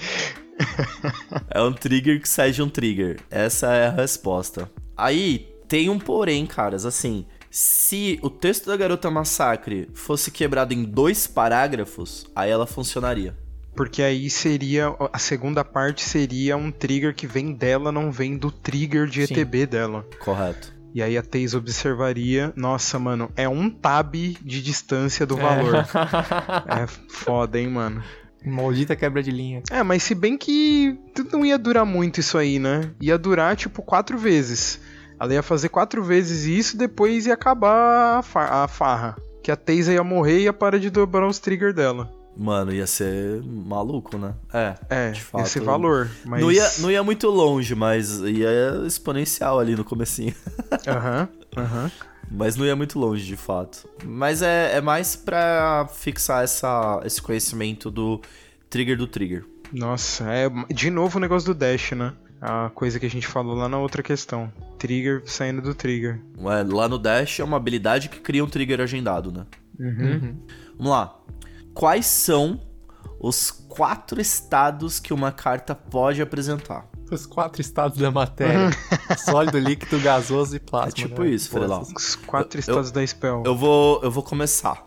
É 1.51 1.61
um 1.61 1.75
trigger 1.75 2.23
que 2.23 2.27
sai 2.27 2.53
de 2.53 2.63
um 2.63 2.71
trigger. 2.71 3.21
Essa 3.31 3.67
é 3.75 3.89
a 3.89 3.91
resposta. 3.91 4.71
Aí 4.97 5.51
tem 5.69 5.91
um 5.91 5.99
porém, 5.99 6.47
caras. 6.47 6.87
Assim, 6.87 7.27
se 7.51 8.19
o 8.23 8.31
texto 8.31 8.69
da 8.69 8.77
Garota 8.79 9.11
Massacre 9.11 9.91
fosse 9.93 10.31
quebrado 10.31 10.73
em 10.73 10.83
dois 10.85 11.27
parágrafos, 11.27 12.25
aí 12.35 12.51
ela 12.51 12.67
funcionaria. 12.67 13.37
Porque 13.77 14.03
aí 14.03 14.31
seria. 14.31 14.97
A 15.13 15.19
segunda 15.19 15.63
parte 15.63 16.01
seria 16.01 16.57
um 16.57 16.71
trigger 16.73 17.15
que 17.15 17.27
vem 17.27 17.53
dela, 17.53 17.93
não 17.93 18.11
vem 18.11 18.39
do 18.39 18.51
trigger 18.51 19.07
de 19.07 19.27
Sim. 19.27 19.35
ETB 19.35 19.67
dela. 19.67 20.07
Correto. 20.19 20.81
E 20.95 21.03
aí 21.03 21.16
a 21.16 21.22
Taze 21.22 21.57
observaria. 21.57 22.53
Nossa, 22.55 22.99
mano, 22.99 23.30
é 23.36 23.49
um 23.49 23.70
tab 23.70 24.14
de 24.14 24.62
distância 24.62 25.26
do 25.26 25.36
valor. 25.36 25.86
É, 26.68 26.86
foda, 26.86 27.59
hein, 27.59 27.68
mano. 27.68 28.03
Maldita 28.45 28.97
quebra 28.97 29.22
de 29.22 29.30
linha. 29.30 29.62
É, 29.70 29.82
mas 29.82 30.03
se 30.03 30.14
bem 30.14 30.36
que 30.36 30.99
não 31.32 31.45
ia 31.45 31.59
durar 31.59 31.84
muito 31.84 32.20
isso 32.20 32.36
aí, 32.36 32.59
né? 32.59 32.90
Ia 33.01 33.16
durar, 33.16 33.57
tipo, 33.57 33.82
quatro 33.82 34.18
vezes. 34.18 34.80
Ela 35.18 35.34
ia 35.34 35.43
fazer 35.43 35.68
quatro 35.68 36.03
vezes 36.03 36.45
isso, 36.45 36.76
depois 36.76 37.26
ia 37.26 37.34
acabar 37.34 38.18
a 38.34 38.68
farra. 38.68 39.16
Que 39.43 39.51
a 39.51 39.57
Taze 39.57 39.93
ia 39.93 40.03
morrer 40.03 40.40
e 40.40 40.43
ia 40.45 40.53
parar 40.53 40.78
de 40.78 40.90
dobrar 40.90 41.26
os 41.26 41.38
triggers 41.38 41.74
dela. 41.74 42.11
Mano, 42.37 42.72
ia 42.72 42.87
ser 42.87 43.43
maluco, 43.43 44.16
né? 44.16 44.35
É. 44.53 44.74
É, 44.89 45.11
De 45.11 45.18
ia 45.18 45.24
fato, 45.24 45.49
ser 45.49 45.61
valor. 45.61 46.11
Mas... 46.24 46.41
Não, 46.41 46.51
ia, 46.51 46.70
não 46.78 46.91
ia 46.91 47.03
muito 47.03 47.28
longe, 47.28 47.74
mas 47.74 48.20
ia 48.20 48.83
exponencial 48.87 49.59
ali 49.59 49.76
no 49.76 49.85
comecinho. 49.85 50.35
Aham, 50.89 51.28
aham. 51.57 51.91
Mas 52.30 52.57
não 52.57 52.64
ia 52.64 52.74
muito 52.74 52.99
longe, 52.99 53.26
de 53.26 53.37
fato. 53.37 53.87
Mas 54.05 54.41
é, 54.41 54.76
é 54.76 54.80
mais 54.80 55.14
pra 55.14 55.87
fixar 55.93 56.43
essa, 56.43 57.01
esse 57.05 57.20
conhecimento 57.20 57.91
do 57.91 58.20
trigger 58.70 58.97
do 58.97 59.07
trigger. 59.07 59.45
Nossa, 59.70 60.24
é 60.33 60.49
de 60.72 60.91
novo 60.91 61.18
o 61.18 61.20
negócio 61.20 61.53
do 61.53 61.59
dash, 61.59 61.93
né? 61.93 62.14
A 62.41 62.70
coisa 62.70 62.99
que 62.99 63.07
a 63.07 63.11
gente 63.11 63.26
falou 63.26 63.55
lá 63.55 63.68
na 63.68 63.78
outra 63.78 64.03
questão. 64.03 64.53
Trigger 64.76 65.22
saindo 65.26 65.62
do 65.62 65.74
trigger. 65.74 66.20
É, 66.39 66.74
lá 66.74 66.89
no 66.89 66.99
Dash 66.99 67.39
é 67.39 67.45
uma 67.45 67.57
habilidade 67.57 68.09
que 68.09 68.18
cria 68.18 68.45
um 68.45 68.49
trigger 68.49 68.80
agendado, 68.80 69.30
né? 69.30 69.47
Uhum. 69.78 70.37
Vamos 70.76 70.91
lá. 70.91 71.16
Quais 71.75 72.07
são 72.07 72.61
os 73.20 73.51
quatro 73.51 74.20
estados 74.20 74.99
que 74.99 75.12
uma 75.12 75.33
carta 75.33 75.75
pode 75.75 76.20
apresentar? 76.20 76.87
Os 77.11 77.27
quatro 77.27 77.61
estados 77.61 77.99
da 77.99 78.11
matéria: 78.11 78.70
sólido, 79.25 79.59
líquido, 79.59 80.01
gasoso 80.01 80.57
e 80.57 80.61
plasma. 80.61 80.89
É 80.89 80.93
tipo 80.93 81.23
né? 81.23 81.29
isso, 81.31 81.51
Frelau. 81.51 81.83
Os 81.83 82.16
quatro 82.16 82.59
Eu- 82.59 82.61
estados 82.61 82.91
da 82.91 83.07
spell. 83.07 83.43
Eu 83.45 83.57
vou, 83.57 84.03
eu 84.03 84.11
vou 84.11 84.23
começar. 84.23 84.87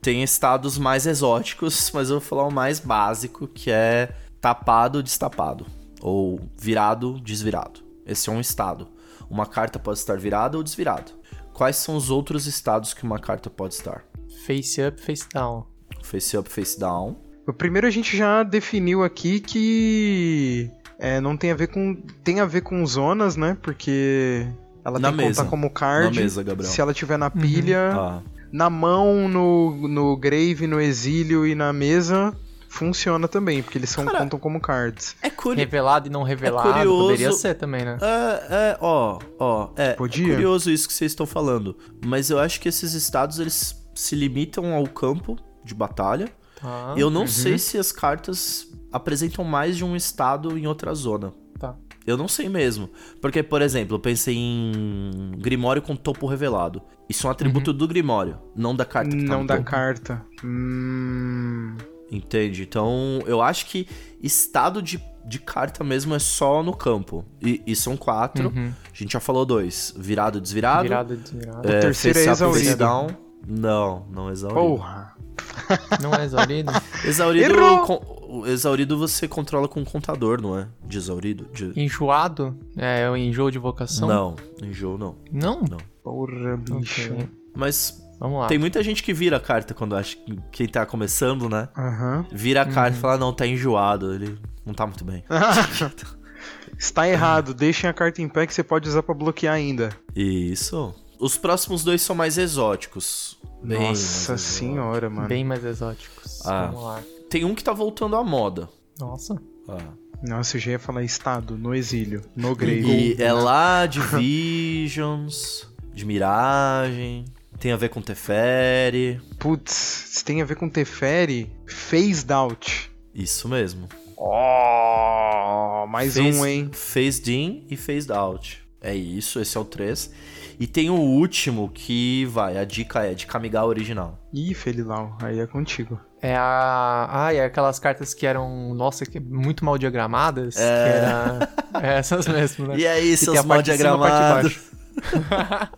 Tem 0.00 0.22
estados 0.22 0.76
mais 0.78 1.06
exóticos, 1.06 1.90
mas 1.92 2.10
eu 2.10 2.20
vou 2.20 2.28
falar 2.28 2.44
o 2.46 2.52
mais 2.52 2.78
básico, 2.78 3.48
que 3.48 3.70
é 3.70 4.14
tapado, 4.40 5.02
destapado. 5.02 5.66
Ou 6.00 6.38
virado, 6.58 7.18
desvirado. 7.20 7.80
Esse 8.06 8.28
é 8.28 8.32
um 8.32 8.40
estado. 8.40 8.88
Uma 9.30 9.46
carta 9.46 9.78
pode 9.78 9.98
estar 9.98 10.18
virada 10.18 10.56
ou 10.58 10.62
desvirado. 10.62 11.12
Quais 11.54 11.76
são 11.76 11.96
os 11.96 12.10
outros 12.10 12.46
estados 12.46 12.92
que 12.92 13.02
uma 13.02 13.18
carta 13.18 13.48
pode 13.48 13.74
estar? 13.74 14.04
Face 14.46 14.82
up, 14.82 15.00
face 15.00 15.26
down. 15.32 15.64
Face 16.04 16.36
up, 16.36 16.48
face 16.50 16.78
down. 16.78 17.16
O 17.46 17.52
primeiro 17.52 17.86
a 17.86 17.90
gente 17.90 18.16
já 18.16 18.42
definiu 18.42 19.02
aqui 19.04 19.40
que 19.40 20.70
é, 20.98 21.20
não 21.20 21.36
tem 21.36 21.50
a 21.50 21.54
ver 21.54 21.66
com 21.68 21.94
tem 22.22 22.40
a 22.40 22.46
ver 22.46 22.60
com 22.62 22.84
zonas, 22.86 23.36
né? 23.36 23.56
Porque 23.62 24.46
ela 24.84 24.98
Na 24.98 25.08
tem 25.08 25.18
que 25.18 25.24
mesa. 25.24 25.40
contar 25.42 25.50
como 25.50 25.70
card. 25.70 26.14
Na 26.16 26.22
mesa, 26.22 26.42
Gabriel. 26.42 26.70
Se 26.72 26.80
ela 26.80 26.94
tiver 26.94 27.16
na 27.18 27.30
pilha, 27.30 27.92
Ah, 27.94 28.22
na 28.52 28.70
mão, 28.70 29.28
no, 29.28 29.88
no 29.88 30.16
grave, 30.16 30.66
no 30.66 30.80
exílio 30.80 31.46
e 31.46 31.54
na 31.54 31.72
mesa, 31.72 32.34
funciona 32.68 33.26
também, 33.28 33.62
porque 33.62 33.78
eles 33.78 33.90
são, 33.90 34.04
Cara, 34.04 34.18
contam 34.20 34.38
como 34.38 34.60
cards. 34.60 35.14
é 35.22 35.28
curioso. 35.30 35.58
Revelado 35.60 36.08
e 36.08 36.10
não 36.10 36.22
revelado, 36.22 36.72
curioso- 36.72 37.02
poderia 37.02 37.32
ser 37.32 37.54
também, 37.54 37.84
né? 37.84 37.98
É, 38.00 38.70
é, 38.72 38.78
ó, 38.80 39.18
ó, 39.38 39.68
é, 39.76 39.90
é 39.90 39.92
Podia. 39.94 40.28
curioso 40.34 40.70
isso 40.70 40.86
que 40.88 40.94
vocês 40.94 41.12
estão 41.12 41.26
falando, 41.26 41.76
mas 42.04 42.30
eu 42.30 42.38
acho 42.38 42.60
que 42.60 42.68
esses 42.68 42.94
estados 42.94 43.38
eles 43.38 43.74
se 43.94 44.14
limitam 44.16 44.72
ao 44.74 44.86
campo 44.88 45.36
de 45.64 45.74
batalha. 45.74 46.28
Tá. 46.60 46.94
eu 46.96 47.10
não 47.10 47.26
sei 47.26 47.58
se 47.58 47.76
as 47.76 47.90
cartas 47.92 48.68
apresentam 48.92 49.44
mais 49.44 49.76
de 49.76 49.84
um 49.84 49.94
estado 49.96 50.56
em 50.56 50.66
outra 50.66 50.94
zona. 50.94 51.32
Tá. 51.58 51.74
Eu 52.06 52.16
não 52.16 52.28
sei 52.28 52.48
mesmo. 52.48 52.88
Porque, 53.20 53.42
por 53.42 53.60
exemplo, 53.60 53.96
eu 53.96 54.00
pensei 54.00 54.36
em 54.36 55.32
Grimório 55.38 55.82
com 55.82 55.96
topo 55.96 56.26
revelado. 56.26 56.80
Isso 57.08 57.26
é 57.26 57.28
um 57.28 57.32
atributo 57.32 57.72
do 57.72 57.86
Grimório, 57.88 58.38
não 58.54 58.74
da 58.74 58.84
carta 58.84 59.10
que 59.16 59.24
tá 59.26 59.36
Não 59.36 59.44
da 59.44 59.56
topo. 59.56 59.68
carta. 59.70 60.24
Hum, 60.44 61.76
Entende? 62.10 62.62
Então, 62.62 63.22
eu 63.26 63.42
acho 63.42 63.66
que 63.66 63.88
estado 64.22 64.80
de, 64.80 65.02
de 65.26 65.38
carta 65.38 65.82
mesmo 65.82 66.14
é 66.14 66.18
só 66.18 66.62
no 66.62 66.74
campo. 66.76 67.24
E, 67.42 67.62
e 67.66 67.74
são 67.74 67.96
quatro. 67.96 68.52
Uhum. 68.54 68.72
A 68.92 68.96
gente 68.96 69.12
já 69.12 69.20
falou 69.20 69.44
dois. 69.44 69.92
Virado, 69.96 70.40
desvirado. 70.40 70.82
Virado, 70.84 71.16
desvirado. 71.16 71.68
É, 71.68 71.78
O 71.78 71.80
terceiro 71.80 72.18
é 72.18 72.26
exaurido. 72.26 72.76
down. 72.76 73.08
Não, 73.46 74.06
não 74.10 74.30
exaurido. 74.30 74.60
Porra. 74.60 75.13
Não 76.02 76.14
é 76.14 76.24
exaurido? 76.24 76.72
Exaurido, 77.04 77.54
Errou! 77.54 77.80
com- 77.86 78.14
o 78.40 78.46
exaurido 78.46 78.98
você 78.98 79.28
controla 79.28 79.68
com 79.68 79.80
um 79.80 79.84
contador, 79.84 80.40
não 80.42 80.58
é? 80.58 80.66
De 80.84 80.98
exaurido? 80.98 81.46
De... 81.52 81.72
Enjoado? 81.80 82.58
É 82.76 83.08
o 83.08 83.16
enjoo 83.16 83.48
de 83.50 83.58
vocação? 83.58 84.08
Não, 84.08 84.36
enjoo 84.62 84.98
não. 84.98 85.16
Não? 85.30 85.60
Não. 85.62 85.78
Porra, 86.02 86.56
bicho. 86.56 87.12
Ok. 87.12 87.28
Mas 87.56 88.02
Vamos 88.18 88.40
lá. 88.40 88.46
tem 88.48 88.58
muita 88.58 88.82
gente 88.82 89.02
que 89.04 89.12
vira 89.14 89.36
a 89.36 89.40
carta 89.40 89.72
quando 89.72 89.94
acha 89.94 90.16
que 90.16 90.36
quem 90.50 90.66
tá 90.66 90.84
começando, 90.84 91.48
né? 91.48 91.68
Aham. 91.78 92.26
Vira 92.32 92.62
a 92.62 92.66
Uhum. 92.66 92.72
carta 92.72 92.96
e 92.96 93.00
fala, 93.00 93.16
não, 93.18 93.32
tá 93.32 93.46
enjoado, 93.46 94.12
ele 94.12 94.36
não 94.66 94.74
tá 94.74 94.84
muito 94.86 95.04
bem. 95.04 95.22
Está 96.78 97.08
errado. 97.08 97.54
Deixem 97.54 97.88
a 97.88 97.92
carta 97.92 98.20
em 98.20 98.28
pé 98.28 98.46
que 98.46 98.54
você 98.54 98.62
pode 98.64 98.88
usar 98.88 99.02
pra 99.02 99.14
bloquear 99.14 99.54
ainda. 99.54 99.90
Isso. 100.14 100.92
Os 101.20 101.36
próximos 101.38 101.84
dois 101.84 102.02
são 102.02 102.16
mais 102.16 102.36
exóticos. 102.36 103.38
Bem 103.64 103.78
Nossa 103.80 104.36
senhora, 104.36 105.08
mano. 105.08 105.28
Bem 105.28 105.44
mais 105.44 105.64
exóticos. 105.64 106.44
Ah. 106.46 106.66
Vamos 106.66 106.82
lá. 106.84 107.02
Tem 107.30 107.44
um 107.44 107.54
que 107.54 107.64
tá 107.64 107.72
voltando 107.72 108.14
à 108.16 108.22
moda. 108.22 108.68
Nossa. 109.00 109.40
Ah. 109.68 109.78
Nossa, 110.22 110.56
eu 110.56 110.60
já 110.60 110.70
ia 110.72 110.78
falar 110.78 111.02
estado, 111.02 111.56
no 111.56 111.74
exílio, 111.74 112.22
no 112.36 112.54
grego. 112.54 112.88
E 112.88 113.16
é 113.20 113.32
lá 113.32 113.84
de 113.86 114.00
Visions, 114.00 115.68
de 115.92 116.04
Miragem, 116.06 117.24
tem 117.58 117.72
a 117.72 117.76
ver 117.76 117.88
com 117.90 118.00
Teferi. 118.00 119.20
Putz, 119.38 120.12
isso 120.14 120.24
tem 120.24 120.40
a 120.40 120.44
ver 120.44 120.56
com 120.56 120.68
Teferi? 120.68 121.50
Phased 121.66 122.32
out. 122.32 122.90
Isso 123.14 123.48
mesmo. 123.48 123.88
Oh, 124.16 125.86
mais 125.88 126.14
Phase- 126.14 126.32
um, 126.32 126.46
hein? 126.46 126.70
Phased 126.72 127.28
in 127.32 127.66
e 127.68 127.76
phased 127.76 128.12
out. 128.12 128.62
É 128.80 128.94
isso, 128.94 129.40
esse 129.40 129.56
é 129.56 129.60
o 129.60 129.64
3. 129.64 130.10
E 130.58 130.66
tem 130.66 130.90
o 130.90 130.94
último 130.94 131.70
que 131.72 132.24
vai, 132.26 132.56
a 132.56 132.64
dica 132.64 133.04
é 133.04 133.14
de 133.14 133.26
Kamigawa 133.26 133.68
original. 133.68 134.18
Ih, 134.32 134.54
Felilau, 134.54 135.16
aí 135.22 135.38
é 135.40 135.46
contigo. 135.46 135.98
É 136.22 136.34
a. 136.36 137.08
Ah, 137.10 137.34
é 137.34 137.44
aquelas 137.44 137.78
cartas 137.78 138.14
que 138.14 138.26
eram, 138.26 138.74
nossa, 138.74 139.04
que 139.04 139.20
muito 139.20 139.64
mal 139.64 139.76
diagramadas. 139.76 140.56
É. 140.56 140.60
Que 140.84 140.96
era. 140.98 141.48
É 141.82 141.98
essas 141.98 142.26
mesmo, 142.26 142.68
né? 142.68 142.76
E 142.78 142.86
aí, 142.86 143.10
Que 143.10 143.16
seus 143.16 143.38
a 143.38 143.42
mal 143.42 143.58
a 143.58 143.62
diagramados? 143.62 144.70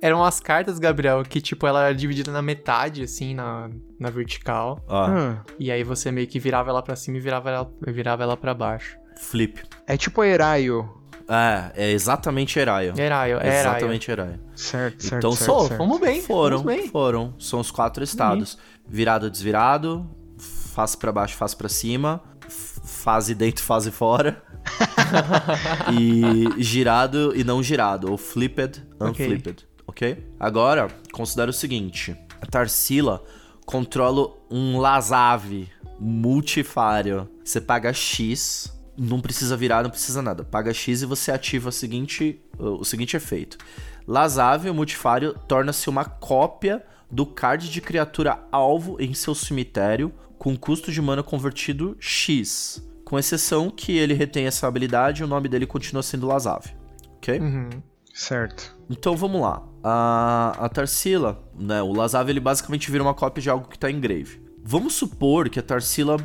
Eram 0.00 0.22
as 0.22 0.38
cartas, 0.38 0.78
Gabriel, 0.78 1.22
que 1.24 1.40
tipo, 1.40 1.66
ela 1.66 1.86
era 1.86 1.94
dividida 1.94 2.30
na 2.30 2.40
metade, 2.40 3.02
assim, 3.02 3.34
na, 3.34 3.68
na 3.98 4.10
vertical. 4.10 4.80
Ó, 4.86 5.06
Ah, 5.06 5.42
E 5.58 5.72
aí 5.72 5.82
você 5.82 6.12
meio 6.12 6.26
que 6.28 6.38
virava 6.38 6.70
ela 6.70 6.82
pra 6.82 6.94
cima 6.94 7.16
e 7.16 7.20
virava 7.20 7.50
ela, 7.50 7.70
virava 7.86 8.22
ela 8.22 8.36
pra 8.36 8.54
baixo. 8.54 8.96
flip. 9.16 9.60
é 9.86 9.96
tipo 9.96 10.22
Eraio. 10.22 10.88
É, 11.28 11.72
é 11.76 11.90
exatamente 11.92 12.58
Eraio. 12.58 12.94
Era 12.96 13.28
eu, 13.28 13.38
era 13.38 13.60
Exatamente 13.60 14.10
Eraio. 14.10 14.40
Certo, 14.54 15.02
certo, 15.02 15.16
Então, 15.18 15.32
certo, 15.32 15.60
certo. 15.68 15.78
vamos 15.78 16.00
bem, 16.00 16.22
Foram, 16.22 16.62
vamos 16.62 16.72
bem. 16.74 16.88
foram. 16.88 17.34
São 17.38 17.60
os 17.60 17.70
quatro 17.70 18.02
estados. 18.02 18.56
Virado, 18.86 19.30
desvirado, 19.30 20.08
face 20.38 20.96
pra 20.96 21.12
baixo, 21.12 21.36
face 21.36 21.54
pra 21.54 21.68
cima, 21.68 22.22
fase 22.48 23.34
dentro, 23.34 23.62
fase 23.62 23.90
fora. 23.90 24.42
e 25.92 26.62
girado 26.62 27.32
e 27.36 27.44
não 27.44 27.62
girado, 27.62 28.10
ou 28.10 28.16
flipped, 28.18 28.82
unflipped, 29.00 29.66
ok? 29.86 30.26
Agora, 30.38 30.88
considera 31.12 31.50
o 31.50 31.54
seguinte. 31.54 32.16
A 32.40 32.46
Tarsila 32.46 33.22
controla 33.66 34.30
um 34.50 34.78
Lazave 34.78 35.68
multifário. 35.98 37.28
Você 37.44 37.60
paga 37.60 37.92
X, 37.92 38.72
não 38.98 39.20
precisa 39.20 39.56
virar, 39.56 39.82
não 39.82 39.90
precisa 39.90 40.20
nada. 40.20 40.44
Paga 40.44 40.74
X 40.74 41.02
e 41.02 41.06
você 41.06 41.30
ativa 41.30 41.68
o 41.68 41.72
seguinte, 41.72 42.40
o 42.58 42.84
seguinte 42.84 43.16
efeito. 43.16 43.56
Lazave, 44.06 44.68
o 44.68 44.74
multifário, 44.74 45.34
torna-se 45.46 45.88
uma 45.88 46.04
cópia 46.04 46.84
do 47.10 47.24
card 47.24 47.70
de 47.70 47.80
criatura 47.80 48.38
alvo 48.50 48.96
em 49.00 49.14
seu 49.14 49.34
cemitério 49.34 50.12
com 50.38 50.56
custo 50.56 50.90
de 50.90 51.00
mana 51.00 51.22
convertido 51.22 51.96
X. 52.00 52.82
Com 53.04 53.18
exceção 53.18 53.70
que 53.70 53.96
ele 53.96 54.14
retém 54.14 54.46
essa 54.46 54.66
habilidade 54.66 55.22
e 55.22 55.24
o 55.24 55.28
nome 55.28 55.48
dele 55.48 55.66
continua 55.66 56.02
sendo 56.02 56.26
Lazave. 56.26 56.70
Ok? 57.16 57.38
Uhum. 57.38 57.70
Certo. 58.12 58.76
Então 58.90 59.16
vamos 59.16 59.40
lá. 59.40 59.62
A, 59.82 60.54
a 60.58 60.68
Tarsila, 60.68 61.42
né? 61.58 61.80
O 61.82 61.92
Lazave 61.92 62.32
ele 62.32 62.40
basicamente 62.40 62.90
vira 62.90 63.02
uma 63.02 63.14
cópia 63.14 63.40
de 63.40 63.48
algo 63.48 63.68
que 63.68 63.78
tá 63.78 63.90
em 63.90 64.00
Grave. 64.00 64.42
Vamos 64.62 64.94
supor 64.94 65.48
que 65.48 65.58
a 65.58 65.62
Tarsila 65.62 66.16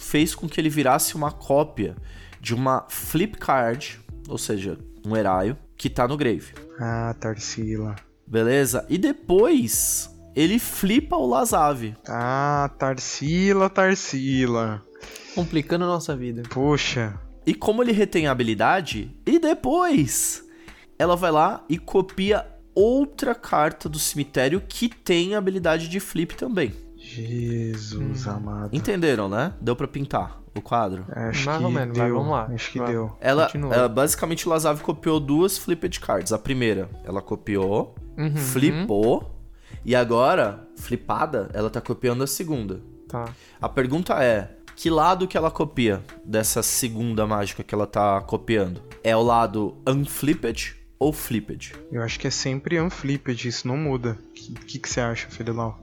fez 0.00 0.34
com 0.34 0.48
que 0.48 0.58
ele 0.58 0.70
virasse 0.70 1.14
uma 1.14 1.30
cópia 1.30 1.94
de 2.40 2.54
uma 2.54 2.86
flip 2.88 3.36
card, 3.36 4.00
ou 4.28 4.38
seja, 4.38 4.78
um 5.04 5.14
Eraio, 5.14 5.56
que 5.76 5.90
tá 5.90 6.08
no 6.08 6.16
Grave. 6.16 6.54
Ah, 6.80 7.14
Tarsila. 7.20 7.94
Beleza? 8.26 8.86
E 8.88 8.96
depois 8.96 10.10
ele 10.34 10.58
flipa 10.58 11.16
o 11.16 11.26
Lazave. 11.26 11.94
Ah, 12.08 12.70
Tarsila, 12.78 13.68
Tarsila. 13.68 14.82
Complicando 15.34 15.84
a 15.84 15.88
nossa 15.88 16.16
vida. 16.16 16.42
Poxa. 16.48 17.20
E 17.46 17.54
como 17.54 17.82
ele 17.82 17.92
retém 17.92 18.26
a 18.26 18.32
habilidade, 18.32 19.14
e 19.26 19.38
depois 19.38 20.44
ela 20.98 21.14
vai 21.14 21.30
lá 21.30 21.64
e 21.68 21.76
copia 21.78 22.46
outra 22.74 23.34
carta 23.34 23.88
do 23.88 23.98
cemitério 23.98 24.62
que 24.66 24.88
tem 24.88 25.34
a 25.34 25.38
habilidade 25.38 25.88
de 25.88 26.00
flip 26.00 26.34
também. 26.36 26.72
Jesus 27.14 28.26
amado. 28.26 28.74
Entenderam, 28.74 29.28
né? 29.28 29.52
Deu 29.60 29.74
pra 29.76 29.86
pintar 29.88 30.40
o 30.56 30.60
quadro. 30.60 31.04
Acho 31.10 31.46
Mais 31.46 31.58
que 31.58 31.64
ou 31.64 31.70
menos, 31.70 31.96
deu. 31.98 32.14
vamos 32.16 32.30
lá. 32.32 32.48
Acho 32.52 32.70
que 32.72 32.78
Vai. 32.78 32.92
deu. 32.92 33.16
Ela, 33.20 33.44
Continua. 33.46 33.74
ela- 33.74 33.88
basicamente 33.88 34.46
o 34.46 34.50
Lazave 34.50 34.82
copiou 34.82 35.18
duas 35.20 35.58
flipped 35.58 36.00
cards. 36.00 36.32
A 36.32 36.38
primeira, 36.38 36.88
ela 37.04 37.20
copiou, 37.20 37.94
Uhum. 38.16 38.36
flipou, 38.36 39.36
e 39.84 39.94
agora, 39.94 40.68
flipada, 40.76 41.48
ela 41.52 41.70
tá 41.70 41.80
copiando 41.80 42.22
a 42.22 42.26
segunda. 42.26 42.80
Tá. 43.08 43.26
A 43.60 43.68
pergunta 43.68 44.22
é: 44.22 44.56
que 44.76 44.88
lado 44.90 45.26
que 45.26 45.36
ela 45.36 45.50
copia 45.50 46.02
dessa 46.24 46.62
segunda 46.62 47.26
mágica 47.26 47.62
que 47.62 47.74
ela 47.74 47.86
tá 47.86 48.20
copiando? 48.20 48.82
É 49.02 49.16
o 49.16 49.22
lado 49.22 49.76
unflipped 49.86 50.76
ou 50.98 51.12
flipped? 51.12 51.74
Eu 51.90 52.02
acho 52.02 52.18
que 52.20 52.26
é 52.26 52.30
sempre 52.30 52.80
unflipped, 52.80 53.48
isso 53.48 53.66
não 53.66 53.76
muda. 53.76 54.18
O 54.30 54.32
que, 54.34 54.52
que, 54.54 54.78
que 54.78 54.88
você 54.88 55.00
acha, 55.00 55.28
Felilau? 55.30 55.78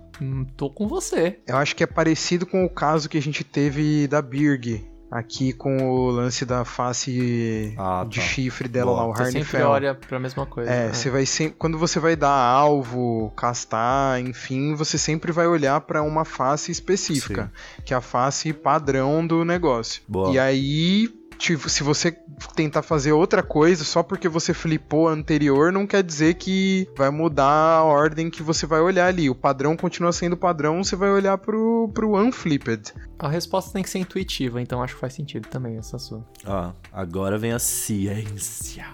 Tô 0.56 0.70
com 0.70 0.88
você. 0.88 1.40
Eu 1.48 1.58
acho 1.58 1.76
que 1.76 1.84
é 1.84 1.88
parecido 1.88 2.46
com 2.46 2.66
o 2.66 2.70
caso 2.70 3.08
que 3.10 3.18
a 3.18 3.22
gente 3.22 3.44
teve 3.44 4.08
da 4.08 4.22
Birg. 4.22 4.86
Aqui 5.10 5.54
com 5.54 5.90
o 5.90 6.10
lance 6.10 6.44
da 6.46 6.66
face 6.66 7.74
Ah, 7.78 8.06
de 8.10 8.20
tá. 8.20 8.26
chifre 8.26 8.68
dela 8.68 8.92
Boa. 8.92 9.04
lá, 9.04 9.10
o 9.10 9.16
Você 9.16 9.32
sempre 9.32 9.62
olha 9.62 9.96
pra 9.96 10.20
mesma 10.20 10.46
coisa. 10.46 10.70
É, 10.70 10.88
né? 10.88 10.94
você 10.94 11.10
vai 11.10 11.26
sempre. 11.26 11.56
Quando 11.58 11.78
você 11.78 11.98
vai 11.98 12.14
dar 12.18 12.28
alvo, 12.30 13.32
castar, 13.38 14.20
enfim, 14.20 14.76
você 14.76 14.98
sempre 14.98 15.32
vai 15.32 15.48
olhar 15.48 15.80
pra 15.80 16.04
uma 16.04 16.26
face 16.26 16.74
específica, 16.74 17.50
que 17.86 17.94
é 17.94 17.98
a 17.98 18.02
face 18.02 18.52
padrão 18.52 19.26
do 19.26 19.46
negócio. 19.46 20.02
Boa. 20.10 20.34
E 20.34 20.38
aí, 20.38 21.10
tipo, 21.38 21.70
se 21.70 21.84
você 21.84 22.12
tentar 22.56 22.82
fazer 22.82 23.12
outra 23.12 23.42
coisa 23.44 23.84
só 23.84 24.02
porque 24.04 24.28
você 24.28 24.54
flipou 24.54 25.08
a 25.08 25.12
anterior, 25.12 25.72
não 25.72 25.86
quer 25.88 26.04
dizer 26.04 26.36
que 26.36 26.88
vai 26.98 27.10
mudar 27.10 27.44
a 27.78 27.84
ordem 27.84 28.30
que 28.30 28.44
você 28.44 28.66
vai 28.66 28.80
olhar 28.82 29.08
ali. 29.08 29.30
O 29.30 29.36
padrão 29.36 29.76
continua 29.78 30.12
sendo 30.12 30.36
padrão, 30.38 30.84
você 30.84 30.96
vai 30.96 31.10
olhar 31.10 31.38
pro, 31.38 31.90
pro 31.94 32.16
unflipped. 32.18 32.94
A 33.20 33.28
resposta 33.28 33.72
tem 33.74 33.84
que 33.84 33.90
ser 33.90 34.00
intuitiva, 34.00 34.62
então 34.62 34.82
acho 34.82 34.96
que 34.96 35.02
faz 35.02 35.14
sentido 35.14 35.48
também 35.48 35.78
essa 35.78 35.98
sua. 35.98 36.26
Ah, 36.46 36.74
agora 36.92 37.38
vem 37.38 37.52
a 37.54 37.60
ciência. 37.60 38.86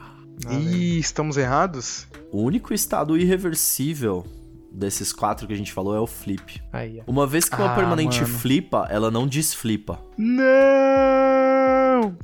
Ah, 0.48 0.53
Ih, 0.53 0.98
estamos 0.99 1.38
errados? 1.38 2.07
O 2.32 2.41
único 2.41 2.74
estado 2.74 3.15
irreversível 3.18 4.26
desses 4.72 5.14
quatro 5.14 5.45
que 5.45 5.53
a 5.53 5.56
gente 5.56 5.72
falou 5.72 5.95
é 5.95 5.99
o 5.99 6.07
flip. 6.07 6.60
Aí, 6.74 6.99
ó. 6.99 7.03
Uma 7.11 7.28
vez 7.28 7.48
que 7.48 7.56
uma 7.56 7.72
Ah, 7.72 7.76
permanente 7.76 8.22
mano. 8.22 8.34
flipa, 8.40 8.88
ela 8.90 9.11
não 9.11 9.28
desflipa. 9.28 9.99
Não! 10.18 11.12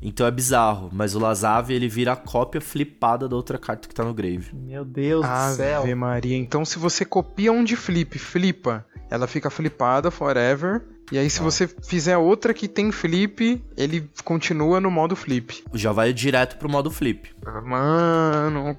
Então 0.01 0.25
é 0.25 0.31
bizarro, 0.31 0.89
mas 0.91 1.15
o 1.15 1.19
Lazave 1.19 1.73
ele 1.73 1.87
vira 1.87 2.13
a 2.13 2.15
cópia 2.15 2.59
flipada 2.61 3.27
da 3.29 3.35
outra 3.35 3.57
carta 3.57 3.87
que 3.87 3.93
tá 3.93 4.03
no 4.03 4.13
grave. 4.13 4.51
Meu 4.53 4.83
Deus 4.83 5.25
do 5.25 5.55
céu. 5.55 5.81
Ave 5.81 5.93
Maria. 5.95 6.37
Então, 6.37 6.65
se 6.65 6.79
você 6.79 7.05
copia 7.05 7.51
um 7.51 7.63
de 7.63 7.75
flip, 7.75 8.17
flipa, 8.17 8.85
ela 9.09 9.27
fica 9.27 9.49
flipada 9.49 10.09
forever. 10.09 10.81
E 11.11 11.17
aí, 11.17 11.25
Ah. 11.25 11.29
se 11.29 11.41
você 11.41 11.67
fizer 11.67 12.17
outra 12.17 12.53
que 12.53 12.67
tem 12.67 12.91
flip, 12.91 13.63
ele 13.75 14.07
continua 14.23 14.79
no 14.79 14.91
modo 14.91 15.15
flip. 15.15 15.63
Já 15.73 15.91
vai 15.91 16.13
direto 16.13 16.57
pro 16.57 16.69
modo 16.69 16.91
flip. 16.91 17.31
Mano. 17.65 18.77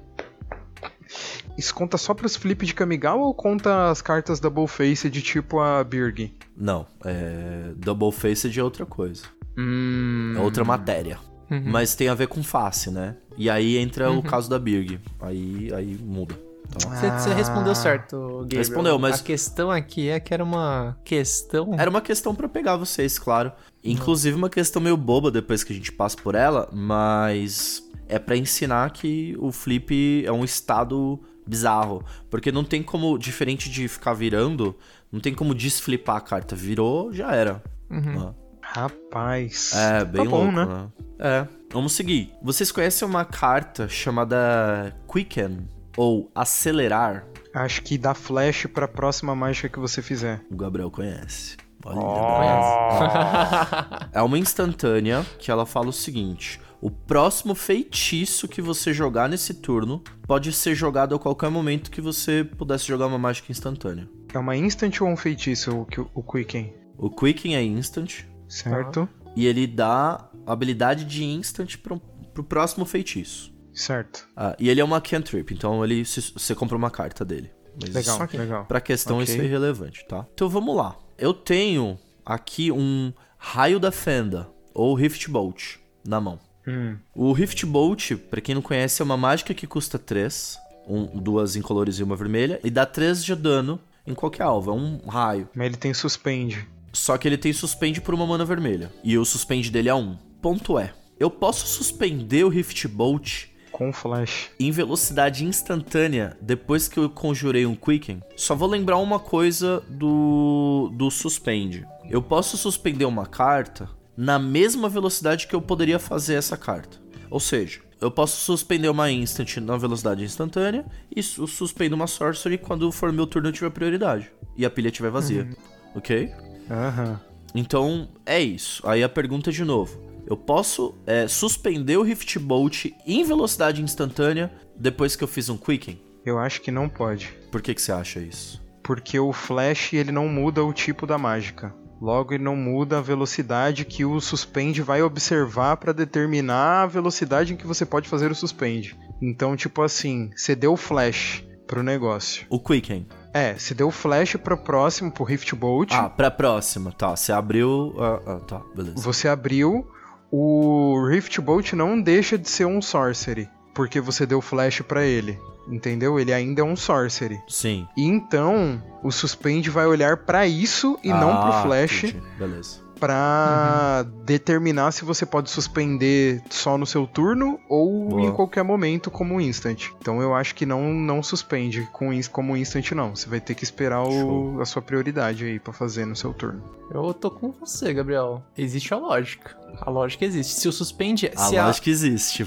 Isso 1.57 1.73
conta 1.73 1.97
só 1.97 2.13
pros 2.13 2.35
flip 2.35 2.65
de 2.65 2.73
Kamigawa 2.73 3.23
ou 3.25 3.33
conta 3.33 3.89
as 3.89 4.01
cartas 4.01 4.39
Double 4.39 4.67
Face 4.67 5.09
de 5.09 5.21
tipo 5.21 5.59
a 5.59 5.83
Birg? 5.83 6.33
Não, 6.55 6.85
é. 7.05 7.71
Double 7.75 8.11
Faced 8.11 8.57
é 8.57 8.63
outra 8.63 8.85
coisa. 8.85 9.23
Hum. 9.57 10.33
É 10.37 10.39
outra 10.39 10.63
matéria. 10.63 11.17
Uhum. 11.49 11.63
Mas 11.65 11.95
tem 11.95 12.07
a 12.07 12.13
ver 12.15 12.27
com 12.27 12.41
face, 12.41 12.89
né? 12.89 13.17
E 13.37 13.49
aí 13.49 13.77
entra 13.77 14.09
o 14.11 14.23
caso 14.23 14.49
da 14.49 14.57
Birg. 14.57 14.99
Aí, 15.19 15.69
aí 15.75 15.97
muda. 16.01 16.39
Você, 16.73 17.09
você 17.11 17.33
respondeu 17.33 17.75
certo, 17.75 18.39
Gabriel. 18.43 18.59
Respondeu, 18.59 18.97
mas- 18.99 19.19
A 19.19 19.23
questão 19.23 19.69
aqui 19.69 20.07
é 20.07 20.21
que 20.21 20.33
era 20.33 20.41
uma 20.41 20.97
questão... 21.03 21.75
Era 21.77 21.89
uma 21.89 21.99
questão 21.99 22.33
pra 22.33 22.47
pegar 22.47 22.77
vocês, 22.77 23.19
claro. 23.19 23.51
Inclusive 23.83 24.37
uma 24.37 24.49
questão 24.49 24.81
meio 24.81 24.95
boba 24.95 25.29
depois 25.29 25.65
que 25.65 25.73
a 25.73 25.75
gente 25.75 25.91
passa 25.91 26.15
por 26.15 26.33
ela, 26.33 26.69
mas 26.71 27.83
é 28.11 28.19
pra 28.19 28.35
ensinar 28.35 28.91
que 28.91 29.35
o 29.39 29.51
flip 29.51 30.23
é 30.25 30.31
um 30.31 30.43
estado 30.43 31.19
bizarro. 31.47 32.03
Porque 32.29 32.51
não 32.51 32.63
tem 32.63 32.83
como, 32.83 33.17
diferente 33.17 33.69
de 33.69 33.87
ficar 33.87 34.13
virando, 34.13 34.75
não 35.11 35.19
tem 35.19 35.33
como 35.33 35.55
desflipar 35.55 36.17
a 36.17 36.21
carta. 36.21 36.55
Virou, 36.55 37.11
já 37.13 37.33
era. 37.33 37.63
Uhum. 37.89 38.19
Ah. 38.19 38.33
Rapaz. 38.61 39.73
É, 39.73 40.05
bem 40.05 40.23
tá 40.23 40.29
bom, 40.29 40.43
louco, 40.43 40.51
né? 40.51 40.65
né? 40.65 40.87
É. 41.19 41.47
Vamos 41.71 41.93
seguir. 41.93 42.31
Vocês 42.41 42.71
conhecem 42.71 43.05
uma 43.07 43.25
carta 43.25 43.89
chamada 43.89 44.95
Quicken? 45.11 45.67
Ou 45.97 46.31
Acelerar? 46.33 47.25
Acho 47.53 47.81
que 47.81 47.97
dá 47.97 48.13
flash 48.13 48.65
pra 48.73 48.87
próxima 48.87 49.35
mágica 49.35 49.67
que 49.67 49.79
você 49.79 50.01
fizer. 50.01 50.41
O 50.49 50.55
Gabriel 50.55 50.89
conhece. 50.89 51.57
Olha, 51.83 51.99
Conhece? 51.99 54.09
É 54.13 54.21
uma 54.21 54.37
instantânea 54.37 55.25
que 55.39 55.51
ela 55.51 55.65
fala 55.65 55.89
o 55.89 55.93
seguinte: 55.93 56.61
o 56.81 56.89
próximo 56.89 57.53
feitiço 57.53 58.47
que 58.47 58.61
você 58.61 58.93
jogar 58.93 59.29
nesse 59.29 59.53
turno 59.53 60.03
pode 60.27 60.51
ser 60.51 60.73
jogado 60.75 61.13
a 61.15 61.19
qualquer 61.19 61.49
momento 61.51 61.91
que 61.91 62.01
você 62.01 62.43
pudesse 62.43 62.85
jogar 62.87 63.07
uma 63.07 63.19
mágica 63.19 63.51
instantânea. 63.51 64.09
É 64.33 64.37
uma 64.39 64.55
instant 64.57 64.99
ou 65.01 65.07
um 65.07 65.15
feitiço 65.17 65.71
o, 65.75 65.87
o 66.15 66.23
Quicken? 66.23 66.73
O 66.97 67.09
Quicken 67.09 67.55
é 67.55 67.63
instant 67.63 68.23
Certo? 68.47 69.07
e 69.35 69.45
ele 69.45 69.67
dá 69.67 70.29
habilidade 70.45 71.05
de 71.05 71.23
instant 71.23 71.77
pro, 71.77 71.99
pro 72.33 72.43
próximo 72.43 72.85
feitiço. 72.85 73.51
Certo. 73.73 74.27
Ah, 74.35 74.55
e 74.59 74.69
ele 74.69 74.81
é 74.81 74.83
uma 74.83 74.99
cantrip, 74.99 75.53
então 75.53 75.83
ele 75.83 76.03
se- 76.03 76.33
você 76.33 76.53
compra 76.55 76.75
uma 76.75 76.89
carta 76.91 77.23
dele. 77.23 77.51
Mas 77.79 77.93
Legal, 77.93 78.25
isso- 78.25 78.37
legal. 78.37 78.65
Pra 78.65 78.81
questão 78.81 79.17
Ok. 79.19 79.31
isso 79.33 79.41
é 79.41 79.45
irrelevante, 79.45 80.05
tá? 80.07 80.25
Então 80.33 80.49
vamos 80.49 80.75
lá. 80.75 80.97
Eu 81.17 81.33
tenho 81.33 81.97
aqui 82.25 82.71
um 82.71 83.13
Raio 83.37 83.79
da 83.79 83.91
Fenda, 83.91 84.49
ou 84.73 84.93
Rift 84.93 85.29
Bolt, 85.29 85.77
na 86.05 86.19
mão. 86.19 86.37
Hum, 86.67 86.95
O 87.15 87.31
Rift 87.33 87.65
Bolt, 87.65 88.11
pra 88.29 88.41
quem 88.41 88.55
não 88.55 88.61
conhece, 88.61 89.01
é 89.01 89.05
uma 89.05 89.17
mágica 89.17 89.53
que 89.53 89.65
custa 89.67 89.97
3, 89.97 90.57
um, 90.87 91.05
duas 91.19 91.55
incolores 91.55 91.95
e 91.99 92.03
uma 92.03 92.15
vermelha, 92.15 92.59
e 92.63 92.69
dá 92.69 92.85
3 92.85 93.23
de 93.23 93.35
dano 93.35 93.79
em 94.05 94.13
qualquer 94.13 94.43
alvo, 94.43 94.71
é 94.71 94.73
um 94.73 94.97
raio. 95.07 95.49
mas 95.55 95.67
ele 95.67 95.77
tem 95.77 95.93
suspende. 95.93 96.67
Só 96.93 97.17
que 97.17 97.27
ele 97.27 97.37
tem 97.37 97.53
suspende 97.53 98.01
por 98.01 98.13
uma 98.13 98.25
mana 98.27 98.43
vermelha, 98.45 98.91
e 99.03 99.17
o 99.17 99.23
suspende 99.25 99.71
dele 99.71 99.89
é 99.89 99.93
1. 99.95 100.17
Ponto 100.41 100.77
é, 100.77 100.93
eu 101.19 101.29
posso 101.29 101.65
suspender 101.67 102.43
o 102.43 102.49
Rift 102.49 102.87
Bolt 102.87 103.45
Com 103.71 103.93
flash. 103.93 104.49
em 104.59 104.71
velocidade 104.71 105.45
instantânea 105.45 106.35
depois 106.41 106.87
que 106.87 106.97
eu 106.99 107.09
conjurei 107.09 107.65
um 107.65 107.75
Quicken, 107.75 108.21
só 108.35 108.55
vou 108.55 108.67
lembrar 108.67 108.97
uma 108.97 109.19
coisa 109.19 109.81
do, 109.87 110.91
do 110.95 111.09
suspende. 111.11 111.85
Eu 112.09 112.21
posso 112.21 112.57
suspender 112.57 113.05
uma 113.05 113.25
carta 113.25 113.87
na 114.23 114.37
mesma 114.37 114.87
velocidade 114.87 115.47
que 115.47 115.55
eu 115.55 115.61
poderia 115.61 115.97
fazer 115.97 116.35
essa 116.35 116.55
carta. 116.55 116.99
Ou 117.27 117.39
seja, 117.39 117.79
eu 117.99 118.11
posso 118.11 118.37
suspender 118.39 118.87
uma 118.87 119.09
instant 119.09 119.57
na 119.57 119.75
velocidade 119.77 120.23
instantânea 120.23 120.85
e 121.15 121.23
su- 121.23 121.47
suspendo 121.47 121.95
uma 121.95 122.05
sorcery 122.05 122.57
quando 122.59 122.91
for 122.91 123.11
meu 123.11 123.25
turno 123.25 123.49
eu 123.49 123.53
tiver 123.53 123.71
prioridade 123.71 124.31
e 124.55 124.63
a 124.63 124.69
pilha 124.69 124.89
estiver 124.89 125.09
vazia. 125.09 125.49
Ok? 125.95 126.31
Aham. 126.69 127.19
Então 127.55 128.09
é 128.23 128.39
isso. 128.39 128.87
Aí 128.87 129.03
a 129.03 129.09
pergunta 129.09 129.51
de 129.51 129.63
novo. 129.65 129.99
Eu 130.27 130.37
posso 130.37 130.93
é, 131.07 131.27
suspender 131.27 131.97
o 131.97 132.03
Rift 132.03 132.37
Bolt 132.37 132.85
em 133.07 133.23
velocidade 133.23 133.81
instantânea 133.81 134.51
depois 134.77 135.15
que 135.15 135.23
eu 135.23 135.27
fiz 135.27 135.49
um 135.49 135.57
Quicken? 135.57 135.99
Eu 136.23 136.37
acho 136.37 136.61
que 136.61 136.69
não 136.71 136.87
pode. 136.87 137.33
Por 137.51 137.59
que, 137.59 137.73
que 137.73 137.81
você 137.81 137.91
acha 137.91 138.19
isso? 138.19 138.61
Porque 138.83 139.19
o 139.19 139.33
flash 139.33 139.93
ele 139.93 140.11
não 140.11 140.27
muda 140.27 140.63
o 140.63 140.71
tipo 140.71 141.07
da 141.07 141.17
mágica. 141.17 141.73
Logo, 142.01 142.33
ele 142.33 142.43
não 142.43 142.55
muda 142.55 142.97
a 142.97 143.01
velocidade 143.01 143.85
que 143.85 144.03
o 144.03 144.19
suspende 144.19 144.81
vai 144.81 145.03
observar 145.03 145.77
para 145.77 145.93
determinar 145.93 146.81
a 146.81 146.87
velocidade 146.87 147.53
em 147.53 147.55
que 147.55 147.67
você 147.67 147.85
pode 147.85 148.09
fazer 148.09 148.31
o 148.31 148.35
suspende. 148.35 148.97
Então, 149.21 149.55
tipo 149.55 149.83
assim, 149.83 150.31
você 150.35 150.55
deu 150.55 150.75
flash 150.75 151.45
pro 151.67 151.83
negócio. 151.83 152.47
O 152.49 152.59
Quicken. 152.59 153.07
É, 153.33 153.53
você 153.53 153.75
deu 153.75 153.91
flash 153.91 154.35
pro 154.35 154.57
próximo, 154.57 155.11
pro 155.11 155.23
Rift 155.23 155.53
Bolt. 155.53 155.91
Ah, 155.93 156.09
pra 156.09 156.31
próxima, 156.31 156.91
tá. 156.91 157.15
Você 157.15 157.31
abriu. 157.31 157.93
Ah, 157.99 158.19
ah, 158.25 158.39
tá, 158.39 158.61
beleza. 158.75 158.95
Você 158.97 159.27
abriu, 159.27 159.87
o 160.31 161.07
Rift 161.07 161.39
Bolt 161.39 161.73
não 161.73 162.01
deixa 162.01 162.35
de 162.35 162.49
ser 162.49 162.65
um 162.65 162.81
sorcery, 162.81 163.47
porque 163.75 164.01
você 164.01 164.25
deu 164.25 164.41
flash 164.41 164.81
pra 164.81 165.05
ele. 165.05 165.39
Entendeu? 165.67 166.19
Ele 166.19 166.33
ainda 166.33 166.61
é 166.61 166.63
um 166.63 166.75
sorcery. 166.75 167.39
Sim. 167.47 167.87
E 167.95 168.03
então, 168.05 168.81
o 169.03 169.11
suspend 169.11 169.69
vai 169.69 169.85
olhar 169.85 170.17
pra 170.17 170.47
isso 170.47 170.97
e 171.03 171.09
não 171.09 171.29
pro 171.41 171.51
Ah, 171.53 171.61
flash 171.63 172.03
entendi. 172.05 172.23
Beleza. 172.37 172.79
Pra 172.99 174.05
determinar 174.25 174.91
se 174.91 175.03
você 175.03 175.25
pode 175.25 175.49
suspender 175.49 176.39
só 176.51 176.77
no 176.77 176.85
seu 176.85 177.07
turno 177.07 177.59
ou 177.67 178.09
Boa. 178.09 178.21
em 178.21 178.31
qualquer 178.31 178.63
momento 178.63 179.09
como 179.09 179.41
instant. 179.41 179.87
Então 179.99 180.21
eu 180.21 180.35
acho 180.35 180.53
que 180.53 180.67
não 180.67 180.93
não 180.93 181.23
suspende 181.23 181.89
com 181.91 182.11
como 182.31 182.55
instant 182.55 182.91
não. 182.91 183.15
Você 183.15 183.27
vai 183.27 183.39
ter 183.41 183.55
que 183.55 183.63
esperar 183.63 184.03
o- 184.03 184.61
a 184.61 184.65
sua 184.65 184.83
prioridade 184.83 185.43
aí 185.45 185.59
pra 185.59 185.73
fazer 185.73 186.05
no 186.05 186.15
seu 186.15 186.31
turno. 186.31 186.61
Eu 186.93 187.11
tô 187.11 187.31
com 187.31 187.51
você, 187.51 187.91
Gabriel. 187.91 188.43
Existe 188.55 188.93
a 188.93 188.97
lógica. 188.97 189.57
A 189.81 189.89
lógica 189.89 190.23
existe. 190.23 190.53
Se 190.59 190.67
o 190.67 190.71
suspende. 190.71 191.31
A 191.35 191.39
se 191.39 191.55
lógica 191.59 191.89
existe. 191.89 192.45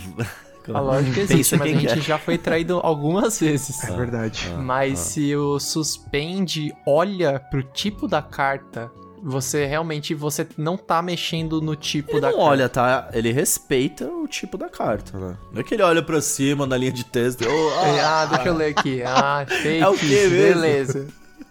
A, 0.72 0.78
a 0.78 0.80
lógica 0.80 1.20
existe, 1.20 1.36
Pensa 1.36 1.56
mas 1.58 1.68
a 1.76 1.80
gente 1.80 1.94
quer. 1.94 2.00
já 2.00 2.18
foi 2.18 2.38
traído 2.38 2.80
algumas 2.82 3.38
vezes. 3.40 3.82
É 3.84 3.92
verdade. 3.92 4.48
Mas 4.58 4.92
ah. 5.00 5.02
se 5.02 5.36
o 5.36 5.58
suspende 5.58 6.72
olha 6.86 7.38
pro 7.38 7.62
tipo 7.62 8.06
da 8.08 8.22
carta, 8.22 8.90
você 9.22 9.64
realmente 9.66 10.14
você 10.14 10.46
não 10.58 10.76
tá 10.76 11.00
mexendo 11.02 11.60
no 11.60 11.74
tipo 11.74 12.12
Ele 12.12 12.20
da 12.20 12.28
não 12.30 12.36
carta. 12.36 12.50
olha, 12.50 12.68
tá? 12.68 13.08
Ele 13.12 13.32
respeita 13.32 14.06
o 14.06 14.28
tipo 14.28 14.56
da 14.58 14.68
carta, 14.68 15.18
né? 15.18 15.36
Não 15.52 15.60
é 15.60 15.64
que 15.64 15.74
ele 15.74 15.82
olha 15.82 16.02
pra 16.02 16.20
cima 16.20 16.66
na 16.66 16.76
linha 16.76 16.92
de 16.92 17.04
texto. 17.04 17.44
"Oh, 17.48 17.70
ah, 17.80 18.22
Ah, 18.22 18.26
deixa 18.26 18.48
eu 18.48 18.54
ler 18.54 18.74
aqui. 18.76 19.02
Ah, 19.06 19.44
fake. 19.48 19.82
É 19.82 19.88
o 19.88 19.94
quê 19.96 20.06
mesmo? 20.28 20.60
Beleza. 20.60 21.06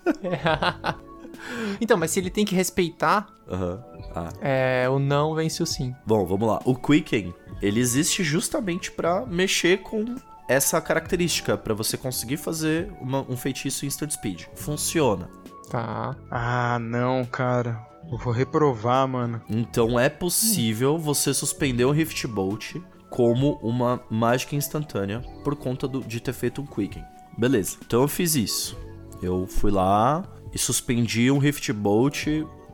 então, 1.81 1.98
mas 1.98 2.11
se 2.11 2.19
ele 2.19 2.30
tem 2.30 2.45
que 2.45 2.56
respeitar, 2.56 3.27
aham. 3.49 3.84
Ah. 4.15 4.30
é, 4.41 4.88
o 4.90 4.99
não 4.99 5.34
vence 5.35 5.61
o 5.61 5.65
sim. 5.65 5.95
Bom, 6.06 6.26
vamos 6.26 6.48
lá. 6.48 6.60
O 6.65 6.76
Quicken, 6.76 7.34
ele 7.61 7.80
existe 7.80 8.23
justamente 8.23 8.91
pra 8.91 9.26
mexer 9.26 9.80
com 9.81 10.03
essa 10.48 10.80
característica, 10.81 11.57
pra 11.57 11.73
você 11.73 11.98
conseguir 11.98 12.38
fazer 12.38 12.91
uma- 12.99 13.26
um 13.30 13.35
feitiço 13.38 13.85
instant 13.85 14.11
speed. 14.11 14.44
Funciona. 14.56 15.30
Tá. 15.69 16.15
Ah, 16.30 16.77
não, 16.80 17.26
cara. 17.26 17.81
Eu 18.11 18.18
vou 18.18 18.34
reprovar, 18.34 19.07
mano. 19.07 19.41
Então 19.49 19.98
é 19.99 20.10
possível 20.10 20.98
você 20.98 21.34
suspender 21.34 21.85
o 21.85 21.91
Rift 21.91 22.27
Bolt 22.27 22.76
como 23.10 23.53
uma 23.64 24.02
mágica 24.10 24.56
instantânea 24.56 25.22
por 25.44 25.56
conta 25.56 25.88
do- 25.88 26.03
de 26.03 26.19
ter 26.19 26.34
feito 26.34 26.61
um 26.61 26.65
Quicken. 26.65 27.03
Beleza, 27.38 27.77
então 27.85 28.02
eu 28.02 28.07
fiz 28.07 28.35
isso. 28.35 28.77
Eu 29.22 29.48
fui 29.48 29.72
lá 29.72 30.23
e 30.53 30.57
suspendi 30.60 31.31
um 31.31 31.38
Rift 31.38 31.72
Bolt 31.72 32.27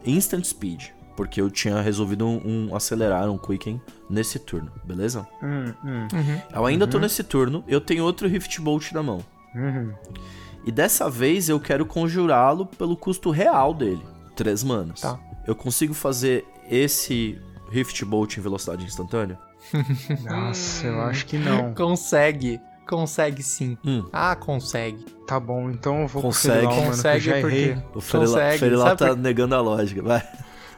Instant 0.03 0.43
Speed. 0.45 0.87
Porque 1.19 1.41
eu 1.41 1.51
tinha 1.51 1.81
resolvido 1.81 2.25
um, 2.25 2.69
um 2.69 2.73
acelerar, 2.73 3.29
um 3.29 3.37
Quicken 3.37 3.81
nesse 4.09 4.39
turno, 4.39 4.71
beleza? 4.85 5.27
Hum, 5.43 5.73
hum, 5.83 6.07
Eu 6.53 6.65
ainda 6.65 6.87
tô 6.87 6.97
nesse 6.97 7.25
turno, 7.25 7.61
eu 7.67 7.81
tenho 7.81 8.05
outro 8.05 8.25
Rift 8.25 8.57
Bolt 8.61 8.93
na 8.93 9.03
mão. 9.03 9.19
uhum. 9.53 9.93
E 10.65 10.71
dessa 10.71 11.09
vez 11.09 11.49
eu 11.49 11.59
quero 11.59 11.85
conjurá-lo 11.85 12.65
pelo 12.65 12.95
custo 12.95 13.31
real 13.31 13.73
dele. 13.73 14.01
Três 14.33 14.63
manas. 14.63 15.01
Tá. 15.01 15.19
Eu 15.45 15.53
consigo 15.55 15.93
fazer 15.93 16.45
esse 16.69 17.37
Rift 17.69 18.05
Bolt 18.05 18.37
em 18.37 18.41
velocidade 18.41 18.85
instantânea? 18.85 19.37
Nossa, 20.23 20.87
eu 20.87 21.01
acho 21.01 21.25
que 21.25 21.37
não. 21.37 21.73
Consegue. 21.73 22.61
Consegue 22.87 23.43
sim. 23.43 23.77
Hum. 23.85 24.05
Ah, 24.13 24.37
consegue. 24.37 25.05
Tá 25.27 25.37
bom, 25.37 25.69
então 25.69 26.03
eu 26.03 26.07
vou 26.07 26.21
Consegue. 26.21 26.65
mano, 26.65 26.85
consegue 26.87 27.41
porque. 27.41 27.77
O 27.89 28.01
consegue. 28.01 28.57
Sabe 28.77 28.97
tá 28.97 29.07
por- 29.09 29.17
negando 29.17 29.55
a 29.55 29.59
lógica. 29.61 30.01
Vai. 30.01 30.23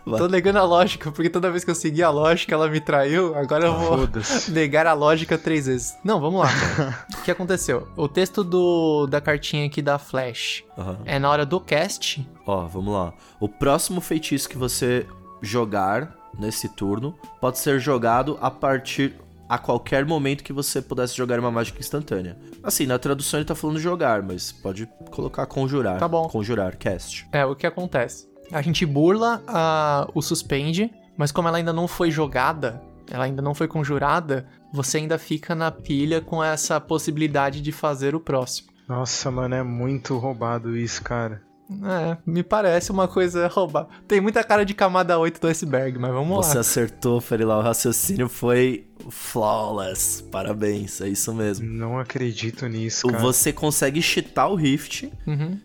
Tô 0.06 0.28
negando 0.28 0.60
a 0.60 0.64
lógica, 0.64 1.12
porque 1.12 1.30
toda 1.30 1.52
vez 1.52 1.64
que 1.64 1.72
eu 1.72 1.76
segui 1.76 2.02
a 2.02 2.10
lógica, 2.10 2.54
ela 2.54 2.68
me 2.68 2.80
traiu. 2.82 3.36
Agora 3.36 3.66
eu 3.66 3.74
vou 3.78 4.10
negar 4.50 4.88
a 4.88 4.94
lógica 4.94 5.38
três 5.38 5.68
vezes. 5.68 5.98
Não, 6.04 6.20
vamos 6.20 6.42
lá. 6.42 6.50
o 7.20 7.22
que 7.22 7.32
aconteceu? 7.32 7.88
O 7.96 8.08
texto 8.08 8.44
do, 8.44 9.08
da 9.08 9.22
cartinha 9.22 9.66
aqui 9.66 9.82
da 9.82 9.98
Flash 10.00 10.64
Aham. 10.78 11.00
é 11.06 11.20
na 11.20 11.30
hora 11.30 11.46
do 11.46 11.60
cast. 11.60 12.28
Ó, 12.46 12.66
vamos 12.68 12.94
lá. 12.94 13.14
O 13.40 13.48
próximo 13.48 14.02
feitiço 14.02 14.50
que 14.50 14.58
você 14.58 15.06
jogar 15.42 16.16
nesse 16.38 16.70
turno 16.70 17.16
pode 17.40 17.60
ser 17.60 17.80
jogado 17.80 18.38
a 18.42 18.50
partir 18.50 19.16
a 19.52 19.58
qualquer 19.58 20.06
momento 20.06 20.46
que 20.46 20.54
você 20.54 20.82
pudesse 20.82 21.14
jogar 21.16 21.38
uma 21.38 21.52
mágica 21.52 21.78
instantânea. 21.78 22.38
Assim, 22.64 22.86
na 22.86 22.98
tradução 22.98 23.38
ele 23.38 23.46
tá 23.46 23.54
falando 23.54 23.80
jogar, 23.80 24.24
mas 24.24 24.50
pode 24.50 24.88
colocar 25.12 25.46
conjurar. 25.46 26.00
Tá 26.00 26.08
bom. 26.08 26.30
Conjurar, 26.30 26.78
cast. 26.78 27.28
É, 27.34 27.46
o 27.46 27.54
que 27.54 27.68
acontece? 27.68 28.31
A 28.52 28.62
gente 28.62 28.86
burla 28.86 29.42
a, 29.48 30.08
o 30.14 30.22
suspende, 30.22 30.92
mas 31.18 31.32
como 31.32 31.48
ela 31.48 31.58
ainda 31.58 31.74
não 31.74 31.88
foi 31.88 32.12
jogada, 32.12 32.82
ela 33.10 33.26
ainda 33.26 33.42
não 33.42 33.54
foi 33.54 33.68
conjurada, 33.68 34.46
você 34.74 34.98
ainda 34.98 35.18
fica 35.18 35.54
na 35.56 35.72
pilha 35.72 36.22
com 36.22 36.44
essa 36.44 36.80
possibilidade 36.80 37.62
de 37.62 37.72
fazer 37.72 38.16
o 38.16 38.20
próximo. 38.20 38.70
Nossa, 38.88 39.32
mano, 39.32 39.56
é 39.56 39.64
muito 39.64 40.18
roubado 40.18 40.76
isso, 40.76 41.02
cara. 41.02 41.42
É, 41.86 42.18
me 42.26 42.44
parece 42.44 42.92
uma 42.92 43.08
coisa 43.08 43.48
roubar. 43.48 43.88
Tem 44.06 44.20
muita 44.20 44.44
cara 44.44 44.66
de 44.66 44.74
camada 44.74 45.18
8 45.18 45.40
do 45.40 45.48
iceberg, 45.48 45.98
mas 45.98 46.12
vamos 46.12 46.36
Você 46.46 46.56
lá. 46.56 46.60
acertou, 46.62 47.22
Ferilau. 47.22 47.60
O 47.60 47.64
raciocínio 47.64 48.28
foi 48.28 48.88
flawless. 49.10 50.22
Parabéns, 50.30 51.00
é 51.00 51.08
isso 51.08 51.34
mesmo. 51.34 51.66
Não 51.66 51.98
acredito 51.98 52.68
nisso, 52.68 53.08
cara. 53.08 53.20
Você 53.24 53.54
consegue 53.54 54.02
cheatar 54.02 54.52
o 54.52 54.56
Rift, 54.56 55.10
Uhum. 55.26 55.58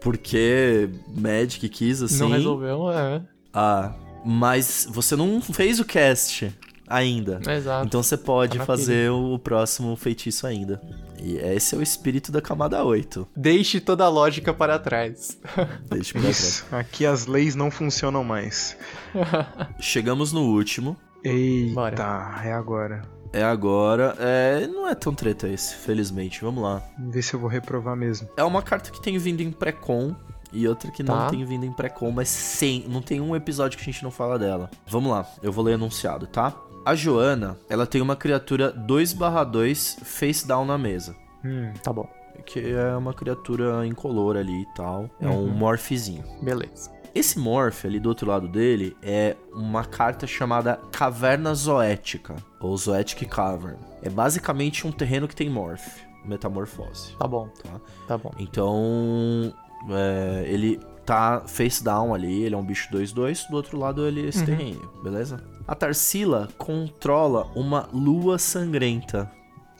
Porque 0.00 0.88
Magic 1.16 1.68
quis 1.68 2.02
assim. 2.02 2.20
Não 2.20 2.30
resolveu, 2.30 2.90
é. 2.90 3.22
Ah, 3.52 3.92
mas 4.24 4.86
você 4.90 5.16
não 5.16 5.40
fez 5.40 5.80
o 5.80 5.84
cast 5.84 6.52
ainda. 6.86 7.40
Exato. 7.50 7.86
Então 7.86 8.02
você 8.02 8.16
pode 8.16 8.58
Tá 8.58 8.64
fazer 8.64 9.10
o 9.10 9.38
próximo 9.38 9.94
feitiço 9.96 10.46
ainda. 10.46 10.80
E 11.20 11.36
esse 11.36 11.74
é 11.74 11.78
o 11.78 11.82
espírito 11.82 12.30
da 12.30 12.40
camada 12.40 12.82
8. 12.84 13.26
Deixe 13.36 13.80
toda 13.80 14.04
a 14.04 14.08
lógica 14.08 14.54
para 14.54 14.78
trás. 14.78 15.36
Deixa 15.90 16.16
eu 16.16 16.22
ver 16.22 16.30
Isso. 16.30 16.64
Aqui 16.70 17.04
as 17.04 17.26
leis 17.26 17.54
não 17.54 17.70
funcionam 17.70 18.22
mais. 18.22 18.76
Chegamos 19.80 20.32
no 20.32 20.42
último. 20.42 20.96
Eita, 21.24 21.74
Bora. 21.74 22.40
é 22.44 22.52
agora. 22.52 23.02
É 23.32 23.42
agora. 23.42 24.14
É, 24.18 24.66
não 24.66 24.88
é 24.88 24.94
tão 24.94 25.14
treta 25.14 25.48
esse, 25.48 25.74
felizmente. 25.76 26.40
Vamos 26.42 26.62
lá. 26.62 26.82
Vamos 26.98 27.14
ver 27.14 27.22
se 27.22 27.34
eu 27.34 27.40
vou 27.40 27.48
reprovar 27.48 27.94
mesmo. 27.96 28.28
É 28.36 28.44
uma 28.44 28.62
carta 28.62 28.90
que 28.90 29.00
tem 29.02 29.18
vindo 29.18 29.40
em 29.40 29.50
pré-com 29.50 30.14
e 30.52 30.66
outra 30.66 30.90
que 30.90 31.02
não 31.02 31.14
Tá. 31.14 31.28
tem 31.30 31.44
vindo 31.44 31.64
em 31.66 31.72
pré-com, 31.72 32.10
mas 32.10 32.28
sem, 32.28 32.84
não 32.88 33.02
tem 33.02 33.20
um 33.20 33.36
episódio 33.36 33.76
que 33.76 33.82
a 33.82 33.92
gente 33.92 34.02
não 34.02 34.10
fala 34.10 34.38
dela. 34.38 34.70
Vamos 34.86 35.10
lá, 35.12 35.26
eu 35.42 35.52
vou 35.52 35.62
ler 35.64 35.74
enunciado, 35.74 36.26
tá? 36.26 36.54
A 36.86 36.94
Joana, 36.94 37.58
ela 37.68 37.86
tem 37.86 38.00
uma 38.00 38.16
criatura 38.16 38.72
2/2 38.72 39.98
face 40.02 40.46
down 40.46 40.64
na 40.64 40.78
mesa. 40.78 41.14
Hum, 41.44 41.72
Tá 41.82 41.92
bom. 41.92 42.08
Que 42.46 42.72
é 42.72 42.96
uma 42.96 43.12
criatura 43.12 43.86
incolor 43.86 44.36
ali 44.36 44.62
e 44.62 44.66
tal. 44.74 45.10
É 45.20 45.28
um 45.28 45.48
morphzinho. 45.48 46.24
Beleza. 46.40 46.90
Esse 47.18 47.36
morph 47.38 47.84
ali 47.84 47.98
do 47.98 48.08
outro 48.08 48.28
lado 48.28 48.46
dele 48.46 48.96
é 49.02 49.34
uma 49.52 49.84
carta 49.84 50.24
chamada 50.24 50.78
Caverna 50.92 51.52
Zoética, 51.52 52.36
ou 52.60 52.76
Zoetic 52.76 53.26
Cavern. 53.28 53.76
É 54.02 54.08
basicamente 54.08 54.86
um 54.86 54.92
terreno 54.92 55.26
que 55.26 55.34
tem 55.34 55.50
morph, 55.50 55.84
metamorfose, 56.24 57.16
Tá 57.18 57.26
bom. 57.26 57.48
tá? 57.60 57.80
Tá 58.06 58.16
bom. 58.18 58.30
Então, 58.38 59.52
é, 59.90 60.44
ele 60.46 60.78
tá 61.04 61.42
face 61.44 61.82
down 61.82 62.14
ali, 62.14 62.44
ele 62.44 62.54
é 62.54 62.58
um 62.58 62.64
bicho 62.64 62.88
2-2, 62.92 63.48
do 63.50 63.56
outro 63.56 63.76
lado 63.78 64.06
ele 64.06 64.24
é 64.24 64.28
esse 64.28 64.44
terreno, 64.44 64.88
beleza? 65.02 65.42
A 65.66 65.74
Tarsila 65.74 66.48
controla 66.56 67.48
uma 67.56 67.88
lua 67.92 68.38
sangrenta. 68.38 69.28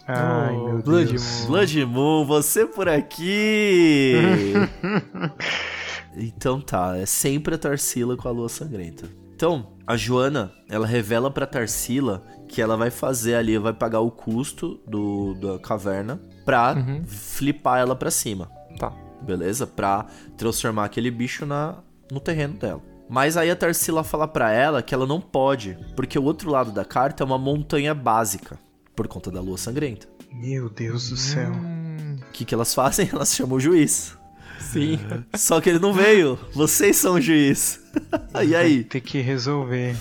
Ai, 0.08 0.56
Oh, 0.56 0.64
meu 0.72 0.82
Blood 0.82 1.10
Deus. 1.12 1.40
Moon. 1.42 1.46
Blood 1.46 1.84
Moon, 1.84 2.24
você 2.24 2.66
por 2.66 2.88
aqui! 2.88 4.14
então 6.18 6.60
tá, 6.60 6.96
é 6.96 7.06
sempre 7.06 7.54
a 7.54 7.58
Tarsila 7.58 8.16
com 8.16 8.28
a 8.28 8.30
lua 8.30 8.48
sangrenta. 8.48 9.08
Então, 9.34 9.72
a 9.86 9.96
Joana, 9.96 10.52
ela 10.68 10.86
revela 10.86 11.30
pra 11.30 11.46
Tarsila 11.46 12.22
que 12.48 12.60
ela 12.60 12.76
vai 12.76 12.90
fazer 12.90 13.34
ali, 13.34 13.56
vai 13.58 13.72
pagar 13.72 14.00
o 14.00 14.10
custo 14.10 14.80
do, 14.86 15.34
da 15.34 15.58
caverna 15.58 16.20
pra 16.44 16.74
Uhum. 16.74 17.04
flipar 17.06 17.78
ela 17.78 17.94
pra 17.94 18.10
cima 18.10 18.50
Tá. 18.78 18.90
beleza? 19.22 19.66
Pra 19.66 20.06
transformar 20.36 20.86
aquele 20.86 21.10
bicho 21.10 21.44
na, 21.46 21.76
no 22.10 22.18
terreno 22.20 22.54
dela. 22.54 22.82
Mas 23.08 23.36
aí 23.36 23.50
a 23.50 23.56
Tarsila 23.56 24.02
fala 24.02 24.26
pra 24.26 24.50
ela 24.50 24.82
que 24.82 24.92
ela 24.94 25.06
não 25.06 25.20
pode, 25.20 25.78
porque 25.94 26.18
o 26.18 26.24
outro 26.24 26.50
lado 26.50 26.72
da 26.72 26.84
carta 26.84 27.22
é 27.22 27.26
uma 27.26 27.38
montanha 27.38 27.94
básica, 27.94 28.58
por 28.96 29.06
conta 29.08 29.30
da 29.30 29.40
lua 29.40 29.56
sangrenta. 29.56 30.08
Meu 30.32 30.68
Deus 30.68 31.08
do 31.10 31.16
céu. 31.16 31.52
Hum, 31.52 32.16
O 32.28 32.32
que, 32.32 32.44
que 32.44 32.54
elas 32.54 32.74
fazem? 32.74 33.08
Elas 33.14 33.32
chamam 33.34 33.56
o 33.56 33.60
juiz. 33.60 34.17
Sim. 34.58 34.98
Só 35.34 35.60
que 35.60 35.70
ele 35.70 35.78
não 35.78 35.92
veio. 35.92 36.38
Vocês 36.52 36.96
são 36.96 37.14
o 37.14 37.20
juiz. 37.20 37.80
e 38.46 38.54
aí? 38.54 38.84
Tem 38.84 39.00
que 39.00 39.20
resolver. 39.20 39.96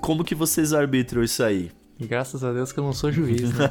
Como 0.00 0.24
que 0.24 0.34
vocês 0.34 0.72
arbitram 0.72 1.22
isso 1.22 1.42
aí? 1.42 1.70
E 1.98 2.06
graças 2.06 2.44
a 2.44 2.52
Deus 2.52 2.72
que 2.72 2.78
eu 2.78 2.84
não 2.84 2.92
sou 2.92 3.10
juiz, 3.10 3.52
né? 3.52 3.70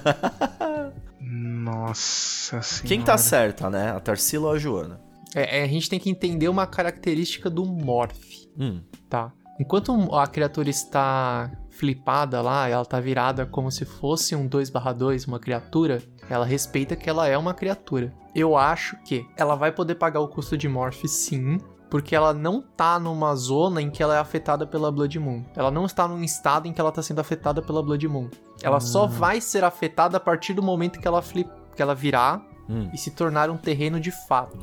Nossa 1.21 2.61
senhora. 2.61 2.87
Quem 2.87 3.01
tá 3.01 3.17
certa, 3.17 3.69
né? 3.69 3.91
A 3.91 3.99
Tarsila 3.99 4.47
ou 4.47 4.53
a 4.53 4.57
Joana? 4.57 4.99
É, 5.33 5.59
é, 5.59 5.63
a 5.63 5.67
gente 5.67 5.89
tem 5.89 5.99
que 5.99 6.09
entender 6.09 6.47
uma 6.47 6.65
característica 6.65 7.49
do 7.49 7.65
Morph, 7.65 8.45
Hum, 8.57 8.79
tá? 9.09 9.33
Enquanto 9.59 9.91
a 10.15 10.27
criatura 10.27 10.69
está 10.69 11.51
flipada 11.69 12.41
lá, 12.41 12.69
ela 12.69 12.85
tá 12.85 12.99
virada 12.99 13.45
como 13.45 13.69
se 13.69 13.83
fosse 13.83 14.35
um 14.35 14.47
2/2, 14.47 15.27
uma 15.27 15.39
criatura, 15.39 16.01
ela 16.29 16.45
respeita 16.45 16.95
que 16.95 17.09
ela 17.09 17.27
é 17.27 17.37
uma 17.37 17.53
criatura. 17.53 18.13
Eu 18.33 18.57
acho 18.57 18.97
que 19.03 19.25
ela 19.37 19.55
vai 19.55 19.71
poder 19.71 19.95
pagar 19.95 20.19
o 20.19 20.27
custo 20.27 20.57
de 20.57 20.67
Morph 20.67 21.05
sim, 21.07 21.59
porque 21.89 22.15
ela 22.15 22.33
não 22.33 22.61
tá 22.61 22.99
numa 22.99 23.33
zona 23.35 23.81
em 23.81 23.89
que 23.89 24.01
ela 24.03 24.15
é 24.15 24.19
afetada 24.19 24.65
pela 24.67 24.91
Blood 24.91 25.19
Moon. 25.19 25.43
Ela 25.55 25.71
não 25.71 25.85
está 25.85 26.07
num 26.07 26.23
estado 26.23 26.67
em 26.67 26.73
que 26.73 26.81
ela 26.81 26.91
tá 26.91 27.01
sendo 27.01 27.19
afetada 27.19 27.61
pela 27.61 27.81
Blood 27.81 28.07
Moon. 28.07 28.29
Ela 28.61 28.79
só 28.79 29.05
vai 29.07 29.39
ser 29.39 29.63
afetada 29.63 30.17
a 30.17 30.19
partir 30.19 30.53
do 30.53 30.63
momento 30.63 30.99
que 30.99 31.07
ela 31.07 31.21
flip, 31.21 31.49
que 31.75 31.81
ela 31.81 31.93
virar 31.95 32.41
hum, 32.69 32.89
e 32.93 32.97
se 32.97 33.11
tornar 33.11 33.49
um 33.49 33.57
terreno 33.57 33.99
de 33.99 34.11
fato. 34.11 34.57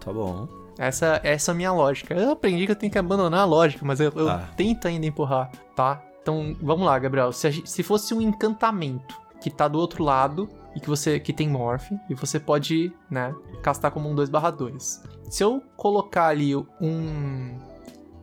tá 0.00 0.12
bom. 0.12 0.48
Essa, 0.78 1.20
essa 1.22 1.50
é 1.50 1.52
a 1.52 1.54
minha 1.54 1.70
lógica. 1.72 2.14
Eu 2.14 2.32
aprendi 2.32 2.64
que 2.64 2.72
eu 2.72 2.76
tenho 2.76 2.90
que 2.90 2.98
abandonar 2.98 3.40
a 3.40 3.44
lógica, 3.44 3.84
mas 3.84 4.00
eu, 4.00 4.10
eu 4.16 4.28
Ah. 4.28 4.48
tento 4.56 4.88
ainda 4.88 5.04
empurrar, 5.06 5.50
tá? 5.76 6.02
Então, 6.22 6.56
vamos 6.62 6.86
lá, 6.86 6.98
Gabriel. 6.98 7.30
Se, 7.30 7.46
a 7.46 7.52
se 7.52 7.82
fosse 7.82 8.14
um 8.14 8.20
encantamento 8.20 9.14
que 9.40 9.50
tá 9.50 9.68
do 9.68 9.78
outro 9.78 10.02
lado 10.02 10.48
e 10.74 10.80
que 10.80 10.88
você 10.88 11.20
que 11.20 11.32
tem 11.32 11.48
morph 11.48 11.90
e 12.08 12.14
você 12.14 12.40
pode, 12.40 12.92
né, 13.10 13.34
castar 13.62 13.90
como 13.90 14.08
um 14.08 14.14
2/2. 14.14 15.02
Se 15.30 15.42
eu 15.42 15.62
colocar 15.76 16.28
ali 16.28 16.54
um 16.56 17.58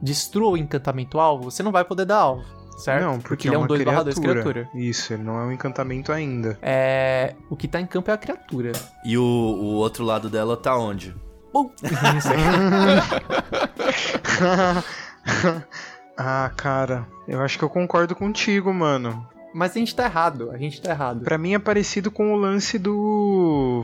destrua 0.01 0.51
o 0.51 0.57
encantamento 0.57 1.19
alvo, 1.19 1.51
você 1.51 1.61
não 1.61 1.71
vai 1.71 1.83
poder 1.83 2.05
dar 2.05 2.17
alvo, 2.17 2.45
certo? 2.77 3.03
Não, 3.03 3.19
porque, 3.19 3.47
ele 3.47 3.55
é 3.55 3.57
é 3.57 3.59
um 3.59 3.63
uma 3.63 3.67
2/2 3.67 4.19
criatura. 4.19 4.41
criatura. 4.41 4.69
Isso, 4.73 5.13
ele 5.13 5.23
não 5.23 5.39
é 5.39 5.45
um 5.45 5.51
encantamento 5.51 6.11
ainda. 6.11 6.57
É, 6.61 7.35
o 7.49 7.55
que 7.55 7.67
tá 7.67 7.81
em 7.81 7.85
campo 7.85 8.09
é 8.11 8.13
a 8.13 8.17
criatura. 8.17 8.71
E 9.03 9.17
o, 9.17 9.23
o 9.23 9.73
outro 9.75 10.03
lado 10.03 10.29
dela 10.29 10.55
tá 10.55 10.77
onde? 10.77 11.15
Bom, 11.51 11.71
ah, 16.17 16.51
cara, 16.55 17.07
eu 17.27 17.41
acho 17.41 17.57
que 17.57 17.63
eu 17.63 17.69
concordo 17.69 18.15
contigo, 18.15 18.73
mano. 18.73 19.27
Mas 19.53 19.71
a 19.71 19.79
gente 19.79 19.95
tá 19.95 20.05
errado, 20.05 20.51
a 20.51 20.57
gente 20.57 20.81
tá 20.81 20.91
errado. 20.91 21.23
Pra 21.23 21.37
mim 21.37 21.53
é 21.53 21.59
parecido 21.59 22.11
com 22.11 22.33
o 22.33 22.35
lance 22.35 22.77
do. 22.77 23.83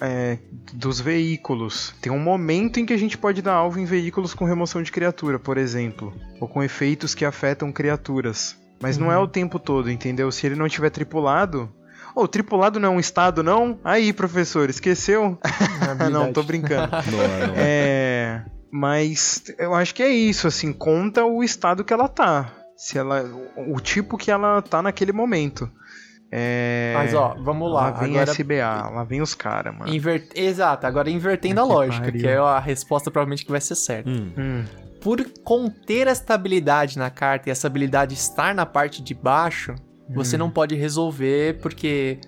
é, 0.00 0.38
dos 0.72 1.00
veículos. 1.00 1.94
Tem 2.00 2.12
um 2.12 2.18
momento 2.18 2.78
em 2.78 2.86
que 2.86 2.92
a 2.92 2.98
gente 2.98 3.16
pode 3.16 3.40
dar 3.40 3.54
alvo 3.54 3.78
em 3.80 3.84
veículos 3.84 4.34
com 4.34 4.44
remoção 4.44 4.82
de 4.82 4.92
criatura, 4.92 5.38
por 5.38 5.56
exemplo. 5.56 6.12
Ou 6.40 6.48
com 6.48 6.62
efeitos 6.62 7.14
que 7.14 7.24
afetam 7.24 7.72
criaturas. 7.72 8.56
Mas 8.80 8.96
não 8.96 9.10
é 9.10 9.18
o 9.18 9.26
tempo 9.26 9.58
todo, 9.58 9.90
entendeu? 9.90 10.30
Se 10.30 10.46
ele 10.46 10.54
não 10.54 10.68
tiver 10.68 10.90
tripulado. 10.90 11.72
Ô, 12.14 12.26
tripulado 12.28 12.78
não 12.78 12.92
é 12.92 12.96
um 12.96 13.00
estado, 13.00 13.42
não? 13.42 13.78
Aí, 13.84 14.12
professor, 14.12 14.68
esqueceu? 14.70 15.38
não, 16.10 16.32
tô 16.32 16.42
brincando. 16.42 16.88
Não 17.10 17.22
é, 17.22 17.46
não 17.46 17.54
é. 17.54 17.56
É. 17.56 18.44
Mas 18.70 19.44
eu 19.58 19.74
acho 19.74 19.94
que 19.94 20.02
é 20.02 20.08
isso, 20.08 20.46
assim, 20.46 20.72
conta 20.72 21.24
o 21.24 21.42
estado 21.42 21.82
que 21.84 21.92
ela 21.92 22.06
tá. 22.06 22.52
Se 22.78 22.96
ela. 22.96 23.22
O 23.56 23.74
o 23.74 23.80
tipo 23.80 24.16
que 24.16 24.30
ela 24.30 24.62
tá 24.62 24.80
naquele 24.80 25.12
momento. 25.12 25.68
É. 26.30 26.92
Mas 26.94 27.12
ó, 27.14 27.34
vamos 27.42 27.72
lá. 27.72 27.84
Lá 27.84 27.90
vem 27.90 28.10
Agora, 28.18 28.30
SBA, 28.30 28.90
lá 28.90 29.02
vem 29.04 29.20
os 29.22 29.34
caras, 29.34 29.76
mano. 29.76 29.92
inver... 29.92 30.28
Exato, 30.34 30.86
agora 30.86 31.08
invertendo 31.10 31.60
a 31.60 31.64
Que 31.64 31.68
lógica, 31.72 32.04
pariu. 32.04 32.20
que 32.20 32.28
é 32.28 32.36
a 32.36 32.58
resposta 32.58 33.10
provavelmente 33.10 33.44
que 33.44 33.50
vai 33.50 33.60
ser 33.60 33.74
certa. 33.74 34.08
Hum, 34.10 34.32
Hum, 34.36 34.64
Por 35.00 35.24
conter 35.42 36.06
esta 36.06 36.34
habilidade 36.34 36.98
na 36.98 37.08
carta 37.08 37.48
e 37.48 37.52
essa 37.52 37.66
habilidade 37.66 38.12
estar 38.14 38.54
na 38.54 38.66
parte 38.66 39.02
de 39.02 39.14
baixo, 39.14 39.74
você 40.10 40.36
Hum. 40.36 40.40
não 40.40 40.50
pode 40.50 40.74
resolver 40.74 41.58
porque 41.62 42.18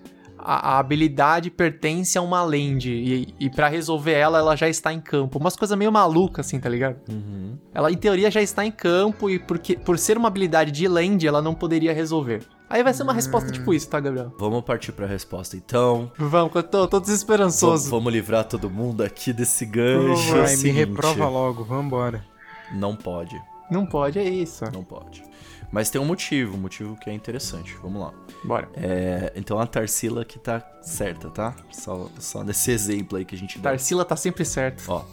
a, 0.44 0.74
a 0.74 0.78
habilidade 0.78 1.50
pertence 1.50 2.16
a 2.18 2.22
uma 2.22 2.42
land 2.42 2.90
e, 2.90 3.34
e 3.38 3.50
para 3.50 3.68
resolver 3.68 4.12
ela, 4.12 4.38
ela 4.38 4.56
já 4.56 4.68
está 4.68 4.92
em 4.92 5.00
campo. 5.00 5.38
Umas 5.38 5.56
coisas 5.56 5.76
meio 5.76 5.92
malucas 5.92 6.46
assim, 6.46 6.58
tá 6.60 6.68
ligado? 6.68 6.96
uhum. 7.08 7.56
Ela, 7.74 7.90
em 7.92 7.96
teoria, 7.96 8.30
já 8.30 8.42
está 8.42 8.64
em 8.64 8.70
campo 8.72 9.28
e 9.30 9.38
porque, 9.38 9.76
por 9.76 9.98
ser 9.98 10.16
uma 10.16 10.28
habilidade 10.28 10.70
de 10.70 10.86
land, 10.88 11.26
ela 11.26 11.40
não 11.42 11.54
poderia 11.54 11.92
resolver. 11.92 12.42
Aí 12.68 12.82
vai 12.84 12.94
ser 12.94 13.02
uma 13.02 13.12
resposta 13.12 13.50
tipo 13.50 13.74
isso, 13.74 13.88
tá, 13.88 13.98
Gabriel? 13.98 14.32
Vamos 14.38 14.62
partir 14.62 14.92
pra 14.92 15.04
resposta 15.06 15.56
então. 15.56 16.10
Vamos, 16.16 16.54
eu 16.54 16.62
tô, 16.62 16.86
tô 16.86 16.96
Vamos, 16.98 17.08
desesperançoso. 17.08 17.90
vamos 17.90 18.12
livrar 18.12 18.44
todo 18.44 18.70
mundo 18.70 19.02
aqui 19.02 19.32
desse 19.32 19.66
gancho. 19.66 20.28
É 20.36 20.42
Vai, 20.42 20.50
me 20.52 20.56
seguinte, 20.56 20.76
reprova 20.76 21.28
logo, 21.28 21.64
vambora. 21.64 22.24
Não 22.72 22.94
pode, 22.94 23.40
Não 23.70 23.84
pode, 23.84 24.18
é 24.20 24.28
isso. 24.28 24.64
não 24.72 24.84
pode. 24.84 25.24
Mas 25.72 25.90
tem 25.90 26.00
um 26.00 26.04
motivo, 26.04 26.56
um 26.56 26.60
motivo 26.60 26.96
que 26.96 27.08
é 27.08 27.12
interessante. 27.12 27.76
Vamos 27.82 28.02
lá. 28.02 28.12
Bora. 28.44 28.68
É, 28.74 29.32
então 29.36 29.58
a 29.58 29.66
Tarsila 29.66 30.24
que 30.24 30.38
tá 30.38 30.60
certa, 30.82 31.30
tá? 31.30 31.54
Só, 31.70 32.10
só 32.18 32.42
nesse 32.42 32.72
exemplo 32.72 33.18
aí 33.18 33.24
que 33.24 33.34
a 33.34 33.38
gente 33.38 33.58
deu. 33.58 33.70
Tarsila 33.70 34.04
tá 34.04 34.16
sempre 34.16 34.44
certo. 34.44 34.82
Ó, 34.88 35.04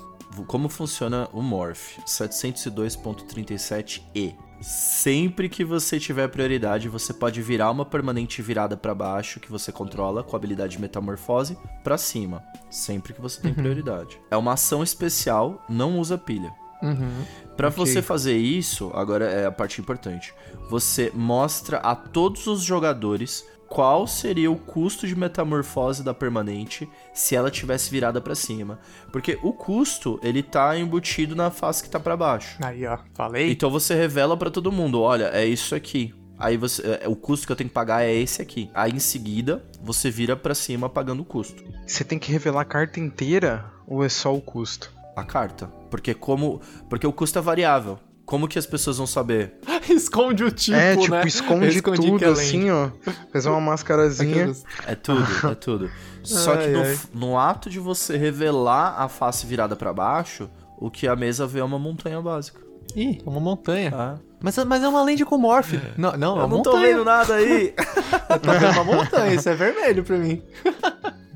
como 0.47 0.67
funciona 0.69 1.29
o 1.31 1.41
Morph? 1.41 1.97
702.37e. 2.05 4.35
Sempre 4.59 5.47
que 5.49 5.63
você 5.63 5.99
tiver 5.99 6.27
prioridade, 6.29 6.89
você 6.89 7.13
pode 7.13 7.43
virar 7.43 7.69
uma 7.69 7.85
permanente 7.85 8.41
virada 8.41 8.75
pra 8.75 8.95
baixo 8.95 9.39
que 9.39 9.51
você 9.51 9.71
controla 9.71 10.23
com 10.23 10.35
a 10.35 10.39
habilidade 10.39 10.81
metamorfose 10.81 11.55
pra 11.83 11.95
cima, 11.95 12.43
sempre 12.67 13.13
que 13.13 13.21
você 13.21 13.39
tem 13.39 13.53
prioridade. 13.53 14.19
É 14.31 14.37
uma 14.37 14.53
ação 14.53 14.81
especial, 14.81 15.63
não 15.69 15.99
usa 15.99 16.17
pilha. 16.17 16.51
Uhum. 16.81 17.23
Pra 17.55 17.69
Ok. 17.69 17.77
você 17.85 18.01
fazer 18.01 18.37
isso, 18.37 18.91
agora 18.93 19.25
é 19.25 19.45
a 19.45 19.51
parte 19.51 19.81
importante. 19.81 20.33
Você 20.69 21.11
mostra 21.15 21.77
a 21.77 21.95
todos 21.95 22.45
os 22.47 22.61
jogadores 22.61 23.43
qual 23.67 24.07
seria 24.07 24.49
o 24.49 24.55
custo 24.55 25.05
de 25.05 25.13
metamorfose 25.15 26.01
da 26.03 26.13
permanente 26.13 26.87
se 27.13 27.35
ela 27.35 27.51
tivesse 27.51 27.89
virada 27.91 28.21
pra 28.21 28.33
cima, 28.35 28.79
porque 29.11 29.37
o 29.43 29.51
custo 29.51 30.19
ele 30.23 30.41
tá 30.41 30.77
embutido 30.77 31.35
na 31.35 31.51
face 31.51 31.83
que 31.83 31.89
tá 31.89 31.99
pra 31.99 32.15
baixo. 32.15 32.57
Aí, 32.63 32.85
ó, 32.85 32.97
falei. 33.13 33.51
Então 33.51 33.69
você 33.69 33.93
revela 33.93 34.37
pra 34.37 34.49
todo 34.49 34.71
mundo, 34.71 35.01
olha, 35.01 35.25
é 35.33 35.45
isso 35.45 35.75
aqui. 35.75 36.13
Aí 36.39 36.55
você, 36.55 36.99
é, 37.01 37.07
o 37.09 37.15
custo 37.15 37.45
que 37.47 37.51
eu 37.51 37.55
tenho 37.55 37.67
que 37.69 37.73
pagar 37.73 38.03
é 38.03 38.13
esse 38.13 38.41
aqui. 38.41 38.69
Aí 38.73 38.91
em 38.91 38.99
seguida, 38.99 39.65
você 39.81 40.09
vira 40.11 40.35
pra 40.35 40.53
cima 40.53 40.87
pagando 40.87 41.23
o 41.23 41.25
custo. 41.25 41.63
Você 41.85 42.03
tem 42.03 42.19
que 42.19 42.31
revelar 42.31 42.61
a 42.61 42.65
carta 42.65 42.99
inteira 42.99 43.65
ou 43.87 44.03
é 44.03 44.07
só 44.09 44.33
o 44.33 44.39
custo? 44.39 44.93
A 45.17 45.23
carta, 45.23 45.65
porque 45.89 46.13
como, 46.13 46.61
porque 46.87 47.07
o 47.07 47.11
custo 47.11 47.39
é 47.39 47.41
variável. 47.41 47.97
Como 48.23 48.47
que 48.47 48.59
as 48.59 48.65
pessoas 48.65 48.97
vão 48.97 49.07
saber? 49.07 49.53
Esconde 49.89 50.43
o 50.43 50.51
tipo, 50.51 50.77
é, 50.77 50.95
tipo, 50.97 51.11
né? 51.15 51.23
Eu 51.23 51.27
esconde 51.27 51.67
escondi 51.69 52.07
tudo 52.07 52.23
é 52.25 52.27
assim, 52.27 52.69
ó. 52.69 52.89
Fazer 53.33 53.49
uma 53.49 53.61
mascarazinha. 53.61 54.51
É 54.85 54.93
tudo, 54.95 55.25
é 55.49 55.55
tudo. 55.55 55.89
Só 56.23 56.53
Ai, 56.53 56.65
que 56.65 56.67
no, 56.71 56.81
ai. 56.83 56.99
no 57.13 57.39
ato 57.39 57.69
de 57.69 57.79
você 57.79 58.15
revelar 58.17 58.95
a 59.01 59.07
face 59.07 59.47
virada 59.47 59.75
pra 59.75 59.93
baixo, 59.93 60.49
o 60.77 60.91
que 60.91 61.07
a 61.07 61.15
mesa 61.15 61.47
vê 61.47 61.59
é 61.61 61.63
uma 61.63 61.79
montanha 61.79 62.21
básica. 62.21 62.59
Ih, 62.95 63.21
é 63.25 63.29
uma 63.29 63.39
montanha. 63.39 63.91
Tá? 63.91 64.19
Mas, 64.41 64.57
mas 64.65 64.83
é 64.83 64.87
uma 64.87 65.01
land 65.01 65.23
com 65.25 65.37
morph. 65.37 65.73
Não, 65.97 66.15
não, 66.17 66.35
é 66.37 66.41
Eu 66.41 66.45
uma 66.45 66.47
não 66.57 66.61
tô 66.61 66.71
montanha. 66.73 66.87
vendo 66.95 67.05
nada 67.05 67.33
aí. 67.35 67.73
Tá 68.27 68.53
vendo 68.53 68.71
uma 68.73 68.83
montanha, 68.83 69.33
isso 69.33 69.47
é 69.49 69.55
vermelho 69.55 70.03
pra 70.03 70.17
mim. 70.17 70.43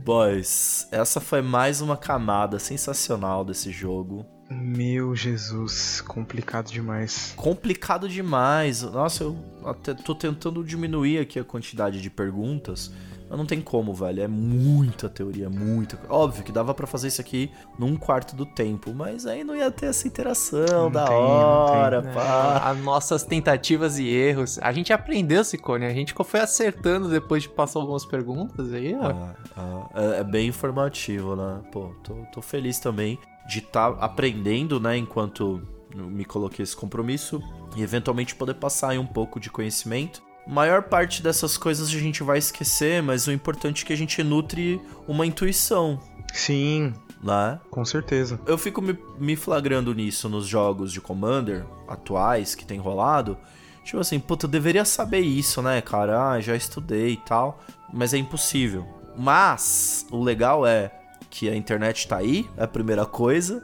Boys, 0.04 0.88
essa 0.92 1.22
foi 1.22 1.44
mais 1.44 1.80
uma 1.80 1.96
camada 1.96 2.58
sensacional 2.58 3.46
desse 3.46 3.70
jogo. 3.70 4.26
Meu 4.50 5.16
Jesus, 5.16 6.02
complicado 6.02 6.72
demais. 6.72 7.34
Complicado 7.38 8.10
demais. 8.10 8.82
Nossa, 8.82 9.24
eu 9.24 9.38
até 9.64 9.94
tô 9.94 10.16
tentando 10.16 10.64
diminuir 10.64 11.20
aqui 11.20 11.40
a 11.40 11.44
quantidade 11.44 12.02
de 12.02 12.10
perguntas. 12.10 12.92
Mas 13.32 13.38
não 13.38 13.46
tem 13.46 13.62
como, 13.62 13.94
velho. 13.94 14.24
É 14.24 14.28
muita 14.28 15.08
teoria, 15.08 15.50
muita. 15.50 15.98
Óbvio 16.10 16.44
que 16.44 16.52
dava 16.52 16.74
pra 16.74 16.86
fazer 16.86 17.08
isso 17.08 17.22
aqui 17.22 17.50
num 17.80 17.96
quarto 17.96 18.36
do 18.36 18.46
tempo, 18.46 18.94
mas 18.94 19.26
aí 19.26 19.42
não 19.42 19.56
ia 19.56 19.72
ter 19.72 19.86
essa 19.86 20.06
interação 20.06 20.66
Não 20.84 20.92
da 20.92 21.06
tem, 21.06 21.16
hora, 21.16 22.02
tem. 22.02 22.14
pá. 22.14 22.58
As 22.66 22.78
nossas 22.80 23.24
tentativas 23.24 23.98
e 23.98 24.06
erros. 24.06 24.60
A 24.62 24.74
gente 24.74 24.92
aprendeu, 24.92 25.46
Cicone. 25.46 25.86
A 25.86 25.94
gente 25.94 26.14
foi 26.26 26.42
acertando 26.42 27.08
depois 27.08 27.44
de 27.44 27.50
passar 27.50 27.80
algumas 27.80 28.06
perguntas 28.06 28.74
aí, 28.74 28.94
ó. 28.96 29.12
Ah, 29.12 29.36
ah, 29.56 29.90
é, 29.96 30.20
é 30.20 30.24
bem 30.26 30.50
informativo, 30.50 31.34
né? 31.34 31.62
Pô, 31.72 31.96
tô, 32.04 32.16
tô 32.34 32.42
feliz 32.42 32.80
também 32.80 33.18
de 33.48 33.60
estar 33.60 33.96
aprendendo, 34.00 34.78
né? 34.78 34.98
Enquanto 34.98 35.62
me 35.96 36.26
coloquei 36.26 36.64
esse 36.64 36.76
compromisso 36.76 37.42
e 37.78 37.82
eventualmente 37.82 38.36
poder 38.36 38.56
passar 38.56 38.90
aí 38.90 38.98
um 39.00 39.08
pouco 39.08 39.40
de 39.40 39.50
conhecimento. 39.50 40.22
Maior 40.48 40.84
parte 40.84 41.22
dessas 41.22 41.58
coisas 41.58 41.88
a 41.90 41.92
gente 41.92 42.24
vai 42.24 42.38
esquecer, 42.38 43.02
mas 43.02 43.28
o 43.28 43.32
importante 43.32 43.84
é 43.84 43.88
que 43.88 43.94
a 43.94 43.98
gente 43.98 44.24
nutre 44.24 44.82
uma 45.08 45.26
intuição, 45.26 46.00
Sim, 46.34 46.94
né? 47.22 47.60
com 47.70 47.86
certeza. 47.86 48.40
Eu 48.46 48.58
fico 48.58 48.82
me, 48.82 48.98
me 49.20 49.36
flagrando 49.36 49.94
nisso 49.94 50.28
nos 50.28 50.48
jogos 50.48 50.92
de 50.92 51.00
Commander 51.00 51.66
atuais 51.88 52.56
que 52.56 52.66
tem 52.66 52.80
rolado. 52.80 53.38
Tipo 53.84 54.00
assim, 54.00 54.20
puta, 54.20 54.46
eu 54.46 54.50
deveria 54.50 54.86
saber 54.86 55.20
isso, 55.20 55.62
né, 55.62 55.82
cara? 55.82 56.32
Ah, 56.32 56.40
já 56.40 56.56
estudei 56.56 57.14
e 57.14 57.18
tal. 57.18 57.60
Mas 57.92 58.14
é 58.14 58.18
impossível. 58.18 58.86
Mas 59.18 60.06
o 60.12 60.24
legal 60.24 60.66
é 60.66 60.92
que 61.30 61.50
a 61.50 61.56
internet 61.56 62.08
tá 62.08 62.18
aí, 62.18 62.48
é 62.58 62.64
a 62.64 62.68
primeira 62.68 63.06
coisa. 63.06 63.64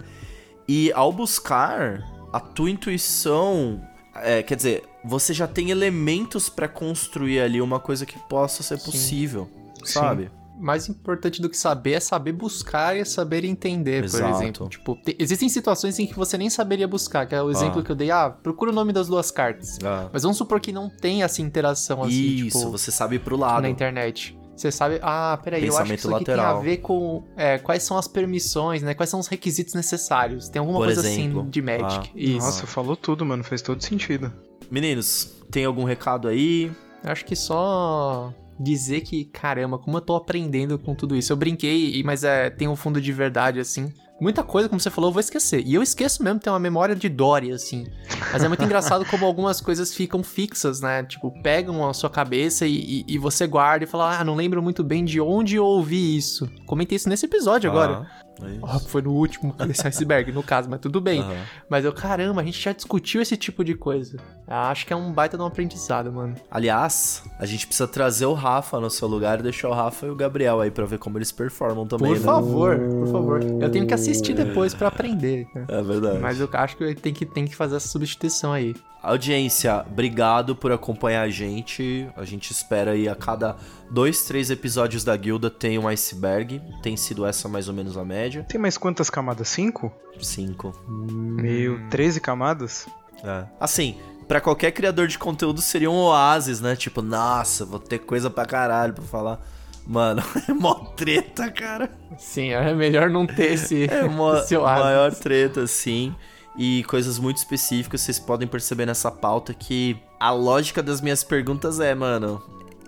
E 0.68 0.92
ao 0.94 1.12
buscar, 1.14 2.04
a 2.34 2.40
tua 2.40 2.70
intuição. 2.70 3.82
É, 4.24 4.44
quer 4.44 4.56
dizer, 4.56 4.84
você 5.04 5.34
já 5.34 5.48
tem 5.48 5.70
elementos 5.72 6.50
pra 6.50 6.68
construir 6.68 7.40
ali 7.40 7.62
uma 7.62 7.80
coisa 7.80 8.06
que 8.06 8.18
possa 8.28 8.64
ser 8.64 8.78
possível, 8.80 9.50
sabe? 9.84 10.30
Mais 10.60 10.90
importante 10.90 11.40
do 11.40 11.48
que 11.50 11.56
saber 11.58 11.92
é 11.92 12.00
saber 12.00 12.32
buscar 12.32 12.98
e 12.98 13.06
saber 13.06 13.46
entender, 13.46 14.04
Exato. 14.04 14.24
por 14.34 14.42
exemplo. 14.42 14.68
Tipo, 14.70 14.96
te- 14.96 15.16
existem 15.20 15.48
situações 15.50 16.00
em 16.00 16.08
que 16.08 16.16
você 16.16 16.36
nem 16.36 16.50
saberia 16.50 16.88
buscar, 16.88 17.28
que 17.28 17.36
é 17.36 17.42
o 17.44 17.52
exemplo 17.52 17.82
Ah. 17.82 17.84
que 17.84 17.92
eu 17.92 17.96
dei. 17.96 18.10
Ah, 18.10 18.28
procura 18.32 18.72
o 18.72 18.74
nome 18.74 18.92
das 18.92 19.08
duas 19.08 19.30
cartas. 19.30 19.78
Ah, 19.84 20.10
Mas 20.12 20.24
vamos 20.24 20.36
supor 20.36 20.60
que 20.60 20.72
não 20.72 20.90
tem 20.90 21.22
essa 21.22 21.44
interação 21.44 22.02
assim, 22.04 22.12
isso, 22.48 22.58
tipo, 22.58 22.72
você 22.72 22.92
sabe 22.92 23.20
pro 23.20 23.38
lado. 23.38 23.62
na 23.62 23.70
internet. 23.70 24.36
Você 24.58 24.72
sabe, 24.72 25.00
ah, 25.04 25.40
peraí, 25.44 25.66
eu 25.68 25.78
acho 25.78 25.92
que 25.92 26.00
isso 26.00 26.16
aqui 26.16 26.26
tem 26.26 26.36
lateral. 26.36 26.58
a 26.58 26.62
ver 26.62 26.78
com 26.78 27.24
é, 27.38 27.60
quais 27.60 27.84
são 27.84 27.96
as 27.96 28.08
permissões, 28.08 28.82
né? 28.82 28.96
Quais 28.96 29.10
são 29.10 29.20
os 29.20 29.28
requisitos 29.28 29.76
necessários. 29.76 30.50
Tem 30.50 30.60
alguma 30.60 30.80
Por 30.80 30.86
coisa 30.86 31.08
exemplo. 31.08 31.42
assim 31.42 31.50
de 31.50 31.62
Magic. 31.62 32.10
Ah. 32.10 32.12
Isso. 32.16 32.46
Nossa, 32.46 32.66
falou 32.68 32.96
tudo, 32.96 33.24
mano. 33.24 33.44
Fez 33.44 33.62
todo 33.62 33.84
sentido. 33.84 34.34
Meninos, 34.72 35.32
tem 35.52 35.64
algum 35.64 35.84
recado 35.84 36.28
aí? 36.28 36.72
Eu 37.04 37.12
Acho 37.12 37.24
que 37.24 37.36
só 37.36 38.34
dizer 38.60 39.02
que, 39.02 39.26
caramba, 39.26 39.78
como 39.78 39.98
eu 39.98 40.02
tô 40.02 40.16
aprendendo 40.16 40.80
com 40.80 40.96
tudo 40.96 41.16
isso. 41.16 41.32
Eu 41.32 41.38
brinquei, 41.38 42.02
mas 42.04 42.24
é, 42.24 42.50
tem 42.50 42.68
um 42.68 42.76
fundo 42.76 43.00
de 43.00 43.14
verdade, 43.14 43.60
assim. 43.60 43.94
Muita 44.20 44.42
coisa, 44.44 44.68
como 44.68 44.80
você 44.80 44.90
falou, 44.90 45.10
eu 45.10 45.14
vou 45.14 45.20
esquecer. 45.20 45.62
E 45.66 45.76
eu 45.76 45.84
esqueço 45.84 46.24
mesmo, 46.24 46.40
tem 46.40 46.52
uma 46.52 46.58
memória 46.60 46.96
de 46.96 47.08
Dory, 47.08 47.52
assim. 47.52 47.86
Mas 48.34 48.44
é 48.44 48.48
muito 48.48 48.64
engraçado 48.66 49.06
como 49.06 49.26
algumas 49.26 49.62
coisas 49.62 49.94
ficam 49.94 50.24
fixas, 50.24 50.82
né? 50.82 51.04
Tipo, 51.04 51.32
pegam 51.44 51.88
a 51.88 51.94
sua 51.94 52.10
cabeça 52.10 52.66
e, 52.66 52.76
e- 52.76 53.06
e 53.08 53.18
você 53.20 53.46
guarda 53.46 53.84
e 53.86 53.88
fala, 53.88 54.20
ah, 54.20 54.24
não 54.24 54.36
lembro 54.36 54.62
muito 54.62 54.84
bem 54.84 55.06
de 55.06 55.22
onde 55.22 55.56
eu 55.58 55.66
ouvi 55.66 56.18
isso. 56.18 56.50
Comentei 56.66 56.96
isso 56.96 57.08
nesse 57.10 57.26
episódio 57.28 57.70
agora. 57.70 58.08
É. 58.42 58.58
Ó, 58.62 58.80
foi 58.80 59.02
no 59.02 59.12
último, 59.14 59.56
esse 59.70 59.88
iceberg, 59.88 60.32
no 60.32 60.44
caso, 60.44 60.70
mas 60.70 60.80
tudo 60.80 61.00
bem. 61.02 61.22
Aham. 61.22 61.36
Mas 61.70 61.86
eu, 61.86 61.92
caramba, 61.94 62.42
a 62.42 62.44
gente 62.44 62.62
já 62.62 62.72
discutiu 62.72 63.22
esse 63.22 63.36
tipo 63.38 63.64
de 63.64 63.74
coisa. 63.74 64.18
Acho 64.48 64.86
que 64.86 64.94
é 64.94 64.96
um 64.96 65.12
baita 65.12 65.36
de 65.38 65.44
um 65.44 65.46
aprendizado, 65.46 66.12
mano. 66.12 66.36
Aliás, 66.50 67.24
a 67.40 67.46
gente 67.46 67.66
precisa 67.68 67.88
trazer 67.88 68.26
o 68.26 68.34
Rafa 68.34 68.80
no 68.80 68.90
seu 68.90 69.08
lugar 69.08 69.40
e 69.40 69.44
deixar 69.44 69.70
o 69.70 69.74
Rafa 69.74 70.06
e 70.06 70.10
o 70.10 70.16
Gabriel 70.16 70.62
aí 70.62 70.72
pra 70.72 70.86
ver 70.86 71.00
como 71.00 71.18
eles 71.18 71.32
performam 71.32 71.86
também, 71.88 72.14
Por 72.14 72.20
né? 72.20 72.24
favor, 72.26 72.78
por 72.80 73.08
favor. 73.12 73.42
Eu 73.44 73.70
tenho 73.72 73.86
que 73.88 73.94
assistir 73.94 74.34
depois 74.34 74.74
pra 74.74 74.88
aprender. 74.88 75.48
né? 75.54 75.66
É 75.68 75.82
verdade. 75.82 76.20
Mas 76.20 76.40
eu 76.40 76.50
acho 76.54 76.78
que 76.78 76.96
tem 76.96 77.14
que, 77.14 77.26
tem 77.26 77.46
que 77.46 77.56
fazer 77.56 77.76
essa 77.76 77.88
substituição 77.88 78.54
aí. 78.54 78.76
Audiência, 79.08 79.86
obrigado 79.90 80.56
por 80.56 80.72
acompanhar 80.72 81.22
a 81.22 81.30
gente. 81.30 82.08
A 82.16 82.26
gente 82.26 82.52
espera 82.52 82.92
aí 82.92 83.08
a 83.08 83.16
cada 83.16 83.56
dois, 83.90 84.24
três 84.26 84.50
episódios 84.50 85.04
da 85.04 85.16
guilda 85.16 85.50
tem 85.50 85.80
um 85.80 85.88
iceberg. 85.88 86.62
Tem 86.84 86.98
sido 86.98 87.26
essa 87.26 87.48
mais 87.48 87.68
ou 87.68 87.74
menos 87.74 87.98
a 87.98 88.04
média. 88.04 88.46
Tem 88.50 88.60
mais 88.60 88.78
quantas 88.78 89.10
camadas? 89.10 89.48
Cinco? 89.48 89.92
Cinco. 90.22 90.74
Meu, 90.88 91.80
13 91.90 92.20
camadas? 92.20 92.88
É. 93.24 93.46
Assim, 93.60 93.98
pra 94.28 94.42
qualquer 94.42 94.72
criador 94.72 95.08
de 95.08 95.18
conteúdo 95.18 95.62
seria 95.62 95.90
um 95.90 95.96
oásis, 95.96 96.60
né? 96.60 96.76
Tipo, 96.76 97.02
nossa, 97.02 97.66
vou 97.66 97.80
ter 97.80 98.00
coisa 98.00 98.30
pra 98.30 98.46
caralho 98.46 98.94
pra 98.94 99.04
falar. 99.04 99.40
Mano, 99.86 100.22
é 100.50 100.54
mó 100.54 100.74
treta, 100.98 101.50
cara. 101.50 101.90
Sim, 102.18 102.50
é 102.52 102.74
melhor 102.74 103.10
não 103.10 103.26
ter 103.26 103.54
esse, 103.54 103.86
É 103.90 104.04
uma 104.04 104.40
esse 104.44 104.56
oásis. 104.58 104.84
maior 104.86 105.16
treta, 105.16 105.66
sim. 105.66 106.14
E 106.58 106.84
coisas 106.86 107.20
muito 107.20 107.38
específicas, 107.38 108.02
vocês 108.02 108.18
podem 108.18 108.48
perceber 108.48 108.86
nessa 108.86 109.12
pauta 109.12 109.54
que 109.54 109.98
a 110.20 110.32
lógica 110.32 110.82
das 110.82 111.02
minhas 111.02 111.24
perguntas 111.24 111.80
é, 111.80 111.94
mano, 111.94 112.42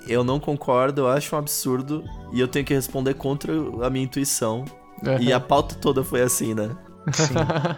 eu 0.08 0.24
não 0.24 0.40
concordo, 0.40 1.02
eu 1.02 1.08
acho 1.08 1.36
um 1.36 1.40
absurdo 1.40 2.04
e 2.34 2.40
eu 2.40 2.48
tenho 2.48 2.66
que 2.66 2.74
responder 2.74 3.14
contra 3.14 3.54
a 3.86 3.90
minha 3.90 4.06
intuição. 4.06 4.66
E 5.22 5.32
a 5.32 5.40
pauta 5.40 5.76
toda 5.76 6.04
foi 6.04 6.22
assim, 6.22 6.54
né? 6.54 6.76
Sim, 7.14 7.34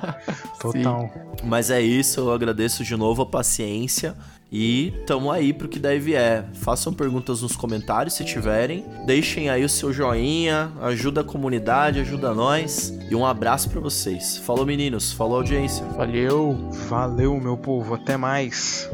total. 0.60 1.10
Mas 1.44 1.70
é 1.70 1.82
isso, 1.82 2.22
eu 2.22 2.32
agradeço 2.32 2.84
de 2.84 2.96
novo 2.96 3.22
a 3.22 3.26
paciência 3.26 4.16
e 4.52 4.94
tamo 5.08 5.32
aí 5.32 5.54
pro 5.54 5.70
que 5.70 5.80
deve 5.80 6.14
é. 6.14 6.46
Façam 6.56 6.94
perguntas 6.94 7.42
nos 7.42 7.56
comentários 7.56 8.16
se 8.16 8.26
tiverem, 8.26 8.84
deixem 9.06 9.50
aí 9.50 9.64
o 9.64 9.70
seu 9.70 9.94
joinha, 9.94 10.72
ajuda 10.82 11.22
a 11.22 11.24
comunidade, 11.24 12.00
ajuda 12.00 12.34
nós 12.34 12.94
e 13.10 13.16
um 13.16 13.26
abraço 13.26 13.70
pra 13.70 13.80
vocês. 13.80 14.38
Falou 14.38 14.66
meninos, 14.66 15.12
falou 15.12 15.38
audiência. 15.38 15.86
Valeu. 15.86 16.58
Valeu, 16.90 17.40
meu 17.40 17.58
povo. 17.58 17.94
Até 17.94 18.18
mais. 18.18 18.90